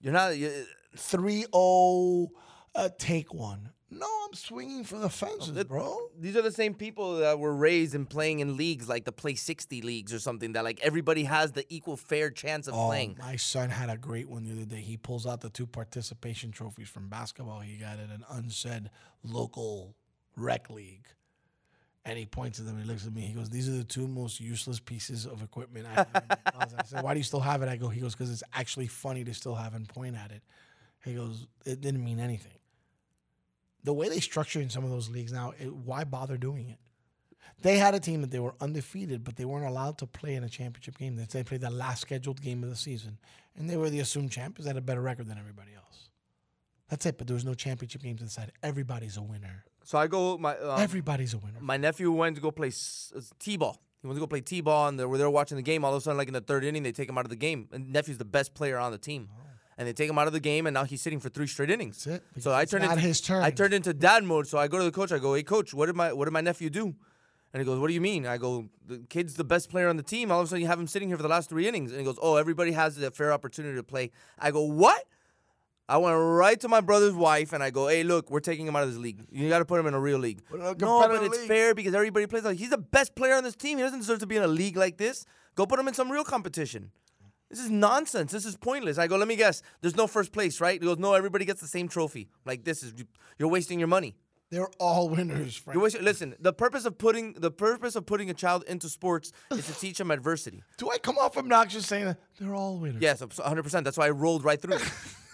You're 0.00 0.12
not. 0.12 0.36
You, 0.36 0.50
3 0.96 1.40
0, 1.54 2.28
uh, 2.74 2.88
take 2.98 3.32
one. 3.34 3.70
No, 3.88 4.06
I'm 4.26 4.34
swinging 4.34 4.82
for 4.82 4.98
the 4.98 5.08
fences, 5.08 5.62
bro. 5.64 5.96
These 6.18 6.36
are 6.36 6.42
the 6.42 6.50
same 6.50 6.74
people 6.74 7.18
that 7.18 7.38
were 7.38 7.54
raised 7.54 7.94
and 7.94 8.08
playing 8.10 8.40
in 8.40 8.56
leagues 8.56 8.88
like 8.88 9.04
the 9.04 9.12
Play 9.12 9.36
60 9.36 9.80
leagues 9.82 10.12
or 10.12 10.18
something 10.18 10.52
that 10.54 10.64
like 10.64 10.80
everybody 10.82 11.22
has 11.24 11.52
the 11.52 11.64
equal 11.72 11.96
fair 11.96 12.30
chance 12.30 12.66
of 12.66 12.74
Oh, 12.74 12.88
playing. 12.88 13.16
my 13.20 13.36
son 13.36 13.70
had 13.70 13.88
a 13.88 13.96
great 13.96 14.28
one 14.28 14.42
the 14.44 14.50
other 14.52 14.64
day. 14.64 14.80
He 14.80 14.96
pulls 14.96 15.24
out 15.24 15.40
the 15.40 15.50
two 15.50 15.66
participation 15.68 16.50
trophies 16.50 16.88
from 16.88 17.08
basketball 17.08 17.60
he 17.60 17.76
got 17.76 18.00
at 18.00 18.10
an 18.10 18.24
unsaid 18.28 18.90
local 19.22 19.94
rec 20.36 20.68
league. 20.68 21.06
And 22.06 22.16
he 22.16 22.24
points 22.24 22.60
at 22.60 22.66
them 22.66 22.78
he 22.78 22.84
looks 22.84 23.04
at 23.04 23.12
me. 23.12 23.22
He 23.22 23.32
goes, 23.34 23.50
These 23.50 23.68
are 23.68 23.72
the 23.72 23.84
two 23.84 24.06
most 24.06 24.40
useless 24.40 24.78
pieces 24.78 25.26
of 25.26 25.42
equipment 25.42 25.86
I 25.86 25.94
have. 25.94 26.08
in 26.14 26.22
my 26.30 26.50
closet." 26.52 26.78
I 26.78 26.84
said, 26.84 27.02
Why 27.02 27.12
do 27.14 27.18
you 27.18 27.24
still 27.24 27.40
have 27.40 27.62
it? 27.62 27.68
I 27.68 27.76
go, 27.76 27.88
He 27.88 28.00
goes, 28.00 28.14
Because 28.14 28.30
it's 28.30 28.44
actually 28.54 28.86
funny 28.86 29.24
to 29.24 29.34
still 29.34 29.56
have 29.56 29.74
and 29.74 29.88
point 29.88 30.16
at 30.16 30.30
it. 30.30 30.42
He 31.04 31.14
goes, 31.14 31.48
It 31.64 31.80
didn't 31.80 32.04
mean 32.04 32.20
anything. 32.20 32.58
The 33.82 33.92
way 33.92 34.08
they 34.08 34.20
structure 34.20 34.60
in 34.60 34.70
some 34.70 34.84
of 34.84 34.90
those 34.90 35.08
leagues 35.08 35.32
now, 35.32 35.52
it, 35.58 35.74
why 35.74 36.04
bother 36.04 36.36
doing 36.36 36.68
it? 36.68 36.78
They 37.62 37.78
had 37.78 37.94
a 37.94 38.00
team 38.00 38.20
that 38.20 38.30
they 38.30 38.38
were 38.38 38.54
undefeated, 38.60 39.24
but 39.24 39.36
they 39.36 39.44
weren't 39.44 39.66
allowed 39.66 39.98
to 39.98 40.06
play 40.06 40.34
in 40.34 40.44
a 40.44 40.48
championship 40.48 40.98
game. 40.98 41.16
They 41.16 41.42
played 41.42 41.60
the 41.60 41.70
last 41.70 42.02
scheduled 42.02 42.40
game 42.40 42.62
of 42.62 42.70
the 42.70 42.76
season, 42.76 43.18
and 43.56 43.68
they 43.68 43.76
were 43.76 43.90
the 43.90 44.00
assumed 44.00 44.30
champions. 44.30 44.64
They 44.64 44.70
had 44.70 44.76
a 44.76 44.82
better 44.82 45.00
record 45.00 45.28
than 45.28 45.38
everybody 45.38 45.70
else. 45.74 46.10
That's 46.88 47.06
it. 47.06 47.18
But 47.18 47.26
there 47.26 47.34
was 47.34 47.44
no 47.44 47.54
championship 47.54 48.02
games 48.02 48.20
inside. 48.20 48.52
Everybody's 48.62 49.16
a 49.16 49.22
winner. 49.22 49.64
So 49.86 49.98
I 49.98 50.06
go. 50.08 50.36
My 50.36 50.56
um, 50.58 50.80
Everybody's 50.80 51.32
a 51.32 51.38
winner. 51.38 51.60
My 51.60 51.76
nephew 51.76 52.10
went 52.10 52.34
to 52.36 52.42
go 52.42 52.50
play 52.50 52.68
s- 52.68 53.12
t-ball. 53.38 53.80
He 54.02 54.06
went 54.08 54.16
to 54.16 54.20
go 54.20 54.26
play 54.26 54.40
t-ball, 54.40 54.88
and 54.88 54.98
they 54.98 55.04
were 55.04 55.16
there 55.16 55.30
watching 55.30 55.56
the 55.56 55.62
game. 55.62 55.84
All 55.84 55.92
of 55.94 55.98
a 55.98 56.00
sudden, 56.00 56.18
like 56.18 56.28
in 56.28 56.34
the 56.34 56.40
third 56.40 56.64
inning, 56.64 56.82
they 56.82 56.92
take 56.92 57.08
him 57.08 57.16
out 57.16 57.24
of 57.24 57.30
the 57.30 57.36
game. 57.36 57.68
And 57.72 57.92
nephew's 57.92 58.18
the 58.18 58.24
best 58.24 58.52
player 58.54 58.78
on 58.78 58.90
the 58.90 58.98
team, 58.98 59.28
and 59.78 59.86
they 59.86 59.92
take 59.92 60.10
him 60.10 60.18
out 60.18 60.26
of 60.26 60.32
the 60.32 60.40
game, 60.40 60.66
and 60.66 60.74
now 60.74 60.84
he's 60.84 61.00
sitting 61.02 61.20
for 61.20 61.28
three 61.28 61.46
straight 61.46 61.70
innings. 61.70 62.04
That's 62.04 62.22
it. 62.36 62.42
So 62.42 62.52
I 62.52 62.64
turned 62.64 62.82
not 62.84 62.92
into 62.94 63.06
his 63.06 63.20
turn. 63.20 63.42
I 63.44 63.50
turned 63.50 63.74
into 63.74 63.94
dad 63.94 64.24
mode. 64.24 64.48
So 64.48 64.58
I 64.58 64.66
go 64.66 64.78
to 64.78 64.84
the 64.84 64.90
coach. 64.90 65.12
I 65.12 65.18
go, 65.18 65.34
"Hey, 65.34 65.44
coach, 65.44 65.72
what 65.72 65.86
did 65.86 65.94
my 65.96 66.12
what 66.12 66.24
did 66.24 66.32
my 66.32 66.40
nephew 66.40 66.68
do?" 66.68 66.94
And 67.52 67.60
he 67.60 67.64
goes, 67.64 67.78
"What 67.78 67.86
do 67.88 67.94
you 67.94 68.00
mean?" 68.00 68.26
I 68.26 68.38
go, 68.38 68.68
"The 68.88 68.98
kid's 69.08 69.34
the 69.34 69.44
best 69.44 69.70
player 69.70 69.88
on 69.88 69.96
the 69.96 70.02
team. 70.02 70.32
All 70.32 70.40
of 70.40 70.46
a 70.46 70.48
sudden, 70.48 70.62
you 70.62 70.66
have 70.66 70.80
him 70.80 70.88
sitting 70.88 71.08
here 71.08 71.16
for 71.16 71.22
the 71.22 71.28
last 71.36 71.48
three 71.48 71.68
innings." 71.68 71.90
And 71.92 72.00
he 72.00 72.04
goes, 72.04 72.18
"Oh, 72.20 72.34
everybody 72.36 72.72
has 72.72 72.98
a 73.00 73.10
fair 73.12 73.32
opportunity 73.32 73.76
to 73.76 73.84
play." 73.84 74.10
I 74.38 74.50
go, 74.50 74.62
"What?" 74.62 75.04
I 75.88 75.98
went 75.98 76.16
right 76.16 76.58
to 76.60 76.68
my 76.68 76.80
brother's 76.80 77.14
wife 77.14 77.52
and 77.52 77.62
I 77.62 77.70
go, 77.70 77.86
"Hey, 77.86 78.02
look, 78.02 78.30
we're 78.30 78.40
taking 78.40 78.66
him 78.66 78.74
out 78.74 78.82
of 78.82 78.90
this 78.90 78.98
league. 78.98 79.24
You 79.30 79.48
got 79.48 79.60
to 79.60 79.64
put 79.64 79.78
him 79.78 79.86
in 79.86 79.94
a 79.94 80.00
real 80.00 80.18
league." 80.18 80.42
No, 80.52 80.74
but 80.74 81.22
it's 81.22 81.38
league. 81.38 81.48
fair 81.48 81.74
because 81.74 81.94
everybody 81.94 82.26
plays 82.26 82.44
like 82.44 82.58
he's 82.58 82.70
the 82.70 82.78
best 82.78 83.14
player 83.14 83.34
on 83.34 83.44
this 83.44 83.54
team. 83.54 83.78
He 83.78 83.84
doesn't 83.84 84.00
deserve 84.00 84.18
to 84.20 84.26
be 84.26 84.36
in 84.36 84.42
a 84.42 84.48
league 84.48 84.76
like 84.76 84.96
this. 84.96 85.24
Go 85.54 85.64
put 85.64 85.78
him 85.78 85.88
in 85.88 85.94
some 85.94 86.10
real 86.10 86.24
competition. 86.24 86.90
This 87.48 87.60
is 87.60 87.70
nonsense. 87.70 88.32
This 88.32 88.44
is 88.44 88.56
pointless. 88.56 88.98
I 88.98 89.06
go, 89.06 89.16
let 89.16 89.28
me 89.28 89.36
guess. 89.36 89.62
There's 89.80 89.96
no 89.96 90.08
first 90.08 90.32
place, 90.32 90.60
right? 90.60 90.80
He 90.80 90.86
goes, 90.86 90.98
no, 90.98 91.14
everybody 91.14 91.44
gets 91.44 91.60
the 91.60 91.68
same 91.68 91.88
trophy. 91.88 92.28
Like 92.44 92.64
this 92.64 92.82
is 92.82 92.92
you're 93.38 93.48
wasting 93.48 93.78
your 93.78 93.88
money. 93.88 94.16
They're 94.50 94.68
all 94.78 95.08
winners, 95.08 95.56
Frank. 95.56 95.80
Wasting, 95.80 96.04
listen, 96.04 96.34
the 96.38 96.52
purpose 96.52 96.84
of 96.84 96.98
putting 96.98 97.34
the 97.34 97.50
purpose 97.50 97.96
of 97.96 98.06
putting 98.06 98.30
a 98.30 98.34
child 98.34 98.64
into 98.68 98.88
sports 98.88 99.32
is 99.50 99.66
to 99.66 99.74
teach 99.74 100.00
him 100.00 100.10
adversity. 100.10 100.62
Do 100.78 100.90
I 100.90 100.98
come 100.98 101.18
off 101.18 101.36
obnoxious 101.36 101.86
saying 101.86 102.06
that 102.06 102.18
they're 102.38 102.54
all 102.54 102.78
winners? 102.78 103.02
Yes, 103.02 103.20
100. 103.20 103.62
percent 103.62 103.84
That's 103.84 103.96
why 103.96 104.06
I 104.06 104.10
rolled 104.10 104.44
right 104.44 104.60
through. 104.60 104.78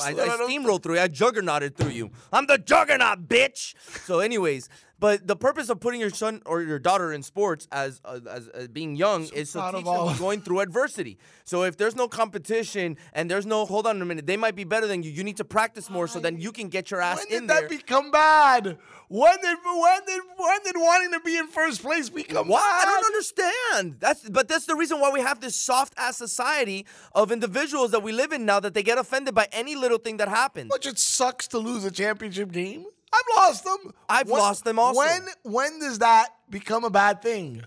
I, 0.00 0.10
I 0.10 0.12
steamrolled 0.14 0.82
through 0.82 0.94
you. 0.96 1.00
I 1.00 1.08
juggernauted 1.08 1.76
through 1.76 1.90
you. 1.90 2.10
I'm 2.32 2.46
the 2.46 2.58
juggernaut, 2.58 3.28
bitch. 3.28 3.74
So, 4.04 4.20
anyways, 4.20 4.68
but 5.02 5.26
the 5.26 5.34
purpose 5.34 5.68
of 5.68 5.80
putting 5.80 6.00
your 6.00 6.10
son 6.10 6.42
or 6.46 6.62
your 6.62 6.78
daughter 6.78 7.12
in 7.12 7.24
sports 7.24 7.66
as 7.72 8.00
uh, 8.04 8.20
as, 8.30 8.46
as 8.46 8.68
being 8.68 8.94
young 8.94 9.24
is 9.34 9.50
to 9.50 9.70
teach 9.74 9.84
them 9.84 10.16
going 10.16 10.40
through 10.40 10.60
adversity. 10.60 11.18
So, 11.42 11.64
if 11.64 11.76
there's 11.76 11.96
no 11.96 12.06
competition 12.06 12.96
and 13.12 13.28
there's 13.28 13.44
no 13.44 13.66
hold 13.66 13.88
on 13.88 14.00
a 14.00 14.04
minute, 14.04 14.28
they 14.28 14.36
might 14.36 14.54
be 14.54 14.62
better 14.62 14.86
than 14.86 15.02
you. 15.02 15.10
You 15.10 15.24
need 15.24 15.38
to 15.38 15.44
practice 15.44 15.90
more 15.90 16.06
so 16.06 16.20
then 16.20 16.38
you 16.38 16.52
can 16.52 16.68
get 16.68 16.92
your 16.92 17.00
ass 17.00 17.18
When 17.18 17.36
in 17.36 17.48
did 17.48 17.50
that 17.50 17.68
become 17.68 18.12
bad? 18.12 18.78
When 19.08 19.36
did 19.42 19.58
when 19.64 20.00
did 20.06 20.22
when 20.36 20.62
did 20.62 20.76
wanting 20.76 21.12
to 21.14 21.20
be 21.24 21.36
in 21.36 21.48
first 21.48 21.82
place 21.82 22.08
become 22.08 22.46
Why? 22.46 22.60
I 22.60 22.84
don't 22.84 23.04
understand. 23.04 23.96
That's 23.98 24.30
but 24.30 24.46
that's 24.46 24.66
the 24.66 24.76
reason 24.76 25.00
why 25.00 25.10
we 25.10 25.20
have 25.20 25.40
this 25.40 25.56
soft 25.56 25.94
ass 25.96 26.16
society 26.16 26.86
of 27.12 27.32
individuals 27.32 27.90
that 27.90 28.04
we 28.04 28.12
live 28.12 28.30
in 28.30 28.46
now 28.46 28.60
that 28.60 28.72
they 28.72 28.84
get 28.84 28.98
offended 28.98 29.34
by 29.34 29.48
any 29.50 29.74
little 29.74 29.98
thing 29.98 30.18
that 30.18 30.28
happens. 30.28 30.70
Which 30.70 30.86
it 30.86 31.00
sucks 31.00 31.48
to 31.48 31.58
lose 31.58 31.84
a 31.84 31.90
championship 31.90 32.52
game. 32.52 32.86
I've 33.12 33.36
lost 33.36 33.64
them. 33.64 33.92
I've 34.08 34.28
When- 34.28 34.40
lost 34.40 34.64
them 34.64 34.78
also. 34.78 34.98
When 35.00 35.28
when 35.42 35.78
does 35.80 35.98
that 35.98 36.28
become 36.48 36.84
a 36.84 36.90
bad 36.90 37.20
thing? 37.22 37.64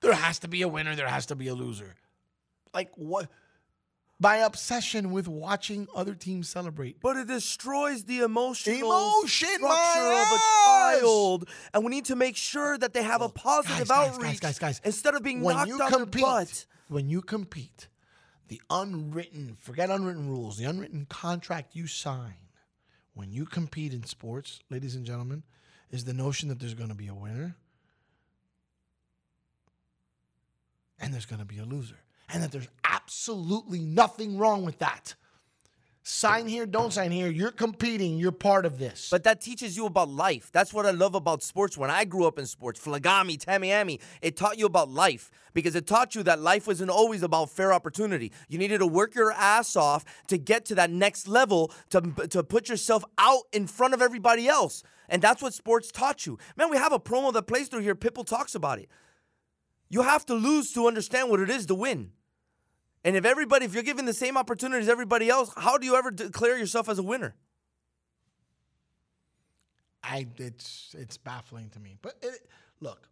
There 0.00 0.14
has 0.14 0.38
to 0.40 0.48
be 0.48 0.62
a 0.62 0.68
winner. 0.68 0.96
There 0.96 1.08
has 1.08 1.26
to 1.26 1.34
be 1.36 1.48
a 1.48 1.54
loser. 1.54 1.94
Like 2.74 2.90
what? 2.96 3.28
My 4.18 4.36
obsession 4.36 5.10
with 5.10 5.26
watching 5.26 5.88
other 5.96 6.14
teams 6.14 6.48
celebrate. 6.48 7.00
But 7.00 7.16
it 7.16 7.26
destroys 7.26 8.04
the 8.04 8.20
emotional 8.20 8.76
Emotion, 8.76 9.48
structure 9.48 9.62
my 9.62 10.22
of 10.22 10.32
a 10.32 11.00
child, 11.00 11.48
and 11.74 11.84
we 11.84 11.90
need 11.90 12.04
to 12.04 12.14
make 12.16 12.36
sure 12.36 12.78
that 12.78 12.94
they 12.94 13.02
have 13.02 13.20
a 13.20 13.28
positive 13.28 13.88
guys, 13.88 13.88
guys, 13.88 14.08
outreach 14.14 14.40
guys, 14.40 14.58
guys, 14.58 14.78
guys. 14.78 14.80
instead 14.84 15.14
of 15.16 15.24
being 15.24 15.40
when 15.40 15.56
knocked 15.56 15.68
you 15.68 15.82
on 15.82 15.90
compete, 15.90 16.22
their 16.22 16.30
butt. 16.30 16.66
when 16.86 17.08
you 17.08 17.20
compete, 17.20 17.88
the 18.46 18.62
unwritten, 18.70 19.56
forget 19.58 19.90
unwritten 19.90 20.28
rules, 20.28 20.56
the 20.56 20.64
unwritten 20.66 21.04
contract 21.06 21.74
you 21.74 21.88
sign 21.88 22.34
when 23.14 23.32
you 23.32 23.44
compete 23.44 23.92
in 23.92 24.04
sports, 24.04 24.60
ladies 24.70 24.94
and 24.94 25.04
gentlemen, 25.04 25.42
is 25.90 26.04
the 26.04 26.14
notion 26.14 26.48
that 26.48 26.58
there's 26.58 26.74
going 26.74 26.88
to 26.88 26.94
be 26.94 27.08
a 27.08 27.14
winner 27.14 27.54
and 30.98 31.12
there's 31.12 31.26
going 31.26 31.40
to 31.40 31.44
be 31.44 31.58
a 31.58 31.64
loser. 31.64 31.98
And 32.32 32.42
that 32.42 32.52
there's 32.52 32.68
absolutely 32.84 33.80
nothing 33.80 34.38
wrong 34.38 34.64
with 34.64 34.78
that. 34.78 35.14
Sign 36.04 36.48
here, 36.48 36.66
don't 36.66 36.92
sign 36.92 37.12
here. 37.12 37.28
You're 37.28 37.52
competing. 37.52 38.18
You're 38.18 38.32
part 38.32 38.66
of 38.66 38.76
this. 38.76 39.08
But 39.08 39.22
that 39.22 39.40
teaches 39.40 39.76
you 39.76 39.86
about 39.86 40.08
life. 40.08 40.50
That's 40.50 40.74
what 40.74 40.84
I 40.84 40.90
love 40.90 41.14
about 41.14 41.44
sports. 41.44 41.78
When 41.78 41.90
I 41.90 42.04
grew 42.04 42.26
up 42.26 42.40
in 42.40 42.46
sports, 42.46 42.84
Flagami, 42.84 43.38
Tamiami, 43.38 44.00
it 44.20 44.36
taught 44.36 44.58
you 44.58 44.66
about 44.66 44.90
life 44.90 45.30
because 45.54 45.76
it 45.76 45.86
taught 45.86 46.16
you 46.16 46.24
that 46.24 46.40
life 46.40 46.66
wasn't 46.66 46.90
always 46.90 47.22
about 47.22 47.50
fair 47.50 47.72
opportunity. 47.72 48.32
You 48.48 48.58
needed 48.58 48.78
to 48.78 48.86
work 48.86 49.14
your 49.14 49.30
ass 49.30 49.76
off 49.76 50.04
to 50.26 50.38
get 50.38 50.64
to 50.66 50.74
that 50.74 50.90
next 50.90 51.28
level, 51.28 51.70
to, 51.90 52.00
to 52.30 52.42
put 52.42 52.68
yourself 52.68 53.04
out 53.16 53.42
in 53.52 53.68
front 53.68 53.94
of 53.94 54.02
everybody 54.02 54.48
else. 54.48 54.82
And 55.08 55.22
that's 55.22 55.40
what 55.40 55.54
sports 55.54 55.92
taught 55.92 56.26
you. 56.26 56.36
Man, 56.56 56.68
we 56.68 56.78
have 56.78 56.92
a 56.92 56.98
promo 56.98 57.32
that 57.32 57.46
plays 57.46 57.68
through 57.68 57.82
here. 57.82 57.94
Pitbull 57.94 58.26
talks 58.26 58.56
about 58.56 58.80
it. 58.80 58.88
You 59.88 60.02
have 60.02 60.26
to 60.26 60.34
lose 60.34 60.72
to 60.72 60.88
understand 60.88 61.30
what 61.30 61.38
it 61.38 61.50
is 61.50 61.66
to 61.66 61.76
win. 61.76 62.10
And 63.04 63.16
if 63.16 63.24
everybody, 63.24 63.64
if 63.64 63.74
you're 63.74 63.82
given 63.82 64.04
the 64.04 64.14
same 64.14 64.36
opportunities 64.36 64.86
as 64.86 64.92
everybody 64.92 65.28
else, 65.28 65.52
how 65.56 65.76
do 65.76 65.86
you 65.86 65.96
ever 65.96 66.10
declare 66.10 66.56
yourself 66.56 66.88
as 66.88 66.98
a 66.98 67.02
winner? 67.02 67.34
I 70.04 70.26
it's 70.38 70.94
it's 70.98 71.16
baffling 71.16 71.70
to 71.70 71.80
me. 71.80 71.96
But 72.00 72.16
it, 72.22 72.48
look, 72.80 73.08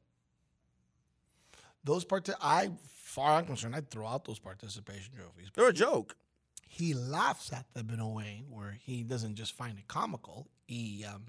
those 1.85 2.05
part 2.05 2.29
I 2.41 2.71
far 2.87 3.39
I'm 3.39 3.47
concerned, 3.47 3.75
I'd 3.75 3.91
throw 3.91 4.07
out 4.07 4.25
those 4.25 4.39
participation 4.39 5.13
trophies. 5.17 5.49
They're 5.55 5.69
a 5.69 5.73
joke. 5.73 6.17
He 6.69 6.95
laughs 6.95 7.53
at 7.53 7.67
them 7.75 7.91
in 7.93 7.99
a 7.99 8.09
way 8.09 8.45
where 8.49 8.77
he 8.81 9.03
doesn't 9.03 9.35
just 9.35 9.57
find 9.57 9.77
it 9.79 9.89
comical. 9.89 10.49
He 10.67 11.05
um, 11.05 11.27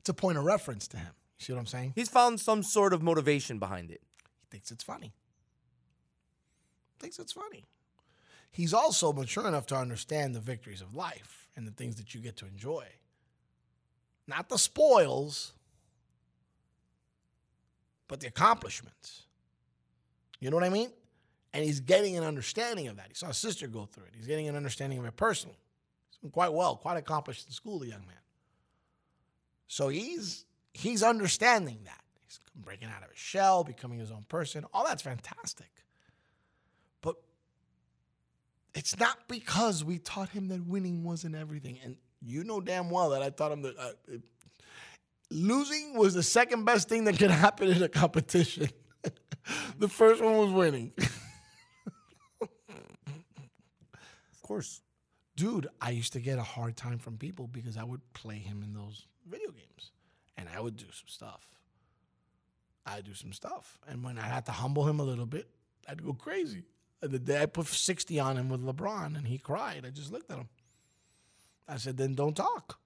it's 0.00 0.08
a 0.08 0.14
point 0.14 0.36
of 0.36 0.44
reference 0.44 0.86
to 0.88 0.98
him. 0.98 1.12
You 1.38 1.44
see 1.44 1.52
what 1.52 1.58
I'm 1.60 1.66
saying? 1.66 1.92
He's 1.94 2.10
found 2.10 2.40
some 2.40 2.62
sort 2.62 2.92
of 2.92 3.02
motivation 3.02 3.58
behind 3.58 3.90
it. 3.90 4.02
He 4.40 4.46
thinks 4.50 4.70
it's 4.70 4.84
funny. 4.84 5.14
Thinks 7.04 7.18
it's 7.18 7.32
funny. 7.32 7.66
He's 8.50 8.72
also 8.72 9.12
mature 9.12 9.46
enough 9.46 9.66
to 9.66 9.76
understand 9.76 10.34
the 10.34 10.40
victories 10.40 10.80
of 10.80 10.94
life 10.94 11.48
and 11.54 11.66
the 11.66 11.70
things 11.70 11.96
that 11.96 12.14
you 12.14 12.20
get 12.22 12.38
to 12.38 12.46
enjoy. 12.46 12.86
Not 14.26 14.48
the 14.48 14.56
spoils, 14.56 15.52
but 18.08 18.20
the 18.20 18.26
accomplishments. 18.26 19.24
You 20.40 20.48
know 20.48 20.56
what 20.56 20.64
I 20.64 20.70
mean? 20.70 20.88
And 21.52 21.62
he's 21.62 21.80
getting 21.80 22.16
an 22.16 22.24
understanding 22.24 22.88
of 22.88 22.96
that. 22.96 23.08
He 23.08 23.14
saw 23.14 23.26
his 23.26 23.36
sister 23.36 23.66
go 23.66 23.84
through 23.84 24.04
it. 24.04 24.14
He's 24.16 24.26
getting 24.26 24.48
an 24.48 24.56
understanding 24.56 24.98
of 24.98 25.04
it 25.04 25.14
personally. 25.14 25.58
Quite 26.32 26.54
well, 26.54 26.74
quite 26.74 26.96
accomplished 26.96 27.46
in 27.46 27.52
school, 27.52 27.80
the 27.80 27.88
young 27.88 28.06
man. 28.06 28.16
So 29.66 29.88
he's 29.88 30.46
he's 30.72 31.02
understanding 31.02 31.80
that. 31.84 32.02
He's 32.24 32.40
breaking 32.54 32.88
out 32.88 33.02
of 33.02 33.10
his 33.10 33.18
shell, 33.18 33.62
becoming 33.62 33.98
his 33.98 34.10
own 34.10 34.24
person. 34.26 34.64
All 34.72 34.86
that's 34.86 35.02
fantastic. 35.02 35.68
It's 38.74 38.98
not 38.98 39.28
because 39.28 39.84
we 39.84 39.98
taught 39.98 40.30
him 40.30 40.48
that 40.48 40.66
winning 40.66 41.04
wasn't 41.04 41.34
everything. 41.36 41.78
And 41.84 41.96
you 42.20 42.42
know 42.44 42.60
damn 42.60 42.90
well 42.90 43.10
that 43.10 43.22
I 43.22 43.30
taught 43.30 43.52
him 43.52 43.62
that 43.62 43.78
uh, 43.78 43.90
it- 44.08 44.22
losing 45.30 45.96
was 45.96 46.14
the 46.14 46.22
second 46.22 46.64
best 46.64 46.88
thing 46.88 47.04
that 47.04 47.18
could 47.18 47.30
happen 47.30 47.68
in 47.68 47.82
a 47.82 47.88
competition. 47.88 48.68
the 49.78 49.88
first 49.88 50.22
one 50.22 50.36
was 50.38 50.50
winning. 50.50 50.92
Of 54.32 54.48
course. 54.48 54.82
Dude, 55.36 55.68
I 55.80 55.90
used 55.90 56.12
to 56.12 56.20
get 56.20 56.38
a 56.38 56.42
hard 56.42 56.76
time 56.76 56.98
from 56.98 57.16
people 57.16 57.46
because 57.46 57.78
I 57.78 57.82
would 57.82 58.00
play 58.12 58.36
him 58.36 58.62
in 58.62 58.74
those 58.74 59.06
video 59.26 59.50
games 59.50 59.90
and 60.36 60.48
I 60.54 60.60
would 60.60 60.76
do 60.76 60.84
some 60.84 61.08
stuff. 61.08 61.46
I'd 62.86 63.04
do 63.04 63.14
some 63.14 63.32
stuff. 63.32 63.78
And 63.88 64.04
when 64.04 64.18
I 64.18 64.22
had 64.26 64.44
to 64.46 64.52
humble 64.52 64.86
him 64.86 65.00
a 65.00 65.02
little 65.02 65.24
bit, 65.24 65.48
I'd 65.88 66.04
go 66.04 66.12
crazy. 66.12 66.64
The 67.10 67.18
day 67.18 67.42
I 67.42 67.46
put 67.46 67.66
60 67.66 68.18
on 68.18 68.36
him 68.36 68.48
with 68.48 68.64
LeBron 68.64 69.16
and 69.16 69.26
he 69.26 69.38
cried, 69.38 69.84
I 69.86 69.90
just 69.90 70.12
looked 70.12 70.30
at 70.30 70.38
him. 70.38 70.48
I 71.68 71.76
said, 71.76 71.96
then 71.96 72.14
don't 72.14 72.36
talk. 72.36 72.78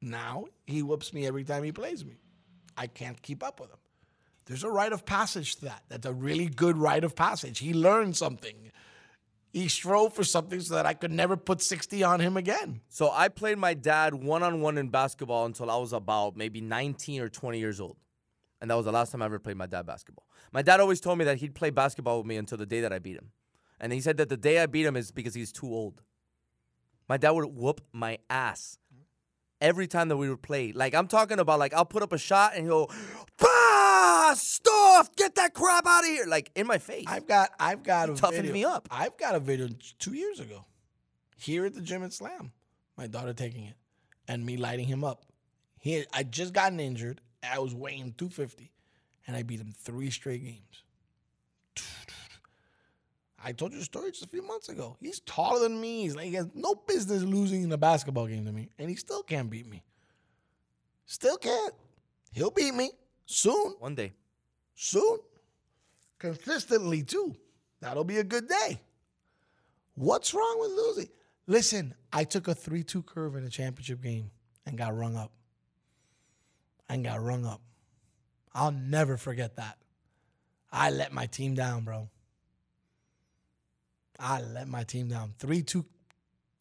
Now 0.00 0.46
he 0.66 0.82
whoops 0.82 1.12
me 1.12 1.26
every 1.26 1.44
time 1.44 1.62
he 1.62 1.72
plays 1.72 2.04
me. 2.04 2.16
I 2.76 2.86
can't 2.86 3.20
keep 3.20 3.42
up 3.42 3.60
with 3.60 3.70
him. 3.70 3.78
There's 4.46 4.64
a 4.64 4.70
rite 4.70 4.92
of 4.92 5.04
passage 5.04 5.56
to 5.56 5.66
that. 5.66 5.82
That's 5.88 6.06
a 6.06 6.12
really 6.12 6.48
good 6.48 6.76
rite 6.76 7.04
of 7.04 7.14
passage. 7.14 7.58
He 7.58 7.74
learned 7.74 8.16
something. 8.16 8.72
He 9.52 9.68
strove 9.68 10.14
for 10.14 10.24
something 10.24 10.60
so 10.60 10.74
that 10.74 10.86
I 10.86 10.94
could 10.94 11.10
never 11.10 11.36
put 11.36 11.60
60 11.60 12.02
on 12.02 12.20
him 12.20 12.36
again. 12.36 12.80
So 12.88 13.10
I 13.12 13.28
played 13.28 13.58
my 13.58 13.74
dad 13.74 14.14
one 14.14 14.42
on 14.42 14.60
one 14.60 14.78
in 14.78 14.88
basketball 14.88 15.44
until 15.44 15.70
I 15.70 15.76
was 15.76 15.92
about 15.92 16.36
maybe 16.36 16.60
19 16.60 17.20
or 17.20 17.28
20 17.28 17.58
years 17.58 17.80
old. 17.80 17.96
And 18.60 18.70
that 18.70 18.74
was 18.74 18.84
the 18.84 18.92
last 18.92 19.10
time 19.12 19.22
I 19.22 19.24
ever 19.24 19.38
played 19.38 19.56
my 19.56 19.66
dad 19.66 19.86
basketball. 19.86 20.26
My 20.52 20.62
dad 20.62 20.80
always 20.80 21.00
told 21.00 21.18
me 21.18 21.24
that 21.24 21.38
he'd 21.38 21.54
play 21.54 21.70
basketball 21.70 22.18
with 22.18 22.26
me 22.26 22.36
until 22.36 22.58
the 22.58 22.66
day 22.66 22.80
that 22.82 22.92
I 22.92 22.98
beat 22.98 23.16
him. 23.16 23.30
And 23.80 23.92
he 23.92 24.00
said 24.00 24.18
that 24.18 24.28
the 24.28 24.36
day 24.36 24.58
I 24.62 24.66
beat 24.66 24.84
him 24.84 24.96
is 24.96 25.10
because 25.10 25.34
he's 25.34 25.52
too 25.52 25.66
old. 25.72 26.02
My 27.08 27.16
dad 27.16 27.30
would 27.30 27.46
whoop 27.46 27.80
my 27.92 28.18
ass 28.28 28.76
every 29.60 29.86
time 29.86 30.08
that 30.08 30.16
we 30.16 30.28
would 30.28 30.42
play. 30.42 30.72
Like 30.72 30.94
I'm 30.94 31.06
talking 31.08 31.38
about 31.38 31.58
like 31.58 31.72
I'll 31.72 31.86
put 31.86 32.02
up 32.02 32.12
a 32.12 32.18
shot 32.18 32.52
and 32.54 32.64
he'll 32.66 32.90
bah, 33.38 34.34
stuff, 34.34 35.14
get 35.16 35.34
that 35.36 35.54
crap 35.54 35.86
out 35.86 36.00
of 36.04 36.06
here. 36.06 36.26
Like 36.26 36.50
in 36.54 36.66
my 36.66 36.78
face. 36.78 37.06
I've 37.08 37.26
got 37.26 37.50
I've 37.58 37.82
got 37.82 38.08
He 38.08 38.14
a 38.14 38.16
toughened 38.16 38.42
video. 38.42 38.52
me 38.52 38.64
up. 38.64 38.88
I've 38.90 39.16
got 39.16 39.34
a 39.34 39.40
video 39.40 39.68
two 39.98 40.12
years 40.14 40.40
ago. 40.40 40.66
Here 41.36 41.64
at 41.64 41.74
the 41.74 41.80
gym 41.80 42.02
at 42.04 42.12
Slam. 42.12 42.52
My 42.98 43.06
daughter 43.06 43.32
taking 43.32 43.64
it. 43.64 43.74
And 44.28 44.44
me 44.44 44.56
lighting 44.58 44.86
him 44.86 45.02
up. 45.02 45.24
He 45.78 46.04
I 46.12 46.22
just 46.22 46.52
gotten 46.52 46.78
injured. 46.78 47.20
I 47.42 47.58
was 47.58 47.74
weighing 47.74 48.14
250. 48.16 48.70
And 49.26 49.36
I 49.36 49.42
beat 49.42 49.60
him 49.60 49.72
three 49.76 50.10
straight 50.10 50.42
games. 50.44 50.82
I 53.44 53.52
told 53.52 53.72
you 53.72 53.78
the 53.78 53.84
story 53.84 54.10
just 54.10 54.24
a 54.24 54.28
few 54.28 54.42
months 54.42 54.68
ago. 54.68 54.96
He's 55.00 55.20
taller 55.20 55.60
than 55.60 55.80
me. 55.80 56.02
He's 56.02 56.16
like 56.16 56.26
he 56.26 56.34
has 56.34 56.48
no 56.54 56.74
business 56.74 57.22
losing 57.22 57.62
in 57.62 57.72
a 57.72 57.78
basketball 57.78 58.26
game 58.26 58.44
to 58.46 58.52
me. 58.52 58.70
And 58.78 58.90
he 58.90 58.96
still 58.96 59.22
can't 59.22 59.48
beat 59.48 59.66
me. 59.66 59.82
Still 61.06 61.36
can't. 61.36 61.74
He'll 62.32 62.50
beat 62.50 62.74
me 62.74 62.90
soon. 63.26 63.74
One 63.78 63.94
day. 63.94 64.12
Soon. 64.74 65.18
Consistently, 66.18 67.02
too. 67.02 67.36
That'll 67.80 68.04
be 68.04 68.18
a 68.18 68.24
good 68.24 68.48
day. 68.48 68.80
What's 69.94 70.34
wrong 70.34 70.56
with 70.60 70.70
losing? 70.70 71.08
Listen, 71.46 71.94
I 72.12 72.24
took 72.24 72.48
a 72.48 72.54
3 72.54 72.82
2 72.82 73.02
curve 73.02 73.36
in 73.36 73.44
a 73.44 73.50
championship 73.50 74.02
game 74.02 74.30
and 74.66 74.78
got 74.78 74.96
rung 74.96 75.16
up. 75.16 75.32
And 76.90 77.04
got 77.04 77.22
rung 77.22 77.46
up. 77.46 77.60
I'll 78.52 78.72
never 78.72 79.16
forget 79.16 79.56
that. 79.56 79.78
I 80.72 80.90
let 80.90 81.12
my 81.12 81.26
team 81.26 81.54
down, 81.54 81.84
bro. 81.84 82.08
I 84.18 84.40
let 84.40 84.66
my 84.66 84.82
team 84.82 85.06
down. 85.06 85.34
3 85.38 85.62
2 85.62 85.84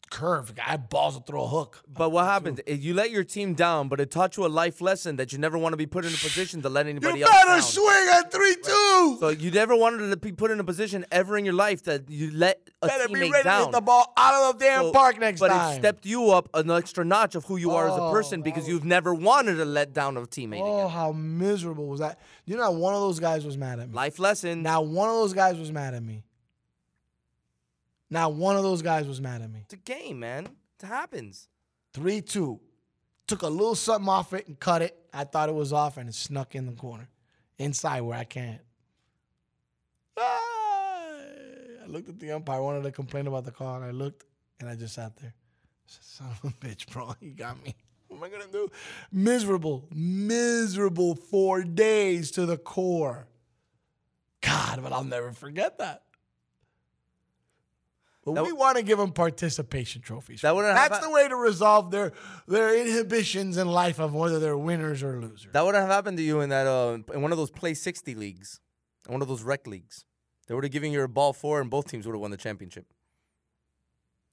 curve. 0.10 0.54
I 0.58 0.72
had 0.72 0.90
balls 0.90 1.18
to 1.18 1.24
throw 1.24 1.44
a 1.44 1.48
hook. 1.48 1.82
But 1.88 2.10
what 2.12 2.26
happened? 2.26 2.62
Eh, 2.68 2.74
You 2.74 2.94
let 2.94 3.12
your 3.12 3.24
team 3.24 3.54
down, 3.54 3.88
but 3.90 4.00
it 4.00 4.12
taught 4.12 4.38
you 4.38 4.46
a 4.46 4.48
life 4.48 4.82
lesson 4.82 5.16
that 5.18 5.32
you 5.32 5.38
never 5.40 5.58
want 5.58 5.74
to 5.74 5.78
be 5.78 5.86
put 5.86 6.06
in 6.06 6.12
a 6.14 6.18
position 6.18 6.62
to 6.64 6.70
let 6.70 6.88
anybody 6.88 7.20
You 7.20 7.26
else 7.26 7.34
better 7.34 7.50
down. 7.50 7.62
swing 7.62 8.08
at 8.12 8.32
3 8.32 8.56
2. 8.56 9.18
So 9.20 9.30
you 9.30 9.52
never 9.52 9.76
wanted 9.76 10.10
to 10.10 10.18
be 10.18 10.32
put 10.32 10.52
in 10.52 10.60
a 10.60 10.64
position 10.64 11.06
ever 11.12 11.38
in 11.38 11.46
your 11.46 11.54
life 11.54 11.84
that 11.84 12.10
you 12.10 12.32
let 12.34 12.60
a 12.82 12.88
Better 12.88 13.08
be 13.08 13.16
teammate 13.16 13.32
ready 13.32 13.44
to 13.44 13.44
down. 13.44 13.64
hit 13.64 13.72
the 13.74 13.82
ball 13.82 14.14
out 14.18 14.50
of 14.54 14.60
the 14.60 14.66
damn 14.66 14.82
So- 14.84 14.92
park 14.94 15.20
next 15.20 15.40
but 15.40 15.50
time. 15.50 15.58
But 15.60 15.76
it 15.76 15.80
stepped 15.80 16.06
you 16.06 16.32
up 16.32 16.50
an 16.54 16.72
extra 16.72 17.04
notch 17.06 17.36
of 17.36 17.46
who 17.46 17.58
you 17.58 17.72
are 17.72 17.88
as 17.88 17.94
a 17.98 18.02
Oh, 18.02 18.12
person 18.12 18.42
because 18.42 18.68
you've 18.68 18.86
never 18.86 19.14
wanted 19.14 19.56
to 19.56 19.66
let 19.66 19.94
down 19.94 20.18
a 20.18 20.22
teammate. 20.22 20.62
Oh, 20.64 20.88
how 20.88 21.12
miserable 21.12 21.88
was 21.88 22.00
that? 22.00 22.20
You 22.46 22.58
know, 22.58 22.64
how 22.64 22.72
one 22.72 22.94
of 22.94 23.02
those 23.02 23.20
guys 23.20 23.46
was 23.46 23.58
mad 23.58 23.80
at 23.80 23.90
me. 23.90 23.94
Life 23.96 24.18
lesson. 24.20 24.64
Now, 24.64 24.82
one 24.82 25.10
of 25.10 25.16
those 25.16 25.34
guys 25.34 25.58
was 25.58 25.72
mad 25.72 25.94
at 25.94 26.02
me. 26.04 26.24
Now, 28.10 28.30
one 28.30 28.56
of 28.56 28.64
those 28.64 28.82
guys 28.82 29.08
was 29.08 29.22
mad 29.22 29.42
at 29.42 29.52
me. 29.52 29.62
It's 29.64 29.74
a 29.74 29.78
game, 29.78 30.20
man. 30.20 30.48
It 30.82 30.86
happens. 30.86 31.48
3 31.94 32.22
2. 32.22 32.60
Took 33.28 33.42
a 33.44 33.48
little 33.48 33.76
something 33.76 34.10
off 34.10 34.34
it 34.34 34.48
and 34.48 34.60
cut 34.60 34.82
it. 34.82 34.98
I 35.14 35.24
thought 35.24 35.50
it 35.50 35.56
was 35.56 35.72
off 35.72 35.98
and 35.98 36.10
it 36.10 36.16
snuck 36.16 36.56
in 36.56 36.66
the 36.66 36.72
corner. 36.72 37.08
Inside 37.60 38.02
where 38.02 38.18
I 38.18 38.24
can't. 38.24 38.62
Ah! 40.18 40.40
I 41.84 41.88
looked 41.88 42.10
at 42.10 42.20
the 42.20 42.32
umpire. 42.32 42.58
I 42.58 42.62
wanted 42.62 42.84
to 42.84 42.92
complain 42.92 43.28
about 43.28 43.46
the 43.46 43.52
call. 43.52 43.76
And 43.76 43.86
I 43.86 43.92
looked 43.92 44.26
and 44.60 44.68
I 44.68 44.76
just 44.76 44.96
sat 44.96 45.16
there. 45.18 45.34
I 45.34 45.86
said, 45.86 46.04
Son 46.04 46.28
of 46.44 46.52
a 46.52 46.66
bitch, 46.66 46.88
bro. 46.92 47.14
You 47.22 47.32
got 47.32 47.64
me. 47.64 47.76
What 48.08 48.18
am 48.18 48.24
I 48.24 48.30
going 48.30 48.42
to 48.42 48.52
do? 48.52 48.72
Miserable, 49.12 49.88
miserable 49.94 51.14
four 51.14 51.64
days 51.64 52.32
to 52.32 52.48
the 52.48 52.58
core. 52.58 53.28
God, 54.42 54.82
but 54.82 54.92
I'll 54.92 55.04
never 55.04 55.32
forget 55.32 55.78
that. 55.78 56.04
But 58.36 58.46
we 58.46 58.54
want 58.54 58.78
to 58.78 58.84
give 58.84 58.98
them 58.98 59.12
participation 59.12 60.02
trophies. 60.02 60.42
That 60.42 60.56
wouldn't 60.56 60.76
That's 60.76 61.00
the 61.00 61.10
way 61.10 61.28
to 61.28 61.36
resolve 61.36 61.92
their 61.92 62.12
their 62.48 62.76
inhibitions 62.76 63.58
in 63.58 63.68
life 63.68 64.00
of 64.00 64.14
whether 64.14 64.40
they're 64.40 64.58
winners 64.58 65.04
or 65.04 65.20
losers. 65.20 65.52
That 65.52 65.66
would 65.66 65.76
have 65.76 65.90
happened 65.90 66.18
to 66.18 66.24
you 66.24 66.42
in 66.42 66.50
that 66.50 66.68
uh, 66.68 66.98
in 67.14 67.22
one 67.22 67.32
of 67.32 67.38
those 67.38 67.52
play 67.52 67.74
60 67.74 68.16
leagues, 68.16 68.60
in 69.08 69.14
one 69.14 69.22
of 69.22 69.28
those 69.28 69.44
rec 69.44 69.68
leagues. 69.68 70.06
They 70.48 70.56
would 70.56 70.64
have 70.64 70.74
given 70.74 70.92
you 70.92 71.04
a 71.04 71.08
ball 71.08 71.34
four, 71.34 71.62
and 71.62 71.70
both 71.70 71.88
teams 71.88 72.08
would 72.08 72.14
have 72.14 72.22
won 72.22 72.32
the 72.32 72.38
championship. 72.38 72.88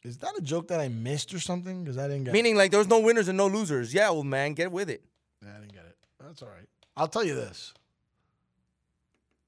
Is 0.03 0.19
that 0.19 0.33
a 0.39 0.41
joke 0.41 0.69
that 0.69 0.81
I 0.81 0.89
missed 0.89 1.35
or 1.35 1.41
something? 1.41 1.85
Because 1.85 1.99
I 1.99 2.09
didn't 2.09 2.25
get 2.25 2.33
Meaning, 2.33 2.57
like, 2.57 2.71
there's 2.71 2.87
no 2.87 3.01
winners 3.01 3.29
and 3.29 3.37
no 3.37 3.49
losers. 3.49 3.93
Yeah, 3.93 4.09
old 4.09 4.25
man, 4.25 4.55
get 4.55 4.73
with 4.73 4.89
it. 4.89 5.03
it. 5.43 5.49
I 5.49 5.59
didn't 5.59 5.73
get 5.73 5.85
it. 5.85 5.97
That's 6.23 6.43
all 6.43 6.49
right. 6.49 6.69
I'll 6.97 7.09
tell 7.09 7.25
you 7.25 7.35
this. 7.35 7.75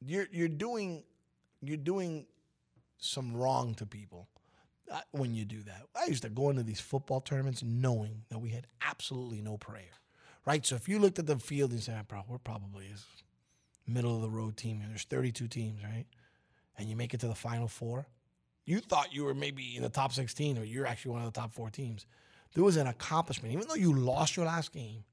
You're 0.04 0.26
you're 0.30 0.48
doing 0.48 1.04
you're 1.60 1.76
doing 1.76 2.26
some 2.98 3.36
wrong 3.36 3.74
to 3.76 3.86
people 3.86 4.28
when 5.10 5.34
you 5.34 5.44
do 5.44 5.62
that. 5.62 5.82
I 5.94 6.06
used 6.06 6.22
to 6.22 6.28
go 6.28 6.50
into 6.50 6.62
these 6.62 6.80
football 6.80 7.20
tournaments 7.20 7.62
knowing 7.62 8.22
that 8.30 8.38
we 8.38 8.50
had 8.50 8.66
absolutely 8.82 9.40
no 9.40 9.56
prayer, 9.56 10.00
right? 10.46 10.64
So 10.64 10.74
if 10.76 10.88
you 10.88 10.98
looked 10.98 11.18
at 11.18 11.26
the 11.26 11.38
field 11.38 11.72
and 11.72 11.82
said, 11.82 11.96
"Ah, 11.98 12.02
"Bro, 12.06 12.24
we're 12.28 12.38
probably 12.38 12.86
a 12.86 13.90
middle 13.90 14.14
of 14.16 14.22
the 14.22 14.30
road 14.30 14.56
team," 14.56 14.80
and 14.80 14.90
there's 14.90 15.04
32 15.04 15.48
teams, 15.48 15.82
right? 15.82 16.06
And 16.76 16.88
you 16.88 16.96
make 16.96 17.14
it 17.14 17.20
to 17.20 17.28
the 17.28 17.34
final 17.34 17.68
four, 17.68 18.06
you 18.64 18.80
thought 18.80 19.14
you 19.14 19.24
were 19.24 19.34
maybe 19.34 19.76
in 19.76 19.82
the 19.82 19.88
top 19.88 20.12
16 20.12 20.58
or 20.58 20.64
you're 20.64 20.86
actually 20.86 21.12
one 21.12 21.22
of 21.22 21.32
the 21.32 21.40
top 21.40 21.52
four 21.52 21.70
teams. 21.70 22.06
There 22.54 22.62
was 22.62 22.76
an 22.76 22.86
accomplishment, 22.86 23.54
even 23.54 23.66
though 23.66 23.74
you 23.74 23.92
lost 23.94 24.36
your 24.36 24.46
last 24.46 24.72
game, 24.72 25.04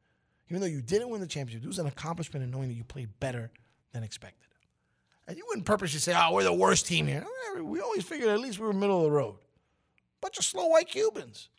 even 0.50 0.62
though 0.62 0.68
you 0.68 0.82
didn't 0.82 1.10
win 1.10 1.22
the 1.22 1.28
championship. 1.28 1.62
There 1.62 1.70
was 1.70 1.80
an 1.80 1.88
accomplishment 1.88 2.44
in 2.44 2.52
knowing 2.52 2.68
that 2.68 2.76
you 2.76 2.84
played 2.84 3.20
better 3.20 3.52
than 3.94 4.04
expected. 4.04 4.50
And 5.28 5.38
you 5.38 5.46
wouldn't 5.48 5.66
purposely 5.66 6.00
say, 6.00 6.14
"Oh, 6.16 6.34
we're 6.34 6.44
the 6.44 6.54
worst 6.54 6.86
team 6.86 7.08
here." 7.08 7.26
We 7.62 7.80
always 7.80 8.04
figured 8.04 8.30
at 8.30 8.40
least 8.40 8.60
we 8.60 8.68
were 8.68 8.74
middle 8.74 8.98
of 8.98 9.04
the 9.06 9.12
road. 9.12 9.38
Bunch 10.26 10.40
of 10.40 10.46
slow 10.46 10.66
white 10.66 10.88
Cubans. 10.88 11.50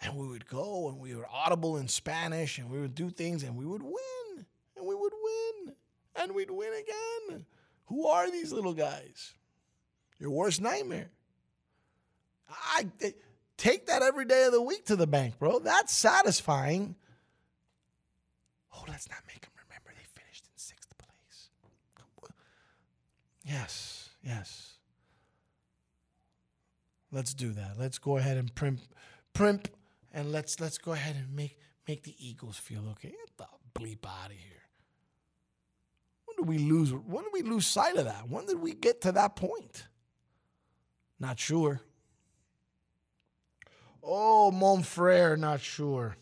And 0.00 0.16
we 0.16 0.28
would 0.28 0.46
go 0.46 0.88
and 0.88 1.00
we 1.00 1.12
were 1.12 1.26
audible 1.28 1.76
in 1.76 1.88
Spanish 1.88 2.56
and 2.56 2.70
we 2.70 2.78
would 2.78 2.94
do 2.94 3.10
things 3.10 3.42
and 3.42 3.56
we 3.56 3.66
would 3.66 3.82
win. 3.82 4.46
And 4.76 4.86
we 4.86 4.94
would 4.94 5.12
win. 5.12 5.74
And 6.14 6.36
we'd 6.36 6.52
win 6.52 6.70
again. 6.72 7.46
Who 7.86 8.06
are 8.06 8.30
these 8.30 8.52
little 8.52 8.72
guys? 8.72 9.34
Your 10.20 10.30
worst 10.30 10.60
nightmare. 10.60 11.10
I 12.48 12.86
take 13.56 13.86
that 13.86 14.02
every 14.02 14.24
day 14.24 14.44
of 14.44 14.52
the 14.52 14.62
week 14.62 14.86
to 14.86 14.94
the 14.94 15.08
bank, 15.08 15.36
bro. 15.40 15.58
That's 15.58 15.92
satisfying. 15.92 16.94
Oh, 18.72 18.84
let's 18.86 19.08
not 19.08 19.18
make 19.26 19.40
them 19.40 19.50
remember 19.66 19.90
they 19.96 20.20
finished 20.22 20.44
in 20.46 20.56
sixth 20.56 20.96
place. 20.96 21.50
Yes, 23.44 23.99
yes. 24.22 24.76
Let's 27.12 27.34
do 27.34 27.52
that. 27.52 27.78
Let's 27.78 27.98
go 27.98 28.16
ahead 28.16 28.36
and 28.36 28.54
primp, 28.54 28.78
primp, 29.34 29.66
and 30.12 30.30
let's 30.30 30.60
let's 30.60 30.78
go 30.78 30.92
ahead 30.92 31.16
and 31.16 31.34
make 31.34 31.58
make 31.88 32.04
the 32.04 32.14
Eagles 32.18 32.56
feel 32.56 32.88
okay. 32.92 33.10
Get 33.10 33.36
the 33.36 33.46
bleep 33.74 34.06
out 34.06 34.26
of 34.30 34.36
here. 34.36 34.62
When 36.26 36.36
did 36.36 36.48
we 36.48 36.58
lose? 36.58 36.92
When 36.92 37.24
did 37.24 37.32
we 37.32 37.42
lose 37.42 37.66
sight 37.66 37.96
of 37.96 38.04
that? 38.04 38.28
When 38.28 38.46
did 38.46 38.60
we 38.60 38.74
get 38.74 39.00
to 39.02 39.12
that 39.12 39.34
point? 39.34 39.86
Not 41.18 41.38
sure. 41.38 41.80
Oh, 44.02 44.50
Monfrere, 44.54 45.38
not 45.38 45.60
sure. 45.60 46.16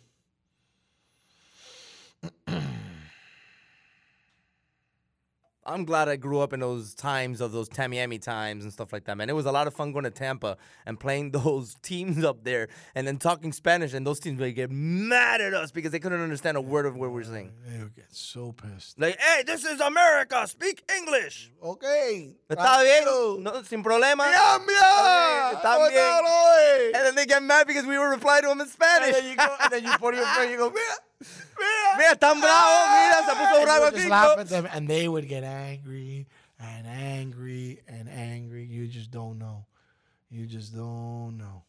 I'm 5.68 5.84
glad 5.84 6.08
I 6.08 6.16
grew 6.16 6.40
up 6.40 6.54
in 6.54 6.60
those 6.60 6.94
times 6.94 7.42
of 7.42 7.52
those 7.52 7.68
Tamiami 7.68 8.22
times 8.22 8.64
and 8.64 8.72
stuff 8.72 8.90
like 8.90 9.04
that, 9.04 9.18
man. 9.18 9.28
It 9.28 9.34
was 9.34 9.44
a 9.44 9.52
lot 9.52 9.66
of 9.66 9.74
fun 9.74 9.92
going 9.92 10.04
to 10.04 10.10
Tampa 10.10 10.56
and 10.86 10.98
playing 10.98 11.30
those 11.32 11.76
teams 11.82 12.24
up 12.24 12.42
there 12.42 12.68
and 12.94 13.06
then 13.06 13.18
talking 13.18 13.52
Spanish, 13.52 13.92
and 13.92 14.06
those 14.06 14.18
teams 14.18 14.40
would 14.40 14.54
get 14.54 14.70
mad 14.70 15.42
at 15.42 15.52
us 15.52 15.70
because 15.70 15.92
they 15.92 15.98
couldn't 15.98 16.22
understand 16.22 16.56
a 16.56 16.60
word 16.62 16.86
of 16.86 16.96
what 16.96 17.10
we 17.10 17.14
were 17.14 17.24
saying. 17.24 17.52
They 17.66 17.82
would 17.82 17.94
get 17.94 18.06
so 18.08 18.52
pissed. 18.52 18.98
Like, 18.98 19.18
hey, 19.20 19.42
this 19.44 19.66
is 19.66 19.78
America. 19.80 20.46
Speak 20.46 20.90
English. 20.96 21.52
Okay. 21.62 22.34
Está 22.48 22.82
bien. 22.82 23.42
No, 23.42 23.62
sin 23.62 23.84
problema. 23.84 24.24
Está 24.24 25.86
bien. 25.90 26.24
Eh? 26.28 26.92
And 26.94 27.06
then 27.06 27.14
they 27.14 27.26
get 27.26 27.42
mad 27.42 27.66
because 27.66 27.84
we 27.84 27.98
were 27.98 28.08
replying 28.08 28.42
to 28.42 28.48
them 28.48 28.62
in 28.62 28.68
Spanish. 28.68 29.14
And 29.14 29.16
then 29.16 29.30
you 29.30 29.36
go, 29.36 29.56
and 29.62 29.72
then 29.72 29.84
you 29.84 29.92
put 29.98 30.14
your 30.14 30.24
friend, 30.24 30.50
you 30.50 30.56
go, 30.56 30.70
mira. 30.70 31.07
Mira, 31.96 32.14
tan 32.16 32.40
bravo, 32.40 32.46
ah, 32.50 32.86
mira, 32.94 33.26
se 33.26 33.34
puso 33.34 33.64
bravo 33.64 33.80
we 33.80 33.86
el 33.86 33.92
just 33.92 34.08
laugh 34.08 34.38
at 34.38 34.48
them, 34.48 34.68
and 34.72 34.86
they 34.88 35.08
would 35.08 35.26
get 35.28 35.42
angry 35.44 36.26
and 36.60 36.86
angry 36.86 37.80
and 37.88 38.08
angry. 38.08 38.64
You 38.64 38.86
just 38.86 39.10
don't 39.10 39.38
know. 39.38 39.66
You 40.30 40.46
just 40.46 40.74
don't 40.74 41.38
know. 41.38 41.64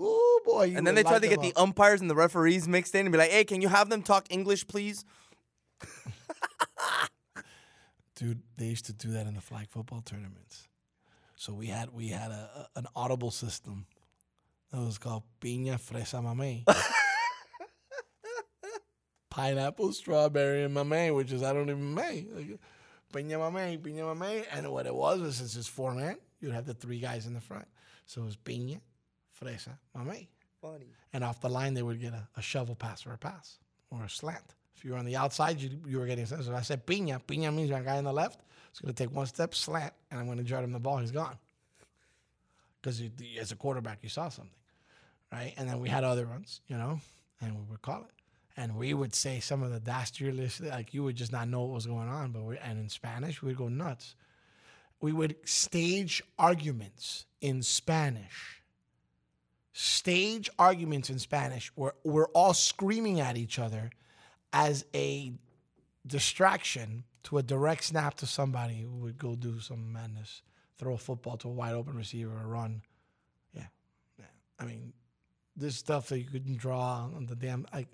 Ooh, 0.00 0.40
boy. 0.44 0.64
you 0.64 0.76
And 0.78 0.86
then 0.86 0.94
would 0.94 0.98
they 0.98 1.02
tried 1.02 1.14
light 1.14 1.22
to 1.22 1.28
get 1.28 1.40
them 1.40 1.50
the 1.50 1.56
up. 1.56 1.62
umpires 1.62 2.00
and 2.00 2.08
the 2.08 2.14
referees 2.14 2.68
mixed 2.68 2.94
in 2.94 3.06
and 3.06 3.12
be 3.12 3.18
like, 3.18 3.30
hey, 3.30 3.44
can 3.44 3.60
you 3.60 3.68
have 3.68 3.88
them 3.88 4.02
talk 4.02 4.26
English, 4.30 4.66
please? 4.68 5.04
Dude, 8.14 8.42
they 8.56 8.66
used 8.66 8.86
to 8.86 8.92
do 8.92 9.12
that 9.12 9.26
in 9.26 9.34
the 9.34 9.40
flag 9.40 9.68
football 9.70 10.00
tournaments. 10.02 10.68
So 11.36 11.52
we 11.54 11.66
had 11.66 11.90
we 11.92 12.08
had 12.08 12.30
a, 12.32 12.68
a- 12.74 12.78
an 12.80 12.86
audible 12.96 13.30
system 13.30 13.86
that 14.72 14.80
was 14.80 14.98
called 14.98 15.22
Piña 15.40 15.80
Fresa 15.80 16.22
Mamey. 16.22 16.64
Pineapple, 19.38 19.92
strawberry, 19.92 20.64
and 20.64 20.74
mamey, 20.74 21.14
which 21.14 21.30
is 21.30 21.44
I 21.44 21.52
don't 21.52 21.70
even 21.70 21.94
may. 21.94 22.26
Like, 22.34 22.58
Piña 23.12 23.38
mamey, 23.38 23.78
piña 23.78 24.02
mamey. 24.02 24.44
And 24.52 24.68
what 24.72 24.84
it 24.84 24.94
was 24.94 25.20
was 25.20 25.36
since 25.36 25.54
it's 25.54 25.68
four 25.68 25.94
man, 25.94 26.16
you'd 26.40 26.52
have 26.52 26.66
the 26.66 26.74
three 26.74 26.98
guys 26.98 27.24
in 27.24 27.34
the 27.34 27.40
front. 27.40 27.66
So 28.04 28.22
it 28.22 28.24
was 28.24 28.36
piña, 28.36 28.80
fresa, 29.40 29.78
mamey. 29.96 30.26
Funny. 30.60 30.86
And 31.12 31.22
off 31.22 31.40
the 31.40 31.48
line, 31.48 31.74
they 31.74 31.82
would 31.82 32.00
get 32.00 32.14
a, 32.14 32.26
a 32.36 32.42
shovel 32.42 32.74
pass 32.74 33.06
or 33.06 33.12
a 33.12 33.16
pass 33.16 33.58
or 33.92 34.02
a 34.02 34.10
slant. 34.10 34.42
If 34.74 34.84
you 34.84 34.90
were 34.90 34.98
on 34.98 35.04
the 35.04 35.14
outside, 35.14 35.60
you, 35.60 35.70
you 35.86 36.00
were 36.00 36.06
getting 36.06 36.26
sent. 36.26 36.42
So 36.42 36.52
I 36.52 36.62
said 36.62 36.84
piña. 36.84 37.22
Piña 37.22 37.54
means 37.54 37.70
my 37.70 37.80
guy 37.80 37.98
on 37.98 38.04
the 38.04 38.12
left 38.12 38.40
is 38.74 38.80
going 38.80 38.92
to 38.92 39.04
take 39.04 39.14
one 39.14 39.26
step, 39.26 39.54
slant, 39.54 39.92
and 40.10 40.18
I'm 40.18 40.26
going 40.26 40.38
to 40.38 40.44
jar 40.44 40.64
him 40.64 40.72
the 40.72 40.80
ball. 40.80 40.98
He's 40.98 41.12
gone. 41.12 41.38
Because 42.82 43.00
as 43.40 43.52
a 43.52 43.56
quarterback, 43.56 43.98
you 44.02 44.08
saw 44.08 44.30
something, 44.30 44.50
right? 45.32 45.54
And 45.56 45.68
then 45.68 45.78
we 45.78 45.88
had 45.88 46.02
other 46.02 46.26
ones, 46.26 46.60
you 46.66 46.76
know, 46.76 46.98
and 47.40 47.54
we 47.54 47.62
would 47.70 47.82
call 47.82 48.00
it. 48.00 48.17
And 48.58 48.76
we 48.76 48.92
would 48.92 49.14
say 49.14 49.38
some 49.38 49.62
of 49.62 49.70
the 49.70 49.78
dastardly, 49.78 50.50
like 50.60 50.92
you 50.92 51.04
would 51.04 51.16
just 51.16 51.30
not 51.30 51.48
know 51.48 51.62
what 51.62 51.74
was 51.74 51.86
going 51.86 52.08
on. 52.08 52.32
But 52.32 52.42
we, 52.42 52.58
and 52.58 52.78
in 52.78 52.88
Spanish, 52.88 53.40
we'd 53.40 53.56
go 53.56 53.68
nuts. 53.68 54.16
We 55.00 55.12
would 55.12 55.36
stage 55.44 56.22
arguments 56.38 57.24
in 57.40 57.62
Spanish 57.62 58.58
stage 59.80 60.50
arguments 60.58 61.08
in 61.08 61.20
Spanish 61.20 61.70
where 61.76 61.92
we're 62.02 62.26
all 62.28 62.52
screaming 62.52 63.20
at 63.20 63.36
each 63.36 63.60
other 63.60 63.90
as 64.52 64.84
a 64.92 65.32
distraction 66.04 67.04
to 67.22 67.38
a 67.38 67.44
direct 67.44 67.84
snap 67.84 68.16
to 68.16 68.26
somebody 68.26 68.80
who 68.80 68.90
would 68.96 69.16
go 69.16 69.36
do 69.36 69.60
some 69.60 69.92
madness, 69.92 70.42
throw 70.78 70.94
a 70.94 70.98
football 70.98 71.36
to 71.36 71.46
a 71.46 71.52
wide 71.52 71.74
open 71.74 71.96
receiver 71.96 72.32
or 72.32 72.48
run. 72.48 72.82
Yeah. 73.54 73.66
yeah. 74.18 74.24
I 74.58 74.64
mean, 74.64 74.92
this 75.54 75.76
stuff 75.76 76.08
that 76.08 76.18
you 76.18 76.24
couldn't 76.24 76.58
draw 76.58 77.08
on 77.14 77.26
the 77.26 77.36
damn 77.36 77.64
like 77.72 77.86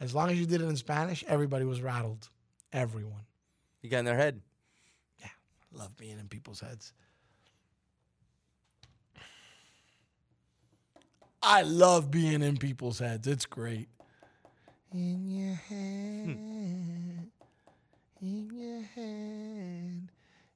as 0.00 0.14
long 0.14 0.30
as 0.30 0.38
you 0.38 0.46
did 0.46 0.60
it 0.60 0.68
in 0.68 0.76
Spanish, 0.76 1.24
everybody 1.28 1.64
was 1.64 1.80
rattled. 1.80 2.28
Everyone. 2.72 3.24
You 3.82 3.90
got 3.90 3.98
in 3.98 4.04
their 4.04 4.16
head. 4.16 4.40
Yeah. 5.20 5.28
Love 5.72 5.96
being 5.96 6.18
in 6.18 6.28
people's 6.28 6.60
heads. 6.60 6.92
I 11.42 11.60
love 11.62 12.10
being 12.10 12.42
in 12.42 12.56
people's 12.56 12.98
heads. 12.98 13.26
It's 13.26 13.44
great. 13.44 13.88
In 14.92 15.28
your 15.28 15.54
head, 15.54 16.38
in 18.22 18.50
your 18.50 18.80
head, 18.80 20.08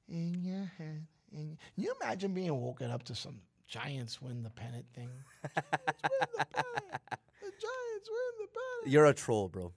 in 0.07 0.41
your 0.41 0.71
head. 0.77 1.05
In 1.31 1.57
Can 1.75 1.83
you 1.83 1.93
imagine 2.01 2.33
being 2.33 2.59
woken 2.59 2.89
up 2.89 3.03
to 3.03 3.13
some 3.15 3.41
Giants 3.69 4.19
win 4.21 4.41
the 4.43 4.49
pennant 4.49 4.85
thing? 4.95 5.09
Giants 5.43 5.69
win 6.03 6.27
the 6.39 6.45
pennant. 6.55 7.01
The 7.41 7.51
Giants 7.51 8.09
win 8.09 8.33
the 8.39 8.47
pennant. 8.47 8.87
You're 8.91 9.05
a 9.05 9.13
troll, 9.13 9.47
bro. 9.47 9.73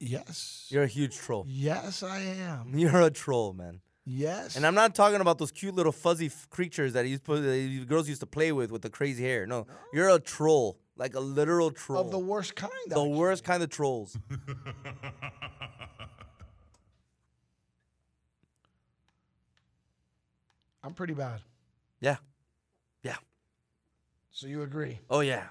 Yes. 0.00 0.66
You're 0.70 0.82
a 0.82 0.88
huge 0.88 1.16
troll. 1.16 1.44
Yes, 1.48 2.02
I 2.02 2.18
am. 2.20 2.72
You're 2.78 3.00
a 3.00 3.10
troll, 3.10 3.52
man. 3.54 3.80
Yes. 4.04 4.54
And 4.56 4.66
I'm 4.66 4.74
not 4.74 4.94
talking 4.94 5.20
about 5.20 5.38
those 5.38 5.50
cute 5.50 5.74
little 5.74 5.90
fuzzy 5.92 6.26
f- 6.26 6.48
creatures 6.50 6.92
that 6.92 7.06
used 7.06 7.24
to, 7.24 7.40
that 7.40 7.86
girls 7.88 8.08
used 8.08 8.20
to 8.20 8.26
play 8.26 8.52
with 8.52 8.70
with 8.70 8.82
the 8.82 8.90
crazy 8.90 9.24
hair. 9.24 9.46
No, 9.46 9.66
you're 9.92 10.08
a 10.10 10.20
troll, 10.20 10.78
like 10.96 11.14
a 11.14 11.20
literal 11.20 11.70
troll. 11.70 12.00
Of 12.00 12.10
the 12.10 12.18
worst 12.18 12.54
kind. 12.54 12.70
the 12.88 13.02
worst 13.04 13.42
kind 13.42 13.62
of 13.62 13.70
trolls. 13.70 14.16
I'm 20.82 20.94
pretty 20.94 21.14
bad. 21.14 21.40
yeah. 22.00 22.16
Yeah. 23.02 23.16
So 24.30 24.46
you 24.46 24.62
agree? 24.62 25.00
Oh 25.10 25.20
yeah. 25.20 25.44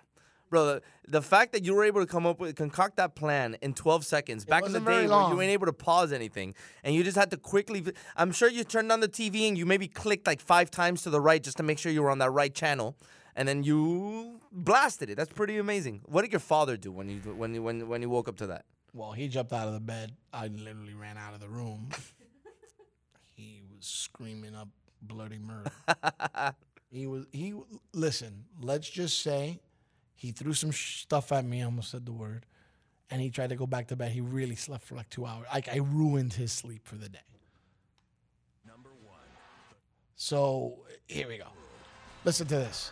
Bro, 0.50 0.66
the, 0.66 0.82
the 1.08 1.22
fact 1.22 1.54
that 1.54 1.66
you 1.66 1.74
were 1.74 1.84
able 1.84 2.02
to 2.02 2.06
come 2.06 2.26
up 2.28 2.40
with 2.40 2.56
concoct 2.56 2.98
that 2.98 3.16
plan 3.16 3.58
in 3.62 3.74
12 3.74 4.06
seconds 4.06 4.46
back 4.46 4.66
in 4.66 4.74
the 4.74 4.80
day 4.80 5.08
where 5.08 5.30
you 5.30 5.36
weren't 5.36 5.50
able 5.50 5.66
to 5.66 5.74
pause 5.74 6.14
anything 6.14 6.54
and 6.84 6.94
you 6.94 7.04
just 7.04 7.18
had 7.18 7.32
to 7.32 7.38
quickly 7.38 7.84
I'm 8.16 8.32
sure 8.32 8.48
you 8.48 8.64
turned 8.64 8.92
on 8.92 9.00
the 9.00 9.08
TV 9.08 9.48
and 9.48 9.58
you 9.58 9.66
maybe 9.66 9.88
clicked 9.88 10.28
like 10.28 10.40
5 10.40 10.70
times 10.70 11.02
to 11.04 11.10
the 11.10 11.20
right 11.20 11.42
just 11.42 11.58
to 11.58 11.64
make 11.64 11.80
sure 11.80 11.92
you 11.92 12.04
were 12.04 12.12
on 12.12 12.20
that 12.20 12.30
right 12.30 12.54
channel 12.54 12.96
and 13.36 13.48
then 13.48 13.64
you 13.64 14.40
blasted 14.52 15.10
it. 15.10 15.16
That's 15.16 15.34
pretty 15.34 15.58
amazing. 15.58 16.02
What 16.06 16.22
did 16.22 16.32
your 16.32 16.40
father 16.40 16.78
do 16.78 16.92
when 16.92 17.10
you 17.10 17.20
when 17.20 17.54
you, 17.54 17.62
when 17.62 17.88
when 17.88 18.02
you 18.02 18.10
woke 18.10 18.30
up 18.30 18.38
to 18.38 18.48
that? 18.48 18.66
Well, 18.94 19.12
he 19.12 19.28
jumped 19.28 19.52
out 19.52 19.68
of 19.68 19.74
the 19.74 19.82
bed. 19.82 20.14
I 20.32 20.48
literally 20.48 20.94
ran 20.94 21.18
out 21.18 21.34
of 21.34 21.42
the 21.42 21.50
room. 21.50 21.90
he 23.34 23.62
was 23.76 23.86
screaming 23.86 24.56
up 24.56 24.70
bloody 25.02 25.38
murder. 25.38 25.72
he 26.96 27.08
was 27.08 27.26
he 27.32 27.54
listen, 27.94 28.46
let's 28.62 28.90
just 28.90 29.22
say 29.22 29.60
he 30.16 30.32
threw 30.32 30.54
some 30.54 30.72
stuff 30.72 31.32
at 31.32 31.46
me, 31.46 31.62
I 31.62 31.66
almost 31.66 31.92
said 31.92 32.06
the 32.06 32.14
word, 32.14 32.46
and 33.12 33.22
he 33.22 33.30
tried 33.30 33.50
to 33.50 33.56
go 33.56 33.68
back 33.68 33.88
to 33.88 33.96
bed. 33.96 34.12
He 34.12 34.22
really 34.22 34.56
slept 34.56 34.86
for 34.86 34.96
like 34.96 35.10
2 35.10 35.26
hours. 35.26 35.48
Like 35.54 35.68
I 35.68 35.78
ruined 35.78 36.34
his 36.34 36.52
sleep 36.52 36.88
for 36.88 36.96
the 36.96 37.10
day. 37.10 37.20
Number 38.66 38.90
1. 39.04 39.20
So, 40.16 40.80
here 41.08 41.28
we 41.28 41.38
go. 41.38 41.48
Listen 42.24 42.48
to 42.48 42.56
this. 42.56 42.92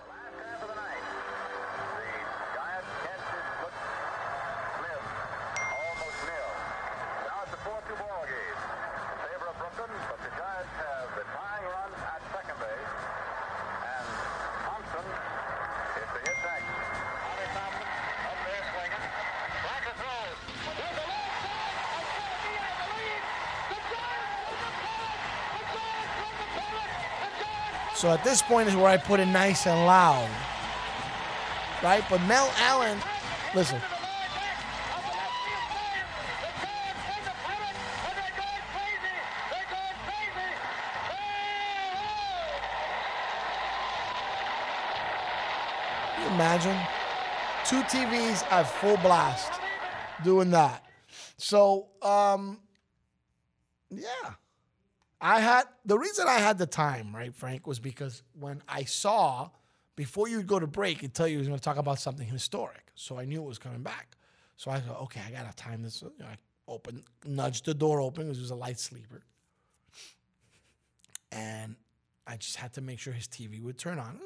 So 28.04 28.12
at 28.12 28.22
this 28.22 28.42
point 28.42 28.68
is 28.68 28.76
where 28.76 28.88
I 28.88 28.98
put 28.98 29.22
it 29.22 29.28
nice 29.28 29.66
and 29.66 29.86
loud. 29.86 30.30
Right? 31.82 32.04
But 32.10 32.22
Mel 32.24 32.52
Allen, 32.58 32.98
listen. 33.56 33.80
Can 46.14 46.24
you 46.24 46.28
imagine? 46.36 46.78
Two 47.64 47.84
TVs 47.84 48.44
at 48.52 48.64
full 48.64 48.98
blast 48.98 49.54
doing 50.26 50.52
that. 50.52 50.84
So, 51.38 51.88
um, 52.02 52.60
yeah. 53.90 54.34
I 55.22 55.40
had 55.40 55.64
the 55.86 55.98
reason 55.98 56.28
I 56.28 56.40
had 56.40 56.58
the 56.58 56.66
time, 56.66 57.16
right, 57.16 57.34
Frank, 57.34 57.68
was 57.68 57.80
because 57.80 58.24
when 58.40 58.62
I 58.68 58.84
saw 58.84 59.50
before 59.96 60.28
you 60.28 60.42
go 60.44 60.60
to 60.60 60.68
break, 60.68 61.04
it 61.04 61.14
tell 61.14 61.28
you 61.28 61.34
he 61.34 61.40
was 61.40 61.48
going 61.48 61.60
to 61.60 61.64
talk 61.64 61.78
about 61.78 62.00
something 62.00 62.28
historic. 62.28 62.92
So 62.96 63.20
I 63.20 63.26
knew 63.26 63.42
it 63.42 63.48
was 63.48 63.60
coming 63.60 63.84
back. 63.84 64.18
So 64.58 64.72
I 64.72 64.80
thought, 64.80 65.02
okay, 65.04 65.22
I 65.28 65.32
got 65.32 65.50
to 65.50 65.56
time 65.56 65.84
this. 65.84 66.02
You 66.02 66.12
know, 66.20 66.26
I 66.26 66.38
opened, 66.68 67.04
nudged 67.26 67.66
the 67.66 67.74
door 67.74 68.02
open 68.02 68.24
because 68.24 68.38
he 68.38 68.42
was 68.42 68.52
a 68.52 68.56
light 68.56 68.80
sleeper. 68.80 69.24
And 71.32 71.76
I 72.26 72.38
just 72.38 72.56
had 72.56 72.74
to 72.74 72.82
make 72.82 73.00
sure 73.00 73.14
his 73.14 73.28
TV 73.28 73.62
would 73.62 73.78
turn 73.78 74.00
on. 74.00 74.20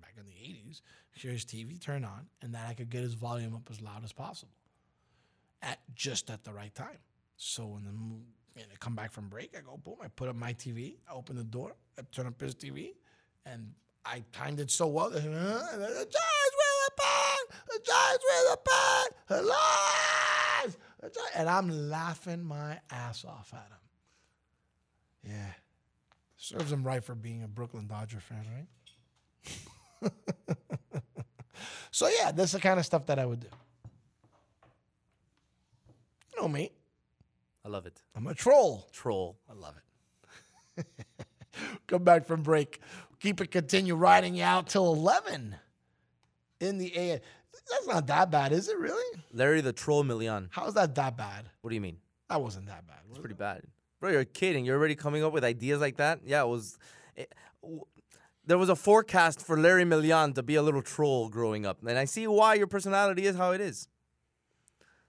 Back 0.00 0.14
in 0.18 0.26
the 0.26 0.32
80s, 0.32 0.80
sure 1.16 1.32
his 1.32 1.44
TV 1.44 1.80
turned 1.80 2.04
on 2.04 2.26
and 2.42 2.54
that 2.54 2.68
I 2.68 2.74
could 2.74 2.90
get 2.90 3.02
his 3.02 3.14
volume 3.14 3.54
up 3.54 3.68
as 3.70 3.80
loud 3.80 4.04
as 4.04 4.12
possible 4.12 4.52
at 5.62 5.78
just 5.94 6.30
at 6.30 6.44
the 6.44 6.52
right 6.52 6.74
time. 6.74 6.98
So 7.36 7.66
when 7.66 7.84
the 7.84 7.92
and 8.56 8.66
I 8.72 8.76
come 8.78 8.94
back 8.94 9.12
from 9.12 9.28
break, 9.28 9.54
I 9.56 9.60
go 9.60 9.76
boom. 9.76 9.96
I 10.02 10.08
put 10.08 10.28
up 10.28 10.36
my 10.36 10.52
TV. 10.52 10.96
I 11.10 11.14
open 11.14 11.36
the 11.36 11.44
door. 11.44 11.74
I 11.98 12.02
turn 12.12 12.26
up 12.26 12.40
his 12.40 12.54
TV, 12.54 12.92
and 13.46 13.72
I 14.04 14.22
timed 14.32 14.60
it 14.60 14.70
so 14.70 14.86
well. 14.86 15.10
That, 15.10 15.20
uh, 15.20 15.22
the 15.76 16.06
Giants 16.06 16.56
with 16.60 16.88
a 16.88 16.92
pen. 16.96 17.58
The 17.68 17.80
Giants. 17.84 18.04
Alive! 19.28 20.76
The 21.00 21.08
Gi-" 21.10 21.20
And 21.34 21.48
I'm 21.48 21.88
laughing 21.90 22.44
my 22.44 22.78
ass 22.90 23.24
off 23.24 23.52
at 23.52 23.68
him. 23.68 25.32
Yeah, 25.32 25.52
serves 26.36 26.70
him 26.70 26.84
right 26.84 27.02
for 27.02 27.14
being 27.14 27.42
a 27.42 27.48
Brooklyn 27.48 27.86
Dodger 27.86 28.20
fan, 28.20 28.44
right? 30.02 30.12
so 31.90 32.08
yeah, 32.08 32.30
that's 32.32 32.52
the 32.52 32.60
kind 32.60 32.78
of 32.78 32.84
stuff 32.84 33.06
that 33.06 33.18
I 33.18 33.24
would 33.24 33.40
do. 33.40 33.48
You 36.32 36.42
know 36.42 36.48
me. 36.48 36.72
I 37.64 37.68
love 37.68 37.86
it. 37.86 38.02
I'm 38.14 38.26
a 38.26 38.34
troll. 38.34 38.86
Troll. 38.92 39.38
I 39.48 39.54
love 39.54 39.74
it. 40.76 40.86
Come 41.86 42.04
back 42.04 42.26
from 42.26 42.42
break. 42.42 42.80
Keep 43.20 43.40
it 43.40 43.50
continue 43.50 43.94
riding 43.94 44.34
you 44.34 44.44
out 44.44 44.66
till 44.66 44.92
11 44.92 45.54
in 46.60 46.78
the 46.78 46.94
AM. 46.96 47.20
That's 47.70 47.86
not 47.86 48.06
that 48.08 48.30
bad, 48.30 48.52
is 48.52 48.68
it 48.68 48.78
really? 48.78 49.20
Larry 49.32 49.60
the 49.62 49.72
Troll 49.72 50.04
Milian. 50.04 50.48
How 50.50 50.66
is 50.66 50.74
that 50.74 50.94
that 50.96 51.16
bad? 51.16 51.48
What 51.62 51.70
do 51.70 51.74
you 51.74 51.80
mean? 51.80 51.96
That 52.28 52.42
wasn't 52.42 52.66
that 52.66 52.86
bad. 52.86 52.98
It's 53.08 53.18
pretty 53.18 53.34
bad. 53.34 53.62
Bro, 54.00 54.10
you're 54.10 54.24
kidding. 54.24 54.66
you're 54.66 54.76
already 54.76 54.94
coming 54.94 55.24
up 55.24 55.32
with 55.32 55.44
ideas 55.44 55.80
like 55.80 55.96
that? 55.96 56.20
Yeah, 56.26 56.42
it 56.42 56.48
was. 56.48 56.76
It, 57.16 57.32
w- 57.62 57.84
there 58.46 58.58
was 58.58 58.68
a 58.68 58.76
forecast 58.76 59.40
for 59.40 59.58
Larry 59.58 59.84
Milian 59.84 60.34
to 60.34 60.42
be 60.42 60.56
a 60.56 60.62
little 60.62 60.82
troll 60.82 61.30
growing 61.30 61.64
up, 61.64 61.78
and 61.86 61.98
I 61.98 62.04
see 62.04 62.26
why 62.26 62.54
your 62.54 62.66
personality 62.66 63.24
is 63.24 63.36
how 63.36 63.52
it 63.52 63.62
is. 63.62 63.88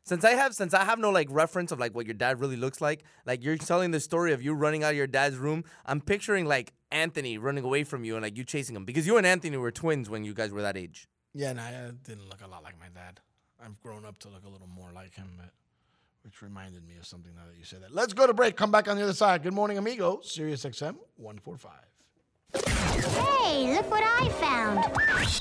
Since 0.06 0.23
I 0.23 0.32
have, 0.32 0.53
since 0.53 0.76
I 0.76 0.86
have 0.86 0.99
no 0.99 1.10
like 1.10 1.27
reference 1.32 1.72
of 1.72 1.80
like 1.80 1.95
what 1.95 2.06
your 2.06 2.14
dad 2.14 2.40
really 2.40 2.56
looks 2.56 2.80
like, 2.80 3.03
like 3.26 3.44
you're 3.44 3.57
telling 3.57 3.90
the 3.90 3.99
story 3.99 4.34
of 4.34 4.44
you 4.44 4.53
running 4.53 4.84
out 4.84 4.91
of 4.91 4.98
your 4.98 5.07
dad's 5.07 5.36
room. 5.36 5.64
I'm 5.84 5.99
picturing 5.99 6.45
like 6.45 6.73
Anthony 6.91 7.40
running 7.40 7.64
away 7.64 7.84
from 7.84 8.03
you 8.03 8.14
and 8.15 8.22
like 8.22 8.38
you 8.38 8.44
chasing 8.44 8.76
him 8.76 8.86
because 8.86 9.07
you 9.07 9.18
and 9.18 9.26
Anthony 9.26 9.57
were 9.57 9.72
twins 9.72 10.07
when 10.07 10.23
you 10.23 10.36
guys 10.36 10.52
were 10.52 10.61
that 10.61 10.77
age. 10.77 11.07
Yeah, 11.34 11.53
no, 11.53 11.64
I 11.64 11.73
uh, 11.73 11.91
didn't 12.03 12.30
look 12.30 12.41
a 12.45 12.48
lot 12.48 12.61
like 12.61 12.80
my 12.80 12.88
dad. 12.94 13.19
I've 13.60 13.82
grown 13.82 14.06
up 14.06 14.19
to 14.19 14.30
look 14.30 14.45
a 14.45 14.49
little 14.49 14.68
more 14.68 14.91
like 14.94 15.15
him, 15.15 15.32
but 15.38 15.49
which 16.23 16.40
reminded 16.44 16.88
me 16.88 16.98
of 16.98 17.07
something 17.07 17.34
now 17.36 17.45
that 17.49 17.57
you 17.57 17.65
said 17.65 17.82
that. 17.82 17.91
Let's 17.91 18.14
go 18.14 18.27
to 18.27 18.34
break. 18.34 18.56
Come 18.56 18.69
back 18.69 18.88
on 18.88 18.98
the 18.98 19.03
other 19.03 19.14
side. 19.14 19.41
Good 19.41 19.53
morning, 19.53 19.80
amigo. 19.80 20.19
Sirius 20.22 20.65
XM 20.65 20.98
145. 21.18 21.72
Hey, 22.64 23.73
look 23.76 23.90
what 23.90 24.03
I 24.03 24.30
found. 24.40 24.86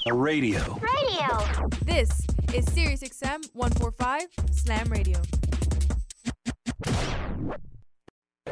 A 0.07 0.15
radio. 0.15 0.61
Radio. 0.81 1.69
This 1.85 2.11
is 2.53 2.65
Sirius 2.73 3.03
XM 3.03 3.49
145 3.55 4.27
Slam 4.51 4.87
Radio. 4.89 5.21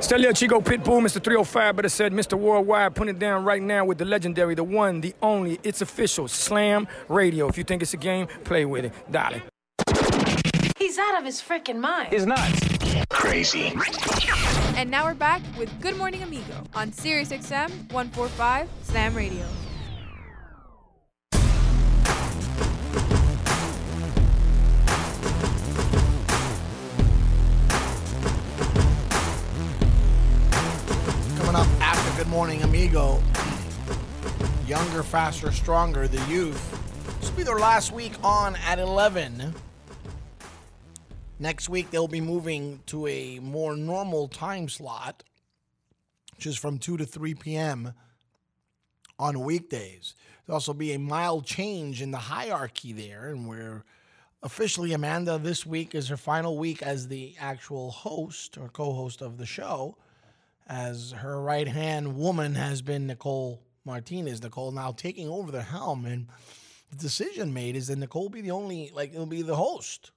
Stelio 0.00 0.32
Chico 0.32 0.60
Pitbull, 0.60 1.00
Mr. 1.00 1.22
305, 1.22 1.76
but 1.76 1.84
it 1.84 1.90
said 1.90 2.12
Mr. 2.12 2.36
Worldwide, 2.36 2.94
put 2.94 3.08
it 3.08 3.18
down 3.18 3.44
right 3.44 3.62
now 3.62 3.84
with 3.84 3.98
the 3.98 4.04
legendary, 4.04 4.54
the 4.54 4.64
one, 4.64 5.00
the 5.00 5.14
only, 5.22 5.60
it's 5.62 5.80
official, 5.80 6.26
Slam 6.26 6.88
Radio. 7.08 7.48
If 7.48 7.56
you 7.56 7.64
think 7.64 7.82
it's 7.82 7.94
a 7.94 7.98
game, 7.98 8.26
play 8.44 8.64
with 8.64 8.86
it. 8.86 8.92
Darling. 9.10 9.42
He's 10.76 10.98
out 10.98 11.18
of 11.18 11.24
his 11.24 11.40
freaking 11.40 11.78
mind. 11.78 12.12
He's 12.12 12.26
nuts. 12.26 12.60
Crazy. 13.10 13.72
And 14.74 14.90
now 14.90 15.04
we're 15.04 15.14
back 15.14 15.42
with 15.58 15.70
Good 15.80 15.96
Morning 15.96 16.22
Amigo 16.22 16.64
on 16.74 16.92
Sirius 16.92 17.28
XM 17.28 17.70
145 17.92 18.68
Slam 18.82 19.14
Radio. 19.14 19.46
Coming 31.36 31.54
up 31.54 31.66
after 31.80 32.16
Good 32.18 32.28
Morning 32.30 32.62
Amigo, 32.62 33.22
Younger, 34.66 35.02
Faster, 35.02 35.52
Stronger, 35.52 36.08
the 36.08 36.20
youth. 36.30 37.18
This 37.20 37.30
will 37.30 37.36
be 37.36 37.42
their 37.44 37.58
last 37.58 37.92
week 37.92 38.14
on 38.24 38.56
at 38.66 38.78
11. 38.78 39.54
Next 41.42 41.68
week, 41.68 41.90
they'll 41.90 42.06
be 42.06 42.20
moving 42.20 42.84
to 42.86 43.08
a 43.08 43.40
more 43.40 43.74
normal 43.74 44.28
time 44.28 44.68
slot, 44.68 45.24
which 46.36 46.46
is 46.46 46.56
from 46.56 46.78
2 46.78 46.98
to 46.98 47.04
3 47.04 47.34
p.m. 47.34 47.94
on 49.18 49.40
weekdays. 49.40 50.14
There'll 50.46 50.58
also 50.58 50.72
be 50.72 50.92
a 50.92 51.00
mild 51.00 51.44
change 51.44 52.00
in 52.00 52.12
the 52.12 52.18
hierarchy 52.18 52.92
there, 52.92 53.28
and 53.28 53.48
we're 53.48 53.82
officially 54.44 54.92
Amanda 54.92 55.36
this 55.36 55.66
week 55.66 55.96
is 55.96 56.06
her 56.10 56.16
final 56.16 56.56
week 56.58 56.80
as 56.80 57.08
the 57.08 57.34
actual 57.40 57.90
host 57.90 58.56
or 58.56 58.68
co-host 58.68 59.20
of 59.20 59.36
the 59.36 59.44
show, 59.44 59.96
as 60.68 61.10
her 61.10 61.42
right 61.42 61.66
hand 61.66 62.16
woman 62.16 62.54
has 62.54 62.82
been 62.82 63.08
Nicole 63.08 63.60
Martinez. 63.84 64.40
Nicole 64.40 64.70
now 64.70 64.92
taking 64.92 65.28
over 65.28 65.50
the 65.50 65.62
helm, 65.62 66.04
and 66.04 66.28
the 66.90 66.96
decision 66.98 67.52
made 67.52 67.74
is 67.74 67.88
that 67.88 67.98
Nicole 67.98 68.28
be 68.28 68.42
the 68.42 68.52
only 68.52 68.92
like 68.94 69.12
it'll 69.12 69.26
be 69.26 69.42
the 69.42 69.56
host. 69.56 70.12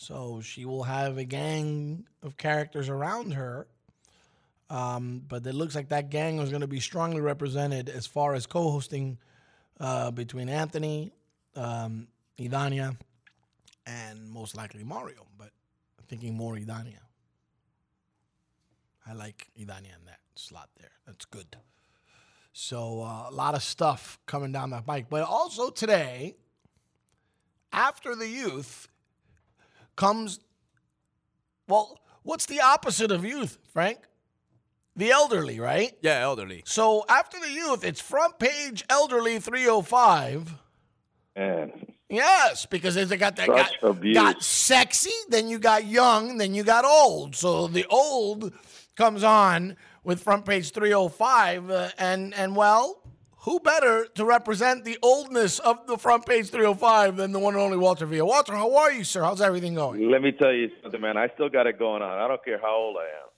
So 0.00 0.40
she 0.40 0.64
will 0.64 0.84
have 0.84 1.18
a 1.18 1.24
gang 1.24 2.06
of 2.22 2.38
characters 2.38 2.88
around 2.88 3.32
her. 3.32 3.66
Um, 4.70 5.22
but 5.28 5.46
it 5.46 5.54
looks 5.54 5.74
like 5.74 5.90
that 5.90 6.08
gang 6.08 6.38
is 6.38 6.48
going 6.48 6.62
to 6.62 6.66
be 6.66 6.80
strongly 6.80 7.20
represented 7.20 7.90
as 7.90 8.06
far 8.06 8.32
as 8.32 8.46
co-hosting 8.46 9.18
uh, 9.78 10.10
between 10.10 10.48
Anthony, 10.48 11.12
um, 11.54 12.08
Idania, 12.38 12.96
and 13.86 14.30
most 14.30 14.56
likely 14.56 14.84
Mario. 14.84 15.26
But 15.36 15.50
I'm 15.98 16.06
thinking 16.08 16.34
more 16.34 16.54
Idania. 16.54 17.02
I 19.06 19.12
like 19.12 19.50
Idania 19.58 19.98
in 19.98 20.06
that 20.06 20.20
slot 20.34 20.70
there. 20.80 20.92
That's 21.06 21.26
good. 21.26 21.58
So 22.54 23.02
uh, 23.02 23.26
a 23.28 23.34
lot 23.34 23.54
of 23.54 23.62
stuff 23.62 24.18
coming 24.24 24.50
down 24.50 24.70
that 24.70 24.86
bike. 24.86 25.10
But 25.10 25.24
also 25.24 25.68
today, 25.68 26.36
after 27.70 28.16
the 28.16 28.28
youth, 28.28 28.88
comes, 29.96 30.40
well, 31.68 31.98
what's 32.22 32.46
the 32.46 32.60
opposite 32.60 33.10
of 33.10 33.24
youth, 33.24 33.58
Frank? 33.72 33.98
The 34.96 35.10
elderly, 35.10 35.60
right? 35.60 35.92
Yeah, 36.02 36.18
elderly. 36.20 36.62
So 36.66 37.04
after 37.08 37.38
the 37.38 37.50
youth, 37.50 37.84
it's 37.84 38.00
front 38.00 38.38
page 38.38 38.84
elderly 38.90 39.38
305. 39.38 40.54
Man, 41.36 41.72
Yes, 42.10 42.66
because 42.66 42.96
they 42.96 43.16
got 43.16 43.36
that 43.36 43.46
Such 43.46 43.80
got, 43.80 43.90
abuse. 43.90 44.16
got 44.16 44.42
sexy, 44.42 45.12
then 45.28 45.48
you 45.48 45.60
got 45.60 45.86
young, 45.86 46.38
then 46.38 46.54
you 46.54 46.64
got 46.64 46.84
old. 46.84 47.36
So 47.36 47.68
the 47.68 47.86
old 47.86 48.52
comes 48.96 49.22
on 49.22 49.76
with 50.02 50.20
front 50.20 50.44
page 50.44 50.72
305 50.72 51.70
uh, 51.70 51.88
and 51.98 52.34
and 52.34 52.56
well, 52.56 52.99
who 53.42 53.58
better 53.60 54.06
to 54.14 54.24
represent 54.24 54.84
the 54.84 54.98
oldness 55.02 55.58
of 55.60 55.86
the 55.86 55.96
front 55.96 56.26
page 56.26 56.50
305 56.50 57.16
than 57.16 57.32
the 57.32 57.38
one 57.38 57.54
and 57.54 57.62
only 57.62 57.78
Walter 57.78 58.04
Villa. 58.04 58.26
Walter, 58.26 58.54
how 58.54 58.76
are 58.76 58.92
you, 58.92 59.04
sir? 59.04 59.22
How's 59.22 59.40
everything 59.40 59.74
going? 59.74 60.10
let 60.10 60.22
me 60.22 60.32
tell 60.32 60.52
you 60.52 60.70
something, 60.82 61.00
man. 61.00 61.16
I 61.16 61.28
still 61.34 61.48
got 61.48 61.66
it 61.66 61.78
going 61.78 62.02
on. 62.02 62.18
I 62.18 62.28
don't 62.28 62.44
care 62.44 62.58
how 62.60 62.76
old 62.76 62.96
I 62.98 63.04
am. 63.04 63.28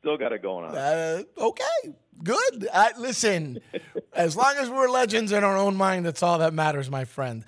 Still 0.00 0.18
got 0.18 0.32
it 0.32 0.42
going 0.42 0.66
on. 0.66 0.76
Uh, 0.76 1.22
okay, 1.38 1.94
good. 2.22 2.68
I, 2.74 2.90
listen, 2.98 3.60
as 4.12 4.36
long 4.36 4.54
as 4.58 4.68
we're 4.68 4.88
legends 4.88 5.32
in 5.32 5.44
our 5.44 5.56
own 5.56 5.76
mind, 5.76 6.04
that's 6.04 6.22
all 6.22 6.38
that 6.38 6.52
matters, 6.52 6.90
my 6.90 7.04
friend. 7.04 7.44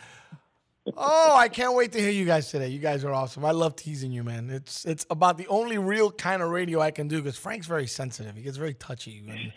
Oh, 0.97 1.35
I 1.35 1.49
can't 1.49 1.75
wait 1.75 1.93
to 1.93 1.99
hear 1.99 2.11
you 2.11 2.27
guys 2.27 2.51
today. 2.51 2.69
You 2.69 2.79
guys 2.79 3.05
are 3.05 3.13
awesome. 3.13 3.45
I 3.45 3.53
love 3.53 3.75
teasing 3.75 4.13
you, 4.13 4.23
man. 4.23 4.51
It's 4.51 4.85
it's 4.85 5.07
about 5.09 5.39
the 5.39 5.47
only 5.49 5.79
real 5.79 6.11
kind 6.11 6.43
of 6.43 6.51
radio 6.51 6.81
I 6.81 6.91
can 6.91 7.09
do 7.09 7.23
because 7.23 7.39
Frank's 7.39 7.67
very 7.67 7.87
sensitive. 7.87 8.37
He 8.37 8.43
gets 8.43 8.59
very 8.59 8.75
touchy. 8.75 9.23
When, 9.25 9.53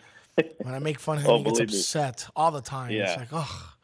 when 0.62 0.74
I 0.74 0.78
make 0.78 0.98
fun 0.98 1.18
of 1.18 1.26
oh, 1.26 1.28
him, 1.28 1.34
Oh, 1.34 1.38
he 1.38 1.44
gets 1.44 1.58
believe 1.58 1.70
me. 1.72 1.78
upset 1.78 2.26
all 2.36 2.50
the 2.50 2.60
time. 2.60 2.90
It's 2.92 3.16
like, 3.16 3.28
oh. 3.32 3.74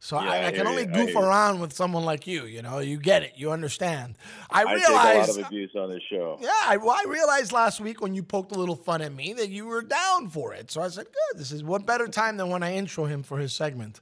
So 0.00 0.20
Yeah, 0.20 0.30
I, 0.30 0.46
I 0.48 0.52
can 0.52 0.66
only 0.66 0.82
you. 0.82 0.88
Goof 0.88 1.08
hear 1.10 1.20
you. 1.20 1.24
around 1.26 1.60
with 1.60 1.72
someone 1.72 2.04
like 2.04 2.26
you. 2.26 2.44
You 2.44 2.60
know, 2.60 2.78
you 2.80 2.98
get 2.98 3.22
it. 3.22 3.32
You 3.36 3.52
understand. 3.52 4.16
I 4.50 4.64
I 4.64 4.74
take 4.74 4.88
a 4.88 4.92
lot 4.92 5.28
of 5.30 5.46
abuse 5.46 5.70
on 5.74 5.88
this 5.90 6.02
show. 6.10 6.36
yeah, 6.42 6.52
I, 6.66 6.76
well, 6.76 6.90
I 6.90 7.04
realized 7.08 7.52
last 7.52 7.80
week 7.80 8.02
when 8.02 8.14
you 8.14 8.22
poked 8.22 8.54
a 8.54 8.58
little 8.58 8.76
fun 8.76 9.00
at 9.00 9.14
me 9.14 9.32
that 9.32 9.48
you 9.48 9.64
were 9.64 9.80
down 9.80 10.28
for 10.28 10.52
it. 10.52 10.70
So 10.70 10.82
I 10.82 10.88
said, 10.88 11.06
good. 11.06 11.40
This 11.40 11.52
is 11.52 11.64
what 11.64 11.86
better 11.86 12.06
time 12.06 12.36
than 12.36 12.50
when 12.50 12.62
I 12.62 12.74
intro 12.74 13.06
him 13.06 13.22
for 13.22 13.38
his 13.38 13.54
segment. 13.54 14.00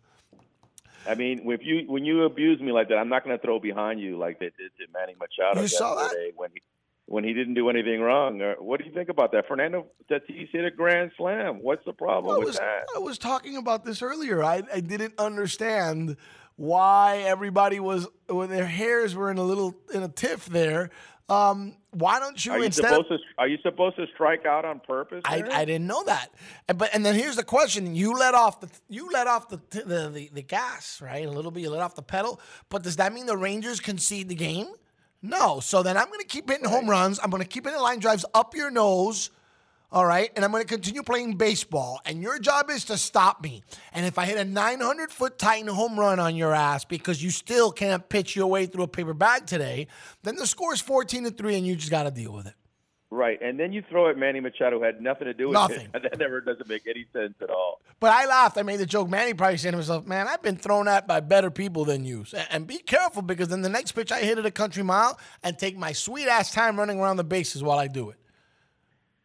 I 1.08 1.14
mean, 1.14 1.42
if 1.50 1.60
you 1.64 1.84
when 1.88 2.04
you 2.04 2.24
abuse 2.24 2.60
me 2.60 2.70
like 2.72 2.88
that, 2.88 2.96
I'm 2.98 3.08
not 3.08 3.24
going 3.24 3.36
to 3.36 3.42
throw 3.44 3.58
behind 3.58 4.00
you 4.00 4.18
like 4.18 4.38
they 4.38 4.46
did 4.46 4.70
to 4.78 4.86
Manny 4.92 5.14
Machado 5.18 5.60
You 5.60 5.68
saw 5.68 5.94
that? 5.96 6.02
yesterday 6.02 6.30
when 6.36 6.50
he 6.54 6.62
when 7.06 7.24
he 7.24 7.32
didn't 7.32 7.54
do 7.54 7.68
anything 7.68 8.00
wrong. 8.00 8.40
What 8.58 8.80
do 8.80 8.86
you 8.86 8.92
think 8.92 9.08
about 9.08 9.32
that? 9.32 9.46
Fernando 9.48 9.86
Tatis 10.10 10.48
hit 10.50 10.64
a 10.64 10.70
grand 10.70 11.12
slam. 11.16 11.58
What's 11.62 11.84
the 11.84 11.92
problem 11.92 12.34
I 12.34 12.38
with 12.38 12.48
was, 12.48 12.58
that? 12.58 12.86
I 12.94 12.98
was 12.98 13.18
talking 13.18 13.56
about 13.56 13.84
this 13.84 14.02
earlier. 14.02 14.42
I, 14.42 14.62
I 14.72 14.80
didn't 14.80 15.14
understand 15.18 16.16
why 16.56 17.18
everybody 17.18 17.80
was 17.80 18.06
when 18.28 18.50
their 18.50 18.66
hairs 18.66 19.14
were 19.14 19.30
in 19.30 19.38
a 19.38 19.42
little 19.42 19.74
in 19.92 20.02
a 20.02 20.08
tiff 20.08 20.46
there. 20.46 20.90
Um, 21.28 21.76
why 21.92 22.18
don't 22.18 22.44
you 22.44 22.52
Are 22.52 22.58
you 22.58 22.64
instead 22.64 22.88
supposed 22.88 23.10
of, 23.10 23.18
to 23.20 23.24
are 23.38 23.48
you 23.48 23.56
supposed 23.62 23.96
to 23.96 24.06
strike 24.12 24.44
out 24.44 24.64
on 24.64 24.80
purpose? 24.80 25.22
I. 25.24 25.42
I 25.50 25.64
didn't 25.64 25.86
know 25.86 26.02
that. 26.04 26.28
And- 26.68 26.76
But 26.78 26.94
and 26.94 27.04
then 27.06 27.14
here's 27.14 27.36
the 27.36 27.44
question: 27.44 27.94
You 27.94 28.14
let 28.14 28.34
off 28.34 28.60
the 28.60 28.68
you 28.88 29.08
let 29.10 29.26
off 29.26 29.48
the 29.48 29.60
the, 29.70 30.08
the 30.08 30.30
the 30.32 30.42
gas 30.42 31.00
right 31.00 31.26
a 31.26 31.30
little 31.30 31.50
bit. 31.50 31.60
You 31.62 31.70
let 31.70 31.80
off 31.80 31.94
the 31.94 32.02
pedal. 32.02 32.40
But 32.68 32.82
does 32.82 32.96
that 32.96 33.12
mean 33.12 33.26
the 33.26 33.36
Rangers 33.36 33.80
concede 33.80 34.28
the 34.28 34.34
game? 34.34 34.68
No. 35.22 35.60
So 35.60 35.82
then 35.82 35.96
I'm 35.96 36.08
going 36.08 36.20
to 36.20 36.26
keep 36.26 36.50
hitting 36.50 36.68
home 36.68 36.90
runs. 36.90 37.18
I'm 37.22 37.30
going 37.30 37.42
to 37.42 37.48
keep 37.48 37.64
hitting 37.64 37.80
line 37.80 38.00
drives 38.00 38.24
up 38.34 38.54
your 38.54 38.70
nose. 38.70 39.30
All 39.92 40.06
right, 40.06 40.30
and 40.34 40.42
I'm 40.42 40.50
going 40.50 40.62
to 40.62 40.68
continue 40.68 41.02
playing 41.02 41.36
baseball. 41.36 42.00
And 42.06 42.22
your 42.22 42.38
job 42.38 42.70
is 42.70 42.86
to 42.86 42.96
stop 42.96 43.42
me. 43.42 43.62
And 43.92 44.06
if 44.06 44.16
I 44.16 44.24
hit 44.24 44.38
a 44.38 44.44
900 44.44 45.10
foot 45.10 45.38
Titan 45.38 45.68
home 45.68 46.00
run 46.00 46.18
on 46.18 46.34
your 46.34 46.54
ass 46.54 46.86
because 46.86 47.22
you 47.22 47.28
still 47.28 47.70
can't 47.70 48.08
pitch 48.08 48.34
your 48.34 48.46
way 48.46 48.64
through 48.64 48.84
a 48.84 48.88
paper 48.88 49.12
bag 49.12 49.44
today, 49.44 49.88
then 50.22 50.36
the 50.36 50.46
score 50.46 50.72
is 50.72 50.80
14 50.80 51.24
to 51.24 51.30
three, 51.30 51.56
and 51.56 51.66
you 51.66 51.76
just 51.76 51.90
got 51.90 52.04
to 52.04 52.10
deal 52.10 52.32
with 52.32 52.46
it. 52.46 52.54
Right, 53.14 53.38
and 53.42 53.60
then 53.60 53.74
you 53.74 53.82
throw 53.90 54.08
at 54.08 54.16
Manny 54.16 54.40
Machado, 54.40 54.78
who 54.78 54.84
had 54.86 55.02
nothing 55.02 55.26
to 55.26 55.34
do 55.34 55.48
with 55.48 55.52
Nothing. 55.52 55.86
it. 55.92 56.02
That 56.02 56.18
never 56.18 56.40
doesn't 56.40 56.66
make 56.66 56.86
any 56.86 57.04
sense 57.12 57.34
at 57.42 57.50
all. 57.50 57.82
But 58.00 58.10
I 58.10 58.24
laughed. 58.24 58.56
I 58.56 58.62
made 58.62 58.78
the 58.78 58.86
joke. 58.86 59.10
Manny 59.10 59.34
probably 59.34 59.58
said 59.58 59.72
to 59.72 59.76
himself, 59.76 60.06
"Man, 60.06 60.26
I've 60.28 60.40
been 60.40 60.56
thrown 60.56 60.88
at 60.88 61.06
by 61.06 61.20
better 61.20 61.50
people 61.50 61.84
than 61.84 62.06
you." 62.06 62.24
And- 62.34 62.48
And 62.50 62.66
be 62.66 62.78
careful 62.78 63.20
because 63.20 63.48
then 63.48 63.60
the 63.60 63.68
next 63.68 63.92
pitch 63.92 64.10
I 64.10 64.20
hit 64.20 64.38
it 64.38 64.46
a 64.46 64.50
country 64.50 64.82
mile 64.82 65.18
and 65.42 65.58
take 65.58 65.76
my 65.76 65.92
sweet 65.92 66.26
ass 66.26 66.50
time 66.52 66.78
running 66.78 66.98
around 67.00 67.18
the 67.18 67.24
bases 67.24 67.62
while 67.62 67.78
I 67.78 67.86
do 67.86 68.08
it. 68.08 68.16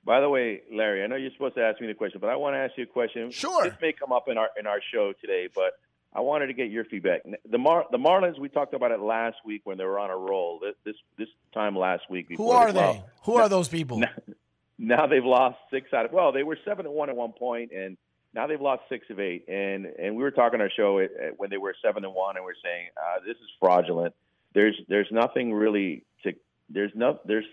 By 0.03 0.19
the 0.19 0.27
way, 0.29 0.63
Larry, 0.69 1.01
I 1.03 1.07
know 1.07 1.15
you're 1.15 1.31
supposed 1.31 1.55
to 1.55 1.63
ask 1.63 1.79
me 1.79 1.87
the 1.87 1.93
question, 1.93 2.19
but 2.19 2.29
I 2.29 2.35
want 2.35 2.55
to 2.55 2.59
ask 2.59 2.73
you 2.77 2.83
a 2.83 2.87
question. 2.87 3.31
Sure. 3.31 3.63
This 3.63 3.73
may 3.81 3.93
come 3.93 4.11
up 4.11 4.27
in 4.27 4.37
our 4.37 4.49
in 4.59 4.67
our 4.67 4.81
show 4.91 5.13
today, 5.21 5.47
but 5.55 5.79
I 6.13 6.21
wanted 6.21 6.47
to 6.47 6.53
get 6.53 6.71
your 6.71 6.85
feedback. 6.85 7.21
The 7.49 7.57
Mar- 7.57 7.85
the 7.91 7.97
Marlins, 7.97 8.39
we 8.39 8.49
talked 8.49 8.73
about 8.73 8.91
it 8.91 8.99
last 8.99 9.37
week 9.45 9.61
when 9.65 9.77
they 9.77 9.83
were 9.83 9.99
on 9.99 10.09
a 10.09 10.17
roll. 10.17 10.59
This 10.59 10.75
this, 10.85 10.95
this 11.17 11.27
time 11.53 11.75
last 11.75 12.09
week. 12.09 12.27
Who 12.35 12.49
are 12.49 12.71
they? 12.71 12.79
lost. 12.79 12.99
Who 13.23 13.35
are 13.35 13.49
those 13.49 13.67
people? 13.67 13.99
Now, 13.99 14.09
now 14.77 15.07
they've 15.07 15.23
lost 15.23 15.57
six 15.71 15.93
out 15.93 16.05
of 16.05 16.11
well, 16.11 16.31
they 16.31 16.43
were 16.43 16.57
seven 16.65 16.85
and 16.85 16.95
one 16.95 17.09
at 17.09 17.15
one 17.15 17.33
point, 17.33 17.71
and 17.71 17.97
now 18.33 18.47
they've 18.47 18.61
lost 18.61 18.83
six 18.89 19.05
of 19.09 19.19
eight. 19.19 19.45
And 19.47 19.85
and 19.85 20.15
we 20.15 20.23
were 20.23 20.31
talking 20.31 20.59
on 20.59 20.61
our 20.61 20.71
show 20.75 20.99
at, 20.99 21.11
at 21.11 21.39
when 21.39 21.49
they 21.49 21.57
were 21.57 21.75
seven 21.83 22.03
and 22.03 22.13
one, 22.13 22.37
and 22.37 22.45
we 22.45 22.51
are 22.51 22.63
saying 22.63 22.87
uh, 22.97 23.19
this 23.25 23.35
is 23.37 23.49
fraudulent. 23.59 24.15
There's 24.53 24.79
there's 24.87 25.09
nothing 25.11 25.53
really 25.53 26.03
to 26.23 26.33
there's 26.69 26.91
no 26.95 27.19
there's 27.25 27.45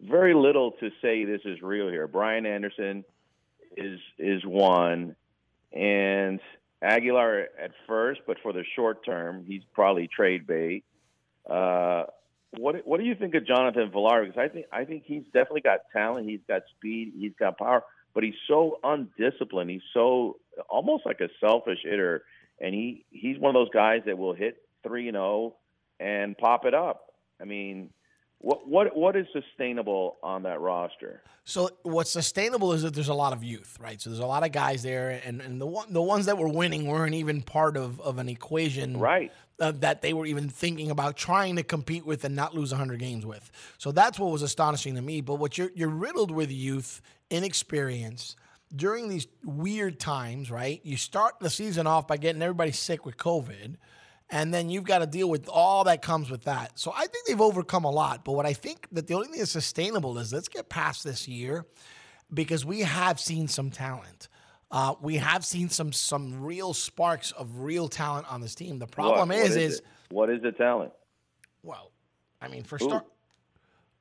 very 0.00 0.34
little 0.34 0.72
to 0.72 0.90
say 1.02 1.24
this 1.24 1.40
is 1.44 1.62
real 1.62 1.88
here. 1.88 2.06
Brian 2.06 2.46
Anderson 2.46 3.04
is 3.76 3.98
is 4.18 4.44
one, 4.44 5.16
and 5.72 6.40
Aguilar 6.82 7.48
at 7.60 7.70
first, 7.86 8.20
but 8.26 8.36
for 8.42 8.52
the 8.52 8.64
short 8.74 9.04
term, 9.04 9.44
he's 9.46 9.62
probably 9.72 10.08
trade 10.08 10.46
bait. 10.46 10.84
Uh, 11.48 12.04
what 12.58 12.86
what 12.86 13.00
do 13.00 13.06
you 13.06 13.14
think 13.14 13.34
of 13.34 13.46
Jonathan 13.46 13.90
Villar? 13.90 14.24
Because 14.24 14.38
I 14.38 14.48
think 14.48 14.66
I 14.72 14.84
think 14.84 15.04
he's 15.06 15.24
definitely 15.26 15.62
got 15.62 15.80
talent. 15.92 16.28
He's 16.28 16.40
got 16.48 16.62
speed. 16.76 17.12
He's 17.16 17.32
got 17.38 17.58
power, 17.58 17.82
but 18.14 18.24
he's 18.24 18.34
so 18.48 18.78
undisciplined. 18.82 19.70
He's 19.70 19.82
so 19.94 20.38
almost 20.68 21.06
like 21.06 21.20
a 21.20 21.28
selfish 21.40 21.80
hitter, 21.82 22.24
and 22.60 22.74
he 22.74 23.04
he's 23.10 23.38
one 23.38 23.54
of 23.54 23.60
those 23.60 23.72
guys 23.72 24.02
that 24.06 24.18
will 24.18 24.34
hit 24.34 24.58
three 24.82 25.08
and 25.08 25.16
zero 25.16 25.56
and 25.98 26.36
pop 26.36 26.64
it 26.66 26.74
up. 26.74 27.12
I 27.40 27.44
mean, 27.44 27.90
what 28.38 28.68
what 28.68 28.96
what 28.96 29.16
is 29.16 29.26
sustainable 29.32 30.16
on 30.22 30.42
that 30.44 30.60
roster? 30.60 31.22
So 31.44 31.70
what's 31.82 32.10
sustainable 32.10 32.72
is 32.72 32.82
that 32.82 32.92
there's 32.92 33.08
a 33.08 33.14
lot 33.14 33.32
of 33.32 33.44
youth, 33.44 33.78
right? 33.80 34.00
So 34.00 34.10
there's 34.10 34.20
a 34.20 34.26
lot 34.26 34.44
of 34.44 34.50
guys 34.50 34.82
there, 34.82 35.20
and, 35.24 35.40
and 35.40 35.60
the 35.60 35.66
one, 35.66 35.92
the 35.92 36.02
ones 36.02 36.26
that 36.26 36.36
were 36.36 36.48
winning 36.48 36.88
weren't 36.88 37.14
even 37.14 37.40
part 37.40 37.76
of, 37.76 38.00
of 38.00 38.18
an 38.18 38.28
equation, 38.28 38.98
right? 38.98 39.32
Uh, 39.60 39.72
that 39.76 40.02
they 40.02 40.12
were 40.12 40.26
even 40.26 40.48
thinking 40.48 40.90
about 40.90 41.16
trying 41.16 41.56
to 41.56 41.62
compete 41.62 42.04
with 42.04 42.24
and 42.24 42.34
not 42.34 42.54
lose 42.54 42.72
100 42.72 42.98
games 42.98 43.24
with. 43.24 43.50
So 43.78 43.92
that's 43.92 44.18
what 44.18 44.30
was 44.32 44.42
astonishing 44.42 44.96
to 44.96 45.02
me. 45.02 45.20
But 45.20 45.36
what 45.36 45.56
you're 45.56 45.70
you're 45.74 45.88
riddled 45.88 46.32
with 46.32 46.50
youth, 46.50 47.00
inexperience 47.30 48.34
during 48.74 49.08
these 49.08 49.26
weird 49.44 50.00
times, 50.00 50.50
right? 50.50 50.80
You 50.82 50.96
start 50.96 51.34
the 51.40 51.50
season 51.50 51.86
off 51.86 52.08
by 52.08 52.16
getting 52.16 52.42
everybody 52.42 52.72
sick 52.72 53.06
with 53.06 53.16
COVID. 53.16 53.76
And 54.28 54.52
then 54.52 54.68
you've 54.70 54.84
got 54.84 54.98
to 54.98 55.06
deal 55.06 55.30
with 55.30 55.48
all 55.48 55.84
that 55.84 56.02
comes 56.02 56.30
with 56.30 56.44
that. 56.44 56.78
So 56.78 56.92
I 56.94 57.06
think 57.06 57.26
they've 57.26 57.40
overcome 57.40 57.84
a 57.84 57.90
lot. 57.90 58.24
But 58.24 58.32
what 58.32 58.44
I 58.44 58.52
think 58.54 58.88
that 58.92 59.06
the 59.06 59.14
only 59.14 59.28
thing 59.28 59.38
that's 59.38 59.52
sustainable 59.52 60.18
is 60.18 60.32
let's 60.32 60.48
get 60.48 60.68
past 60.68 61.04
this 61.04 61.28
year 61.28 61.64
because 62.34 62.64
we 62.64 62.80
have 62.80 63.20
seen 63.20 63.46
some 63.46 63.70
talent. 63.70 64.28
Uh, 64.68 64.94
we 65.00 65.14
have 65.16 65.44
seen 65.44 65.68
some 65.68 65.92
some 65.92 66.42
real 66.42 66.74
sparks 66.74 67.30
of 67.30 67.60
real 67.60 67.86
talent 67.88 68.30
on 68.32 68.40
this 68.40 68.56
team. 68.56 68.80
The 68.80 68.86
problem 68.88 69.28
What- 69.28 69.38
is, 69.38 69.50
what 69.50 69.58
is, 69.62 69.78
it? 69.78 69.86
what 70.10 70.30
is 70.30 70.42
the 70.42 70.50
talent? 70.50 70.92
well, 71.62 71.92
I 72.42 72.48
mean, 72.48 72.64
for 72.64 72.78
Who? 72.78 72.88
start, 72.88 73.04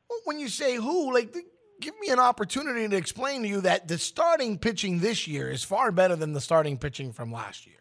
well, 0.10 0.20
when 0.26 0.40
you 0.40 0.50
say 0.50 0.76
who, 0.76 1.14
like, 1.14 1.34
th- 1.34 1.46
give 1.80 1.94
me 2.00 2.10
an 2.10 2.20
opportunity 2.20 2.88
to 2.88 2.96
explain 2.96 3.44
to 3.44 3.48
you 3.48 3.62
that 3.62 3.88
the 3.88 3.98
starting 4.00 4.58
pitching 4.58 5.00
this 5.00 5.28
year 5.28 5.50
is 5.52 5.64
far 5.64 5.92
better 5.92 6.16
than 6.16 6.34
the 6.34 6.42
starting 6.42 6.78
pitching 6.80 7.14
from 7.14 7.32
last 7.32 7.66
year. 7.68 7.76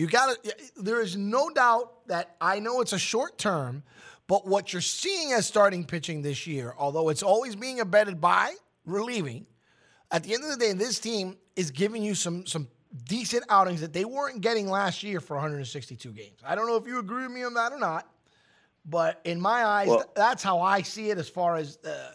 You 0.00 0.06
got 0.06 0.42
to. 0.42 0.54
There 0.78 1.02
is 1.02 1.14
no 1.14 1.50
doubt 1.50 2.06
that 2.08 2.34
I 2.40 2.58
know 2.58 2.80
it's 2.80 2.94
a 2.94 2.98
short 2.98 3.36
term, 3.36 3.82
but 4.28 4.46
what 4.46 4.72
you're 4.72 4.80
seeing 4.80 5.32
as 5.32 5.46
starting 5.46 5.84
pitching 5.84 6.22
this 6.22 6.46
year, 6.46 6.74
although 6.78 7.10
it's 7.10 7.22
always 7.22 7.54
being 7.54 7.80
abetted 7.80 8.18
by 8.18 8.54
relieving, 8.86 9.44
at 10.10 10.22
the 10.22 10.32
end 10.32 10.42
of 10.44 10.50
the 10.50 10.56
day, 10.56 10.72
this 10.72 10.98
team 10.98 11.36
is 11.54 11.70
giving 11.70 12.02
you 12.02 12.14
some 12.14 12.46
some 12.46 12.66
decent 13.04 13.44
outings 13.50 13.82
that 13.82 13.92
they 13.92 14.06
weren't 14.06 14.40
getting 14.40 14.68
last 14.70 15.02
year 15.02 15.20
for 15.20 15.34
162 15.36 16.12
games. 16.12 16.38
I 16.46 16.54
don't 16.54 16.66
know 16.66 16.76
if 16.76 16.86
you 16.86 16.98
agree 16.98 17.24
with 17.24 17.32
me 17.32 17.42
on 17.42 17.52
that 17.54 17.70
or 17.70 17.78
not, 17.78 18.08
but 18.86 19.20
in 19.24 19.38
my 19.38 19.66
eyes, 19.66 19.88
Well- 19.88 19.98
th- 19.98 20.14
that's 20.16 20.42
how 20.42 20.62
I 20.62 20.80
see 20.80 21.10
it. 21.10 21.18
As 21.18 21.28
far 21.28 21.56
as 21.56 21.76
uh, 21.84 22.12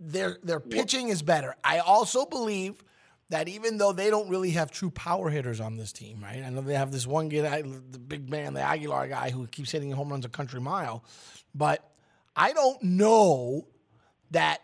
their 0.00 0.38
their 0.42 0.58
pitching 0.58 1.10
is 1.10 1.22
better. 1.22 1.54
I 1.62 1.78
also 1.78 2.26
believe 2.26 2.82
that 3.30 3.48
even 3.48 3.78
though 3.78 3.92
they 3.92 4.10
don't 4.10 4.28
really 4.28 4.50
have 4.50 4.70
true 4.70 4.90
power 4.90 5.30
hitters 5.30 5.60
on 5.60 5.76
this 5.76 5.92
team, 5.92 6.20
right? 6.22 6.42
I 6.44 6.50
know 6.50 6.60
they 6.60 6.74
have 6.74 6.92
this 6.92 7.06
one 7.06 7.28
guy, 7.28 7.62
the 7.62 7.98
big 7.98 8.28
man, 8.28 8.54
the 8.54 8.60
Aguilar 8.60 9.08
guy, 9.08 9.30
who 9.30 9.46
keeps 9.46 9.70
hitting 9.70 9.90
home 9.92 10.10
runs 10.10 10.24
a 10.24 10.28
country 10.28 10.60
mile, 10.60 11.04
but 11.54 11.88
I 12.36 12.52
don't 12.52 12.82
know 12.82 13.66
that 14.32 14.60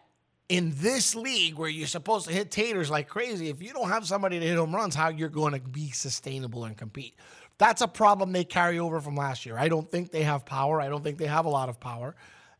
in 0.49 0.73
this 0.77 1.15
league 1.15 1.57
where 1.57 1.69
you're 1.69 1.87
supposed 1.87 2.27
to 2.27 2.33
hit 2.33 2.51
taters 2.51 2.91
like 2.91 3.09
crazy, 3.09 3.49
if 3.49 3.63
you 3.63 3.73
don't 3.73 3.89
have 3.89 4.07
somebody 4.07 4.39
to 4.39 4.47
hit 4.47 4.57
home 4.57 4.75
runs, 4.75 4.95
how 4.95 5.09
you're 5.09 5.29
going 5.29 5.53
to 5.53 5.61
be 5.61 5.91
sustainable 5.91 6.65
and 6.65 6.77
compete. 6.77 7.15
That's 7.59 7.83
a 7.83 7.89
problem 7.89 8.33
they 8.33 8.45
carry 8.45 8.79
over 8.79 9.01
from 9.01 9.17
last 9.17 9.47
year. 9.47 9.57
I 9.57 9.69
don't 9.69 9.91
think 9.91 10.11
they 10.11 10.23
have 10.23 10.45
power. 10.45 10.81
I 10.81 10.89
don't 10.89 11.03
think 11.03 11.19
they 11.19 11.27
have 11.27 11.47
a 11.47 11.51
lot 11.51 11.69
of 11.69 11.81
power. 11.81 12.15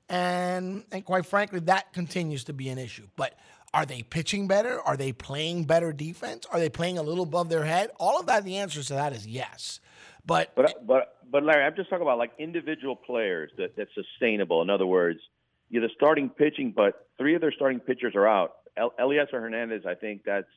And 0.09 0.85
and 0.93 1.05
quite 1.05 1.27
frankly, 1.27 1.61
that 1.61 1.93
continues 1.93 2.45
to 2.45 2.53
be 2.53 2.69
an 2.69 2.79
issue. 2.79 3.09
But 3.17 3.39
are 3.77 3.85
they 3.85 4.03
pitching 4.03 4.49
better? 4.49 4.81
Are 4.81 4.97
they 4.97 5.13
playing 5.13 5.65
better 5.65 5.93
defense? 5.93 6.47
Are 6.51 6.59
they 6.59 6.71
playing 6.71 6.97
a 6.97 7.03
little 7.03 7.25
above 7.25 7.51
their 7.51 7.65
head? 7.65 7.91
All 8.01 8.19
of 8.19 8.25
that, 8.27 8.43
the 8.45 8.57
answer 8.57 8.83
to 8.83 8.95
that 8.95 9.13
is 9.13 9.27
yes. 9.27 9.81
But 10.25 10.53
But 10.57 10.87
but 10.87 11.17
but 11.31 11.43
Larry, 11.43 11.63
I'm 11.63 11.77
just 11.77 11.91
talking 11.91 12.03
about 12.03 12.17
like 12.17 12.33
individual 12.39 12.97
players 12.97 13.51
that 13.59 13.77
that's 13.77 13.91
sustainable. 13.95 14.63
In 14.63 14.71
other 14.71 14.87
words, 14.87 15.21
you're 15.69 15.83
the 15.83 15.91
starting 15.95 16.31
pitching, 16.31 16.73
but 16.75 17.07
three 17.19 17.35
of 17.35 17.43
their 17.43 17.53
starting 17.53 17.81
pitchers 17.81 18.15
are 18.15 18.27
out. 18.27 18.55
El- 18.79 18.95
Elieser 18.99 19.33
Hernandez, 19.33 19.83
I 19.87 19.95
think 19.95 20.23
that's 20.25 20.49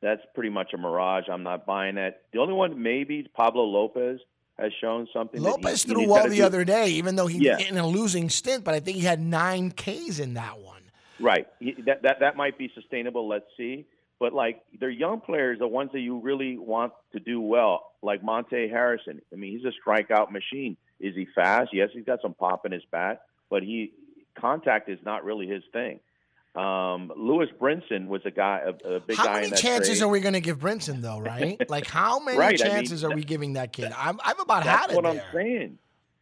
that's 0.00 0.22
pretty 0.34 0.50
much 0.50 0.72
a 0.72 0.78
mirage. 0.78 1.24
I'm 1.30 1.42
not 1.42 1.66
buying 1.66 1.96
that. 1.96 2.22
The 2.32 2.38
only 2.38 2.54
one 2.54 2.80
maybe 2.80 3.18
is 3.18 3.26
Pablo 3.34 3.64
Lopez 3.64 4.20
has 4.56 4.70
shown 4.80 5.08
something. 5.12 5.42
Lopez 5.42 5.82
he 5.82 5.90
threw 5.90 6.08
well 6.08 6.28
the 6.28 6.36
do. 6.36 6.44
other 6.44 6.64
day, 6.64 6.90
even 6.90 7.16
though 7.16 7.26
he 7.26 7.38
Yeah. 7.44 7.58
in 7.58 7.76
a 7.76 7.86
losing 7.86 8.28
stint, 8.30 8.62
but 8.62 8.72
I 8.74 8.78
think 8.80 8.98
he 8.98 9.02
had 9.04 9.20
nine 9.20 9.72
Ks 9.72 10.20
in 10.20 10.34
that 10.34 10.60
one. 10.60 10.81
Right. 11.22 11.46
That 11.86 12.02
that 12.02 12.20
that 12.20 12.36
might 12.36 12.58
be 12.58 12.70
sustainable. 12.74 13.28
Let's 13.28 13.46
see. 13.56 13.86
But 14.18 14.32
like 14.32 14.62
they're 14.78 14.90
young 14.90 15.20
players, 15.20 15.58
the 15.58 15.66
ones 15.68 15.90
that 15.92 16.00
you 16.00 16.18
really 16.20 16.56
want 16.58 16.92
to 17.12 17.20
do 17.20 17.40
well, 17.40 17.92
like 18.02 18.22
Monte 18.22 18.68
Harrison. 18.68 19.20
I 19.32 19.36
mean, 19.36 19.52
he's 19.58 19.64
a 19.64 19.72
strikeout 19.88 20.30
machine. 20.30 20.76
Is 21.00 21.14
he 21.16 21.26
fast? 21.34 21.70
Yes, 21.72 21.88
he's 21.92 22.04
got 22.04 22.20
some 22.22 22.34
pop 22.34 22.64
in 22.66 22.72
his 22.72 22.84
bat, 22.90 23.22
but 23.50 23.62
he 23.62 23.92
contact 24.38 24.88
is 24.88 24.98
not 25.04 25.24
really 25.24 25.46
his 25.48 25.62
thing. 25.72 25.98
Um, 26.54 27.10
Lewis 27.16 27.48
Brinson 27.58 28.08
was 28.08 28.20
a 28.26 28.30
guy, 28.30 28.60
a, 28.64 28.96
a 28.96 29.00
big 29.00 29.16
How 29.16 29.24
guy 29.24 29.32
many 29.34 29.44
in 29.46 29.50
that 29.50 29.58
chances 29.58 29.98
trade. 29.98 30.02
are 30.06 30.08
we 30.08 30.20
going 30.20 30.34
to 30.34 30.40
give 30.40 30.58
Brinson, 30.58 31.00
though, 31.00 31.18
right? 31.32 31.58
like, 31.70 31.86
how 31.86 32.20
many 32.20 32.36
Right, 32.38 32.60
I 32.60 32.64
mean, 32.64 32.72
chances 32.74 33.04
are 33.04 33.10
we 33.10 33.24
giving 33.24 33.54
that 33.54 33.72
kid? 33.72 33.90
I'm, 33.96 34.20
I've 34.22 34.38
about 34.38 34.64
That's 34.64 34.82
had 34.82 34.90
it 34.90 34.96
what 34.96 35.04
there. 35.04 35.12
I'm 35.14 35.34
saying. 35.34 35.78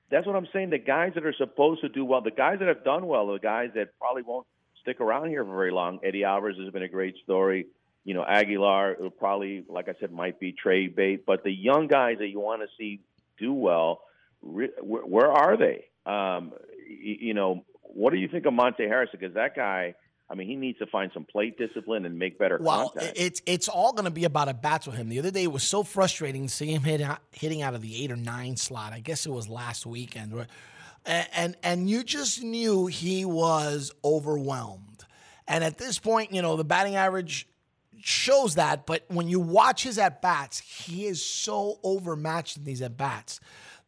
That's 0.08 0.26
what 0.26 0.36
I'm 0.36 0.46
saying. 0.52 0.70
The 0.70 0.78
guys 0.78 1.12
that 1.16 1.26
are 1.26 1.34
supposed 1.34 1.80
to 1.82 1.88
do 1.88 2.04
well, 2.04 2.20
the 2.20 2.30
guys 2.30 2.60
that 2.60 2.68
have 2.68 2.84
done 2.84 3.06
well, 3.06 3.26
the 3.26 3.38
guys 3.40 3.70
that 3.74 3.88
probably 3.98 4.22
won't 4.22 4.46
stick 4.80 5.00
around 5.00 5.28
here 5.28 5.44
for 5.44 5.50
very 5.50 5.70
long. 5.72 6.00
Eddy 6.02 6.24
Alvarez 6.24 6.56
has 6.58 6.72
been 6.72 6.82
a 6.82 6.88
great 6.88 7.14
story. 7.24 7.66
You 8.04 8.14
know, 8.14 8.24
Aguilar 8.26 8.92
it'll 8.94 9.10
probably, 9.10 9.64
like 9.68 9.88
I 9.88 9.94
said, 10.00 10.10
might 10.10 10.40
be 10.40 10.52
trade 10.52 10.96
bait. 10.96 11.26
But 11.26 11.44
the 11.44 11.52
young 11.52 11.86
guys 11.86 12.18
that 12.18 12.28
you 12.28 12.40
want 12.40 12.62
to 12.62 12.68
see 12.78 13.00
do 13.38 13.52
well, 13.52 14.00
re- 14.42 14.70
where, 14.82 15.30
are 15.30 15.56
they? 15.56 15.84
Um, 16.06 16.52
you, 16.88 17.16
you 17.20 17.34
know, 17.34 17.64
what 17.82 18.12
do 18.12 18.18
you 18.18 18.28
think 18.28 18.46
of 18.46 18.52
Monte 18.54 18.82
Harrison? 18.82 19.18
Because 19.20 19.34
that 19.34 19.54
guy, 19.54 19.94
I 20.30 20.34
mean, 20.34 20.48
he 20.48 20.56
needs 20.56 20.78
to 20.78 20.86
find 20.86 21.10
some 21.12 21.24
plate 21.24 21.58
discipline 21.58 22.06
and 22.06 22.18
make 22.18 22.38
better 22.38 22.58
Well, 22.60 22.90
contact. 22.90 23.18
it's 23.18 23.42
it's 23.46 23.68
all 23.68 23.92
going 23.92 24.04
to 24.06 24.10
be 24.10 24.24
about 24.24 24.48
a 24.48 24.54
bats 24.54 24.86
with 24.86 24.96
him. 24.96 25.08
The 25.08 25.18
other 25.18 25.30
day 25.30 25.42
it 25.42 25.52
was 25.52 25.62
so 25.62 25.82
frustrating 25.82 26.44
to 26.46 26.48
see 26.48 26.72
him 26.72 26.82
hit 26.82 27.02
hitting 27.32 27.62
out 27.62 27.74
of 27.74 27.82
the 27.82 28.02
eight 28.02 28.10
or 28.10 28.16
nine 28.16 28.56
slot. 28.56 28.92
I 28.92 29.00
guess 29.00 29.26
it 29.26 29.30
was 29.30 29.48
last 29.48 29.84
weekend? 29.86 30.46
And 31.06 31.28
and, 31.34 31.56
and 31.62 31.90
you 31.90 32.02
just 32.04 32.42
knew 32.42 32.86
he 32.86 33.24
was 33.24 33.92
overwhelmed. 34.04 35.04
And 35.48 35.64
at 35.64 35.78
this 35.78 35.98
point, 35.98 36.32
you 36.32 36.42
know 36.42 36.56
the 36.56 36.64
batting 36.64 36.96
average 36.96 37.46
shows 38.02 38.54
that, 38.54 38.86
but 38.86 39.04
when 39.08 39.28
you 39.28 39.40
watch 39.40 39.82
his 39.82 39.98
at 39.98 40.22
bats, 40.22 40.58
he 40.60 41.06
is 41.06 41.24
so 41.24 41.78
overmatched 41.82 42.56
in 42.56 42.64
these 42.64 42.80
at 42.82 42.96
bats 42.96 43.40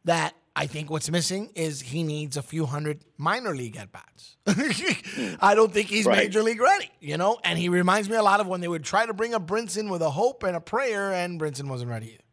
that 0.05 0.35
I 0.55 0.67
think 0.67 0.91
what's 0.91 1.09
missing 1.09 1.49
is 1.55 1.81
he 1.81 2.03
needs 2.03 2.37
a 2.37 2.43
few 2.43 2.67
hundred 2.67 3.03
minor 3.17 3.55
league 3.55 3.75
at 3.77 3.91
bats. 3.91 4.35
I 5.41 5.55
don't 5.55 5.71
think 5.73 5.87
he's 5.87 6.05
Right. 6.05 6.17
major 6.19 6.43
league 6.43 6.61
ready, 6.61 6.91
you 6.99 7.17
know. 7.17 7.39
And 7.43 7.57
he 7.57 7.69
reminds 7.69 8.07
me 8.07 8.17
a 8.17 8.21
lot 8.21 8.39
of 8.39 8.45
when 8.47 8.61
they 8.61 8.67
would 8.67 8.83
try 8.83 9.05
to 9.05 9.13
bring 9.13 9.33
up 9.33 9.47
Brinson 9.47 9.89
with 9.89 10.03
a 10.03 10.11
hope 10.11 10.43
and 10.43 10.55
a 10.55 10.61
prayer, 10.61 11.11
and 11.11 11.39
Brinson 11.41 11.67
wasn't 11.69 11.89
ready 11.89 12.07
either. 12.13 12.23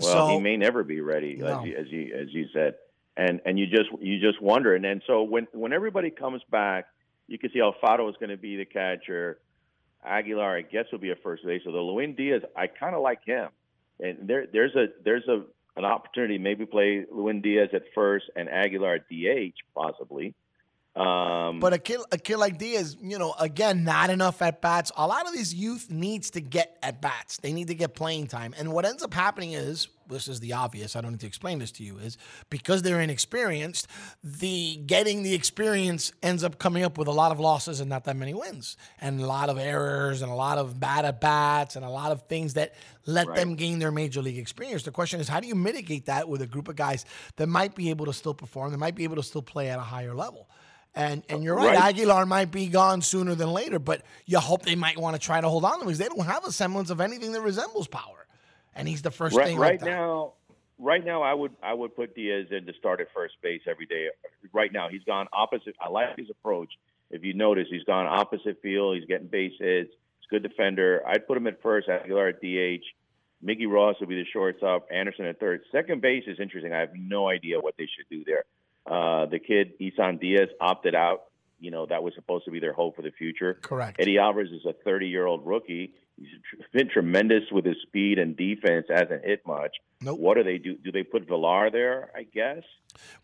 Well, 0.00 0.12
so 0.12 0.34
he 0.34 0.40
may 0.40 0.58
never 0.58 0.84
be 0.84 1.00
ready, 1.00 1.36
No. 1.36 1.60
as, 1.60 1.64
you, 1.66 1.76
as 1.76 1.86
you 1.90 2.14
as 2.20 2.28
you 2.34 2.46
said, 2.52 2.74
and 3.16 3.40
and 3.44 3.58
you 3.58 3.66
just 3.66 3.90
you 4.00 4.20
just 4.20 4.40
wonder. 4.42 4.74
And 4.74 4.84
then 4.84 5.00
so 5.06 5.22
when 5.22 5.46
when 5.52 5.72
everybody 5.72 6.10
comes 6.10 6.42
back, 6.50 6.86
You 7.28 7.38
can 7.38 7.50
see 7.52 7.58
Alfaro 7.58 8.08
is 8.08 8.16
going 8.20 8.30
to 8.30 8.36
be 8.36 8.56
the 8.56 8.64
catcher. 8.64 9.38
Aguilar, 10.04 10.56
I 10.58 10.62
guess, 10.62 10.84
will 10.92 11.00
be 11.00 11.10
a 11.10 11.16
first 11.16 11.44
base. 11.44 11.62
So 11.64 11.72
the 11.72 11.78
Lewin 11.78 12.14
Diaz, 12.14 12.42
I 12.54 12.68
kind 12.68 12.94
of 12.94 13.02
like 13.02 13.24
him, 13.24 13.48
and 13.98 14.28
there 14.28 14.46
there's 14.52 14.74
a 14.76 14.86
there's 15.04 15.26
a 15.26 15.42
an 15.76 15.84
opportunity 15.84 16.38
maybe 16.38 16.64
play 16.64 17.04
Lewin 17.10 17.40
Diaz 17.40 17.70
at 17.72 17.82
first 17.94 18.26
and 18.36 18.48
Aguilar 18.48 18.94
at 18.96 19.08
DH 19.10 19.56
possibly. 19.74 20.34
Um, 20.96 21.60
But 21.60 21.74
a 21.74 21.78
kid, 21.78 22.00
a 22.10 22.16
kid 22.16 22.38
like 22.38 22.56
Diaz, 22.58 22.96
you 23.02 23.18
know, 23.18 23.34
again, 23.38 23.84
not 23.84 24.08
enough 24.08 24.40
at 24.40 24.62
bats. 24.62 24.90
A 24.96 25.06
lot 25.06 25.26
of 25.26 25.34
these 25.34 25.52
youth 25.52 25.90
needs 25.90 26.30
to 26.30 26.40
get 26.40 26.78
at 26.82 27.02
bats. 27.02 27.36
They 27.36 27.52
need 27.52 27.68
to 27.68 27.74
get 27.74 27.94
playing 27.94 28.28
time. 28.28 28.54
And 28.58 28.72
what 28.72 28.86
ends 28.86 29.02
up 29.02 29.12
happening 29.12 29.52
is, 29.52 29.88
this 30.08 30.26
is 30.28 30.40
the 30.40 30.54
obvious. 30.54 30.96
I 30.96 31.02
don't 31.02 31.10
need 31.10 31.20
to 31.20 31.26
explain 31.26 31.58
this 31.58 31.70
to 31.72 31.82
you. 31.82 31.98
Is 31.98 32.16
because 32.48 32.80
they're 32.82 33.00
inexperienced, 33.00 33.88
the 34.24 34.76
getting 34.86 35.22
the 35.22 35.34
experience 35.34 36.12
ends 36.22 36.42
up 36.44 36.58
coming 36.58 36.82
up 36.82 36.96
with 36.96 37.08
a 37.08 37.12
lot 37.12 37.30
of 37.30 37.40
losses 37.40 37.80
and 37.80 37.90
not 37.90 38.04
that 38.04 38.16
many 38.16 38.32
wins, 38.32 38.76
and 39.00 39.20
a 39.20 39.26
lot 39.26 39.50
of 39.50 39.58
errors 39.58 40.22
and 40.22 40.30
a 40.32 40.34
lot 40.34 40.56
of 40.58 40.80
bad 40.80 41.04
at 41.04 41.20
bats 41.20 41.76
and 41.76 41.84
a 41.84 41.90
lot 41.90 42.10
of 42.12 42.22
things 42.28 42.54
that 42.54 42.74
let 43.04 43.26
Right. 43.26 43.36
them 43.36 43.54
gain 43.56 43.80
their 43.80 43.90
major 43.92 44.22
league 44.22 44.38
experience. 44.38 44.84
The 44.84 44.92
question 44.92 45.20
is, 45.20 45.28
how 45.28 45.40
do 45.40 45.48
you 45.48 45.54
mitigate 45.54 46.06
that 46.06 46.28
with 46.28 46.40
a 46.40 46.46
group 46.46 46.68
of 46.68 46.76
guys 46.76 47.04
that 47.36 47.48
might 47.48 47.74
be 47.74 47.90
able 47.90 48.06
to 48.06 48.12
still 48.12 48.34
perform, 48.34 48.70
that 48.70 48.78
might 48.78 48.94
be 48.94 49.04
able 49.04 49.16
to 49.16 49.22
still 49.22 49.42
play 49.42 49.68
at 49.68 49.78
a 49.78 49.82
higher 49.82 50.14
level? 50.14 50.48
And 50.96 51.22
and 51.28 51.44
you're 51.44 51.54
right, 51.54 51.76
Right. 51.76 51.94
Aguilar 51.94 52.24
might 52.24 52.50
be 52.50 52.68
gone 52.68 53.02
sooner 53.02 53.34
than 53.34 53.52
later, 53.52 53.78
but 53.78 54.02
you 54.24 54.38
hope 54.40 54.62
they 54.62 54.74
might 54.74 54.96
want 54.96 55.14
to 55.14 55.20
try 55.20 55.40
to 55.40 55.48
hold 55.48 55.64
on 55.64 55.74
to 55.74 55.80
him 55.80 55.86
because 55.86 55.98
they 55.98 56.08
don't 56.08 56.24
have 56.24 56.46
a 56.46 56.50
semblance 56.50 56.88
of 56.88 57.02
anything 57.02 57.32
that 57.32 57.42
resembles 57.42 57.86
power. 57.86 58.26
And 58.74 58.88
he's 58.88 59.02
the 59.02 59.10
first 59.10 59.36
right, 59.36 59.46
thing 59.46 59.58
right 59.58 59.80
now, 59.80 60.32
right 60.78 61.04
now, 61.04 61.22
I 61.22 61.34
would 61.34 61.52
I 61.62 61.74
would 61.74 61.94
put 61.94 62.14
Diaz 62.14 62.46
in 62.50 62.64
to 62.64 62.72
start 62.78 63.00
at 63.00 63.08
first 63.14 63.34
base 63.42 63.60
every 63.68 63.84
day. 63.84 64.08
Right 64.54 64.72
now, 64.72 64.88
he's 64.88 65.04
gone 65.04 65.28
opposite. 65.34 65.76
I 65.80 65.90
like 65.90 66.16
his 66.16 66.30
approach. 66.30 66.72
If 67.10 67.22
you 67.24 67.34
notice, 67.34 67.66
he's 67.70 67.84
gone 67.84 68.06
opposite 68.06 68.60
field. 68.62 68.96
He's 68.96 69.06
getting 69.06 69.26
base 69.26 69.52
hits. 69.58 69.90
He's 69.90 70.28
a 70.30 70.34
good 70.34 70.42
defender. 70.42 71.02
I'd 71.06 71.26
put 71.26 71.36
him 71.36 71.46
at 71.46 71.60
first. 71.62 71.88
Aguilar 71.90 72.28
at 72.28 72.40
DH. 72.40 72.84
Mickey 73.42 73.66
Ross 73.66 73.96
will 74.00 74.06
be 74.06 74.16
the 74.16 74.26
shortstop. 74.32 74.88
Anderson 74.90 75.26
at 75.26 75.38
third. 75.38 75.60
Second 75.70 76.00
base 76.00 76.24
is 76.26 76.40
interesting. 76.40 76.72
I 76.72 76.80
have 76.80 76.94
no 76.94 77.28
idea 77.28 77.60
what 77.60 77.74
they 77.76 77.84
should 77.84 78.08
do 78.10 78.24
there. 78.24 78.44
Uh, 78.86 79.26
the 79.26 79.38
kid 79.38 79.72
Isan 79.80 80.18
Diaz 80.18 80.48
opted 80.60 80.94
out. 80.94 81.24
You 81.58 81.70
know 81.70 81.86
that 81.86 82.02
was 82.02 82.14
supposed 82.14 82.44
to 82.44 82.50
be 82.50 82.60
their 82.60 82.74
hope 82.74 82.96
for 82.96 83.02
the 83.02 83.10
future. 83.10 83.54
Correct. 83.62 83.96
Eddy 83.98 84.18
Alvarez 84.18 84.50
is 84.52 84.64
a 84.66 84.74
30 84.84 85.08
year 85.08 85.26
old 85.26 85.46
rookie. 85.46 85.94
He's 86.18 86.28
been 86.72 86.88
tremendous 86.88 87.42
with 87.50 87.64
his 87.66 87.76
speed 87.82 88.18
and 88.18 88.36
defense. 88.36 88.86
Hasn't 88.88 89.24
hit 89.24 89.46
much. 89.46 89.76
Nope. 90.00 90.18
What 90.18 90.36
do 90.36 90.44
they 90.44 90.58
do? 90.58 90.76
Do 90.76 90.92
they 90.92 91.02
put 91.02 91.26
Villar 91.26 91.70
there? 91.70 92.10
I 92.14 92.24
guess. 92.24 92.62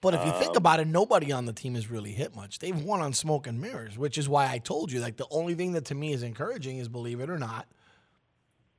But 0.00 0.14
if 0.14 0.24
you 0.24 0.32
think 0.32 0.50
Um, 0.50 0.56
about 0.56 0.80
it, 0.80 0.86
nobody 0.86 1.30
on 1.32 1.44
the 1.46 1.52
team 1.52 1.74
has 1.74 1.90
really 1.90 2.12
hit 2.12 2.34
much. 2.34 2.58
They've 2.58 2.78
won 2.82 3.00
on 3.00 3.12
smoke 3.12 3.46
and 3.46 3.60
mirrors, 3.60 3.96
which 3.98 4.16
is 4.18 4.28
why 4.28 4.50
I 4.50 4.58
told 4.58 4.90
you, 4.92 5.00
like 5.00 5.16
the 5.16 5.26
only 5.30 5.54
thing 5.54 5.72
that 5.72 5.86
to 5.86 5.94
me 5.94 6.12
is 6.12 6.22
encouraging 6.22 6.78
is, 6.78 6.88
believe 6.88 7.20
it 7.20 7.30
or 7.30 7.38
not, 7.38 7.66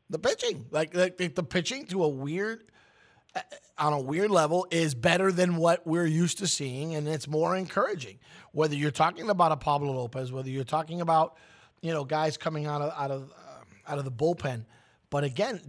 the 0.10 0.20
pitching. 0.20 0.66
Like, 0.72 0.96
like 0.96 1.18
the, 1.18 1.44
pitching 1.44 1.86
to 1.88 2.04
a 2.04 2.08
weird, 2.08 2.64
on 3.78 3.94
a 3.94 4.00
weird 4.00 4.32
level, 4.32 4.68
is 4.72 4.96
better 4.96 5.32
than 5.32 5.58
what 5.58 5.86
we're 5.86 6.06
used 6.06 6.40
to 6.40 6.48
seeing, 6.48 6.96
and 6.96 7.08
it's 7.08 7.28
more 7.28 7.56
encouraging. 7.56 8.20
Whether 8.52 8.76
you're 8.76 8.92
talking 8.92 9.30
about 9.30 9.52
a 9.52 9.58
Pablo 9.58 9.94
Lopez, 9.94 10.32
whether 10.32 10.50
you're 10.50 10.64
talking 10.64 11.02
about, 11.02 11.38
you 11.82 11.92
know, 11.92 12.06
guys 12.06 12.38
coming 12.38 12.66
out 12.66 12.82
of 12.82 12.94
out 12.98 13.12
of 13.12 13.22
um, 13.24 13.68
out 13.88 13.98
of 13.98 14.06
the 14.06 14.12
bullpen, 14.12 14.66
but 15.10 15.24
again, 15.24 15.62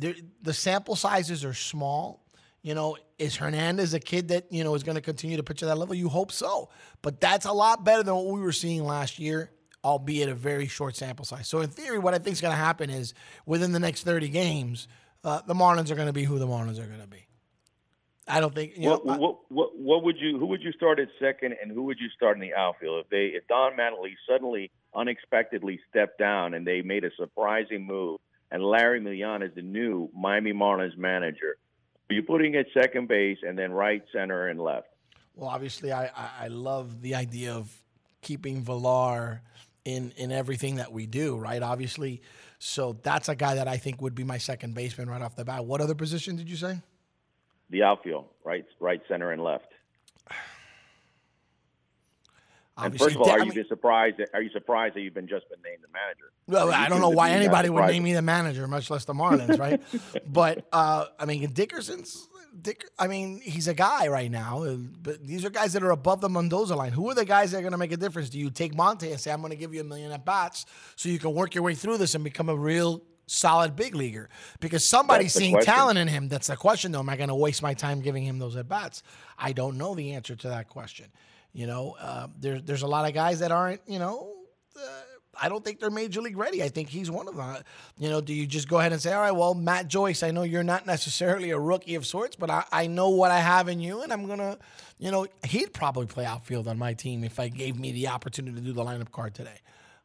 the 0.42 0.54
sample 0.54 0.96
sizes 0.96 1.44
are 1.44 1.52
small. 1.52 2.24
You 2.62 2.74
know, 2.74 2.96
is 3.18 3.36
Hernandez 3.36 3.92
a 3.92 4.00
kid 4.00 4.28
that, 4.28 4.50
you 4.50 4.64
know, 4.64 4.74
is 4.74 4.82
going 4.82 4.94
to 4.94 5.02
continue 5.02 5.36
to 5.36 5.42
pitch 5.42 5.62
at 5.62 5.66
that 5.66 5.76
level? 5.76 5.94
You 5.94 6.08
hope 6.08 6.32
so. 6.32 6.70
But 7.02 7.20
that's 7.20 7.44
a 7.44 7.52
lot 7.52 7.84
better 7.84 8.02
than 8.02 8.14
what 8.14 8.24
we 8.24 8.40
were 8.40 8.52
seeing 8.52 8.84
last 8.84 9.18
year, 9.18 9.50
albeit 9.84 10.30
a 10.30 10.34
very 10.34 10.66
short 10.66 10.96
sample 10.96 11.26
size. 11.26 11.46
So, 11.46 11.60
in 11.60 11.68
theory, 11.68 11.98
what 11.98 12.14
I 12.14 12.18
think 12.18 12.32
is 12.32 12.40
going 12.40 12.52
to 12.52 12.58
happen 12.58 12.88
is 12.88 13.12
within 13.44 13.72
the 13.72 13.78
next 13.80 14.04
30 14.04 14.30
games, 14.30 14.88
uh, 15.24 15.42
the 15.46 15.52
Marlins 15.52 15.90
are 15.90 15.94
going 15.94 16.06
to 16.06 16.14
be 16.14 16.24
who 16.24 16.38
the 16.38 16.46
Marlins 16.46 16.78
are 16.78 16.86
going 16.86 17.02
to 17.02 17.06
be. 17.06 17.26
I 18.26 18.40
don't 18.40 18.54
think, 18.54 18.76
you 18.76 18.88
what, 18.88 19.04
know, 19.04 19.16
what 19.16 19.38
what 19.48 19.76
what 19.76 20.04
would 20.04 20.16
you 20.18 20.38
who 20.38 20.46
would 20.46 20.62
you 20.62 20.72
start 20.72 20.98
at 20.98 21.08
second 21.20 21.54
and 21.60 21.70
who 21.70 21.82
would 21.84 21.98
you 22.00 22.08
start 22.16 22.36
in 22.36 22.40
the 22.40 22.54
outfield 22.54 23.04
if 23.04 23.10
they 23.10 23.36
if 23.36 23.46
Don 23.48 23.72
Mattingly 23.72 24.14
suddenly 24.28 24.70
unexpectedly 24.94 25.78
stepped 25.90 26.18
down 26.18 26.54
and 26.54 26.66
they 26.66 26.80
made 26.80 27.04
a 27.04 27.10
surprising 27.18 27.86
move 27.86 28.20
and 28.50 28.62
Larry 28.62 29.00
Milian 29.00 29.46
is 29.46 29.54
the 29.54 29.62
new 29.62 30.08
Miami 30.14 30.52
Marlins 30.52 30.96
manager? 30.96 31.56
Are 32.08 32.14
you 32.14 32.22
putting 32.22 32.54
at 32.54 32.66
second 32.72 33.08
base 33.08 33.38
and 33.42 33.58
then 33.58 33.72
right, 33.72 34.02
center, 34.12 34.48
and 34.48 34.60
left? 34.60 34.88
Well, 35.34 35.48
obviously, 35.48 35.90
I, 35.90 36.04
I, 36.06 36.30
I 36.42 36.48
love 36.48 37.02
the 37.02 37.16
idea 37.16 37.52
of 37.52 37.74
keeping 38.20 38.62
Villar 38.62 39.42
in 39.84 40.12
in 40.16 40.30
everything 40.30 40.76
that 40.76 40.92
we 40.92 41.06
do, 41.06 41.36
right? 41.36 41.62
Obviously, 41.62 42.22
so 42.58 42.96
that's 43.02 43.28
a 43.28 43.34
guy 43.34 43.56
that 43.56 43.68
I 43.68 43.76
think 43.76 44.00
would 44.00 44.14
be 44.14 44.24
my 44.24 44.38
second 44.38 44.74
baseman 44.74 45.10
right 45.10 45.20
off 45.20 45.34
the 45.34 45.44
bat. 45.44 45.64
What 45.64 45.80
other 45.80 45.94
position 45.94 46.36
did 46.36 46.48
you 46.48 46.56
say? 46.56 46.80
The 47.70 47.82
outfield, 47.82 48.26
right, 48.44 48.64
right, 48.80 49.00
center, 49.08 49.32
and 49.32 49.42
left. 49.42 49.66
And 52.76 52.98
first 52.98 53.14
of 53.14 53.22
all, 53.22 53.30
are 53.30 53.38
you 53.38 53.52
mean- 53.52 53.64
surprised? 53.68 54.16
That, 54.18 54.30
are 54.34 54.42
you 54.42 54.50
surprised 54.50 54.96
that 54.96 55.02
you've 55.02 55.14
been 55.14 55.28
just 55.28 55.48
been 55.48 55.60
named 55.62 55.82
the 55.82 55.88
manager? 55.92 56.32
Well, 56.46 56.72
I 56.72 56.88
don't 56.88 57.00
know 57.00 57.10
why 57.10 57.30
anybody 57.30 57.70
would 57.70 57.86
name 57.86 58.02
me 58.02 58.14
the 58.14 58.22
manager, 58.22 58.66
much 58.66 58.90
less 58.90 59.04
the 59.04 59.14
Marlins, 59.14 59.58
right? 59.58 59.80
but 60.32 60.66
uh, 60.72 61.06
I 61.18 61.24
mean, 61.24 61.50
Dickerson's. 61.52 62.28
Dick, 62.60 62.84
I 63.00 63.08
mean, 63.08 63.40
he's 63.40 63.66
a 63.66 63.74
guy 63.74 64.06
right 64.06 64.30
now, 64.30 64.62
uh, 64.62 64.76
but 64.76 65.26
these 65.26 65.44
are 65.44 65.50
guys 65.50 65.72
that 65.72 65.82
are 65.82 65.90
above 65.90 66.20
the 66.20 66.28
Mendoza 66.28 66.76
line. 66.76 66.92
Who 66.92 67.10
are 67.10 67.14
the 67.14 67.24
guys 67.24 67.50
that 67.50 67.58
are 67.58 67.62
going 67.62 67.72
to 67.72 67.78
make 67.78 67.90
a 67.90 67.96
difference? 67.96 68.30
Do 68.30 68.38
you 68.38 68.48
take 68.48 68.76
Monte 68.76 69.10
and 69.10 69.18
say, 69.18 69.32
"I'm 69.32 69.40
going 69.40 69.50
to 69.50 69.56
give 69.56 69.74
you 69.74 69.80
a 69.80 69.84
million 69.84 70.12
at 70.12 70.24
bats 70.24 70.64
so 70.94 71.08
you 71.08 71.18
can 71.18 71.34
work 71.34 71.56
your 71.56 71.64
way 71.64 71.74
through 71.74 71.98
this 71.98 72.14
and 72.14 72.22
become 72.22 72.48
a 72.48 72.54
real 72.54 73.02
solid 73.26 73.76
big 73.76 73.94
leaguer?" 73.94 74.28
Because 74.60 74.86
somebody's 74.86 75.32
seeing 75.34 75.52
question. 75.54 75.72
talent 75.74 75.98
in 75.98 76.08
him. 76.08 76.28
That's 76.28 76.46
the 76.48 76.56
question, 76.56 76.92
though. 76.92 77.00
Am 77.00 77.08
I 77.08 77.16
going 77.16 77.28
to 77.28 77.34
waste 77.34 77.62
my 77.62 77.74
time 77.74 78.00
giving 78.00 78.24
him 78.24 78.38
those 78.38 78.56
at 78.56 78.68
bats? 78.68 79.02
I 79.38 79.52
don't 79.52 79.76
know 79.78 79.94
the 79.94 80.12
answer 80.12 80.36
to 80.36 80.48
that 80.48 80.68
question. 80.68 81.06
You 81.52 81.66
know, 81.66 81.96
uh, 82.00 82.26
there's 82.38 82.62
there's 82.62 82.82
a 82.82 82.86
lot 82.86 83.06
of 83.08 83.14
guys 83.14 83.38
that 83.40 83.52
aren't. 83.52 83.80
You 83.86 83.98
know, 83.98 84.32
I 85.40 85.48
don't 85.48 85.64
think 85.64 85.80
they're 85.80 85.90
major 85.90 86.20
league 86.20 86.36
ready. 86.36 86.62
I 86.62 86.68
think 86.68 86.88
he's 86.88 87.10
one 87.10 87.26
of 87.28 87.36
them. 87.36 87.56
You 87.98 88.08
know, 88.08 88.20
do 88.20 88.32
you 88.32 88.46
just 88.46 88.68
go 88.68 88.78
ahead 88.78 88.92
and 88.92 89.00
say, 89.02 89.12
all 89.12 89.20
right, 89.20 89.32
well, 89.32 89.54
Matt 89.54 89.88
Joyce, 89.88 90.22
I 90.22 90.30
know 90.30 90.42
you're 90.42 90.62
not 90.62 90.86
necessarily 90.86 91.50
a 91.50 91.58
rookie 91.58 91.96
of 91.96 92.06
sorts, 92.06 92.36
but 92.36 92.50
I, 92.50 92.64
I 92.70 92.86
know 92.86 93.08
what 93.10 93.30
I 93.32 93.40
have 93.40 93.68
in 93.68 93.80
you, 93.80 94.02
and 94.02 94.12
I'm 94.12 94.26
going 94.26 94.38
to, 94.38 94.58
you 94.98 95.10
know, 95.10 95.26
he'd 95.44 95.72
probably 95.72 96.06
play 96.06 96.24
outfield 96.24 96.68
on 96.68 96.78
my 96.78 96.94
team 96.94 97.24
if 97.24 97.40
I 97.40 97.48
gave 97.48 97.78
me 97.78 97.90
the 97.92 98.08
opportunity 98.08 98.56
to 98.56 98.62
do 98.62 98.72
the 98.72 98.84
lineup 98.84 99.10
card 99.10 99.34
today. 99.34 99.58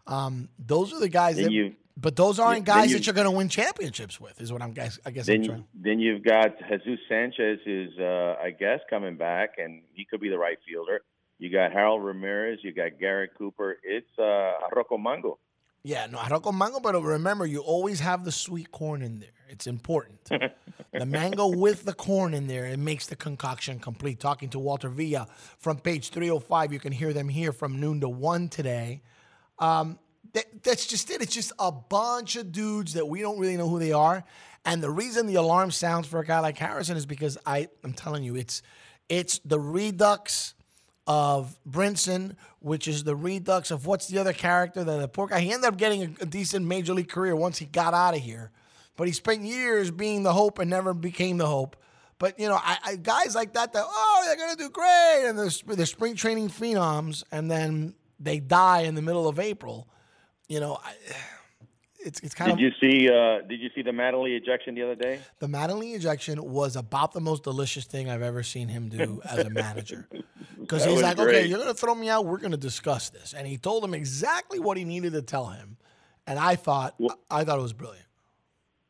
Um, 0.07 0.49
those 0.57 0.93
are 0.93 0.99
the 0.99 1.09
guys 1.09 1.35
that, 1.35 1.43
you- 1.51 1.75
but 2.01 2.15
those 2.15 2.39
aren't 2.39 2.65
guys 2.65 2.91
you- 2.91 2.97
that 2.97 3.05
you're 3.07 3.13
going 3.13 3.26
to 3.26 3.31
win 3.31 3.49
championships 3.49 4.19
with, 4.19 4.39
is 4.41 4.51
what 4.53 4.61
I'm 4.61 4.71
guess. 4.73 4.99
I 5.05 5.11
guess 5.11 5.27
I'm 5.27 5.38
Then, 5.41 5.45
trying. 5.47 5.65
then 5.73 5.99
you've 5.99 6.23
got 6.23 6.57
Jesus 6.59 6.99
Sanchez, 7.07 7.59
is 7.65 7.97
uh, 7.99 8.35
I 8.41 8.51
guess 8.51 8.80
coming 8.89 9.17
back, 9.17 9.55
and 9.57 9.81
he 9.93 10.05
could 10.05 10.21
be 10.21 10.30
the 10.30 10.38
right 10.38 10.57
fielder. 10.67 11.01
You 11.38 11.49
got 11.51 11.71
Harold 11.71 12.03
Ramirez. 12.03 12.59
You 12.63 12.73
got 12.73 12.99
Garrett 12.99 13.31
Cooper. 13.38 13.77
It's 13.84 14.09
uh, 14.19 14.53
Rocco 14.76 14.97
Mango. 14.97 15.39
Yeah, 15.81 16.07
no, 16.07 16.17
Arroco 16.17 16.53
mango, 16.53 16.81
but 16.81 17.01
remember, 17.01 17.45
you 17.45 17.59
always 17.61 18.01
have 18.01 18.26
the 18.26 18.34
sweet 18.34 18.69
corn 18.69 19.01
in 19.01 19.19
there. 19.21 19.30
It's 19.47 19.65
important. 19.65 20.19
the 20.91 21.05
mango 21.05 21.47
with 21.47 21.85
the 21.85 21.93
corn 21.93 22.34
in 22.34 22.47
there, 22.47 22.65
it 22.65 22.77
makes 22.77 23.07
the 23.07 23.15
concoction 23.15 23.80
complete. 23.80 24.19
Talking 24.19 24.49
to 24.49 24.59
Walter 24.59 24.89
Villa 24.89 25.26
from 25.57 25.77
page 25.77 26.09
305, 26.09 26.73
you 26.73 26.80
can 26.80 26.91
hear 26.91 27.13
them 27.13 27.30
here 27.30 27.53
from 27.53 27.80
noon 27.80 28.01
to 28.01 28.09
1 28.09 28.49
today. 28.49 29.01
Um, 29.57 29.97
that, 30.34 30.64
that's 30.64 30.85
just 30.85 31.10
it. 31.10 31.22
It's 31.22 31.34
just 31.34 31.51
a 31.60 31.72
bunch 31.72 32.35
of 32.35 32.51
dudes 32.51 32.93
that 32.93 33.07
we 33.07 33.22
don't 33.22 33.39
really 33.39 33.57
know 33.57 33.69
who 33.69 33.80
they 33.80 33.91
are. 33.91 34.23
And 34.65 34.84
the 34.84 34.89
reason 34.89 35.26
the 35.26 35.35
alarm 35.35 35.72
sounds 35.72 36.07
for 36.07 36.19
a 36.19 36.26
guy 36.26 36.39
like 36.39 36.57
Harrison 36.57 36.97
is 36.97 37.06
because 37.06 37.38
I, 37.45 37.69
I'm 37.84 37.93
telling 37.93 38.23
you, 38.23 38.35
it's 38.35 38.61
it's 39.07 39.39
the 39.39 39.60
redux 39.60 40.53
of 41.07 41.57
Brinson, 41.68 42.35
which 42.60 42.88
is 42.88 43.03
the 43.03 43.15
redux 43.15 43.72
of 43.72 43.88
what's 43.88 44.07
the 44.07 44.19
other 44.19 44.34
character 44.34 44.84
that 44.84 44.99
the 44.99 45.07
poor 45.07 45.27
guy. 45.27 45.39
He 45.39 45.51
ended 45.51 45.68
up 45.68 45.77
getting 45.77 46.03
a, 46.03 46.23
a 46.23 46.26
decent 46.26 46.65
major 46.65 46.93
league 46.93 47.10
career 47.10 47.35
once 47.35 47.57
he 47.57 47.65
got 47.65 47.95
out 47.95 48.15
of 48.15 48.22
here, 48.22 48.51
but 48.95 49.07
he 49.07 49.14
spent 49.14 49.41
years 49.41 49.89
being 49.89 50.22
the 50.22 50.34
hope 50.34 50.60
and 50.60 50.69
never 50.69 50.93
became 50.93 51.38
the 51.38 51.47
hope. 51.47 51.76
But 52.19 52.39
you 52.39 52.47
know, 52.47 52.60
I, 52.61 52.77
I, 52.84 52.95
guys 52.97 53.34
like 53.34 53.53
that, 53.53 53.73
that 53.73 53.85
oh, 53.88 54.23
they're 54.26 54.35
gonna 54.35 54.56
do 54.56 54.69
great, 54.69 55.23
and 55.26 55.39
they're, 55.39 55.76
they're 55.76 55.85
spring 55.88 56.15
training 56.15 56.49
phenoms, 56.49 57.23
and 57.31 57.49
then 57.49 57.95
they 58.19 58.39
die 58.39 58.81
in 58.81 58.93
the 58.93 59.01
middle 59.01 59.27
of 59.27 59.39
April. 59.39 59.88
You 60.49 60.59
know, 60.59 60.77
I, 60.84 60.93
it's 62.05 62.19
it's 62.19 62.35
kind 62.35 62.49
Did 62.49 62.53
of 62.55 62.59
you 62.59 62.71
see? 62.81 63.07
Uh, 63.09 63.47
did 63.47 63.61
you 63.61 63.69
see 63.73 63.81
the 63.81 63.91
Mattingly 63.91 64.35
ejection 64.35 64.76
the 64.76 64.84
other 64.84 64.95
day? 64.95 65.21
the 65.39 65.47
Mattingly 65.47 65.95
ejection 65.95 66.43
was 66.43 66.76
about 66.76 67.13
the 67.13 67.21
most 67.21 67.43
delicious 67.43 67.85
thing 67.85 68.09
I've 68.09 68.21
ever 68.21 68.43
seen 68.43 68.67
him 68.67 68.89
do 68.89 69.21
as 69.23 69.39
a 69.39 69.49
manager. 69.49 70.09
Because 70.59 70.85
he's 70.85 71.01
like, 71.01 71.17
okay, 71.17 71.47
you're 71.47 71.57
going 71.57 71.73
to 71.73 71.73
throw 71.73 71.95
me 71.95 72.09
out. 72.09 72.27
We're 72.27 72.38
going 72.38 72.51
to 72.51 72.57
discuss 72.57 73.09
this. 73.09 73.34
And 73.34 73.47
he 73.47 73.57
told 73.57 73.84
him 73.84 73.95
exactly 73.95 74.59
what 74.59 74.77
he 74.77 74.84
needed 74.84 75.13
to 75.13 75.23
tell 75.23 75.47
him. 75.47 75.77
And 76.27 76.38
I 76.38 76.57
thought, 76.57 76.93
I 77.31 77.43
thought 77.43 77.57
it 77.57 77.61
was 77.63 77.73
brilliant. 77.73 78.05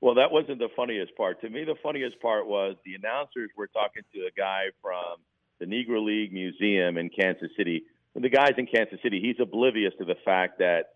Well, 0.01 0.15
that 0.15 0.29
wasn't 0.29 0.59
the 0.59 0.67
funniest 0.75 1.15
part. 1.15 1.39
To 1.39 1.49
me, 1.49 1.63
the 1.63 1.75
funniest 1.81 2.19
part 2.19 2.47
was 2.47 2.75
the 2.83 2.95
announcers 2.95 3.49
were 3.55 3.67
talking 3.67 4.03
to 4.13 4.19
a 4.21 4.31
guy 4.35 4.71
from 4.81 5.21
the 5.59 5.65
Negro 5.67 6.03
League 6.03 6.33
Museum 6.33 6.97
in 6.97 7.09
Kansas 7.09 7.49
City. 7.55 7.83
the 8.13 8.27
guy's 8.27 8.55
in 8.57 8.65
Kansas 8.65 8.99
City. 9.01 9.21
He's 9.21 9.37
oblivious 9.39 9.93
to 9.99 10.05
the 10.05 10.15
fact 10.25 10.59
that 10.59 10.95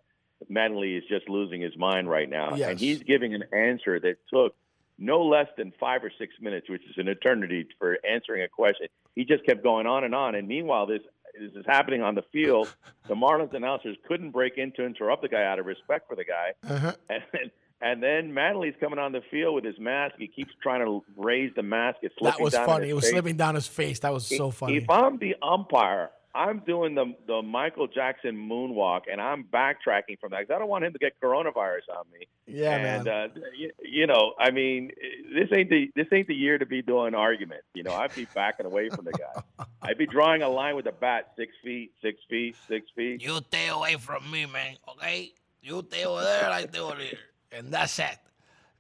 Mattingly 0.52 0.98
is 0.98 1.04
just 1.10 1.30
losing 1.30 1.62
his 1.62 1.76
mind 1.78 2.10
right 2.10 2.30
now, 2.30 2.56
Yes. 2.56 2.70
and 2.72 2.80
he's 2.80 3.04
giving 3.04 3.34
an 3.34 3.44
answer 3.54 4.00
that 4.00 4.16
took 4.32 4.56
no 5.00 5.24
less 5.26 5.48
than 5.58 5.74
five 5.80 6.04
or 6.04 6.12
six 6.18 6.34
minutes, 6.40 6.70
which 6.70 6.84
is 6.90 6.98
an 6.98 7.08
eternity 7.08 7.68
for 7.80 7.98
answering 8.10 8.44
a 8.44 8.48
question. 8.48 8.88
He 9.16 9.26
just 9.26 9.46
kept 9.46 9.64
going 9.64 9.88
on 9.88 10.04
and 10.04 10.14
on, 10.16 10.36
and 10.36 10.48
meanwhile, 10.48 10.86
this 10.86 11.02
this 11.40 11.52
is 11.56 11.66
happening 11.66 12.02
on 12.04 12.16
the 12.16 12.24
field. 12.32 12.74
The 13.08 13.16
Marlins 13.16 13.54
announcers 13.54 13.98
couldn't 14.08 14.32
break 14.32 14.58
in 14.58 14.72
to 14.74 14.86
interrupt 14.86 15.24
the 15.24 15.28
guy 15.28 15.44
out 15.44 15.60
of 15.60 15.66
respect 15.66 16.08
for 16.08 16.16
the 16.16 16.24
guy. 16.24 16.54
Uh-huh. 16.66 16.94
And, 17.10 17.52
and 17.82 18.02
then 18.02 18.32
Mattingly's 18.32 18.76
coming 18.80 18.98
on 18.98 19.12
the 19.12 19.20
field 19.30 19.56
with 19.56 19.66
his 19.66 19.78
mask. 19.78 20.16
He 20.18 20.28
keeps 20.28 20.52
trying 20.62 20.86
to 20.86 21.04
raise 21.18 21.52
the 21.54 21.64
mask. 21.64 21.98
It's 22.02 22.16
That 22.22 22.40
was 22.40 22.56
funny. 22.56 22.88
It 22.90 22.94
was 22.94 23.04
face. 23.04 23.12
slipping 23.12 23.36
down 23.36 23.56
his 23.56 23.68
face. 23.68 24.00
That 24.00 24.14
was 24.14 24.26
so 24.26 24.52
funny. 24.52 24.78
If 24.78 24.90
I'm 24.90 25.18
the 25.18 25.36
umpire, 25.42 26.12
I'm 26.36 26.60
doing 26.60 26.96
the 26.96 27.14
the 27.28 27.42
Michael 27.42 27.88
Jackson 27.88 28.36
moonwalk, 28.36 29.02
and 29.12 29.22
I'm 29.22 29.44
backtracking 29.44 30.20
from 30.20 30.32
that 30.32 30.48
'cause 30.48 30.56
I 30.56 30.60
don't 30.60 30.68
want 30.68 30.84
him 30.84 30.94
to 30.94 31.00
get 31.00 31.20
coronavirus 31.22 31.90
on 31.96 32.06
me. 32.12 32.28
Yeah, 32.48 32.76
and, 32.76 33.06
man. 33.06 33.08
uh, 33.08 33.28
you, 33.56 33.72
you 33.84 34.08
know, 34.08 34.34
I 34.40 34.50
mean, 34.52 34.92
this 35.34 35.50
ain't 35.56 35.70
the 35.70 35.92
this 35.96 36.08
ain't 36.12 36.28
the 36.28 36.36
year 36.36 36.58
to 36.58 36.66
be 36.66 36.82
doing 36.82 37.14
arguments. 37.14 37.66
You 37.76 37.84
know, 37.84 37.94
I'd 37.94 38.16
be 38.16 38.26
backing 38.34 38.66
away 38.66 38.90
from 38.90 39.06
the 39.06 39.12
guy. 39.14 39.66
I'd 39.82 39.98
be 39.98 40.08
drawing 40.08 40.42
a 40.42 40.50
line 40.50 40.76
with 40.76 40.88
a 40.88 40.92
bat, 40.92 41.34
six 41.38 41.54
feet, 41.64 41.92
six 42.02 42.20
feet, 42.30 42.58
six 42.68 42.88
feet. 42.96 43.22
You 43.22 43.38
stay 43.48 43.68
away 43.68 43.96
from 43.96 44.30
me, 44.32 44.46
man. 44.46 44.78
Okay, 44.90 45.34
you 45.62 45.84
stay 45.88 46.06
over 46.06 46.22
there, 46.22 46.50
I 46.50 46.66
stay 46.66 46.80
over 46.80 46.96
here, 46.96 47.20
and 47.52 47.72
that's 47.72 48.00
it. 48.00 48.18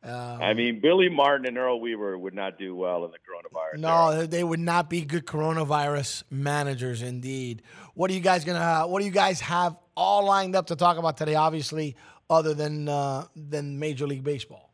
Um, 0.03 0.41
I 0.41 0.53
mean, 0.53 0.80
Billy 0.81 1.07
Martin 1.07 1.45
and 1.47 1.57
Earl 1.57 1.80
Weaver 1.80 2.17
would 2.17 2.34
not 2.34 2.57
do 2.59 2.75
well 2.75 3.05
in 3.05 3.11
the 3.11 3.17
coronavirus. 3.17 3.80
No, 3.80 4.17
they- 4.17 4.27
they 4.27 4.43
would 4.43 4.59
not 4.59 4.89
be 4.89 5.01
good 5.05 5.25
coronavirus 5.25 6.23
managers, 6.30 7.01
indeed. 7.01 7.61
What 7.93 8.11
are 8.11 8.13
you 8.13 8.19
guys 8.19 8.43
gonna? 8.43 8.85
What 8.88 8.99
do 8.99 9.05
you 9.05 9.11
guys 9.11 9.39
have 9.41 9.77
all 9.95 10.25
lined 10.25 10.55
up 10.55 10.67
to 10.67 10.75
talk 10.75 10.97
about 10.97 11.15
today? 11.17 11.35
Obviously, 11.35 11.95
other 12.30 12.53
than 12.53 12.89
uh, 12.89 13.25
than 13.35 13.80
Major 13.80 14.05
League 14.07 14.23
Baseball. 14.23 14.71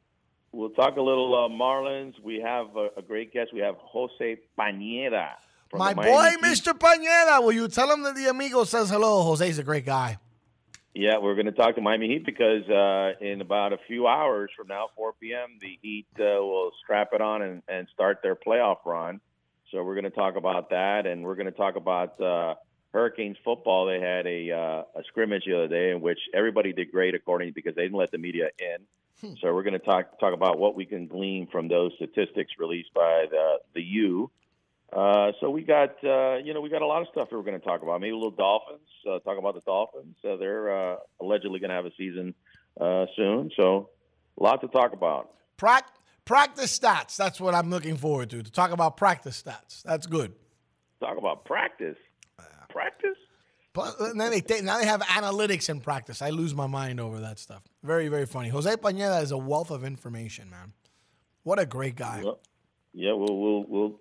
We'll 0.51 0.72
talk 0.72 0.97
a 0.97 1.01
little 1.01 1.35
uh, 1.35 1.47
Marlins. 1.47 2.19
We 2.23 2.39
have 2.39 2.76
a, 2.76 2.89
a 2.97 3.01
great 3.03 3.31
guest. 3.31 3.53
We 3.53 3.60
have 3.60 3.76
Jose 3.77 4.39
Pañeda. 4.57 5.34
from 5.69 5.77
My 5.77 5.93
boy, 5.93 6.01
Miami 6.01 6.41
Mr. 6.41 6.73
Pañeda. 6.73 7.43
Will 7.43 7.51
you 7.51 7.68
tell 7.68 7.91
him 7.93 8.01
that 8.01 8.15
the 8.15 8.27
amigo 8.30 8.64
says 8.64 8.89
hello? 8.89 9.22
Jose's 9.23 9.60
a 9.60 9.64
great 9.64 9.85
guy. 9.85 10.18
Yeah, 10.94 11.20
we're 11.20 11.36
going 11.36 11.45
to 11.45 11.52
talk 11.52 11.76
to 11.76 11.82
Miami 11.82 12.07
Heat 12.07 12.26
because 12.26 12.68
uh, 12.68 13.14
in 13.22 13.41
about 13.41 13.74
a 13.74 13.78
few 13.88 14.07
hours 14.07 14.49
from 14.57 14.68
now, 14.68 14.88
4 14.95 15.14
p.m., 15.22 15.57
the 15.61 15.78
Heat 15.82 16.07
uh, 16.20 16.24
will 16.41 16.72
strap 16.84 17.10
it 17.14 17.22
on 17.22 17.41
and, 17.41 17.61
and 17.68 17.88
start 17.94 18.20
their 18.24 18.36
playoff 18.36 18.78
run. 18.86 19.22
So 19.72 19.84
we're 19.84 19.94
going 19.94 20.06
to 20.06 20.10
talk 20.10 20.36
about 20.36 20.72
that, 20.72 21.06
and 21.06 21.24
we're 21.24 21.36
going 21.36 21.45
to 21.45 21.52
talk 21.52 21.76
about 21.76 22.20
uh, 22.20 22.56
Hurricanes 22.91 23.38
football. 23.45 23.86
They 23.86 23.99
had 23.99 24.26
a, 24.26 24.52
uh, 24.52 24.99
a 24.99 25.03
scrimmage 25.07 25.44
the 25.45 25.56
other 25.56 25.68
day 25.68 25.91
in 25.91 26.02
which 26.02 26.20
everybody 26.34 26.74
did 26.74 26.91
great, 26.91 27.14
according 27.14 27.53
because 27.53 27.76
they 27.76 27.84
didn't 27.84 27.98
let 27.98 28.10
the 28.10 28.18
media 28.18 28.49
in. 28.57 28.86
So 29.41 29.53
we're 29.53 29.64
going 29.64 29.74
to 29.74 29.80
talk 29.80 30.18
talk 30.20 30.34
about 30.34 30.60
what 30.60 30.76
we 30.76 30.86
can 30.86 31.07
glean 31.07 31.48
from 31.52 31.68
those 31.68 31.91
statistics 31.95 32.53
released 32.57 32.94
by 32.94 33.26
the 33.30 33.57
the 33.76 33.82
U. 33.82 34.32
Uh, 34.91 35.32
so 35.40 35.49
we 35.49 35.61
got 35.61 36.03
uh, 36.03 36.38
you 36.38 36.53
know 36.53 36.61
we 36.61 36.70
got 36.70 36.82
a 36.82 36.88
lot 36.88 37.02
of 37.02 37.07
stuff 37.11 37.30
that 37.30 37.36
we're 37.36 37.44
going 37.44 37.60
to 37.60 37.66
talk 37.66 37.84
about. 37.84 38.02
Maybe 38.02 38.11
a 38.11 38.16
little 38.16 38.32
Dolphins. 38.32 38.80
Uh, 39.07 39.20
talk 39.20 39.38
about 39.38 39.53
the 39.53 39.61
Dolphins. 39.61 40.16
Uh, 40.28 40.36
they're 40.38 40.94
uh, 40.94 40.95
allegedly 41.22 41.60
going 41.60 41.70
to 41.70 41.76
have 41.76 41.86
a 41.86 41.91
season 41.98 42.34
uh, 42.80 43.06
soon. 43.16 43.52
So 43.56 43.90
a 44.40 44.44
lot 44.44 44.61
to 44.61 44.68
talk 44.68 44.94
about. 44.94 45.30
Prac- 45.57 45.94
practice 46.26 46.78
stats. 46.78 47.16
That's 47.18 47.40
what 47.40 47.53
I'm 47.53 47.70
looking 47.70 47.98
forward 47.98 48.32
to. 48.32 48.41
To 48.41 48.52
talk 48.52 48.72
about 48.72 48.98
practice 48.98 49.41
stats. 49.41 49.84
That's 49.84 50.07
good. 50.07 50.34
Talk 50.99 51.18
about 51.18 51.45
practice. 51.45 51.98
Practice. 52.70 53.18
Plus, 53.74 53.99
and 53.99 54.20
then 54.20 54.32
they 54.32 54.41
take, 54.41 54.64
now 54.64 54.78
they 54.78 54.86
have 54.86 55.02
analytics 55.02 55.70
in 55.70 55.80
practice. 55.80 56.22
I 56.22 56.32
lose 56.32 56.56
my 56.56 56.68
mind 56.68 56.99
over 56.99 57.20
that 57.20 57.40
stuff. 57.40 57.64
Very 57.84 58.07
very 58.07 58.26
funny. 58.26 58.49
Jose 58.49 58.76
Pañeda 58.78 59.22
is 59.22 59.32
a 59.32 59.38
wealth 59.38 59.72
of 59.72 59.84
information, 59.84 60.49
man. 60.49 60.74
What 61.44 61.60
a 61.60 61.66
great 61.66 61.95
guy. 61.95 62.22
Well, 62.24 62.40
yeah, 62.94 63.14
we'll 63.14 63.40
we'll 63.40 63.66
we'll 63.68 63.99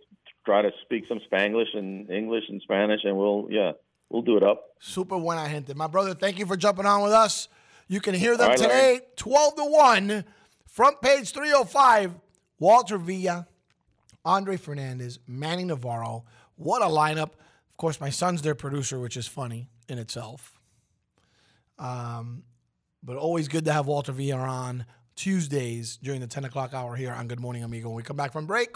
try 0.49 0.63
to 0.63 0.71
speak 0.83 1.05
some 1.07 1.21
Spanglish 1.31 1.77
and 1.77 2.11
English 2.11 2.45
and 2.49 2.63
Spanish, 2.63 3.01
and 3.05 3.17
we'll 3.17 3.49
yeah 3.51 3.73
we'll 4.09 4.23
do 4.23 4.39
it 4.39 4.43
up. 4.43 4.65
Super 4.81 5.19
buena 5.19 5.47
gente. 5.49 5.75
My 5.75 5.87
brother, 5.87 6.15
thank 6.15 6.39
you 6.39 6.47
for 6.47 6.57
jumping 6.57 6.87
on 6.87 7.03
with 7.03 7.13
us. 7.13 7.49
You 7.87 8.01
can 8.01 8.15
hear 8.15 8.37
them 8.37 8.49
right, 8.49 8.57
today, 8.57 8.93
Larry. 8.93 9.01
12 9.17 9.57
to 9.57 9.65
1. 9.65 10.25
Front 10.67 11.01
page 11.03 11.33
305. 11.33 12.15
Walter 12.59 12.99
Villa, 12.99 13.47
Andre 14.25 14.57
Fernandez, 14.57 15.19
Manny 15.27 15.65
Navarro. 15.65 16.25
What 16.57 16.83
a 16.83 16.87
lineup. 16.87 17.33
Of 17.71 17.77
course, 17.77 18.01
my 18.01 18.11
son's 18.11 18.43
their 18.43 18.55
producer, 18.55 18.99
which 18.99 19.17
is 19.17 19.27
funny 19.27 19.69
in 19.89 19.99
itself. 19.99 20.59
Um, 21.79 22.43
but 23.03 23.17
always 23.17 23.49
good 23.49 23.65
to 23.67 23.73
have 23.73 23.87
Walter 23.87 24.13
Villa 24.13 24.39
on 24.39 24.87
Tuesdays 25.15 25.99
during 26.03 26.21
the 26.21 26.27
10 26.27 26.45
o'clock 26.47 26.75
hour 26.75 26.97
here 26.97 27.13
on 27.13 27.29
Good 27.29 27.41
Morning 27.41 27.63
Amigo. 27.63 27.89
When 27.89 27.97
we 27.97 28.03
come 28.03 28.17
back 28.17 28.33
from 28.33 28.47
break, 28.47 28.75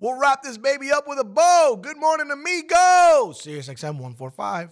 we'll 0.00 0.18
wrap 0.18 0.42
this 0.42 0.58
baby 0.58 0.90
up 0.90 1.06
with 1.08 1.18
a 1.18 1.24
bow. 1.24 1.78
Good 1.80 1.96
morning, 1.96 2.30
amigo. 2.30 3.32
Sirius 3.32 3.68
XM 3.68 3.98
145. 3.98 4.70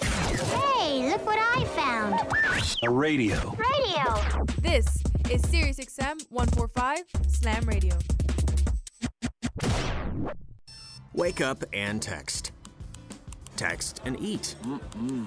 Hey, 0.00 1.10
look 1.10 1.24
what 1.26 1.38
I 1.38 1.64
found. 1.76 2.20
A 2.82 2.90
radio. 2.90 3.56
Radio. 3.56 4.44
This 4.60 4.86
is 5.30 5.42
Sirius 5.48 5.78
XM 5.78 6.24
145 6.30 7.04
Slam 7.28 7.64
Radio. 7.64 7.96
Wake 11.14 11.40
up 11.40 11.64
and 11.72 12.00
text. 12.00 12.52
Text 13.56 14.00
and 14.04 14.18
eat. 14.18 14.56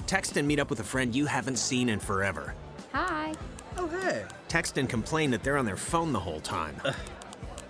Text 0.07 0.35
and 0.35 0.47
meet 0.47 0.59
up 0.59 0.69
with 0.69 0.79
a 0.79 0.83
friend 0.83 1.15
you 1.15 1.25
haven't 1.25 1.57
seen 1.57 1.89
in 1.89 1.99
forever. 1.99 2.55
Hi. 2.91 3.33
Oh, 3.77 3.87
hey. 3.87 4.23
Text 4.47 4.77
and 4.77 4.89
complain 4.89 5.31
that 5.31 5.43
they're 5.43 5.57
on 5.57 5.65
their 5.65 5.77
phone 5.77 6.11
the 6.11 6.19
whole 6.19 6.39
time. 6.39 6.75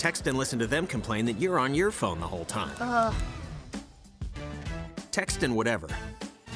Text 0.06 0.28
and 0.28 0.38
listen 0.38 0.60
to 0.60 0.68
them 0.68 0.86
complain 0.86 1.26
that 1.26 1.40
you're 1.40 1.58
on 1.58 1.74
your 1.74 1.90
phone 1.90 2.20
the 2.20 2.28
whole 2.28 2.46
time. 2.46 2.76
Uh, 2.80 3.12
Text 5.10 5.42
and 5.42 5.56
whatever. 5.56 5.88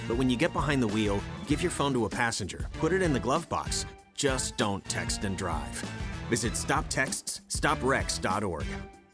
But 0.07 0.17
when 0.17 0.29
you 0.29 0.37
get 0.37 0.53
behind 0.53 0.83
the 0.83 0.87
wheel, 0.87 1.19
give 1.47 1.63
your 1.63 1.71
phone 1.71 1.91
to 1.93 2.05
a 2.05 2.09
passenger, 2.09 2.67
put 2.73 2.93
it 2.93 3.01
in 3.01 3.11
the 3.11 3.19
glove 3.19 3.49
box. 3.49 3.87
Just 4.13 4.55
don't 4.57 4.85
text 4.85 5.23
and 5.23 5.35
drive. 5.35 5.83
Visit 6.29 6.53
stoptextsstopwrecks.org. 6.53 8.65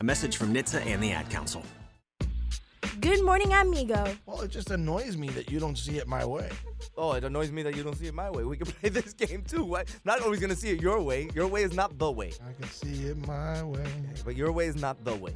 A 0.02 0.04
message 0.04 0.36
from 0.36 0.54
NHTSA 0.54 0.86
and 0.86 1.02
the 1.02 1.14
Ad 1.14 1.30
Council. 1.30 1.64
Good 3.02 3.24
morning, 3.24 3.52
amigo. 3.54 4.06
Well, 4.26 4.42
it 4.42 4.52
just 4.52 4.72
annoys 4.72 5.18
me 5.18 5.28
that 5.30 5.52
you 5.52 5.60
don't 5.60 5.78
see 5.78 5.98
it 5.98 6.08
my 6.08 6.24
way. 6.26 6.50
Oh, 6.98 7.14
it 7.14 7.24
annoys 7.24 7.52
me 7.52 7.62
that 7.64 7.76
you 7.76 7.84
don't 7.84 7.96
see 7.96 8.08
it 8.08 8.14
my 8.14 8.30
way. 8.30 8.44
We 8.44 8.58
can 8.58 8.68
play 8.82 8.90
this 8.90 9.14
game 9.14 9.44
too. 9.44 9.64
Why? 9.64 9.84
Not 10.06 10.22
always 10.22 10.40
gonna 10.40 10.56
see 10.56 10.70
it 10.70 10.82
your 10.82 11.02
way. 11.02 11.30
Your 11.34 11.48
way 11.48 11.64
is 11.64 11.74
not 11.74 11.98
the 11.98 12.10
way. 12.12 12.32
I 12.48 12.54
can 12.54 12.70
see 12.72 13.08
it 13.08 13.18
my 13.28 13.64
way. 13.64 13.86
But 14.24 14.36
your 14.36 14.52
way 14.52 14.68
is 14.68 14.76
not 14.76 15.04
the 15.04 15.16
way. 15.16 15.36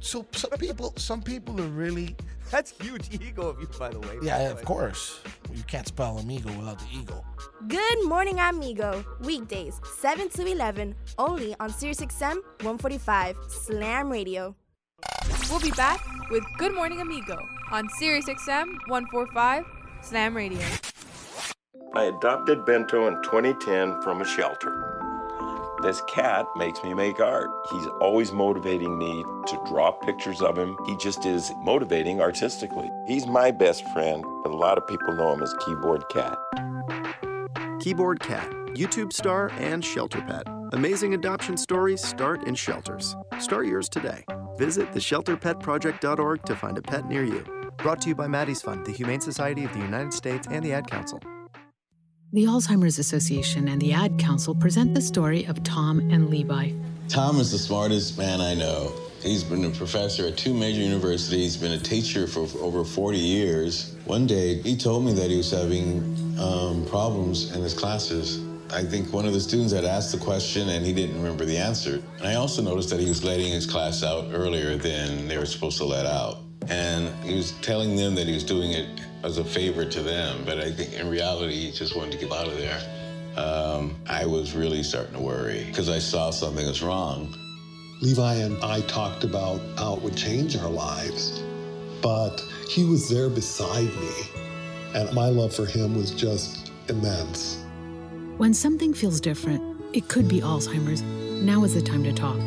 So 0.00 0.26
some 0.32 0.50
people, 0.58 0.94
some 0.96 1.22
people 1.22 1.60
are 1.60 1.68
really. 1.68 2.16
That's 2.50 2.72
huge 2.80 3.12
ego 3.12 3.42
of 3.42 3.60
you, 3.60 3.68
by 3.78 3.90
the 3.90 4.00
way. 4.00 4.18
Yeah, 4.22 4.50
of 4.50 4.64
course. 4.64 5.20
You 5.54 5.62
can't 5.64 5.86
spell 5.86 6.16
amigo 6.18 6.48
without 6.58 6.78
the 6.78 6.86
ego. 6.98 7.22
Good 7.68 8.04
morning, 8.04 8.40
amigo. 8.40 9.04
Weekdays, 9.20 9.78
7 10.00 10.30
to 10.30 10.46
11, 10.46 10.94
only 11.18 11.54
on 11.60 11.70
SiriusXM 11.70 12.36
145 12.62 13.36
Slam 13.48 14.10
Radio. 14.10 14.56
We'll 15.50 15.60
be 15.60 15.70
back 15.70 16.04
with 16.30 16.44
Good 16.58 16.74
Morning 16.74 17.00
Amigo 17.00 17.48
on 17.70 17.88
Sirius 17.98 18.26
XM 18.26 18.66
145 18.88 19.64
Slam 20.02 20.36
Radio. 20.36 20.60
I 21.94 22.04
adopted 22.04 22.66
Bento 22.66 23.08
in 23.08 23.14
2010 23.22 24.02
from 24.02 24.20
a 24.20 24.26
shelter. 24.26 24.84
This 25.82 26.02
cat 26.06 26.44
makes 26.56 26.84
me 26.84 26.92
make 26.92 27.18
art. 27.18 27.48
He's 27.70 27.86
always 27.98 28.30
motivating 28.30 28.98
me 28.98 29.24
to 29.46 29.62
draw 29.66 29.90
pictures 29.90 30.42
of 30.42 30.58
him. 30.58 30.76
He 30.86 30.94
just 30.98 31.24
is 31.24 31.50
motivating 31.62 32.20
artistically. 32.20 32.90
He's 33.06 33.26
my 33.26 33.50
best 33.50 33.88
friend, 33.94 34.22
but 34.42 34.52
a 34.52 34.56
lot 34.56 34.76
of 34.76 34.86
people 34.86 35.14
know 35.14 35.32
him 35.32 35.42
as 35.42 35.54
Keyboard 35.64 36.04
Cat. 36.10 36.36
Keyboard 37.80 38.20
Cat, 38.20 38.50
YouTube 38.74 39.14
star 39.14 39.50
and 39.52 39.82
shelter 39.82 40.20
pet. 40.20 40.57
Amazing 40.72 41.14
adoption 41.14 41.56
stories 41.56 42.04
start 42.04 42.46
in 42.46 42.54
shelters. 42.54 43.16
Start 43.40 43.66
yours 43.66 43.88
today. 43.88 44.24
Visit 44.58 44.92
theshelterpetproject.org 44.92 46.42
to 46.44 46.56
find 46.56 46.76
a 46.76 46.82
pet 46.82 47.08
near 47.08 47.24
you. 47.24 47.42
Brought 47.78 48.02
to 48.02 48.08
you 48.10 48.14
by 48.14 48.26
Maddie's 48.26 48.60
Fund, 48.60 48.84
the 48.84 48.92
Humane 48.92 49.20
Society 49.20 49.64
of 49.64 49.72
the 49.72 49.78
United 49.78 50.12
States, 50.12 50.46
and 50.50 50.62
the 50.62 50.72
Ad 50.74 50.90
Council. 50.90 51.20
The 52.34 52.44
Alzheimer's 52.44 52.98
Association 52.98 53.68
and 53.68 53.80
the 53.80 53.94
Ad 53.94 54.18
Council 54.18 54.54
present 54.54 54.94
the 54.94 55.00
story 55.00 55.46
of 55.46 55.62
Tom 55.62 56.00
and 56.10 56.28
Levi. 56.28 56.72
Tom 57.08 57.40
is 57.40 57.50
the 57.50 57.58
smartest 57.58 58.18
man 58.18 58.42
I 58.42 58.52
know. 58.52 58.92
He's 59.22 59.42
been 59.42 59.64
a 59.64 59.70
professor 59.70 60.26
at 60.26 60.36
two 60.36 60.52
major 60.52 60.82
universities, 60.82 61.56
been 61.56 61.72
a 61.72 61.78
teacher 61.78 62.26
for 62.26 62.46
over 62.60 62.84
40 62.84 63.16
years. 63.16 63.96
One 64.04 64.26
day, 64.26 64.60
he 64.60 64.76
told 64.76 65.06
me 65.06 65.14
that 65.14 65.30
he 65.30 65.38
was 65.38 65.50
having 65.50 66.36
um, 66.38 66.84
problems 66.86 67.56
in 67.56 67.62
his 67.62 67.72
classes. 67.72 68.44
I 68.70 68.84
think 68.84 69.12
one 69.12 69.24
of 69.24 69.32
the 69.32 69.40
students 69.40 69.72
had 69.72 69.84
asked 69.84 70.12
the 70.12 70.18
question 70.18 70.68
and 70.68 70.84
he 70.84 70.92
didn't 70.92 71.16
remember 71.16 71.44
the 71.44 71.56
answer. 71.56 72.02
And 72.18 72.28
I 72.28 72.34
also 72.34 72.60
noticed 72.60 72.90
that 72.90 73.00
he 73.00 73.08
was 73.08 73.24
letting 73.24 73.50
his 73.50 73.64
class 73.64 74.02
out 74.02 74.26
earlier 74.32 74.76
than 74.76 75.26
they 75.26 75.38
were 75.38 75.46
supposed 75.46 75.78
to 75.78 75.84
let 75.84 76.04
out. 76.04 76.38
And 76.68 77.08
he 77.24 77.34
was 77.34 77.52
telling 77.62 77.96
them 77.96 78.14
that 78.16 78.26
he 78.26 78.34
was 78.34 78.44
doing 78.44 78.72
it 78.72 79.00
as 79.24 79.38
a 79.38 79.44
favor 79.44 79.84
to 79.84 80.02
them, 80.02 80.44
but 80.44 80.58
I 80.58 80.70
think 80.70 80.92
in 80.92 81.08
reality, 81.08 81.54
he 81.54 81.72
just 81.72 81.96
wanted 81.96 82.12
to 82.12 82.18
get 82.18 82.32
out 82.32 82.46
of 82.46 82.56
there. 82.58 82.80
Um, 83.36 83.96
I 84.06 84.26
was 84.26 84.54
really 84.54 84.82
starting 84.82 85.14
to 85.14 85.20
worry 85.20 85.64
because 85.64 85.88
I 85.88 85.98
saw 85.98 86.30
something 86.30 86.66
was 86.66 86.82
wrong. 86.82 87.34
Levi 88.00 88.34
and 88.34 88.62
I 88.62 88.80
talked 88.82 89.24
about 89.24 89.60
how 89.76 89.94
it 89.94 90.02
would 90.02 90.16
change 90.16 90.56
our 90.56 90.70
lives, 90.70 91.42
but 92.02 92.44
he 92.68 92.84
was 92.84 93.08
there 93.08 93.28
beside 93.28 93.86
me, 93.86 94.12
and 94.94 95.12
my 95.14 95.28
love 95.28 95.54
for 95.54 95.66
him 95.66 95.96
was 95.96 96.10
just 96.10 96.70
immense. 96.88 97.64
When 98.38 98.54
something 98.54 98.94
feels 98.94 99.20
different, 99.20 99.60
it 99.92 100.06
could 100.06 100.28
be 100.28 100.40
Alzheimer's. 100.40 101.02
Now 101.42 101.64
is 101.64 101.74
the 101.74 101.82
time 101.82 102.04
to 102.04 102.12
talk. 102.12 102.38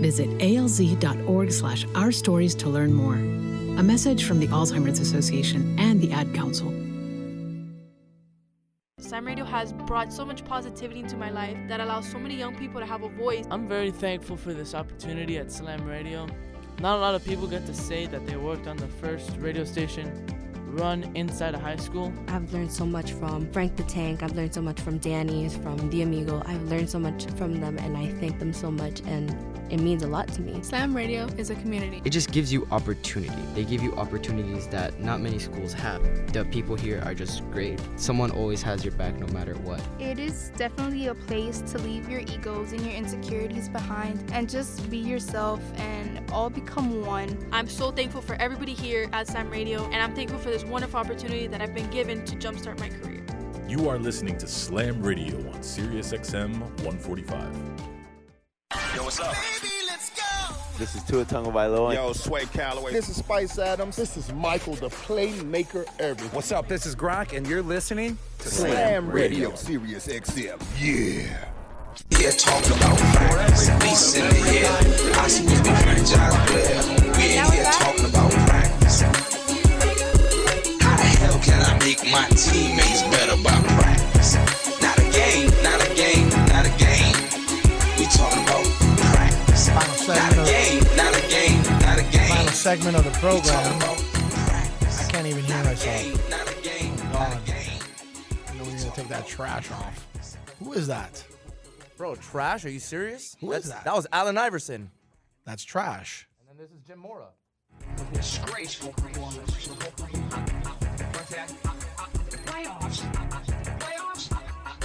Visit 0.00 0.28
alz.org 0.38 1.50
slash 1.50 1.84
our 1.96 2.12
stories 2.12 2.54
to 2.54 2.68
learn 2.68 2.92
more. 2.92 3.16
A 3.16 3.82
message 3.82 4.22
from 4.22 4.38
the 4.38 4.46
Alzheimer's 4.46 5.00
Association 5.00 5.76
and 5.76 6.00
the 6.00 6.12
Ad 6.12 6.32
Council. 6.34 6.68
Slam 9.00 9.26
Radio 9.26 9.44
has 9.44 9.72
brought 9.72 10.12
so 10.12 10.24
much 10.24 10.44
positivity 10.44 11.00
into 11.00 11.16
my 11.16 11.30
life 11.30 11.56
that 11.66 11.80
allows 11.80 12.08
so 12.08 12.20
many 12.20 12.36
young 12.36 12.54
people 12.54 12.78
to 12.80 12.86
have 12.86 13.02
a 13.02 13.08
voice. 13.08 13.44
I'm 13.50 13.66
very 13.66 13.90
thankful 13.90 14.36
for 14.36 14.54
this 14.54 14.72
opportunity 14.72 15.36
at 15.36 15.50
Slam 15.50 15.84
Radio. 15.84 16.28
Not 16.78 16.96
a 16.96 17.00
lot 17.00 17.16
of 17.16 17.24
people 17.24 17.48
get 17.48 17.66
to 17.66 17.74
say 17.74 18.06
that 18.06 18.24
they 18.24 18.36
worked 18.36 18.68
on 18.68 18.76
the 18.76 18.86
first 18.86 19.30
radio 19.38 19.64
station 19.64 20.12
run 20.68 21.10
inside 21.14 21.54
a 21.54 21.58
high 21.58 21.76
school. 21.76 22.12
I've 22.28 22.52
learned 22.52 22.72
so 22.72 22.86
much 22.86 23.12
from 23.12 23.50
Frank 23.52 23.76
the 23.76 23.82
Tank. 23.84 24.22
I've 24.22 24.34
learned 24.34 24.54
so 24.54 24.62
much 24.62 24.80
from 24.80 24.98
Danny, 24.98 25.48
from 25.48 25.90
The 25.90 26.02
Amigo. 26.02 26.42
I've 26.46 26.62
learned 26.64 26.90
so 26.90 26.98
much 26.98 27.26
from 27.32 27.60
them, 27.60 27.78
and 27.78 27.96
I 27.96 28.08
thank 28.20 28.38
them 28.38 28.52
so 28.52 28.70
much, 28.70 29.00
and 29.06 29.34
it 29.70 29.80
means 29.80 30.02
a 30.02 30.06
lot 30.06 30.28
to 30.28 30.40
me. 30.40 30.62
Slam 30.62 30.96
Radio 30.96 31.26
is 31.36 31.50
a 31.50 31.54
community. 31.56 32.00
It 32.04 32.10
just 32.10 32.32
gives 32.32 32.50
you 32.52 32.66
opportunity. 32.70 33.42
They 33.54 33.64
give 33.64 33.82
you 33.82 33.94
opportunities 33.96 34.66
that 34.68 34.98
not 35.00 35.20
many 35.20 35.38
schools 35.38 35.74
have. 35.74 36.02
The 36.32 36.44
people 36.46 36.74
here 36.74 37.02
are 37.04 37.12
just 37.12 37.48
great. 37.50 37.78
Someone 37.96 38.30
always 38.30 38.62
has 38.62 38.84
your 38.84 38.94
back 38.94 39.18
no 39.18 39.26
matter 39.26 39.54
what. 39.56 39.82
It 39.98 40.18
is 40.18 40.52
definitely 40.56 41.08
a 41.08 41.14
place 41.14 41.60
to 41.72 41.78
leave 41.78 42.08
your 42.08 42.20
egos 42.20 42.72
and 42.72 42.80
your 42.80 42.94
insecurities 42.94 43.68
behind 43.68 44.24
and 44.32 44.48
just 44.48 44.88
be 44.90 44.98
yourself 44.98 45.60
and 45.76 46.30
all 46.30 46.48
become 46.48 47.04
one. 47.04 47.36
I'm 47.52 47.68
so 47.68 47.90
thankful 47.90 48.22
for 48.22 48.36
everybody 48.36 48.72
here 48.72 49.08
at 49.12 49.28
Slam 49.28 49.50
Radio, 49.50 49.84
and 49.86 49.96
I'm 49.96 50.14
thankful 50.14 50.38
for 50.38 50.50
this 50.58 50.68
wonderful 50.68 50.98
opportunity 50.98 51.46
that 51.46 51.60
I've 51.60 51.74
been 51.74 51.88
given 51.90 52.24
to 52.24 52.34
jumpstart 52.34 52.80
my 52.80 52.88
career. 52.88 53.24
You 53.68 53.88
are 53.88 53.96
listening 53.98 54.36
to 54.38 54.48
Slam 54.48 55.00
Radio 55.00 55.36
on 55.52 55.62
Sirius 55.62 56.12
XM 56.12 56.58
145. 56.82 57.54
Yo, 58.96 59.04
what's 59.04 59.20
up? 59.20 59.36
This 60.76 60.96
is 60.96 61.04
Tua 61.04 61.24
Tagovailoa. 61.24 61.94
Yo, 61.94 62.12
Sway 62.12 62.46
Calloway. 62.46 62.92
This 62.92 63.08
is 63.08 63.16
Spice 63.16 63.58
Adams. 63.58 63.94
This 63.94 64.16
is 64.16 64.32
Michael, 64.32 64.74
the 64.74 64.88
playmaker 64.88 65.84
everything. 66.00 66.34
What's 66.34 66.50
up? 66.50 66.66
This 66.66 66.86
is 66.86 66.96
Gronk, 66.96 67.36
and 67.36 67.46
you're 67.46 67.62
listening 67.62 68.18
to 68.40 68.48
Slam 68.48 69.10
Radio. 69.10 69.54
Sirius 69.54 70.08
XM. 70.08 70.60
Yeah. 70.80 71.50
Yeah, 72.18 72.30
talk 72.30 72.64
about 72.66 72.98
practice. 72.98 73.70
Beast 73.80 74.16
in 74.16 74.28
the 74.28 74.58
air. 74.58 75.20
I 75.20 75.28
see 75.28 75.44
you 75.44 75.62
be 75.62 75.70
franchise 75.70 76.50
player. 76.50 77.16
We 77.16 77.36
in 77.36 77.52
here 77.52 77.64
talking 77.64 78.04
about 78.06 78.32
practice. 78.32 79.27
How 81.58 81.74
the 81.74 81.74
hell 81.74 81.78
can 81.78 81.80
I 81.80 81.84
make 81.84 82.04
my 82.10 82.28
teammates 82.36 83.02
better 83.02 83.36
by 83.42 83.50
practice? 83.80 84.34
Not 84.80 84.98
a 84.98 85.10
game, 85.10 85.50
not 85.62 85.82
a 85.82 85.94
game, 85.94 86.28
not 86.46 86.66
a 86.66 86.72
game. 86.78 87.14
We 87.98 88.04
talking 88.06 88.42
about 88.42 88.64
practice. 89.10 89.68
Not 89.68 90.32
a 90.32 90.44
game, 90.44 90.82
not 90.96 91.16
a 91.16 91.28
game, 91.28 91.62
not 91.80 91.98
a 91.98 92.02
game. 92.10 92.28
Final 92.28 92.52
segment 92.52 92.96
of 92.96 93.04
the 93.04 93.10
program. 93.18 93.74
I 93.82 95.10
can't 95.10 95.26
even 95.26 95.44
hear 95.44 95.64
myself. 95.64 96.30
God. 97.12 97.40
You 98.52 98.58
know 98.58 98.64
when 98.64 98.72
you're 98.72 98.78
gonna 98.78 98.94
take 98.94 99.08
that 99.08 99.26
trash 99.26 99.70
off. 99.72 100.06
Who 100.60 100.72
is 100.74 100.86
that? 100.86 101.24
Bro, 101.96 102.16
trash? 102.16 102.64
Are 102.64 102.70
you 102.70 102.78
serious? 102.78 103.36
Who 103.40 103.50
That's, 103.50 103.64
is 103.64 103.72
that? 103.72 103.84
That 103.84 103.94
was 103.94 104.06
Allen 104.12 104.38
Iverson. 104.38 104.90
That's 105.44 105.64
trash. 105.64 106.28
And 106.40 106.48
then 106.48 106.64
this 106.64 106.72
is 106.72 106.80
Jim 106.86 107.00
Mora. 107.00 107.28
Disgraceful 108.12 108.94
performance. 111.28 111.52
Playoffs. 112.46 113.00
Playoffs. 113.78 114.28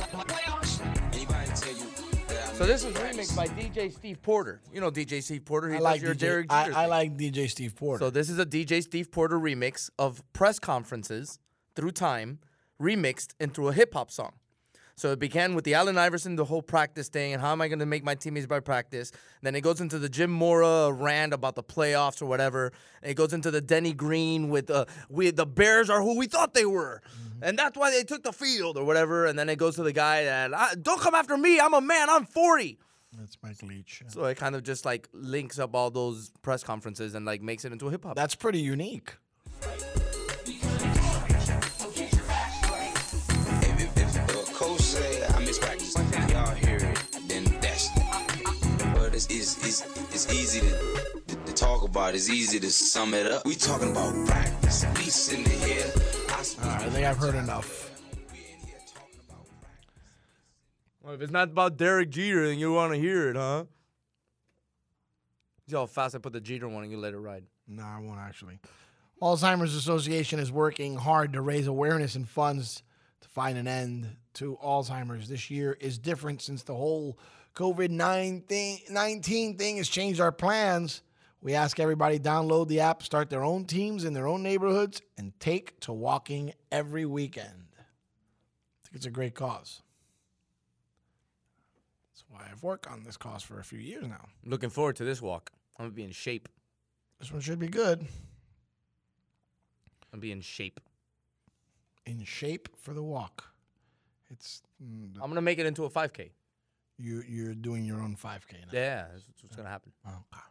Playoffs. 0.10 1.14
Anybody 1.14 1.48
tell 1.56 1.74
you 1.74 2.56
So 2.56 2.66
this 2.66 2.84
was 2.84 2.94
remixed 2.96 3.36
by 3.36 3.48
DJ 3.48 3.92
Steve 3.94 4.22
Porter. 4.22 4.62
You 4.74 4.82
know 4.82 4.92
DJ 4.92 5.24
Steve 5.24 5.46
Porter. 5.46 5.70
He 5.70 5.78
I 5.78 5.80
like 5.80 6.02
your 6.02 6.14
DJ. 6.14 6.20
Derek 6.20 6.52
I, 6.52 6.84
I 6.84 6.86
like 6.88 7.16
DJ 7.18 7.50
Steve 7.50 7.76
Porter. 7.76 8.04
So 8.04 8.10
this 8.10 8.30
is 8.30 8.40
a 8.40 8.46
DJ 8.46 8.84
Steve 8.84 9.12
Porter 9.12 9.40
remix 9.40 9.90
of 9.98 10.22
press 10.34 10.60
conferences 10.60 11.40
through 11.76 11.92
time, 11.92 12.40
remixed 12.82 13.34
into 13.40 13.70
a 13.70 13.74
hip 13.74 13.94
hop 13.94 14.12
song. 14.12 14.34
So 14.96 15.12
it 15.12 15.18
began 15.20 15.56
with 15.56 15.64
the 15.64 15.74
Allen 15.74 15.98
Iverson, 15.98 16.36
the 16.36 16.46
whole 16.46 16.62
practice 16.62 17.10
thing, 17.10 17.34
and 17.34 17.42
how 17.42 17.52
am 17.52 17.62
I 17.62 17.68
going 17.68 17.80
to 17.80 17.86
make 17.86 18.04
my 18.04 18.14
teammates 18.14 18.46
by 18.46 18.60
practice? 18.60 19.12
Then 19.42 19.56
it 19.56 19.62
goes 19.62 19.82
into 19.82 19.98
the 19.98 20.08
Jim 20.08 20.30
Mora 20.32 20.92
rant 20.92 21.34
about 21.34 21.56
the 21.56 21.64
playoffs 21.64 22.22
or 22.22 22.28
whatever. 22.28 22.72
And 23.02 23.10
it 23.10 23.16
goes 23.16 23.34
into 23.34 23.50
the 23.50 23.60
Denny 23.60 23.94
Green 23.94 24.50
with 24.50 24.70
uh, 24.70 24.86
we 25.10 25.32
the 25.32 25.48
Bears 25.48 25.90
are 25.90 26.02
who 26.02 26.18
we 26.18 26.28
thought 26.28 26.54
they 26.54 26.66
were, 26.66 27.02
and 27.42 27.58
that's 27.58 27.76
why 27.76 27.90
they 27.90 28.04
took 28.04 28.22
the 28.24 28.32
field 28.34 28.78
or 28.78 28.84
whatever. 28.86 29.26
And 29.26 29.38
then 29.38 29.50
it 29.50 29.58
goes 29.58 29.76
to 29.78 29.84
the 29.84 29.94
guy 29.94 30.26
that 30.26 30.54
"I- 30.54 30.76
don't 30.76 31.02
come 31.02 31.16
after 31.16 31.36
me. 31.38 31.60
I'm 31.60 31.74
a 31.74 31.82
man. 31.82 32.10
I'm 32.12 32.26
40. 32.26 32.78
That's 33.18 33.38
Mike 33.44 33.62
Leach. 33.64 34.04
So 34.10 34.26
it 34.26 34.38
kind 34.38 34.56
of 34.56 34.64
just 34.64 34.86
like 34.86 35.08
links 35.12 35.58
up 35.60 35.74
all 35.76 35.90
those 35.92 36.32
press 36.44 36.64
conferences 36.64 37.16
and 37.16 37.26
like 37.26 37.42
makes 37.42 37.66
it 37.66 37.72
into 37.72 37.88
a 37.88 37.92
hip 37.92 38.04
hop. 38.06 38.16
That's 38.16 38.36
pretty 38.36 38.60
unique. 38.60 39.16
It's, 50.24 50.34
it's 50.34 50.56
easy 50.56 50.70
to, 51.28 51.36
to 51.36 51.54
talk 51.54 51.84
about. 51.84 52.16
It's 52.16 52.30
easy 52.30 52.60
to 52.60 52.70
sum 52.70 53.14
it 53.14 53.28
up. 53.32 53.46
We 53.46 53.56
talking 53.56 53.92
about 53.92 54.14
practice. 54.28 54.86
We 54.96 55.04
sitting 55.04 55.46
here. 55.46 55.92
I 56.30 56.44
All 56.64 56.70
right, 56.70 56.82
I 56.82 56.90
think 56.90 57.06
I've 57.06 57.18
heard 57.18 57.36
enough. 57.36 57.90
Well, 61.02 61.14
if 61.14 61.22
it's 61.22 61.32
not 61.32 61.50
about 61.50 61.78
Derek 61.78 62.10
Jeter, 62.10 62.48
then 62.48 62.60
you 62.60 62.72
want 62.72 62.94
to 62.94 63.00
hear 63.00 63.30
it, 63.30 63.36
huh? 63.36 63.66
See 65.70 65.76
how 65.76 65.86
fast 65.86 66.16
I 66.16 66.20
put 66.20 66.34
the 66.34 66.42
Jeter 66.42 66.68
one 66.68 66.84
and 66.84 66.92
you 66.92 66.98
let 66.98 67.14
it 67.14 67.18
ride. 67.18 67.44
No, 67.68 67.84
I 67.84 68.00
won't 68.00 68.20
actually. 68.20 68.60
Alzheimer's 69.22 69.76
Association 69.76 70.40
is 70.40 70.52
working 70.52 70.96
hard 70.96 71.34
to 71.34 71.42
raise 71.42 71.68
awareness 71.68 72.16
and 72.16 72.28
funds 72.28 72.84
to 73.22 73.30
find 73.30 73.58
an 73.58 73.68
end 73.68 74.16
to 74.36 74.58
Alzheimer's. 74.64 75.28
This 75.28 75.50
year 75.50 75.78
is 75.80 75.98
different 75.98 76.42
since 76.42 76.64
the 76.64 76.76
whole 76.76 77.18
COVID 77.56 77.90
19 77.92 79.58
thing 79.58 79.78
has 79.78 79.88
changed 79.88 80.20
our 80.20 80.32
plans. 80.32 81.02
We 81.42 81.56
ask 81.56 81.80
everybody 81.80 82.20
download 82.20 82.68
the 82.68 82.80
app, 82.80 83.04
start 83.04 83.30
their 83.30 83.44
own 83.44 83.66
teams 83.66 84.06
in 84.06 84.14
their 84.14 84.28
own 84.28 84.42
neighborhoods, 84.42 85.02
and 85.18 85.38
take 85.40 85.80
to 85.82 85.92
walking 85.92 86.54
every 86.72 87.06
weekend. 87.06 87.66
I 87.78 88.88
think 88.88 88.96
it's 88.96 89.06
a 89.06 89.12
great 89.12 89.36
cause. 89.36 89.82
That's 92.12 92.24
why 92.30 92.48
I've 92.50 92.64
worked 92.64 92.88
on 92.88 93.04
this 93.04 93.18
cause 93.18 93.44
for 93.44 93.60
a 93.60 93.64
few 93.64 93.80
years 93.80 94.08
now. 94.08 94.26
Looking 94.46 94.70
forward 94.70 94.96
to 94.96 95.04
this 95.04 95.22
walk. 95.22 95.52
I'm 95.78 95.86
gonna 95.86 95.96
be 95.96 96.04
in 96.04 96.12
shape. 96.12 96.48
This 97.20 97.32
one 97.32 97.42
should 97.42 97.60
be 97.60 97.68
good. 97.68 98.08
I'm 100.14 100.20
be 100.20 100.32
in 100.32 100.42
shape. 100.42 100.80
In 102.06 102.24
shape 102.24 102.70
for 102.78 102.94
the 102.94 103.04
walk. 103.04 103.52
It's 104.30 104.62
mm, 104.82 105.16
I'm 105.16 105.30
gonna 105.30 105.42
make 105.42 105.60
it 105.60 105.66
into 105.66 105.84
a 105.86 105.90
5K. 105.90 106.30
You. 106.98 107.24
You're 107.28 107.54
doing 107.54 107.86
your 107.86 108.02
own 108.02 108.16
5K 108.16 108.54
now. 108.54 108.68
Yeah, 108.72 109.06
that's 109.12 109.26
what's 109.42 109.56
gonna 109.56 109.70
happen. 109.70 109.92
Okay. 110.06 110.42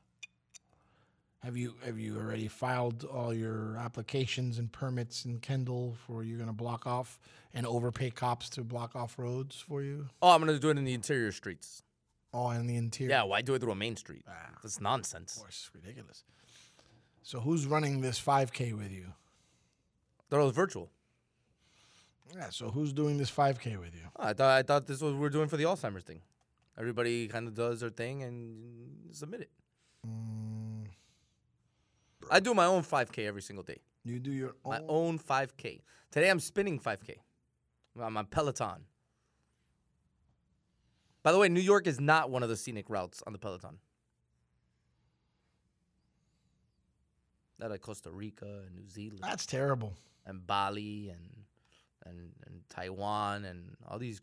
Have 1.44 1.56
you 1.56 1.74
have 1.85 1.98
you 1.98 2.19
already 2.19 2.47
filed 2.47 3.05
all 3.05 3.35
your 3.35 3.77
applications 3.77 4.59
and 4.59 4.70
permits 4.70 5.24
in 5.24 5.40
Kendall 5.40 5.97
for 6.06 6.23
you're 6.23 6.39
gonna 6.39 6.52
block 6.52 6.86
off 6.86 7.19
and 7.52 7.66
overpay 7.66 8.10
cops 8.10 8.48
to 8.51 8.62
block 8.62 8.94
off 8.94 9.19
roads 9.19 9.56
for 9.56 9.82
you? 9.82 10.09
Oh, 10.23 10.31
I'm 10.31 10.40
gonna 10.40 10.59
do 10.59 10.70
it 10.70 10.78
in 10.78 10.85
the 10.85 10.94
interior 10.94 11.32
streets. 11.32 11.82
Oh, 12.32 12.51
in 12.51 12.66
the 12.69 12.77
interior. 12.77 13.10
Yeah, 13.10 13.24
why 13.24 13.43
do 13.43 13.55
it 13.55 13.59
through 13.59 13.73
a 13.73 13.77
main 13.77 13.97
street? 13.97 14.24
Ah. 14.28 14.32
That's 14.62 14.81
nonsense. 14.81 15.36
Of 15.36 15.43
course, 15.43 15.69
ridiculous. 15.74 16.23
So 17.23 17.40
who's 17.40 17.66
running 17.66 18.01
this 18.01 18.20
5K 18.20 18.73
with 18.73 18.93
you? 18.93 19.12
They're 20.31 20.40
all 20.40 20.51
virtual. 20.51 20.90
Yeah. 22.35 22.51
So 22.51 22.70
who's 22.70 22.93
doing 22.93 23.19
this 23.19 23.31
5K 23.31 23.78
with 23.78 23.94
you? 23.94 24.06
Oh, 24.16 24.28
I 24.28 24.32
thought 24.32 24.59
I 24.59 24.62
thought 24.62 24.86
this 24.86 25.01
was 25.01 25.12
what 25.12 25.20
we're 25.20 25.28
doing 25.28 25.48
for 25.48 25.56
the 25.56 25.64
Alzheimer's 25.64 26.05
thing. 26.05 26.23
Everybody 26.78 27.28
kind 27.28 27.47
of 27.47 27.55
does 27.55 27.81
their 27.81 27.90
thing 27.90 28.23
and 28.23 29.15
submit 29.15 29.43
it. 29.43 29.51
Mm. 30.07 30.86
I 32.31 32.40
do 32.40 32.55
my 32.55 32.65
own 32.65 32.82
5K 32.82 33.27
every 33.27 33.43
single 33.43 33.62
day. 33.62 33.78
You 34.05 34.19
do 34.19 34.32
your 34.32 34.55
my 34.65 34.81
own 34.89 35.19
5K. 35.19 35.81
Today 36.11 36.31
I'm 36.31 36.40
spinning 36.40 36.81
5K. 36.81 37.16
I'm 38.01 38.16
on 38.16 38.27
Peloton. 38.27 38.85
By 41.23 41.31
the 41.31 41.39
way, 41.39 41.49
New 41.49 41.61
York 41.61 41.86
is 41.86 42.01
not 42.01 42.31
one 42.31 42.43
of 42.43 42.49
the 42.49 42.57
scenic 42.57 42.89
routes 42.89 43.23
on 43.27 43.32
the 43.32 43.39
Peloton. 43.39 43.78
They're 47.59 47.69
like 47.69 47.81
Costa 47.82 48.11
Rica 48.11 48.62
and 48.66 48.74
New 48.74 48.89
Zealand. 48.89 49.20
That's 49.23 49.47
terrible. 49.47 49.94
And 50.27 50.44
Bali 50.44 51.11
and 51.11 51.44
and, 52.05 52.32
and 52.47 52.62
Taiwan 52.69 53.44
and 53.44 53.77
all 53.86 53.99
these 53.99 54.20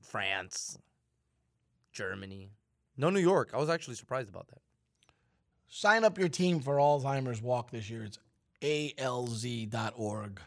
France, 0.00 0.78
Germany. 1.96 2.50
No 2.96 3.10
New 3.10 3.20
York. 3.20 3.50
I 3.54 3.56
was 3.56 3.70
actually 3.70 3.94
surprised 3.94 4.28
about 4.28 4.48
that. 4.48 4.60
Sign 5.68 6.04
up 6.04 6.18
your 6.18 6.28
team 6.28 6.60
for 6.60 6.76
Alzheimer's 6.76 7.42
Walk 7.42 7.70
this 7.70 7.88
year. 7.90 8.04
It's 8.04 8.18
alz.org. 8.62 10.40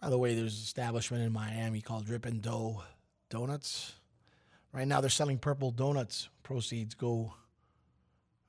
By 0.00 0.08
the 0.08 0.18
way, 0.18 0.34
there's 0.34 0.56
an 0.56 0.62
establishment 0.62 1.22
in 1.22 1.32
Miami 1.32 1.82
called 1.82 2.06
Drip 2.06 2.24
and 2.24 2.40
Dough 2.40 2.82
Donuts. 3.28 3.92
Right 4.72 4.88
now, 4.88 5.00
they're 5.00 5.10
selling 5.10 5.38
purple 5.38 5.70
donuts. 5.70 6.28
Proceeds 6.42 6.94
go 6.94 7.34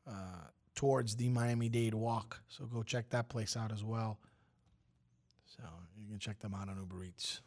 uh, 0.07 0.47
towards 0.75 1.17
the 1.17 1.29
Miami 1.29 1.67
Dade 1.67 1.93
Walk. 1.93 2.41
So 2.47 2.65
go 2.65 2.83
check 2.83 3.09
that 3.09 3.27
place 3.27 3.57
out 3.57 3.71
as 3.71 3.83
well. 3.83 4.19
So 5.45 5.63
you 5.99 6.07
can 6.07 6.19
check 6.19 6.39
them 6.39 6.53
out 6.53 6.69
on 6.69 6.77
Uber 6.77 7.03
Eats. 7.03 7.41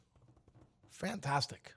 Fantastic. 0.91 1.73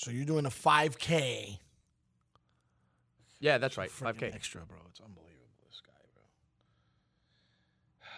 So 0.00 0.10
you're 0.10 0.24
doing 0.24 0.46
a 0.46 0.50
5K. 0.50 1.58
Yeah, 3.38 3.58
that's 3.58 3.76
right. 3.76 3.90
Freaking 3.90 4.30
5K. 4.30 4.34
extra, 4.34 4.64
bro. 4.64 4.78
It's 4.88 4.98
unbelievable. 4.98 5.50
This 5.68 5.82
guy, 5.84 5.92
bro. 6.14 6.22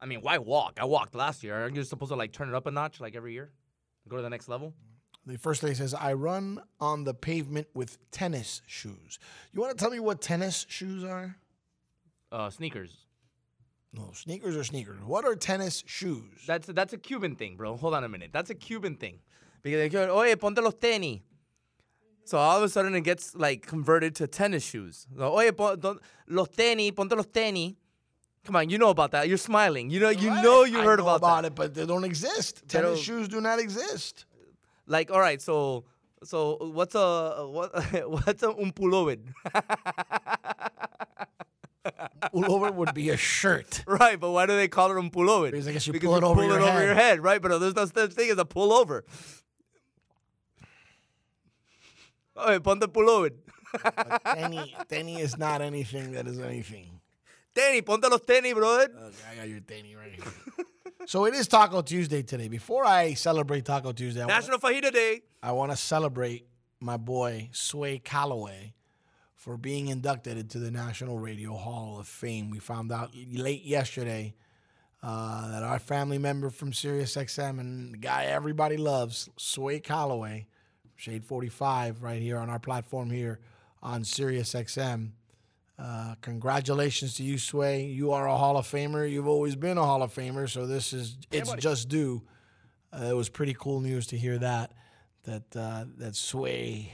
I 0.00 0.06
mean, 0.06 0.20
why 0.20 0.38
walk? 0.38 0.78
I 0.80 0.84
walked 0.84 1.16
last 1.16 1.42
year. 1.42 1.56
Aren't 1.56 1.74
you 1.74 1.82
supposed 1.82 2.12
to 2.12 2.16
like 2.16 2.30
turn 2.30 2.48
it 2.48 2.54
up 2.54 2.68
a 2.68 2.70
notch 2.70 3.00
like 3.00 3.16
every 3.16 3.32
year? 3.32 3.50
Go 4.08 4.18
to 4.18 4.22
the 4.22 4.30
next 4.30 4.48
level? 4.48 4.72
The 5.26 5.36
first 5.36 5.62
day 5.62 5.74
says, 5.74 5.92
I 5.92 6.12
run 6.12 6.60
on 6.78 7.02
the 7.02 7.12
pavement 7.12 7.66
with 7.74 7.98
tennis 8.12 8.62
shoes. 8.68 9.18
You 9.52 9.60
want 9.60 9.76
to 9.76 9.82
tell 9.82 9.90
me 9.90 9.98
what 9.98 10.20
tennis 10.20 10.64
shoes 10.68 11.02
are? 11.02 11.34
Uh, 12.30 12.50
sneakers. 12.50 12.98
No, 13.92 14.12
sneakers 14.14 14.56
are 14.56 14.64
sneakers. 14.64 15.00
What 15.04 15.24
are 15.24 15.34
tennis 15.34 15.82
shoes? 15.86 16.44
That's 16.46 16.66
that's 16.68 16.92
a 16.92 16.98
Cuban 16.98 17.34
thing, 17.34 17.56
bro. 17.56 17.76
Hold 17.76 17.94
on 17.94 18.04
a 18.04 18.08
minute. 18.08 18.30
That's 18.32 18.50
a 18.50 18.54
Cuban 18.54 18.96
thing. 18.96 19.18
Because 19.62 19.78
they 19.80 19.88
go, 19.88 20.16
oye, 20.16 20.34
ponte 20.36 20.58
los 20.62 20.74
tenis. 20.74 21.20
So 22.24 22.38
all 22.38 22.56
of 22.58 22.62
a 22.62 22.68
sudden 22.68 22.94
it 22.94 23.02
gets 23.02 23.34
like 23.34 23.66
converted 23.66 24.14
to 24.16 24.26
tennis 24.26 24.62
shoes. 24.62 25.06
So, 25.16 25.34
oye, 25.36 25.50
pon, 25.50 25.80
don, 25.80 25.98
los 26.28 26.48
tenis, 26.48 26.94
ponte 26.94 27.16
los 27.16 27.26
tenis. 27.26 27.74
Come 28.44 28.56
on, 28.56 28.70
you 28.70 28.78
know 28.78 28.90
about 28.90 29.10
that. 29.10 29.28
You're 29.28 29.36
smiling. 29.36 29.90
You 29.90 30.00
know, 30.00 30.08
you 30.08 30.30
know 30.30 30.64
you 30.64 30.80
I 30.80 30.84
heard 30.84 30.98
know 31.00 31.04
about, 31.06 31.16
about 31.16 31.42
that. 31.42 31.48
it, 31.48 31.54
but 31.56 31.74
they 31.74 31.84
don't 31.84 32.04
exist. 32.04 32.62
Tennis 32.68 33.00
shoes 33.00 33.28
do 33.28 33.40
not 33.40 33.58
exist. 33.58 34.24
Like, 34.86 35.10
all 35.10 35.20
right, 35.20 35.42
so 35.42 35.84
so 36.22 36.56
what's 36.72 36.94
a 36.94 37.46
what 37.48 37.74
what's 38.08 38.42
a 38.42 38.50
un 38.50 38.72
pullover? 38.72 39.18
Pullover 42.34 42.72
would 42.74 42.94
be 42.94 43.10
a 43.10 43.16
shirt. 43.16 43.82
Right, 43.86 44.18
but 44.18 44.30
why 44.30 44.46
do 44.46 44.56
they 44.56 44.68
call 44.68 44.90
it 44.90 44.96
a 44.98 45.10
pullover? 45.10 45.50
Because 45.50 45.66
I 45.68 45.72
guess 45.72 45.86
you 45.86 45.92
Because 45.92 46.06
pull 46.08 46.16
it 46.16 46.24
over 46.24 46.34
pull 46.42 46.44
your 46.50 46.58
it 46.58 46.62
over 46.62 46.72
head. 46.72 46.84
your 46.84 46.94
head, 46.94 47.22
right? 47.22 47.40
But 47.42 47.58
there's 47.58 47.74
no 47.74 47.86
such 47.86 48.12
thing 48.12 48.30
as 48.30 48.38
a 48.38 48.44
pullover. 48.44 49.02
Oye, 52.36 52.58
ponte 52.58 52.82
pullover. 52.92 53.30
Tenny, 54.34 54.74
tenny 54.88 55.20
is 55.20 55.36
not 55.38 55.60
anything 55.62 56.12
that 56.12 56.26
is 56.26 56.38
anything. 56.38 57.00
Tenis, 57.54 57.84
ponte 57.84 58.08
los 58.10 58.20
tenis, 58.20 58.54
brother. 58.54 58.84
Okay, 58.84 59.14
I 59.32 59.36
got 59.36 59.48
your 59.48 59.60
tenny 59.60 59.94
right 59.96 60.12
here. 60.12 60.66
so 61.06 61.24
it 61.26 61.34
is 61.34 61.46
Taco 61.48 61.82
Tuesday 61.82 62.22
today. 62.22 62.48
Before 62.48 62.84
I 62.84 63.14
celebrate 63.14 63.64
Taco 63.64 63.92
Tuesday, 63.92 64.22
I 64.22 64.26
wanna- 64.26 64.34
National 64.40 64.58
Fajita 64.58 64.92
Day. 64.92 65.22
I 65.42 65.52
want 65.52 65.72
to 65.72 65.76
celebrate 65.76 66.46
my 66.80 66.96
boy 66.96 67.48
Sway 67.52 67.98
Calloway 67.98 68.72
for 69.40 69.56
being 69.56 69.88
inducted 69.88 70.36
into 70.36 70.58
the 70.58 70.70
National 70.70 71.18
Radio 71.18 71.54
Hall 71.54 71.98
of 71.98 72.06
Fame. 72.06 72.50
We 72.50 72.58
found 72.58 72.92
out 72.92 73.12
late 73.32 73.64
yesterday 73.64 74.34
uh, 75.02 75.50
that 75.50 75.62
our 75.62 75.78
family 75.78 76.18
member 76.18 76.50
from 76.50 76.72
SiriusXM 76.72 77.58
and 77.58 77.94
the 77.94 77.96
guy 77.96 78.24
everybody 78.26 78.76
loves, 78.76 79.30
Sway 79.38 79.80
Calloway, 79.80 80.46
Shade 80.94 81.24
45, 81.24 82.02
right 82.02 82.20
here 82.20 82.36
on 82.36 82.50
our 82.50 82.58
platform 82.58 83.08
here 83.08 83.40
on 83.82 84.02
SiriusXM. 84.02 85.12
Uh, 85.78 86.16
congratulations 86.20 87.14
to 87.14 87.22
you, 87.22 87.38
Sway. 87.38 87.86
You 87.86 88.12
are 88.12 88.28
a 88.28 88.36
Hall 88.36 88.58
of 88.58 88.66
Famer. 88.66 89.10
You've 89.10 89.26
always 89.26 89.56
been 89.56 89.78
a 89.78 89.84
Hall 89.86 90.02
of 90.02 90.14
Famer, 90.14 90.50
so 90.50 90.66
this 90.66 90.92
is 90.92 91.16
it's 91.32 91.54
just 91.54 91.88
due. 91.88 92.20
Uh, 92.92 93.06
it 93.06 93.16
was 93.16 93.30
pretty 93.30 93.56
cool 93.58 93.80
news 93.80 94.06
to 94.08 94.18
hear 94.18 94.36
that 94.36 94.72
that 95.24 95.44
uh, 95.56 95.86
that 95.96 96.14
Sway 96.14 96.92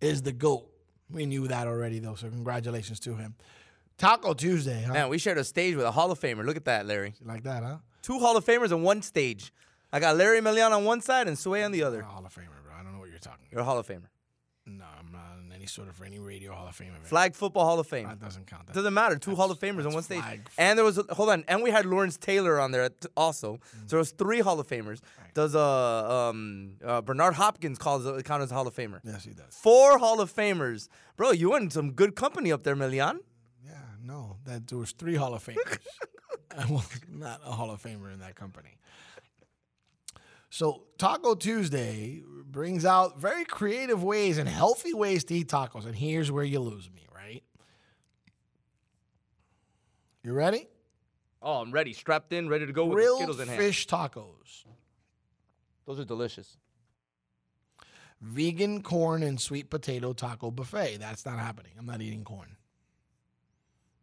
is 0.00 0.22
the 0.22 0.32
goat. 0.32 0.68
We 1.10 1.26
knew 1.26 1.48
that 1.48 1.66
already, 1.66 1.98
though. 1.98 2.14
So 2.14 2.28
congratulations 2.28 3.00
to 3.00 3.16
him. 3.16 3.34
Taco 3.96 4.32
Tuesday, 4.34 4.84
huh? 4.86 4.92
Man, 4.92 5.08
we 5.08 5.18
shared 5.18 5.38
a 5.38 5.44
stage 5.44 5.74
with 5.74 5.84
a 5.84 5.90
Hall 5.90 6.10
of 6.10 6.20
Famer. 6.20 6.44
Look 6.44 6.56
at 6.56 6.64
that, 6.66 6.86
Larry. 6.86 7.14
Like 7.24 7.42
that, 7.42 7.62
huh? 7.62 7.78
Two 8.02 8.18
Hall 8.20 8.36
of 8.36 8.44
Famers 8.44 8.72
on 8.72 8.82
one 8.82 9.02
stage. 9.02 9.52
I 9.92 10.00
got 10.00 10.16
Larry 10.16 10.40
Milian 10.40 10.70
on 10.70 10.84
one 10.84 11.00
side 11.00 11.26
and 11.26 11.36
Sway 11.38 11.64
on 11.64 11.72
the 11.72 11.82
other. 11.82 12.02
Hall 12.02 12.24
of 12.24 12.32
Famer, 12.32 12.62
bro. 12.62 12.74
I 12.78 12.82
don't 12.82 12.92
know 12.92 13.00
what 13.00 13.10
you're 13.10 13.18
talking. 13.18 13.46
You're 13.50 13.62
a 13.62 13.64
Hall 13.64 13.78
of 13.78 13.88
Famer. 13.88 14.08
No, 14.66 14.84
I'm 14.98 15.10
not 15.10 15.38
in 15.44 15.52
any 15.52 15.57
sort 15.68 15.88
of 15.88 16.00
any 16.02 16.18
radio 16.18 16.52
Hall 16.52 16.66
of 16.68 16.74
Fame 16.74 16.88
event. 16.88 17.06
Flag 17.06 17.34
Football 17.34 17.64
Hall 17.64 17.78
of 17.78 17.86
Fame. 17.86 18.06
That 18.08 18.20
doesn't 18.20 18.46
count. 18.46 18.66
That- 18.66 18.74
Doesn't 18.74 18.94
matter. 18.94 19.16
Two 19.16 19.34
Hall 19.36 19.50
of 19.50 19.58
Famers 19.58 19.86
on 19.86 19.92
one 19.94 20.02
stage. 20.02 20.22
And 20.56 20.78
there 20.78 20.84
was 20.84 21.00
hold 21.10 21.30
on, 21.30 21.44
and 21.48 21.62
we 21.62 21.70
had 21.70 21.86
Lawrence 21.86 22.16
Taylor 22.16 22.58
on 22.60 22.70
there 22.72 22.90
also. 23.16 23.54
Mm. 23.56 23.60
So 23.82 23.86
there 23.88 23.98
was 23.98 24.10
three 24.12 24.40
Hall 24.40 24.58
of 24.60 24.66
Famers. 24.68 25.00
Does 25.34 25.54
uh 25.54 26.28
um 26.30 26.72
uh, 26.84 27.00
Bernard 27.02 27.34
Hopkins 27.34 27.78
calls 27.78 28.04
it 28.06 28.24
count 28.24 28.42
as 28.42 28.50
a 28.50 28.54
Hall 28.54 28.66
of 28.66 28.74
Famer? 28.74 29.00
Yes, 29.04 29.24
he 29.24 29.30
does. 29.32 29.54
Four 29.54 29.98
Hall 29.98 30.20
of 30.20 30.34
Famers, 30.34 30.88
bro. 31.16 31.30
You 31.32 31.54
in 31.56 31.70
some 31.70 31.92
good 31.92 32.16
company 32.16 32.50
up 32.52 32.62
there, 32.64 32.74
Milian. 32.76 33.18
Yeah, 33.64 33.72
no, 34.02 34.36
that 34.44 34.66
there 34.66 34.78
was 34.78 34.92
three 34.92 35.14
Hall 35.16 35.34
of 35.34 35.44
Famers. 35.44 35.78
I 36.58 36.64
was 36.70 36.88
not 37.08 37.40
a 37.44 37.52
Hall 37.52 37.70
of 37.70 37.82
Famer 37.82 38.12
in 38.12 38.20
that 38.20 38.34
company. 38.34 38.78
So 40.50 40.84
Taco 40.96 41.34
Tuesday 41.34 42.22
brings 42.50 42.84
out 42.84 43.20
very 43.20 43.44
creative 43.44 44.02
ways 44.02 44.38
and 44.38 44.48
healthy 44.48 44.94
ways 44.94 45.24
to 45.24 45.34
eat 45.34 45.48
tacos, 45.48 45.84
and 45.86 45.94
here's 45.94 46.30
where 46.32 46.44
you 46.44 46.60
lose 46.60 46.88
me, 46.90 47.06
right? 47.14 47.42
You 50.22 50.32
ready? 50.32 50.66
Oh, 51.40 51.60
I'm 51.60 51.70
ready, 51.70 51.92
strapped 51.92 52.32
in, 52.32 52.48
ready 52.48 52.66
to 52.66 52.72
go 52.72 52.86
with 52.86 52.98
the 52.98 53.14
Skittles 53.16 53.40
in 53.40 53.48
hand. 53.48 53.60
fish 53.60 53.86
tacos, 53.86 54.64
Those 55.86 56.00
are 56.00 56.04
delicious. 56.04 56.56
vegan 58.20 58.82
corn 58.82 59.22
and 59.22 59.40
sweet 59.40 59.70
potato 59.70 60.12
taco 60.12 60.50
buffet. 60.50 60.96
That's 60.98 61.24
not 61.24 61.38
happening. 61.38 61.72
I'm 61.78 61.86
not 61.86 62.00
eating 62.02 62.24
corn. 62.24 62.56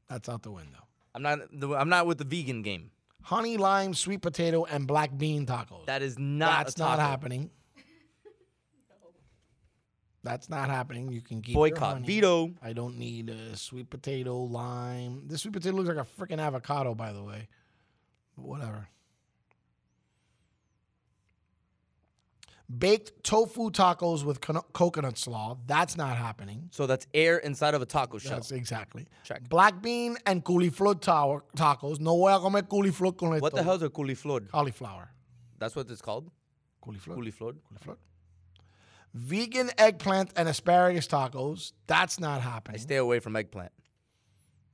That's 0.08 0.30
out 0.30 0.44
the 0.44 0.52
window. 0.52 0.80
I'm 1.14 1.22
not. 1.22 1.40
I'm 1.78 1.90
not 1.90 2.06
with 2.08 2.20
the 2.20 2.24
vegan 2.24 2.62
game. 2.62 2.92
Honey 3.26 3.58
lime 3.58 3.96
sweet 3.96 4.22
potato 4.22 4.66
and 4.66 4.86
black 4.86 5.18
bean 5.18 5.48
tacos. 5.48 5.88
That 5.88 6.04
is 6.04 6.20
not. 6.20 6.66
That's 6.66 6.78
not 6.78 6.98
taco. 6.98 7.02
happening. 7.02 7.50
That's 10.22 10.48
not 10.48 10.70
happening. 10.70 11.12
You 11.12 11.22
can 11.22 11.42
keep 11.42 11.56
Boycott. 11.56 12.02
Veto. 12.02 12.54
I 12.62 12.74
don't 12.74 13.00
need 13.00 13.32
a 13.32 13.58
sweet 13.58 13.90
potato 13.90 14.38
lime. 14.44 15.24
This 15.26 15.42
sweet 15.42 15.54
potato 15.54 15.76
looks 15.76 15.90
like 15.90 15.98
a 15.98 16.22
freaking 16.22 16.40
avocado, 16.40 16.94
by 16.94 17.14
the 17.14 17.24
way. 17.24 17.48
But 18.38 18.46
whatever. 18.46 18.90
Baked 22.68 23.24
tofu 23.24 23.70
tacos 23.70 24.24
with 24.26 24.42
cono- 24.42 24.66
coconut 24.74 25.18
slaw. 25.20 25.58
That's 25.68 25.96
not 25.96 26.18
happening. 26.18 26.70
So 26.72 26.88
that's 26.88 27.06
air 27.14 27.38
inside 27.38 27.76
of 27.76 27.82
a 27.82 27.86
taco 27.86 28.18
shell. 28.18 28.32
That's 28.34 28.52
exactly. 28.52 29.06
Check. 29.24 29.48
Black 29.50 29.82
bean 29.84 30.18
and 30.26 30.44
cauliflower 30.44 30.96
ta- 30.96 31.42
tacos. 31.56 32.00
No 32.00 32.18
voy 32.18 32.34
a 32.36 32.40
comer 32.40 32.64
cauliflower 32.64 33.12
con 33.12 33.34
esto. 33.34 33.42
What 33.42 33.54
the 33.54 33.64
hell's 33.64 33.84
a 33.84 33.90
cauliflower? 33.90 34.42
Cauliflower. 34.52 35.12
That's 35.60 35.76
what 35.76 35.90
it's 35.92 36.02
called. 36.02 36.32
Cauliflower. 36.82 37.16
Cauliflower. 37.18 37.54
Cauliflower. 37.70 37.98
Vegan 39.14 39.70
eggplant 39.78 40.32
and 40.36 40.50
asparagus 40.50 41.08
tacos. 41.08 41.72
That's 41.88 42.20
not 42.20 42.42
happening. 42.42 42.80
I 42.80 42.82
stay 42.82 42.98
away 42.98 43.20
from 43.20 43.36
eggplant. 43.36 43.72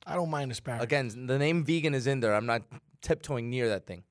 I 0.07 0.15
don't 0.15 0.29
mind 0.31 0.49
asparagus. 0.51 0.83
Again, 0.83 1.27
the 1.27 1.37
name 1.37 1.63
vegan 1.65 1.93
is 1.93 2.07
in 2.07 2.21
there. 2.21 2.33
I'm 2.33 2.45
not 2.47 2.63
tiptoeing 3.01 3.49
near 3.49 3.67
that 3.69 3.85
thing. 3.85 4.03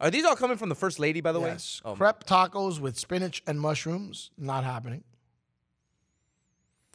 Are 0.00 0.10
these 0.10 0.24
all 0.24 0.36
coming 0.36 0.56
from 0.56 0.68
the 0.68 0.74
first 0.74 0.98
lady, 0.98 1.20
by 1.20 1.32
the 1.32 1.40
yes. 1.40 1.82
way? 1.84 1.90
Oh, 1.90 1.94
Crepe 1.96 2.24
tacos 2.24 2.78
with 2.78 2.98
spinach 2.98 3.42
and 3.46 3.60
mushrooms. 3.60 4.30
Not 4.38 4.64
happening. 4.64 5.02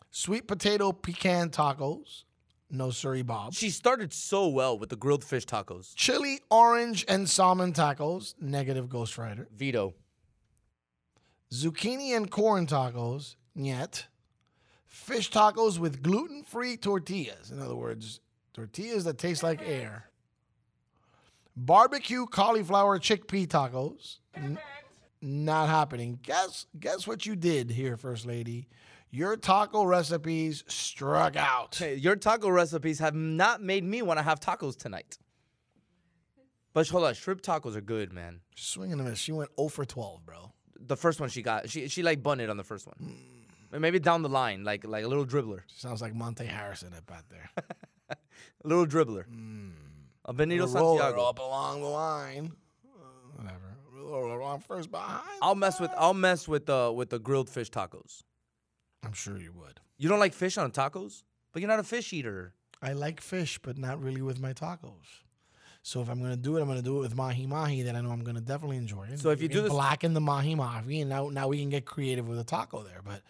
Sweet 0.10 0.48
potato 0.48 0.92
pecan 0.92 1.50
tacos. 1.50 2.24
No 2.70 2.92
siree 2.92 3.22
Bob. 3.22 3.54
She 3.54 3.70
started 3.70 4.14
so 4.14 4.48
well 4.48 4.80
with 4.80 4.90
the 4.90 4.96
grilled 4.96 5.24
fish 5.24 5.46
tacos. 5.46 5.94
Chili, 5.96 6.40
orange, 6.50 7.06
and 7.08 7.30
salmon 7.30 7.74
tacos. 7.74 8.34
Negative 8.40 8.90
Ghost 8.90 9.18
Rider. 9.18 9.48
Veto. 9.56 9.94
Zucchini 11.52 12.16
and 12.16 12.32
corn 12.32 12.66
tacos. 12.66 13.36
Yet. 13.54 14.08
Fish 14.88 15.30
tacos 15.30 15.78
with 15.78 16.02
gluten 16.02 16.44
free 16.44 16.78
tortillas. 16.78 17.52
In 17.52 17.60
other 17.60 17.76
words, 17.76 18.22
tortillas 18.54 19.04
that 19.04 19.18
taste 19.18 19.44
like 19.44 19.62
air. 19.64 20.06
Barbecue 21.56 22.26
cauliflower 22.26 23.00
chickpea 23.00 23.48
tacos. 23.48 24.18
N- 24.36 24.58
not 25.22 25.70
happening. 25.70 26.20
Guess 26.24 26.66
guess 26.80 27.08
what 27.08 27.26
you 27.26 27.36
did 27.36 27.70
here, 27.70 27.96
First 27.98 28.26
Lady? 28.26 28.68
Your 29.12 29.38
taco 29.38 29.84
recipes 29.84 30.64
struck 30.68 31.36
out. 31.36 31.76
Hey, 31.76 31.96
your 31.96 32.16
taco 32.16 32.50
recipes 32.50 32.98
have 33.00 33.14
not 33.14 33.62
made 33.62 33.84
me 33.84 34.02
want 34.02 34.18
to 34.18 34.24
have 34.24 34.40
tacos 34.40 34.76
tonight. 34.76 35.18
But 36.74 36.88
hold 36.90 37.04
on, 37.04 37.14
shrimp 37.14 37.42
tacos 37.44 37.76
are 37.76 37.82
good, 37.82 38.12
man. 38.12 38.40
Swinging 38.56 39.00
a 39.00 39.04
miss. 39.04 39.20
She 39.20 39.32
went 39.32 39.52
0 39.56 39.70
for 39.70 39.86
12, 39.86 40.26
bro. 40.26 40.52
The 40.80 40.98
first 40.98 41.20
one 41.20 41.30
she 41.30 41.44
got, 41.44 41.70
she 41.70 41.88
she 41.88 42.02
like 42.02 42.24
bunted 42.24 42.50
on 42.50 42.58
the 42.58 42.64
first 42.64 42.88
one. 42.88 42.96
Hmm. 43.72 43.80
Maybe 43.80 44.00
down 44.00 44.24
the 44.24 44.30
line, 44.30 44.64
like 44.64 44.84
like 44.86 45.04
a 45.06 45.08
little 45.08 45.26
dribbler, 45.26 45.62
Sounds 45.68 46.02
like 46.02 46.14
Monte 46.16 46.46
Harrison 46.46 46.94
at 46.94 47.06
back 47.06 47.24
there. 47.30 47.50
a 48.10 48.16
little 48.68 48.86
dribbler. 48.88 49.26
Hmm. 49.26 49.70
A 50.26 50.34
Benito 50.34 50.64
A 50.64 50.68
roller 50.68 51.00
Santiago. 51.00 51.30
up 51.30 51.40
along 51.40 51.82
the 51.82 51.88
line. 51.88 52.54
Uh, 52.86 53.42
whatever. 53.42 54.36
Along 54.36 54.60
first 54.60 54.92
behind. 54.92 55.22
I'll 55.42 55.56
mess 55.56 55.80
with 55.80 55.92
I'll 55.98 56.14
mess 56.14 56.48
with 56.48 56.66
the 56.66 56.92
with 56.96 57.10
the 57.10 57.20
grilled 57.20 57.50
fish 57.50 57.70
tacos. 57.70 58.24
I'm 59.04 59.14
sure 59.14 59.38
you 59.38 59.52
would. 59.54 59.80
You 59.98 60.08
don't 60.10 60.20
like 60.20 60.34
fish 60.34 60.58
on 60.58 60.72
tacos, 60.72 61.24
but 61.52 61.62
you're 61.62 61.70
not 61.70 61.80
a 61.80 61.84
fish 61.84 62.14
eater. 62.14 62.54
I 62.82 62.94
like 62.94 63.22
fish, 63.22 63.60
but 63.62 63.78
not 63.78 64.02
really 64.02 64.22
with 64.22 64.40
my 64.40 64.54
tacos. 64.54 65.22
So 65.82 66.02
if 66.02 66.10
I'm 66.10 66.22
gonna 66.22 66.38
do 66.38 66.58
it, 66.58 66.62
I'm 66.62 66.68
gonna 66.68 66.82
do 66.82 66.98
it 66.98 67.02
with 67.02 67.16
mahi 67.16 67.46
mahi 67.46 67.82
that 67.84 67.96
I 67.96 68.02
know 68.02 68.12
I'm 68.12 68.24
gonna 68.24 68.40
definitely 68.42 68.78
enjoy. 68.78 69.08
So 69.16 69.30
if 69.32 69.42
you 69.42 69.50
can 69.50 69.58
do 69.58 69.64
this- 69.64 69.72
blacken 69.72 70.14
the 70.14 70.22
mahi 70.22 70.56
mahi, 70.56 71.02
and 71.02 71.10
now 71.10 71.30
now 71.30 71.48
we 71.50 71.60
can 71.60 71.70
get 71.70 71.86
creative 71.86 72.28
with 72.28 72.40
a 72.40 72.44
taco 72.46 72.84
there. 72.84 73.02
But 73.04 73.22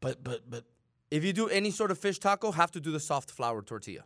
but 0.00 0.22
but 0.22 0.48
but 0.48 0.64
If 1.10 1.24
you 1.24 1.32
do 1.32 1.48
any 1.48 1.70
sort 1.70 1.90
of 1.90 1.98
fish 1.98 2.18
taco, 2.18 2.52
have 2.52 2.70
to 2.72 2.80
do 2.80 2.92
the 2.92 3.00
soft 3.00 3.30
flour 3.30 3.62
tortilla. 3.62 4.04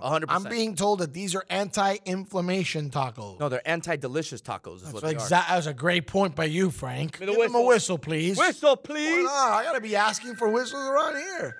A 0.00 0.08
hundred 0.08 0.30
I'm 0.30 0.44
being 0.44 0.76
told 0.76 1.00
that 1.00 1.12
these 1.12 1.34
are 1.34 1.44
anti-inflammation 1.50 2.90
tacos. 2.90 3.40
No, 3.40 3.48
they're 3.48 3.66
anti-delicious 3.68 4.40
tacos. 4.42 4.76
Is 4.76 4.82
That's 4.82 4.94
what 4.94 5.02
they 5.02 5.16
are. 5.16 5.28
That 5.28 5.56
was 5.56 5.66
a 5.66 5.74
great 5.74 6.06
point 6.06 6.36
by 6.36 6.44
you, 6.44 6.70
Frank. 6.70 7.18
Give 7.18 7.28
me 7.28 7.42
him 7.44 7.54
a 7.56 7.62
whistle, 7.62 7.98
please. 7.98 8.38
Whistle, 8.38 8.76
please. 8.76 9.26
I 9.28 9.62
gotta 9.64 9.80
be 9.80 9.96
asking 9.96 10.36
for 10.36 10.48
whistles 10.48 10.86
around 10.86 11.16
here. 11.16 11.56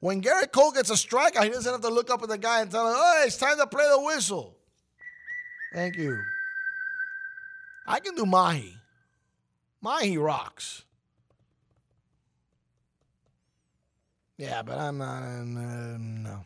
When 0.00 0.20
Gerrit 0.20 0.52
Cole 0.52 0.70
gets 0.72 0.90
a 0.90 0.94
strikeout, 0.94 1.44
he 1.44 1.48
doesn't 1.48 1.72
have 1.72 1.80
to 1.80 1.88
look 1.88 2.10
up 2.10 2.22
at 2.22 2.28
the 2.28 2.38
guy 2.38 2.60
and 2.60 2.70
tell 2.70 2.86
him, 2.86 2.94
"Oh, 2.96 3.22
it's 3.24 3.38
time 3.38 3.56
to 3.56 3.66
play 3.66 3.88
the 3.90 4.00
whistle." 4.00 4.54
Thank 5.72 5.96
you. 5.96 6.22
I 7.86 7.98
can 8.00 8.14
do 8.14 8.26
mahi. 8.26 8.76
Mahi 9.80 10.18
rocks. 10.18 10.84
Yeah, 14.36 14.62
but 14.62 14.78
I'm 14.78 14.98
not. 14.98 15.22
in, 15.22 15.56
uh, 15.56 15.96
no. 15.98 16.44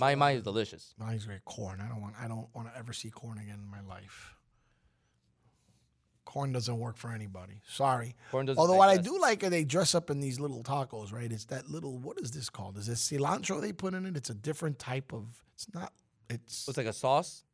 My 0.00 0.14
my 0.14 0.32
is 0.32 0.42
delicious. 0.42 0.94
Mahi's 0.98 1.24
great. 1.24 1.44
Corn. 1.44 1.80
I 1.80 1.88
don't 1.88 2.00
want. 2.00 2.14
I 2.20 2.28
don't 2.28 2.48
want 2.54 2.72
to 2.72 2.78
ever 2.78 2.92
see 2.92 3.10
corn 3.10 3.38
again 3.38 3.60
in 3.62 3.70
my 3.70 3.80
life. 3.80 4.34
Corn 6.24 6.52
doesn't 6.52 6.78
work 6.78 6.96
for 6.96 7.12
anybody. 7.12 7.62
Sorry. 7.68 8.16
Corn 8.30 8.46
doesn't 8.46 8.60
Although 8.60 8.74
what 8.74 8.88
I 8.88 8.96
do 8.96 9.18
like 9.18 9.44
are 9.44 9.48
they 9.48 9.64
dress 9.64 9.94
up 9.94 10.10
in 10.10 10.20
these 10.20 10.40
little 10.40 10.62
tacos, 10.62 11.12
right? 11.12 11.30
It's 11.30 11.46
that 11.46 11.70
little. 11.70 11.98
What 11.98 12.20
is 12.20 12.32
this 12.32 12.50
called? 12.50 12.76
Is 12.76 12.88
it 12.88 12.94
cilantro 12.94 13.60
they 13.60 13.72
put 13.72 13.94
in 13.94 14.04
it? 14.04 14.16
It's 14.16 14.28
a 14.28 14.34
different 14.34 14.78
type 14.78 15.12
of. 15.12 15.24
It's 15.54 15.72
not. 15.72 15.92
It's. 16.28 16.68
It's 16.68 16.76
like 16.76 16.86
a 16.86 16.92
sauce. 16.92 17.44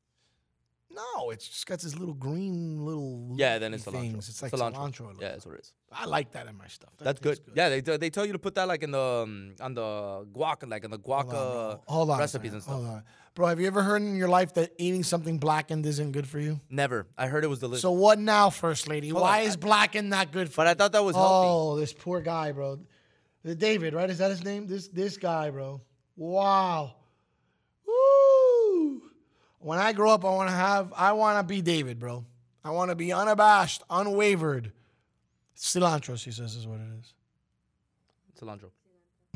No, 0.95 1.31
it's 1.31 1.49
just 1.49 1.67
got 1.67 1.81
this 1.81 1.97
little 1.97 2.15
green 2.15 2.85
little. 2.85 3.33
Yeah, 3.37 3.59
then 3.59 3.73
it's 3.75 3.85
cilantro. 3.85 4.01
things. 4.01 4.29
It's 4.29 4.43
like 4.43 4.53
cilantro. 4.53 4.93
cilantro. 4.93 5.21
Yeah, 5.21 5.29
that's 5.31 5.47
what 5.47 5.55
it 5.55 5.61
is. 5.63 5.73
I 5.91 6.07
like 6.07 6.33
that 6.33 6.47
in 6.47 6.57
my 6.57 6.67
stuff. 6.67 6.91
That 6.99 7.05
That's 7.05 7.21
good. 7.21 7.37
tastes 7.37 7.51
Yeah, 7.55 7.69
they 7.69 7.81
they 7.81 8.11
tell 8.11 8.27
you 8.27 8.33
to 8.33 8.39
put 8.39 8.55
that 8.57 8.69
like 8.69 8.83
in 8.83 8.91
the 8.91 9.01
um, 9.01 9.55
on 9.61 9.75
the 9.75 10.27
guac, 10.35 10.69
like 10.69 10.85
in 10.85 10.91
the 10.91 10.99
guac 10.99 11.33
uh, 11.33 11.79
Hold 11.87 12.11
on. 12.11 12.19
recipes 12.19 12.53
and 12.53 12.63
stuff. 12.63 12.75
Hold 12.77 12.87
on. 12.87 13.03
Bro, 13.35 13.47
have 13.47 13.61
you 13.61 13.67
ever 13.67 13.83
heard 13.83 14.03
in 14.03 14.17
your 14.17 14.29
life 14.29 14.55
that 14.55 14.73
eating 14.77 15.03
something 15.03 15.39
blackened 15.39 15.87
isn't 15.87 16.13
good 16.13 16.29
for 16.29 16.39
you? 16.39 16.61
Never. 16.69 17.07
I 17.17 17.29
heard 17.29 17.45
it 17.45 17.49
was 17.49 17.61
delicious. 17.61 17.83
So 17.83 17.93
what 17.93 18.19
now, 18.19 18.51
First 18.51 18.89
Lady? 18.89 19.09
Hold 19.09 19.23
Why 19.23 19.41
on, 19.43 19.47
is 19.47 19.57
blackened 19.57 20.11
not 20.11 20.33
good 20.33 20.51
for 20.51 20.57
but 20.59 20.67
I 20.67 20.75
thought 20.75 20.93
that 20.93 21.05
was 21.05 21.17
healthy. 21.17 21.49
Oh, 21.49 21.77
this 21.77 21.93
poor 21.95 22.21
guy, 22.21 22.53
bro. 22.53 22.79
The 23.43 23.55
David, 23.55 23.95
right? 23.95 24.09
Is 24.09 24.19
that 24.19 24.31
his 24.31 24.45
name? 24.45 24.67
This 24.67 24.89
this 24.89 25.17
guy, 25.17 25.51
bro. 25.51 25.81
Wow. 26.17 26.95
When 29.63 29.79
I 29.79 29.93
grow 29.93 30.11
up, 30.11 30.25
I 30.25 30.31
want 30.31 30.51
to 30.51 30.55
have. 30.55 30.93
I 30.97 31.13
want 31.13 31.39
to 31.39 31.45
be 31.45 31.63
David, 31.63 31.99
bro. 31.99 32.25
I 32.65 32.71
want 32.71 32.91
to 32.91 32.97
be 32.97 33.13
unabashed, 33.13 33.83
unwavered. 33.89 34.73
Cilantro, 35.57 36.19
she 36.19 36.33
says, 36.33 36.57
is 36.57 36.67
what 36.67 36.81
it 36.81 36.89
is. 37.01 37.15
Cilantro. 38.41 38.71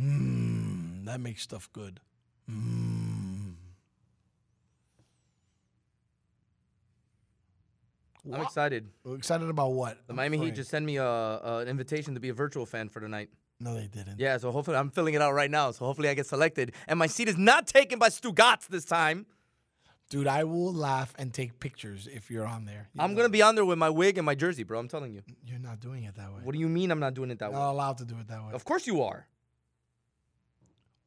Mmm, 0.01 1.05
that 1.05 1.21
makes 1.21 1.43
stuff 1.43 1.71
good. 1.73 2.01
Mmm. 2.51 3.55
I'm 8.35 8.43
excited. 8.43 8.89
Excited 9.09 9.49
about 9.49 9.69
what? 9.69 9.99
The 10.07 10.13
I'm 10.13 10.17
Miami 10.17 10.39
Heat 10.39 10.57
just 10.57 10.71
sent 10.71 10.85
me 10.85 10.97
a, 10.97 11.05
a 11.05 11.59
an 11.59 11.69
invitation 11.69 12.15
to 12.15 12.21
be 12.21 12.31
a 12.31 12.35
virtual 12.35 12.67
fan 12.67 12.89
for 12.89 12.99
tonight. 12.99 13.31
No, 13.61 13.75
they 13.75 13.87
didn't. 13.87 14.19
Yeah, 14.19 14.37
so 14.39 14.51
hopefully 14.51 14.77
I'm 14.77 14.91
filling 14.91 15.15
it 15.15 15.23
out 15.23 15.33
right 15.33 15.51
now. 15.51 15.71
So 15.71 15.85
hopefully 15.85 16.09
I 16.09 16.15
get 16.15 16.27
selected, 16.27 16.73
and 16.89 16.99
my 16.99 17.07
seat 17.07 17.29
is 17.29 17.39
not 17.39 17.69
taken 17.69 18.01
by 18.01 18.09
Stugotz 18.09 18.67
this 18.67 18.85
time. 18.85 19.27
Dude, 20.09 20.29
I 20.29 20.45
will 20.45 20.73
laugh 20.73 21.13
and 21.19 21.35
take 21.35 21.59
pictures 21.59 22.07
if 22.07 22.31
you're 22.31 22.47
on 22.47 22.65
there. 22.65 22.89
I'm 22.99 23.15
gonna 23.15 23.29
be 23.29 23.43
on 23.43 23.57
there 23.57 23.65
with 23.65 23.79
my 23.79 23.91
wig 23.91 24.19
and 24.19 24.25
my 24.25 24.37
jersey, 24.37 24.63
bro. 24.63 24.79
I'm 24.79 24.89
telling 24.89 25.13
you. 25.13 25.23
You're 25.45 25.59
not 25.59 25.81
doing 25.81 26.05
it 26.05 26.15
that 26.15 26.33
way. 26.33 26.41
What 26.45 26.53
do 26.53 26.59
you 26.61 26.69
mean 26.69 26.91
I'm 26.93 27.01
not 27.01 27.15
doing 27.15 27.31
it 27.31 27.41
that 27.41 27.47
You're 27.47 27.55
way? 27.59 27.67
not 27.67 27.73
allowed 27.73 27.99
to 27.99 28.05
do 28.05 28.15
it 28.21 28.29
that 28.29 28.45
way. 28.45 28.53
Of 28.53 28.65
course 28.65 28.87
you 28.87 29.03
are. 29.03 29.27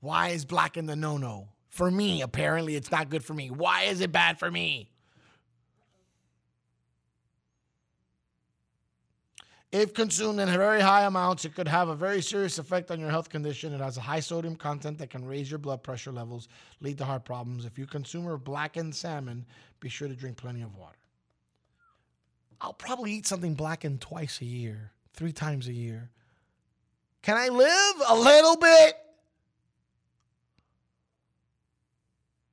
Why 0.01 0.29
is 0.29 0.45
black 0.45 0.75
in 0.75 0.85
the 0.85 0.95
no 0.95 1.17
no? 1.17 1.49
For 1.69 1.89
me, 1.89 2.21
apparently 2.21 2.75
it's 2.75 2.91
not 2.91 3.09
good 3.09 3.23
for 3.23 3.33
me. 3.33 3.49
Why 3.49 3.83
is 3.83 4.01
it 4.01 4.11
bad 4.11 4.39
for 4.39 4.49
me? 4.49 4.91
If 9.71 9.93
consumed 9.93 10.39
in 10.39 10.47
very 10.49 10.81
high 10.81 11.03
amounts, 11.03 11.45
it 11.45 11.53
could 11.53 11.67
have 11.67 11.89
a 11.89 11.95
very 11.95 12.23
serious 12.23 12.57
effect 12.57 12.89
on 12.89 12.99
your 12.99 13.11
health 13.11 13.29
condition. 13.29 13.71
It 13.71 13.81
has 13.81 13.97
a 13.97 14.01
high 14.01 14.19
sodium 14.19 14.55
content 14.55 14.97
that 14.97 15.11
can 15.11 15.23
raise 15.23 15.51
your 15.51 15.59
blood 15.59 15.83
pressure 15.83 16.11
levels, 16.11 16.47
lead 16.81 16.97
to 16.97 17.05
heart 17.05 17.23
problems. 17.23 17.65
If 17.65 17.77
you 17.77 17.85
consume 17.85 18.23
blackened 18.37 18.95
salmon, 18.95 19.45
be 19.79 19.89
sure 19.89 20.07
to 20.07 20.15
drink 20.15 20.37
plenty 20.37 20.63
of 20.63 20.75
water. 20.75 20.97
I'll 22.59 22.73
probably 22.73 23.13
eat 23.13 23.27
something 23.27 23.53
blackened 23.53 24.01
twice 24.01 24.41
a 24.41 24.45
year, 24.45 24.91
three 25.13 25.31
times 25.31 25.67
a 25.67 25.73
year. 25.73 26.09
Can 27.21 27.37
I 27.37 27.49
live 27.49 27.95
a 28.09 28.15
little 28.15 28.57
bit? 28.57 28.95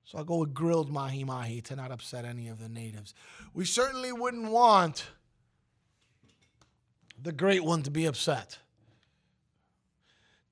So 0.04 0.18
I'll 0.18 0.24
go 0.24 0.36
with 0.36 0.54
grilled 0.54 0.92
mahi 0.92 1.24
mahi 1.24 1.62
to 1.62 1.76
not 1.76 1.90
upset 1.90 2.24
any 2.24 2.48
of 2.48 2.60
the 2.60 2.68
natives. 2.68 3.14
We 3.54 3.64
certainly 3.64 4.12
wouldn't 4.12 4.50
want 4.50 5.06
the 7.22 7.32
great 7.32 7.64
one 7.64 7.82
to 7.82 7.90
be 7.90 8.06
upset. 8.06 8.58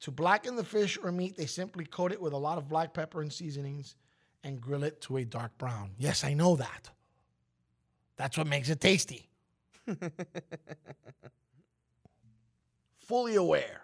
To 0.00 0.10
blacken 0.10 0.56
the 0.56 0.64
fish 0.64 0.98
or 1.02 1.10
meat, 1.12 1.36
they 1.36 1.46
simply 1.46 1.86
coat 1.86 2.12
it 2.12 2.20
with 2.20 2.32
a 2.32 2.38
lot 2.38 2.58
of 2.58 2.68
black 2.68 2.92
pepper 2.92 3.22
and 3.22 3.32
seasonings 3.32 3.96
and 4.42 4.60
grill 4.60 4.84
it 4.84 5.00
to 5.02 5.16
a 5.16 5.24
dark 5.24 5.56
brown. 5.56 5.92
Yes, 5.98 6.24
I 6.24 6.34
know 6.34 6.56
that. 6.56 6.90
That's 8.16 8.36
what 8.36 8.46
makes 8.46 8.68
it 8.68 8.80
tasty. 8.80 9.30
Fully 12.98 13.36
aware. 13.36 13.82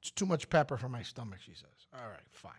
It's 0.00 0.10
too 0.10 0.26
much 0.26 0.48
pepper 0.48 0.76
for 0.76 0.88
my 0.88 1.02
stomach, 1.02 1.40
she 1.44 1.54
says. 1.54 1.88
All 1.92 2.08
right, 2.08 2.20
fine. 2.30 2.52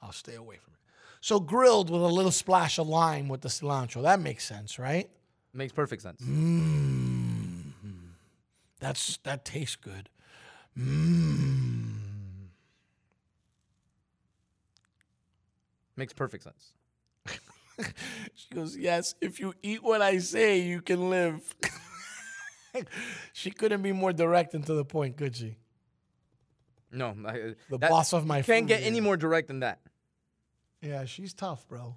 I'll 0.00 0.12
stay 0.12 0.34
away 0.34 0.56
from 0.56 0.74
it. 0.74 0.78
So 1.20 1.40
grilled 1.40 1.90
with 1.90 2.02
a 2.02 2.06
little 2.06 2.30
splash 2.30 2.78
of 2.78 2.88
lime 2.88 3.28
with 3.28 3.40
the 3.40 3.48
cilantro. 3.48 4.02
That 4.02 4.20
makes 4.20 4.44
sense, 4.44 4.78
right? 4.78 5.08
Makes 5.54 5.72
perfect 5.72 6.02
sense. 6.02 6.20
Mmm. 6.20 7.11
That's 8.82 9.16
that 9.18 9.44
tastes 9.44 9.76
good. 9.76 10.08
Mmm. 10.76 11.92
Makes 15.96 16.12
perfect 16.14 16.44
sense. 16.44 16.72
She 18.34 18.54
goes, 18.54 18.76
Yes, 18.76 19.14
if 19.20 19.38
you 19.38 19.54
eat 19.62 19.82
what 19.84 20.02
I 20.02 20.18
say, 20.18 20.60
you 20.60 20.82
can 20.82 21.10
live. 21.10 21.54
she 23.32 23.50
couldn't 23.52 23.82
be 23.82 23.92
more 23.92 24.12
direct 24.12 24.52
and 24.54 24.66
to 24.66 24.74
the 24.74 24.84
point, 24.84 25.16
could 25.16 25.36
she? 25.36 25.56
No, 26.90 27.14
I, 27.24 27.54
The 27.70 27.78
boss 27.78 28.12
of 28.12 28.26
my 28.26 28.42
can't 28.42 28.66
get 28.66 28.82
any 28.82 29.00
more 29.00 29.16
direct 29.16 29.46
than 29.46 29.60
that. 29.60 29.78
Yeah, 30.80 31.04
she's 31.04 31.32
tough, 31.32 31.66
bro. 31.68 31.94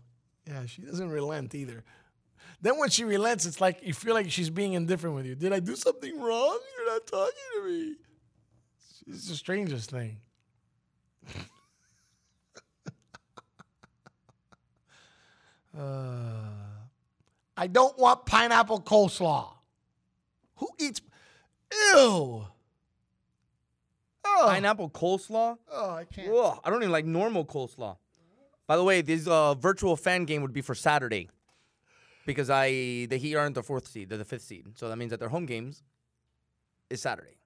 Yeah, 0.47 0.67
she 0.67 0.83
doesn't 0.83 1.09
relent 1.09 1.55
either. 1.55 1.83
Then 2.61 2.77
when 2.79 2.89
she 2.89 3.03
relents, 3.03 3.45
it's 3.45 3.59
like 3.59 3.79
you 3.83 3.93
feel 3.93 4.13
like 4.13 4.31
she's 4.31 4.49
being 4.49 4.73
indifferent 4.73 5.15
with 5.15 5.25
you. 5.25 5.35
Did 5.35 5.53
I 5.53 5.59
do 5.59 5.75
something 5.75 6.19
wrong? 6.19 6.59
You're 6.85 6.93
not 6.93 7.07
talking 7.07 7.33
to 7.55 7.63
me. 7.67 7.95
It's 9.07 9.27
the 9.27 9.35
strangest 9.35 9.89
thing. 9.89 10.17
uh, 15.77 15.81
I 17.57 17.67
don't 17.67 17.97
want 17.97 18.25
pineapple 18.27 18.81
coleslaw. 18.81 19.53
Who 20.57 20.67
eats? 20.79 21.01
Ew. 21.71 22.45
Oh. 24.27 24.45
Pineapple 24.45 24.91
coleslaw? 24.91 25.57
Oh, 25.71 25.89
I 25.95 26.03
can't. 26.03 26.29
Ugh, 26.29 26.59
I 26.63 26.69
don't 26.69 26.83
even 26.83 26.91
like 26.91 27.05
normal 27.05 27.45
coleslaw. 27.45 27.97
By 28.67 28.77
the 28.77 28.83
way, 28.83 29.01
this 29.01 29.27
uh, 29.27 29.55
virtual 29.55 29.95
fan 29.95 30.25
game 30.25 30.43
would 30.43 30.53
be 30.53 30.61
for 30.61 30.75
Saturday 30.75 31.29
because 32.27 32.51
I 32.51 33.07
the 33.09 33.17
Heat 33.17 33.35
aren't 33.35 33.55
the 33.55 33.63
fourth 33.63 33.87
seed; 33.87 34.09
they're 34.09 34.19
the 34.19 34.25
fifth 34.25 34.43
seed. 34.43 34.65
So 34.75 34.89
that 34.89 34.97
means 34.97 35.09
that 35.11 35.19
their 35.19 35.29
home 35.29 35.45
games 35.47 35.83
is 36.89 37.01
Saturday. 37.01 37.37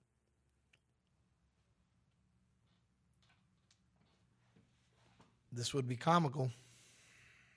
This 5.51 5.73
would 5.73 5.87
be 5.87 5.95
comical. 5.95 6.51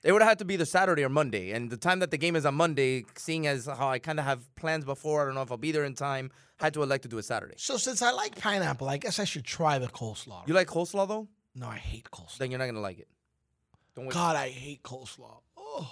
It 0.03 0.11
would 0.11 0.21
have 0.21 0.37
to 0.37 0.45
be 0.45 0.57
the 0.57 0.65
Saturday 0.65 1.03
or 1.03 1.09
Monday, 1.09 1.51
and 1.51 1.69
the 1.69 1.77
time 1.77 1.99
that 1.99 2.11
the 2.11 2.17
game 2.17 2.35
is 2.35 2.45
on 2.45 2.55
Monday, 2.55 3.05
seeing 3.15 3.47
as 3.47 3.67
how 3.67 3.87
I 3.87 3.99
kind 3.99 4.19
of 4.19 4.25
have 4.25 4.53
plans 4.55 4.83
before, 4.83 5.21
I 5.21 5.25
don't 5.25 5.35
know 5.35 5.43
if 5.43 5.51
I'll 5.51 5.57
be 5.57 5.71
there 5.71 5.85
in 5.85 5.93
time. 5.95 6.31
Had 6.57 6.73
to 6.73 6.83
elect 6.83 7.03
to 7.03 7.09
do 7.09 7.17
it 7.17 7.23
Saturday. 7.23 7.55
So 7.57 7.77
since 7.77 8.01
I 8.01 8.11
like 8.11 8.37
pineapple, 8.37 8.89
I 8.89 8.97
guess 8.97 9.19
I 9.19 9.23
should 9.23 9.45
try 9.45 9.79
the 9.79 9.87
coleslaw. 9.87 10.45
You 10.47 10.53
like 10.53 10.67
coleslaw 10.67 11.07
though? 11.07 11.27
No, 11.55 11.67
I 11.67 11.77
hate 11.77 12.09
coleslaw. 12.11 12.37
Then 12.37 12.51
you're 12.51 12.59
not 12.59 12.65
gonna 12.65 12.81
like 12.81 12.99
it. 12.99 13.07
Don't 13.95 14.05
waste. 14.05 14.15
God, 14.15 14.35
I 14.35 14.49
hate 14.49 14.83
coleslaw. 14.83 15.37
Oh, 15.57 15.91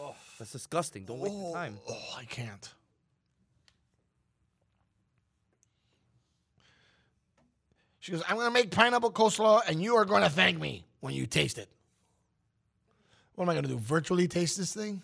Oh, 0.00 0.14
that's 0.38 0.52
disgusting. 0.52 1.04
Don't 1.04 1.18
waste 1.18 1.34
your 1.34 1.50
oh, 1.50 1.54
time. 1.54 1.78
oh, 1.88 2.14
I 2.16 2.24
can't. 2.24 2.72
She 8.08 8.12
goes, 8.12 8.22
I'm 8.26 8.36
going 8.36 8.46
to 8.46 8.50
make 8.50 8.70
pineapple 8.70 9.12
coleslaw, 9.12 9.60
and 9.68 9.82
you 9.82 9.96
are 9.96 10.06
going 10.06 10.22
to 10.22 10.30
thank 10.30 10.58
me 10.58 10.86
when 11.00 11.12
you 11.12 11.26
taste 11.26 11.58
it. 11.58 11.68
What 13.34 13.44
am 13.44 13.50
I 13.50 13.52
going 13.52 13.64
to 13.64 13.68
do? 13.68 13.76
Virtually 13.76 14.26
taste 14.26 14.56
this 14.56 14.72
thing? 14.72 15.02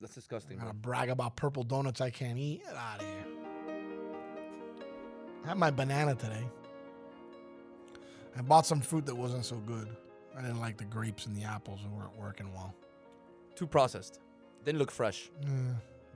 That's 0.00 0.14
disgusting. 0.14 0.58
I'm 0.58 0.66
going 0.66 0.72
to 0.74 0.78
brag 0.78 1.08
about 1.08 1.34
purple 1.34 1.64
donuts 1.64 2.00
I 2.00 2.10
can't 2.10 2.38
eat. 2.38 2.62
Get 2.64 2.76
out 2.76 3.00
of 3.00 3.04
here. 3.04 3.26
I 5.44 5.48
had 5.48 5.58
my 5.58 5.72
banana 5.72 6.14
today. 6.14 6.44
I 8.36 8.42
bought 8.42 8.64
some 8.64 8.80
fruit 8.80 9.04
that 9.06 9.16
wasn't 9.16 9.44
so 9.44 9.56
good. 9.56 9.88
I 10.38 10.42
didn't 10.42 10.60
like 10.60 10.76
the 10.76 10.84
grapes 10.84 11.26
and 11.26 11.34
the 11.34 11.42
apples 11.42 11.80
that 11.82 11.90
weren't 11.90 12.16
working 12.16 12.54
well. 12.54 12.76
Too 13.56 13.66
processed. 13.66 14.20
Didn't 14.64 14.78
look 14.78 14.92
fresh. 14.92 15.32
Yeah. 15.42 15.48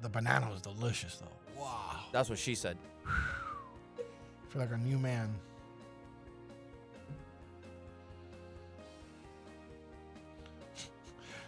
The 0.01 0.09
banana 0.09 0.49
was 0.49 0.61
delicious, 0.61 1.17
though. 1.17 1.61
Wow. 1.61 2.05
That's 2.13 2.31
what 2.31 2.39
she 2.39 2.55
said. 2.55 2.79
I 3.09 4.53
feel 4.53 4.63
like 4.63 4.71
a 4.71 4.79
new 4.79 5.01
man. 5.01 5.35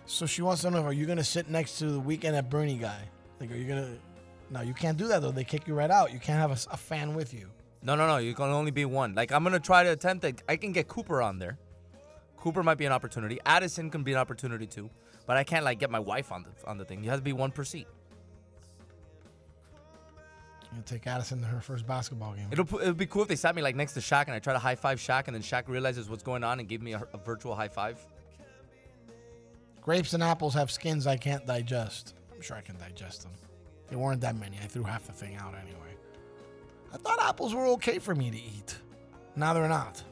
So 0.07 0.27
she 0.27 0.43
wants 0.43 0.63
to 0.63 0.71
know: 0.71 0.83
Are 0.83 0.93
you 0.93 1.07
gonna 1.07 1.25
sit 1.25 1.49
next 1.49 1.79
to 1.79 1.87
the 1.87 2.01
weekend 2.01 2.37
at 2.37 2.51
Bernie 2.51 2.77
guy? 2.77 3.09
Like, 3.41 3.51
are 3.51 3.57
you 3.57 3.67
gonna? 3.67 3.97
No, 4.51 4.61
you 4.61 4.75
can't 4.75 4.99
do 4.99 5.09
that 5.09 5.23
though. 5.23 5.31
They 5.31 5.45
kick 5.45 5.67
you 5.67 5.75
right 5.75 5.91
out. 5.91 6.13
You 6.13 6.19
can't 6.19 6.39
have 6.39 6.51
a 6.51 6.77
fan 6.77 7.15
with 7.15 7.33
you. 7.33 7.51
No, 7.83 7.95
no, 7.95 8.07
no. 8.07 8.19
You 8.19 8.35
can 8.35 8.47
only 8.47 8.71
be 8.71 8.85
one. 8.85 9.15
Like 9.15 9.33
I'm 9.33 9.43
gonna 9.45 9.61
try 9.61 9.83
to 9.83 9.91
attempt 9.91 10.25
it. 10.25 10.43
I 10.49 10.57
can 10.57 10.73
get 10.73 10.89
Cooper 10.89 11.23
on 11.23 11.39
there. 11.39 11.59
Cooper 12.37 12.63
might 12.63 12.79
be 12.79 12.85
an 12.85 12.93
opportunity. 12.93 13.39
Addison 13.47 13.91
can 13.91 14.03
be 14.03 14.13
an 14.13 14.19
opportunity 14.19 14.67
too. 14.67 14.91
But 15.27 15.39
I 15.39 15.45
can't 15.45 15.65
like 15.65 15.79
get 15.79 15.91
my 15.91 15.99
wife 15.99 16.33
on 16.33 16.45
the 16.45 16.69
on 16.69 16.79
the 16.79 16.85
thing. 16.85 17.03
You 17.03 17.11
have 17.11 17.19
to 17.19 17.25
be 17.25 17.33
one 17.33 17.51
per 17.51 17.65
seat. 17.65 17.87
You 20.75 20.83
take 20.85 21.07
Addison 21.07 21.41
to 21.41 21.47
her 21.47 21.61
first 21.61 21.87
basketball 21.87 22.35
game. 22.35 22.49
It'll 22.51 22.67
it'll 22.81 22.95
be 22.95 23.07
cool 23.07 23.23
if 23.23 23.29
they 23.29 23.37
sat 23.37 23.55
me 23.55 23.63
like 23.63 23.77
next 23.77 23.93
to 23.95 24.01
Shaq 24.01 24.25
and 24.27 24.35
I 24.35 24.41
try 24.41 24.53
to 24.53 24.59
high 24.59 24.75
five 24.75 24.99
Shaq 24.99 25.25
and 25.27 25.35
then 25.35 25.43
Shaq 25.43 25.69
realizes 25.69 26.09
what's 26.09 26.23
going 26.23 26.43
on 26.43 26.59
and 26.59 26.69
gave 26.69 26.83
me 26.83 26.95
a, 26.95 27.03
a 27.13 27.19
virtual 27.19 27.55
high 27.55 27.69
five. 27.69 28.05
Grapes 29.85 30.15
and 30.15 30.23
apples 30.23 30.55
have 30.55 30.70
skins 30.70 31.06
I 31.06 31.16
can't 31.19 31.47
digest. 31.47 32.15
I'm 32.35 32.40
sure 32.40 32.56
I 32.56 32.62
can 32.62 32.77
digest 32.78 33.23
them. 33.23 33.32
They 33.89 33.97
weren't 33.97 34.23
that 34.23 34.35
many. 34.35 34.56
I 34.62 34.66
threw 34.66 34.82
half 34.82 35.06
the 35.06 35.12
thing 35.12 35.36
out 35.36 35.55
anyway. 35.55 35.78
I 36.93 36.97
thought 36.97 37.20
apples 37.20 37.55
were 37.55 37.66
okay 37.66 37.98
for 37.98 38.15
me 38.15 38.31
to 38.31 38.36
eat. 38.36 38.77
Now 39.36 39.52
they're 39.52 39.69
not. 39.69 40.02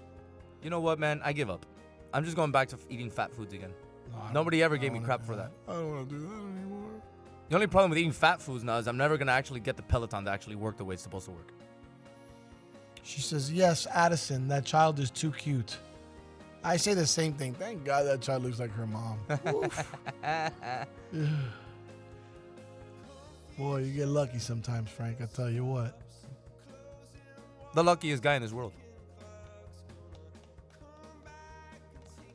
You 0.62 0.68
know 0.68 0.80
what, 0.80 0.98
man? 0.98 1.22
I 1.24 1.32
give 1.32 1.48
up. 1.48 1.64
I'm 2.12 2.22
just 2.22 2.36
going 2.36 2.52
back 2.52 2.68
to 2.68 2.76
f- 2.76 2.84
eating 2.90 3.08
fat 3.08 3.32
foods 3.34 3.54
again. 3.54 3.72
No, 4.12 4.18
Nobody 4.32 4.62
ever 4.62 4.76
gave 4.76 4.92
me 4.92 5.00
crap 5.00 5.24
for 5.24 5.36
that. 5.36 5.50
I 5.66 5.72
don't 5.72 5.90
want 5.90 6.08
to 6.10 6.14
do 6.14 6.20
that 6.20 6.34
anymore. 6.34 6.90
The 7.48 7.54
only 7.54 7.66
problem 7.66 7.90
with 7.90 7.98
eating 7.98 8.12
fat 8.12 8.42
foods 8.42 8.62
now 8.64 8.76
is 8.76 8.86
I'm 8.86 8.98
never 8.98 9.16
gonna 9.16 9.32
actually 9.32 9.60
get 9.60 9.76
the 9.76 9.82
Peloton 9.82 10.26
to 10.26 10.30
actually 10.30 10.56
work 10.56 10.76
the 10.76 10.84
way 10.84 10.94
it's 10.94 11.02
supposed 11.02 11.24
to 11.26 11.30
work. 11.30 11.50
She 13.02 13.20
says, 13.22 13.50
Yes, 13.50 13.86
Addison, 13.90 14.48
that 14.48 14.66
child 14.66 14.98
is 14.98 15.10
too 15.10 15.32
cute. 15.32 15.78
I 16.64 16.76
say 16.76 16.94
the 16.94 17.06
same 17.06 17.32
thing. 17.34 17.54
Thank 17.54 17.84
God 17.84 18.04
that 18.04 18.20
child 18.20 18.44
looks 18.44 18.60
like 18.60 18.70
her 18.72 18.86
mom. 18.86 19.18
Boy, 23.58 23.78
you 23.78 23.92
get 23.92 24.08
lucky 24.08 24.38
sometimes, 24.38 24.90
Frank. 24.90 25.18
I 25.20 25.26
tell 25.26 25.50
you 25.50 25.64
what. 25.64 26.00
The 27.74 27.82
luckiest 27.82 28.22
guy 28.22 28.36
in 28.36 28.42
this 28.42 28.52
world. 28.52 28.72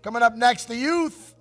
Coming 0.01 0.23
up 0.23 0.35
next, 0.35 0.65
the 0.65 0.75
youth. 0.75 1.35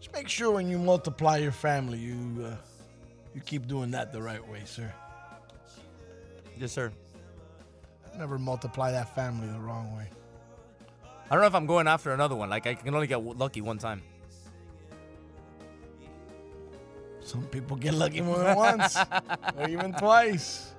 Just 0.00 0.12
make 0.12 0.28
sure 0.28 0.50
when 0.50 0.68
you 0.68 0.78
multiply 0.78 1.38
your 1.38 1.52
family, 1.52 1.98
you 1.98 2.46
uh, 2.46 2.56
you 3.34 3.40
keep 3.40 3.66
doing 3.66 3.90
that 3.92 4.12
the 4.12 4.22
right 4.22 4.46
way, 4.48 4.62
sir. 4.64 4.92
Yes, 6.56 6.72
sir. 6.72 6.92
Never 8.18 8.38
multiply 8.38 8.92
that 8.92 9.14
family 9.14 9.48
the 9.48 9.58
wrong 9.58 9.96
way. 9.96 10.08
I 11.30 11.34
don't 11.34 11.40
know 11.40 11.46
if 11.46 11.54
I'm 11.54 11.66
going 11.66 11.88
after 11.88 12.12
another 12.12 12.36
one. 12.36 12.48
Like 12.48 12.66
I 12.66 12.74
can 12.74 12.94
only 12.94 13.06
get 13.06 13.22
lucky 13.22 13.60
one 13.60 13.78
time. 13.78 14.02
Some 17.20 17.44
people 17.44 17.76
get 17.76 17.94
lucky 17.94 18.20
more 18.20 18.38
than 18.38 18.54
once, 18.54 18.96
or 19.56 19.68
even 19.68 19.94
twice. 19.94 20.74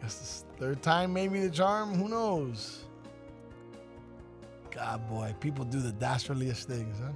Guess 0.00 0.18
this 0.18 0.44
third 0.58 0.82
time, 0.82 1.12
maybe 1.12 1.40
the 1.40 1.50
charm. 1.50 1.94
Who 1.94 2.08
knows? 2.08 2.84
God, 4.70 5.06
boy, 5.10 5.34
people 5.40 5.64
do 5.66 5.78
the 5.78 5.92
dastardliest 5.92 6.64
things, 6.64 6.96
huh? 6.98 7.12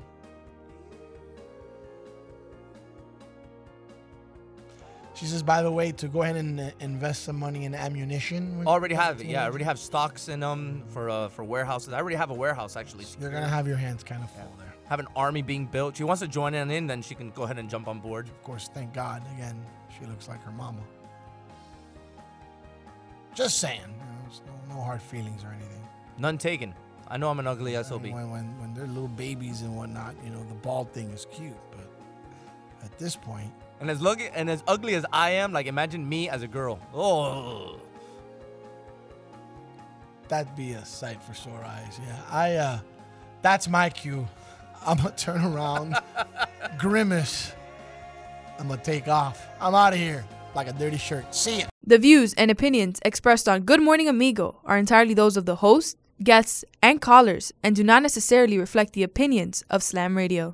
She 5.15 5.27
says, 5.27 5.45
by 5.45 5.63
the 5.63 5.71
way, 5.71 5.93
to 5.93 6.09
go 6.09 6.23
ahead 6.23 6.35
and 6.35 6.59
uh, 6.59 6.71
invest 6.81 7.23
some 7.23 7.39
money 7.39 7.65
in 7.65 7.75
ammunition. 7.75 8.65
Already 8.67 8.97
have 8.97 9.21
it. 9.21 9.27
Yeah, 9.27 9.45
I 9.45 9.47
already 9.47 9.65
have 9.65 9.79
stocks 9.79 10.29
in 10.29 10.41
them 10.41 10.83
for 10.89 11.09
uh 11.09 11.29
for 11.29 11.45
warehouses. 11.45 11.93
I 11.93 11.99
already 11.99 12.17
have 12.17 12.31
a 12.31 12.35
warehouse 12.35 12.77
actually. 12.77 13.07
You're 13.21 13.31
gonna 13.31 13.49
have 13.49 13.69
your 13.69 13.77
hands 13.77 14.03
kind 14.03 14.25
of 14.25 14.31
full 14.31 14.53
there. 14.59 14.75
have 14.89 14.99
an 14.99 15.07
army 15.15 15.43
being 15.43 15.67
built. 15.67 15.97
She 15.97 16.05
wants 16.05 16.21
to 16.23 16.29
join 16.29 16.53
in, 16.55 16.71
in, 16.71 16.89
then 16.89 17.01
she 17.01 17.15
can 17.15 17.31
go 17.31 17.45
ahead 17.45 17.59
and 17.59 17.71
jump 17.71 17.87
on 17.87 18.01
board. 18.01 18.27
Of 18.27 18.43
course, 18.43 18.69
thank 18.75 18.93
God. 18.93 19.23
Again, 19.37 19.65
she 19.97 20.05
looks 20.07 20.29
like 20.29 20.43
her 20.43 20.51
mama. 20.53 20.81
Just 23.35 23.59
saying. 23.59 23.81
You 23.83 23.87
know, 23.87 24.55
no, 24.69 24.75
no 24.77 24.81
hard 24.83 25.03
feelings 25.03 25.45
or 25.45 25.49
anything. 25.49 25.83
None 26.19 26.39
taken. 26.39 26.75
I 27.09 27.17
know 27.19 27.31
I'm 27.31 27.39
an 27.39 27.47
ugly 27.47 27.75
SOB. 27.83 28.03
When, 28.05 28.31
when, 28.31 28.61
when 28.61 28.75
they're 28.75 28.87
little 28.87 29.09
babies 29.09 29.63
and 29.63 29.77
whatnot, 29.77 30.15
you 30.25 30.31
know, 30.31 30.43
the 30.45 30.55
bald 30.55 30.91
thing 30.93 31.11
is 31.11 31.27
cute. 31.33 31.55
But 31.71 31.89
at 32.85 32.99
this 32.99 33.15
point, 33.15 33.53
And 33.85 33.91
as 33.91 34.01
lucky 34.01 34.29
and 34.35 34.49
as 34.49 34.65
ugly 34.67 34.95
as 34.95 35.05
I 35.13 35.33
am, 35.33 35.53
like 35.53 35.67
imagine 35.67 36.09
me 36.09 36.31
as 36.31 36.43
a 36.43 36.49
girl. 36.49 36.81
Oh, 36.95 37.79
that'd 40.29 40.57
be 40.57 40.73
a 40.73 40.83
sight 40.87 41.23
for 41.23 41.35
sore 41.35 41.63
eyes. 41.63 42.01
Yeah. 42.03 42.19
I, 42.31 42.55
uh, 42.55 42.79
that's 43.43 43.69
my 43.69 43.91
cue. 43.91 44.27
I'm 44.87 44.97
going 44.97 45.15
to 45.15 45.17
turn 45.23 45.45
around, 45.45 45.97
grimace. 46.79 47.53
I'm 48.59 48.69
going 48.69 48.79
to 48.81 48.85
take 48.87 49.07
off. 49.07 49.47
I'm 49.61 49.75
out 49.75 49.93
of 49.93 49.99
here 49.99 50.25
like 50.55 50.67
a 50.67 50.73
dirty 50.73 50.97
shirt. 50.97 51.35
See 51.35 51.59
ya. 51.59 51.67
The 51.87 51.99
views 51.99 52.33
and 52.39 52.51
opinions 52.51 53.01
expressed 53.05 53.51
on 53.51 53.65
Good 53.65 53.83
Morning 53.83 54.09
Amigo 54.09 54.61
are 54.65 54.79
entirely 54.79 55.13
those 55.13 55.37
of 55.37 55.45
the 55.45 55.57
host, 55.57 55.99
guests, 56.23 56.65
and 56.83 57.03
callers 57.03 57.53
and 57.63 57.77
do 57.77 57.85
not 57.85 58.01
necessarily 58.01 58.59
reflect 58.59 58.95
the 58.95 59.03
opinions 59.03 59.63
of 59.69 59.83
Slam 59.83 60.17
Radio. 60.17 60.53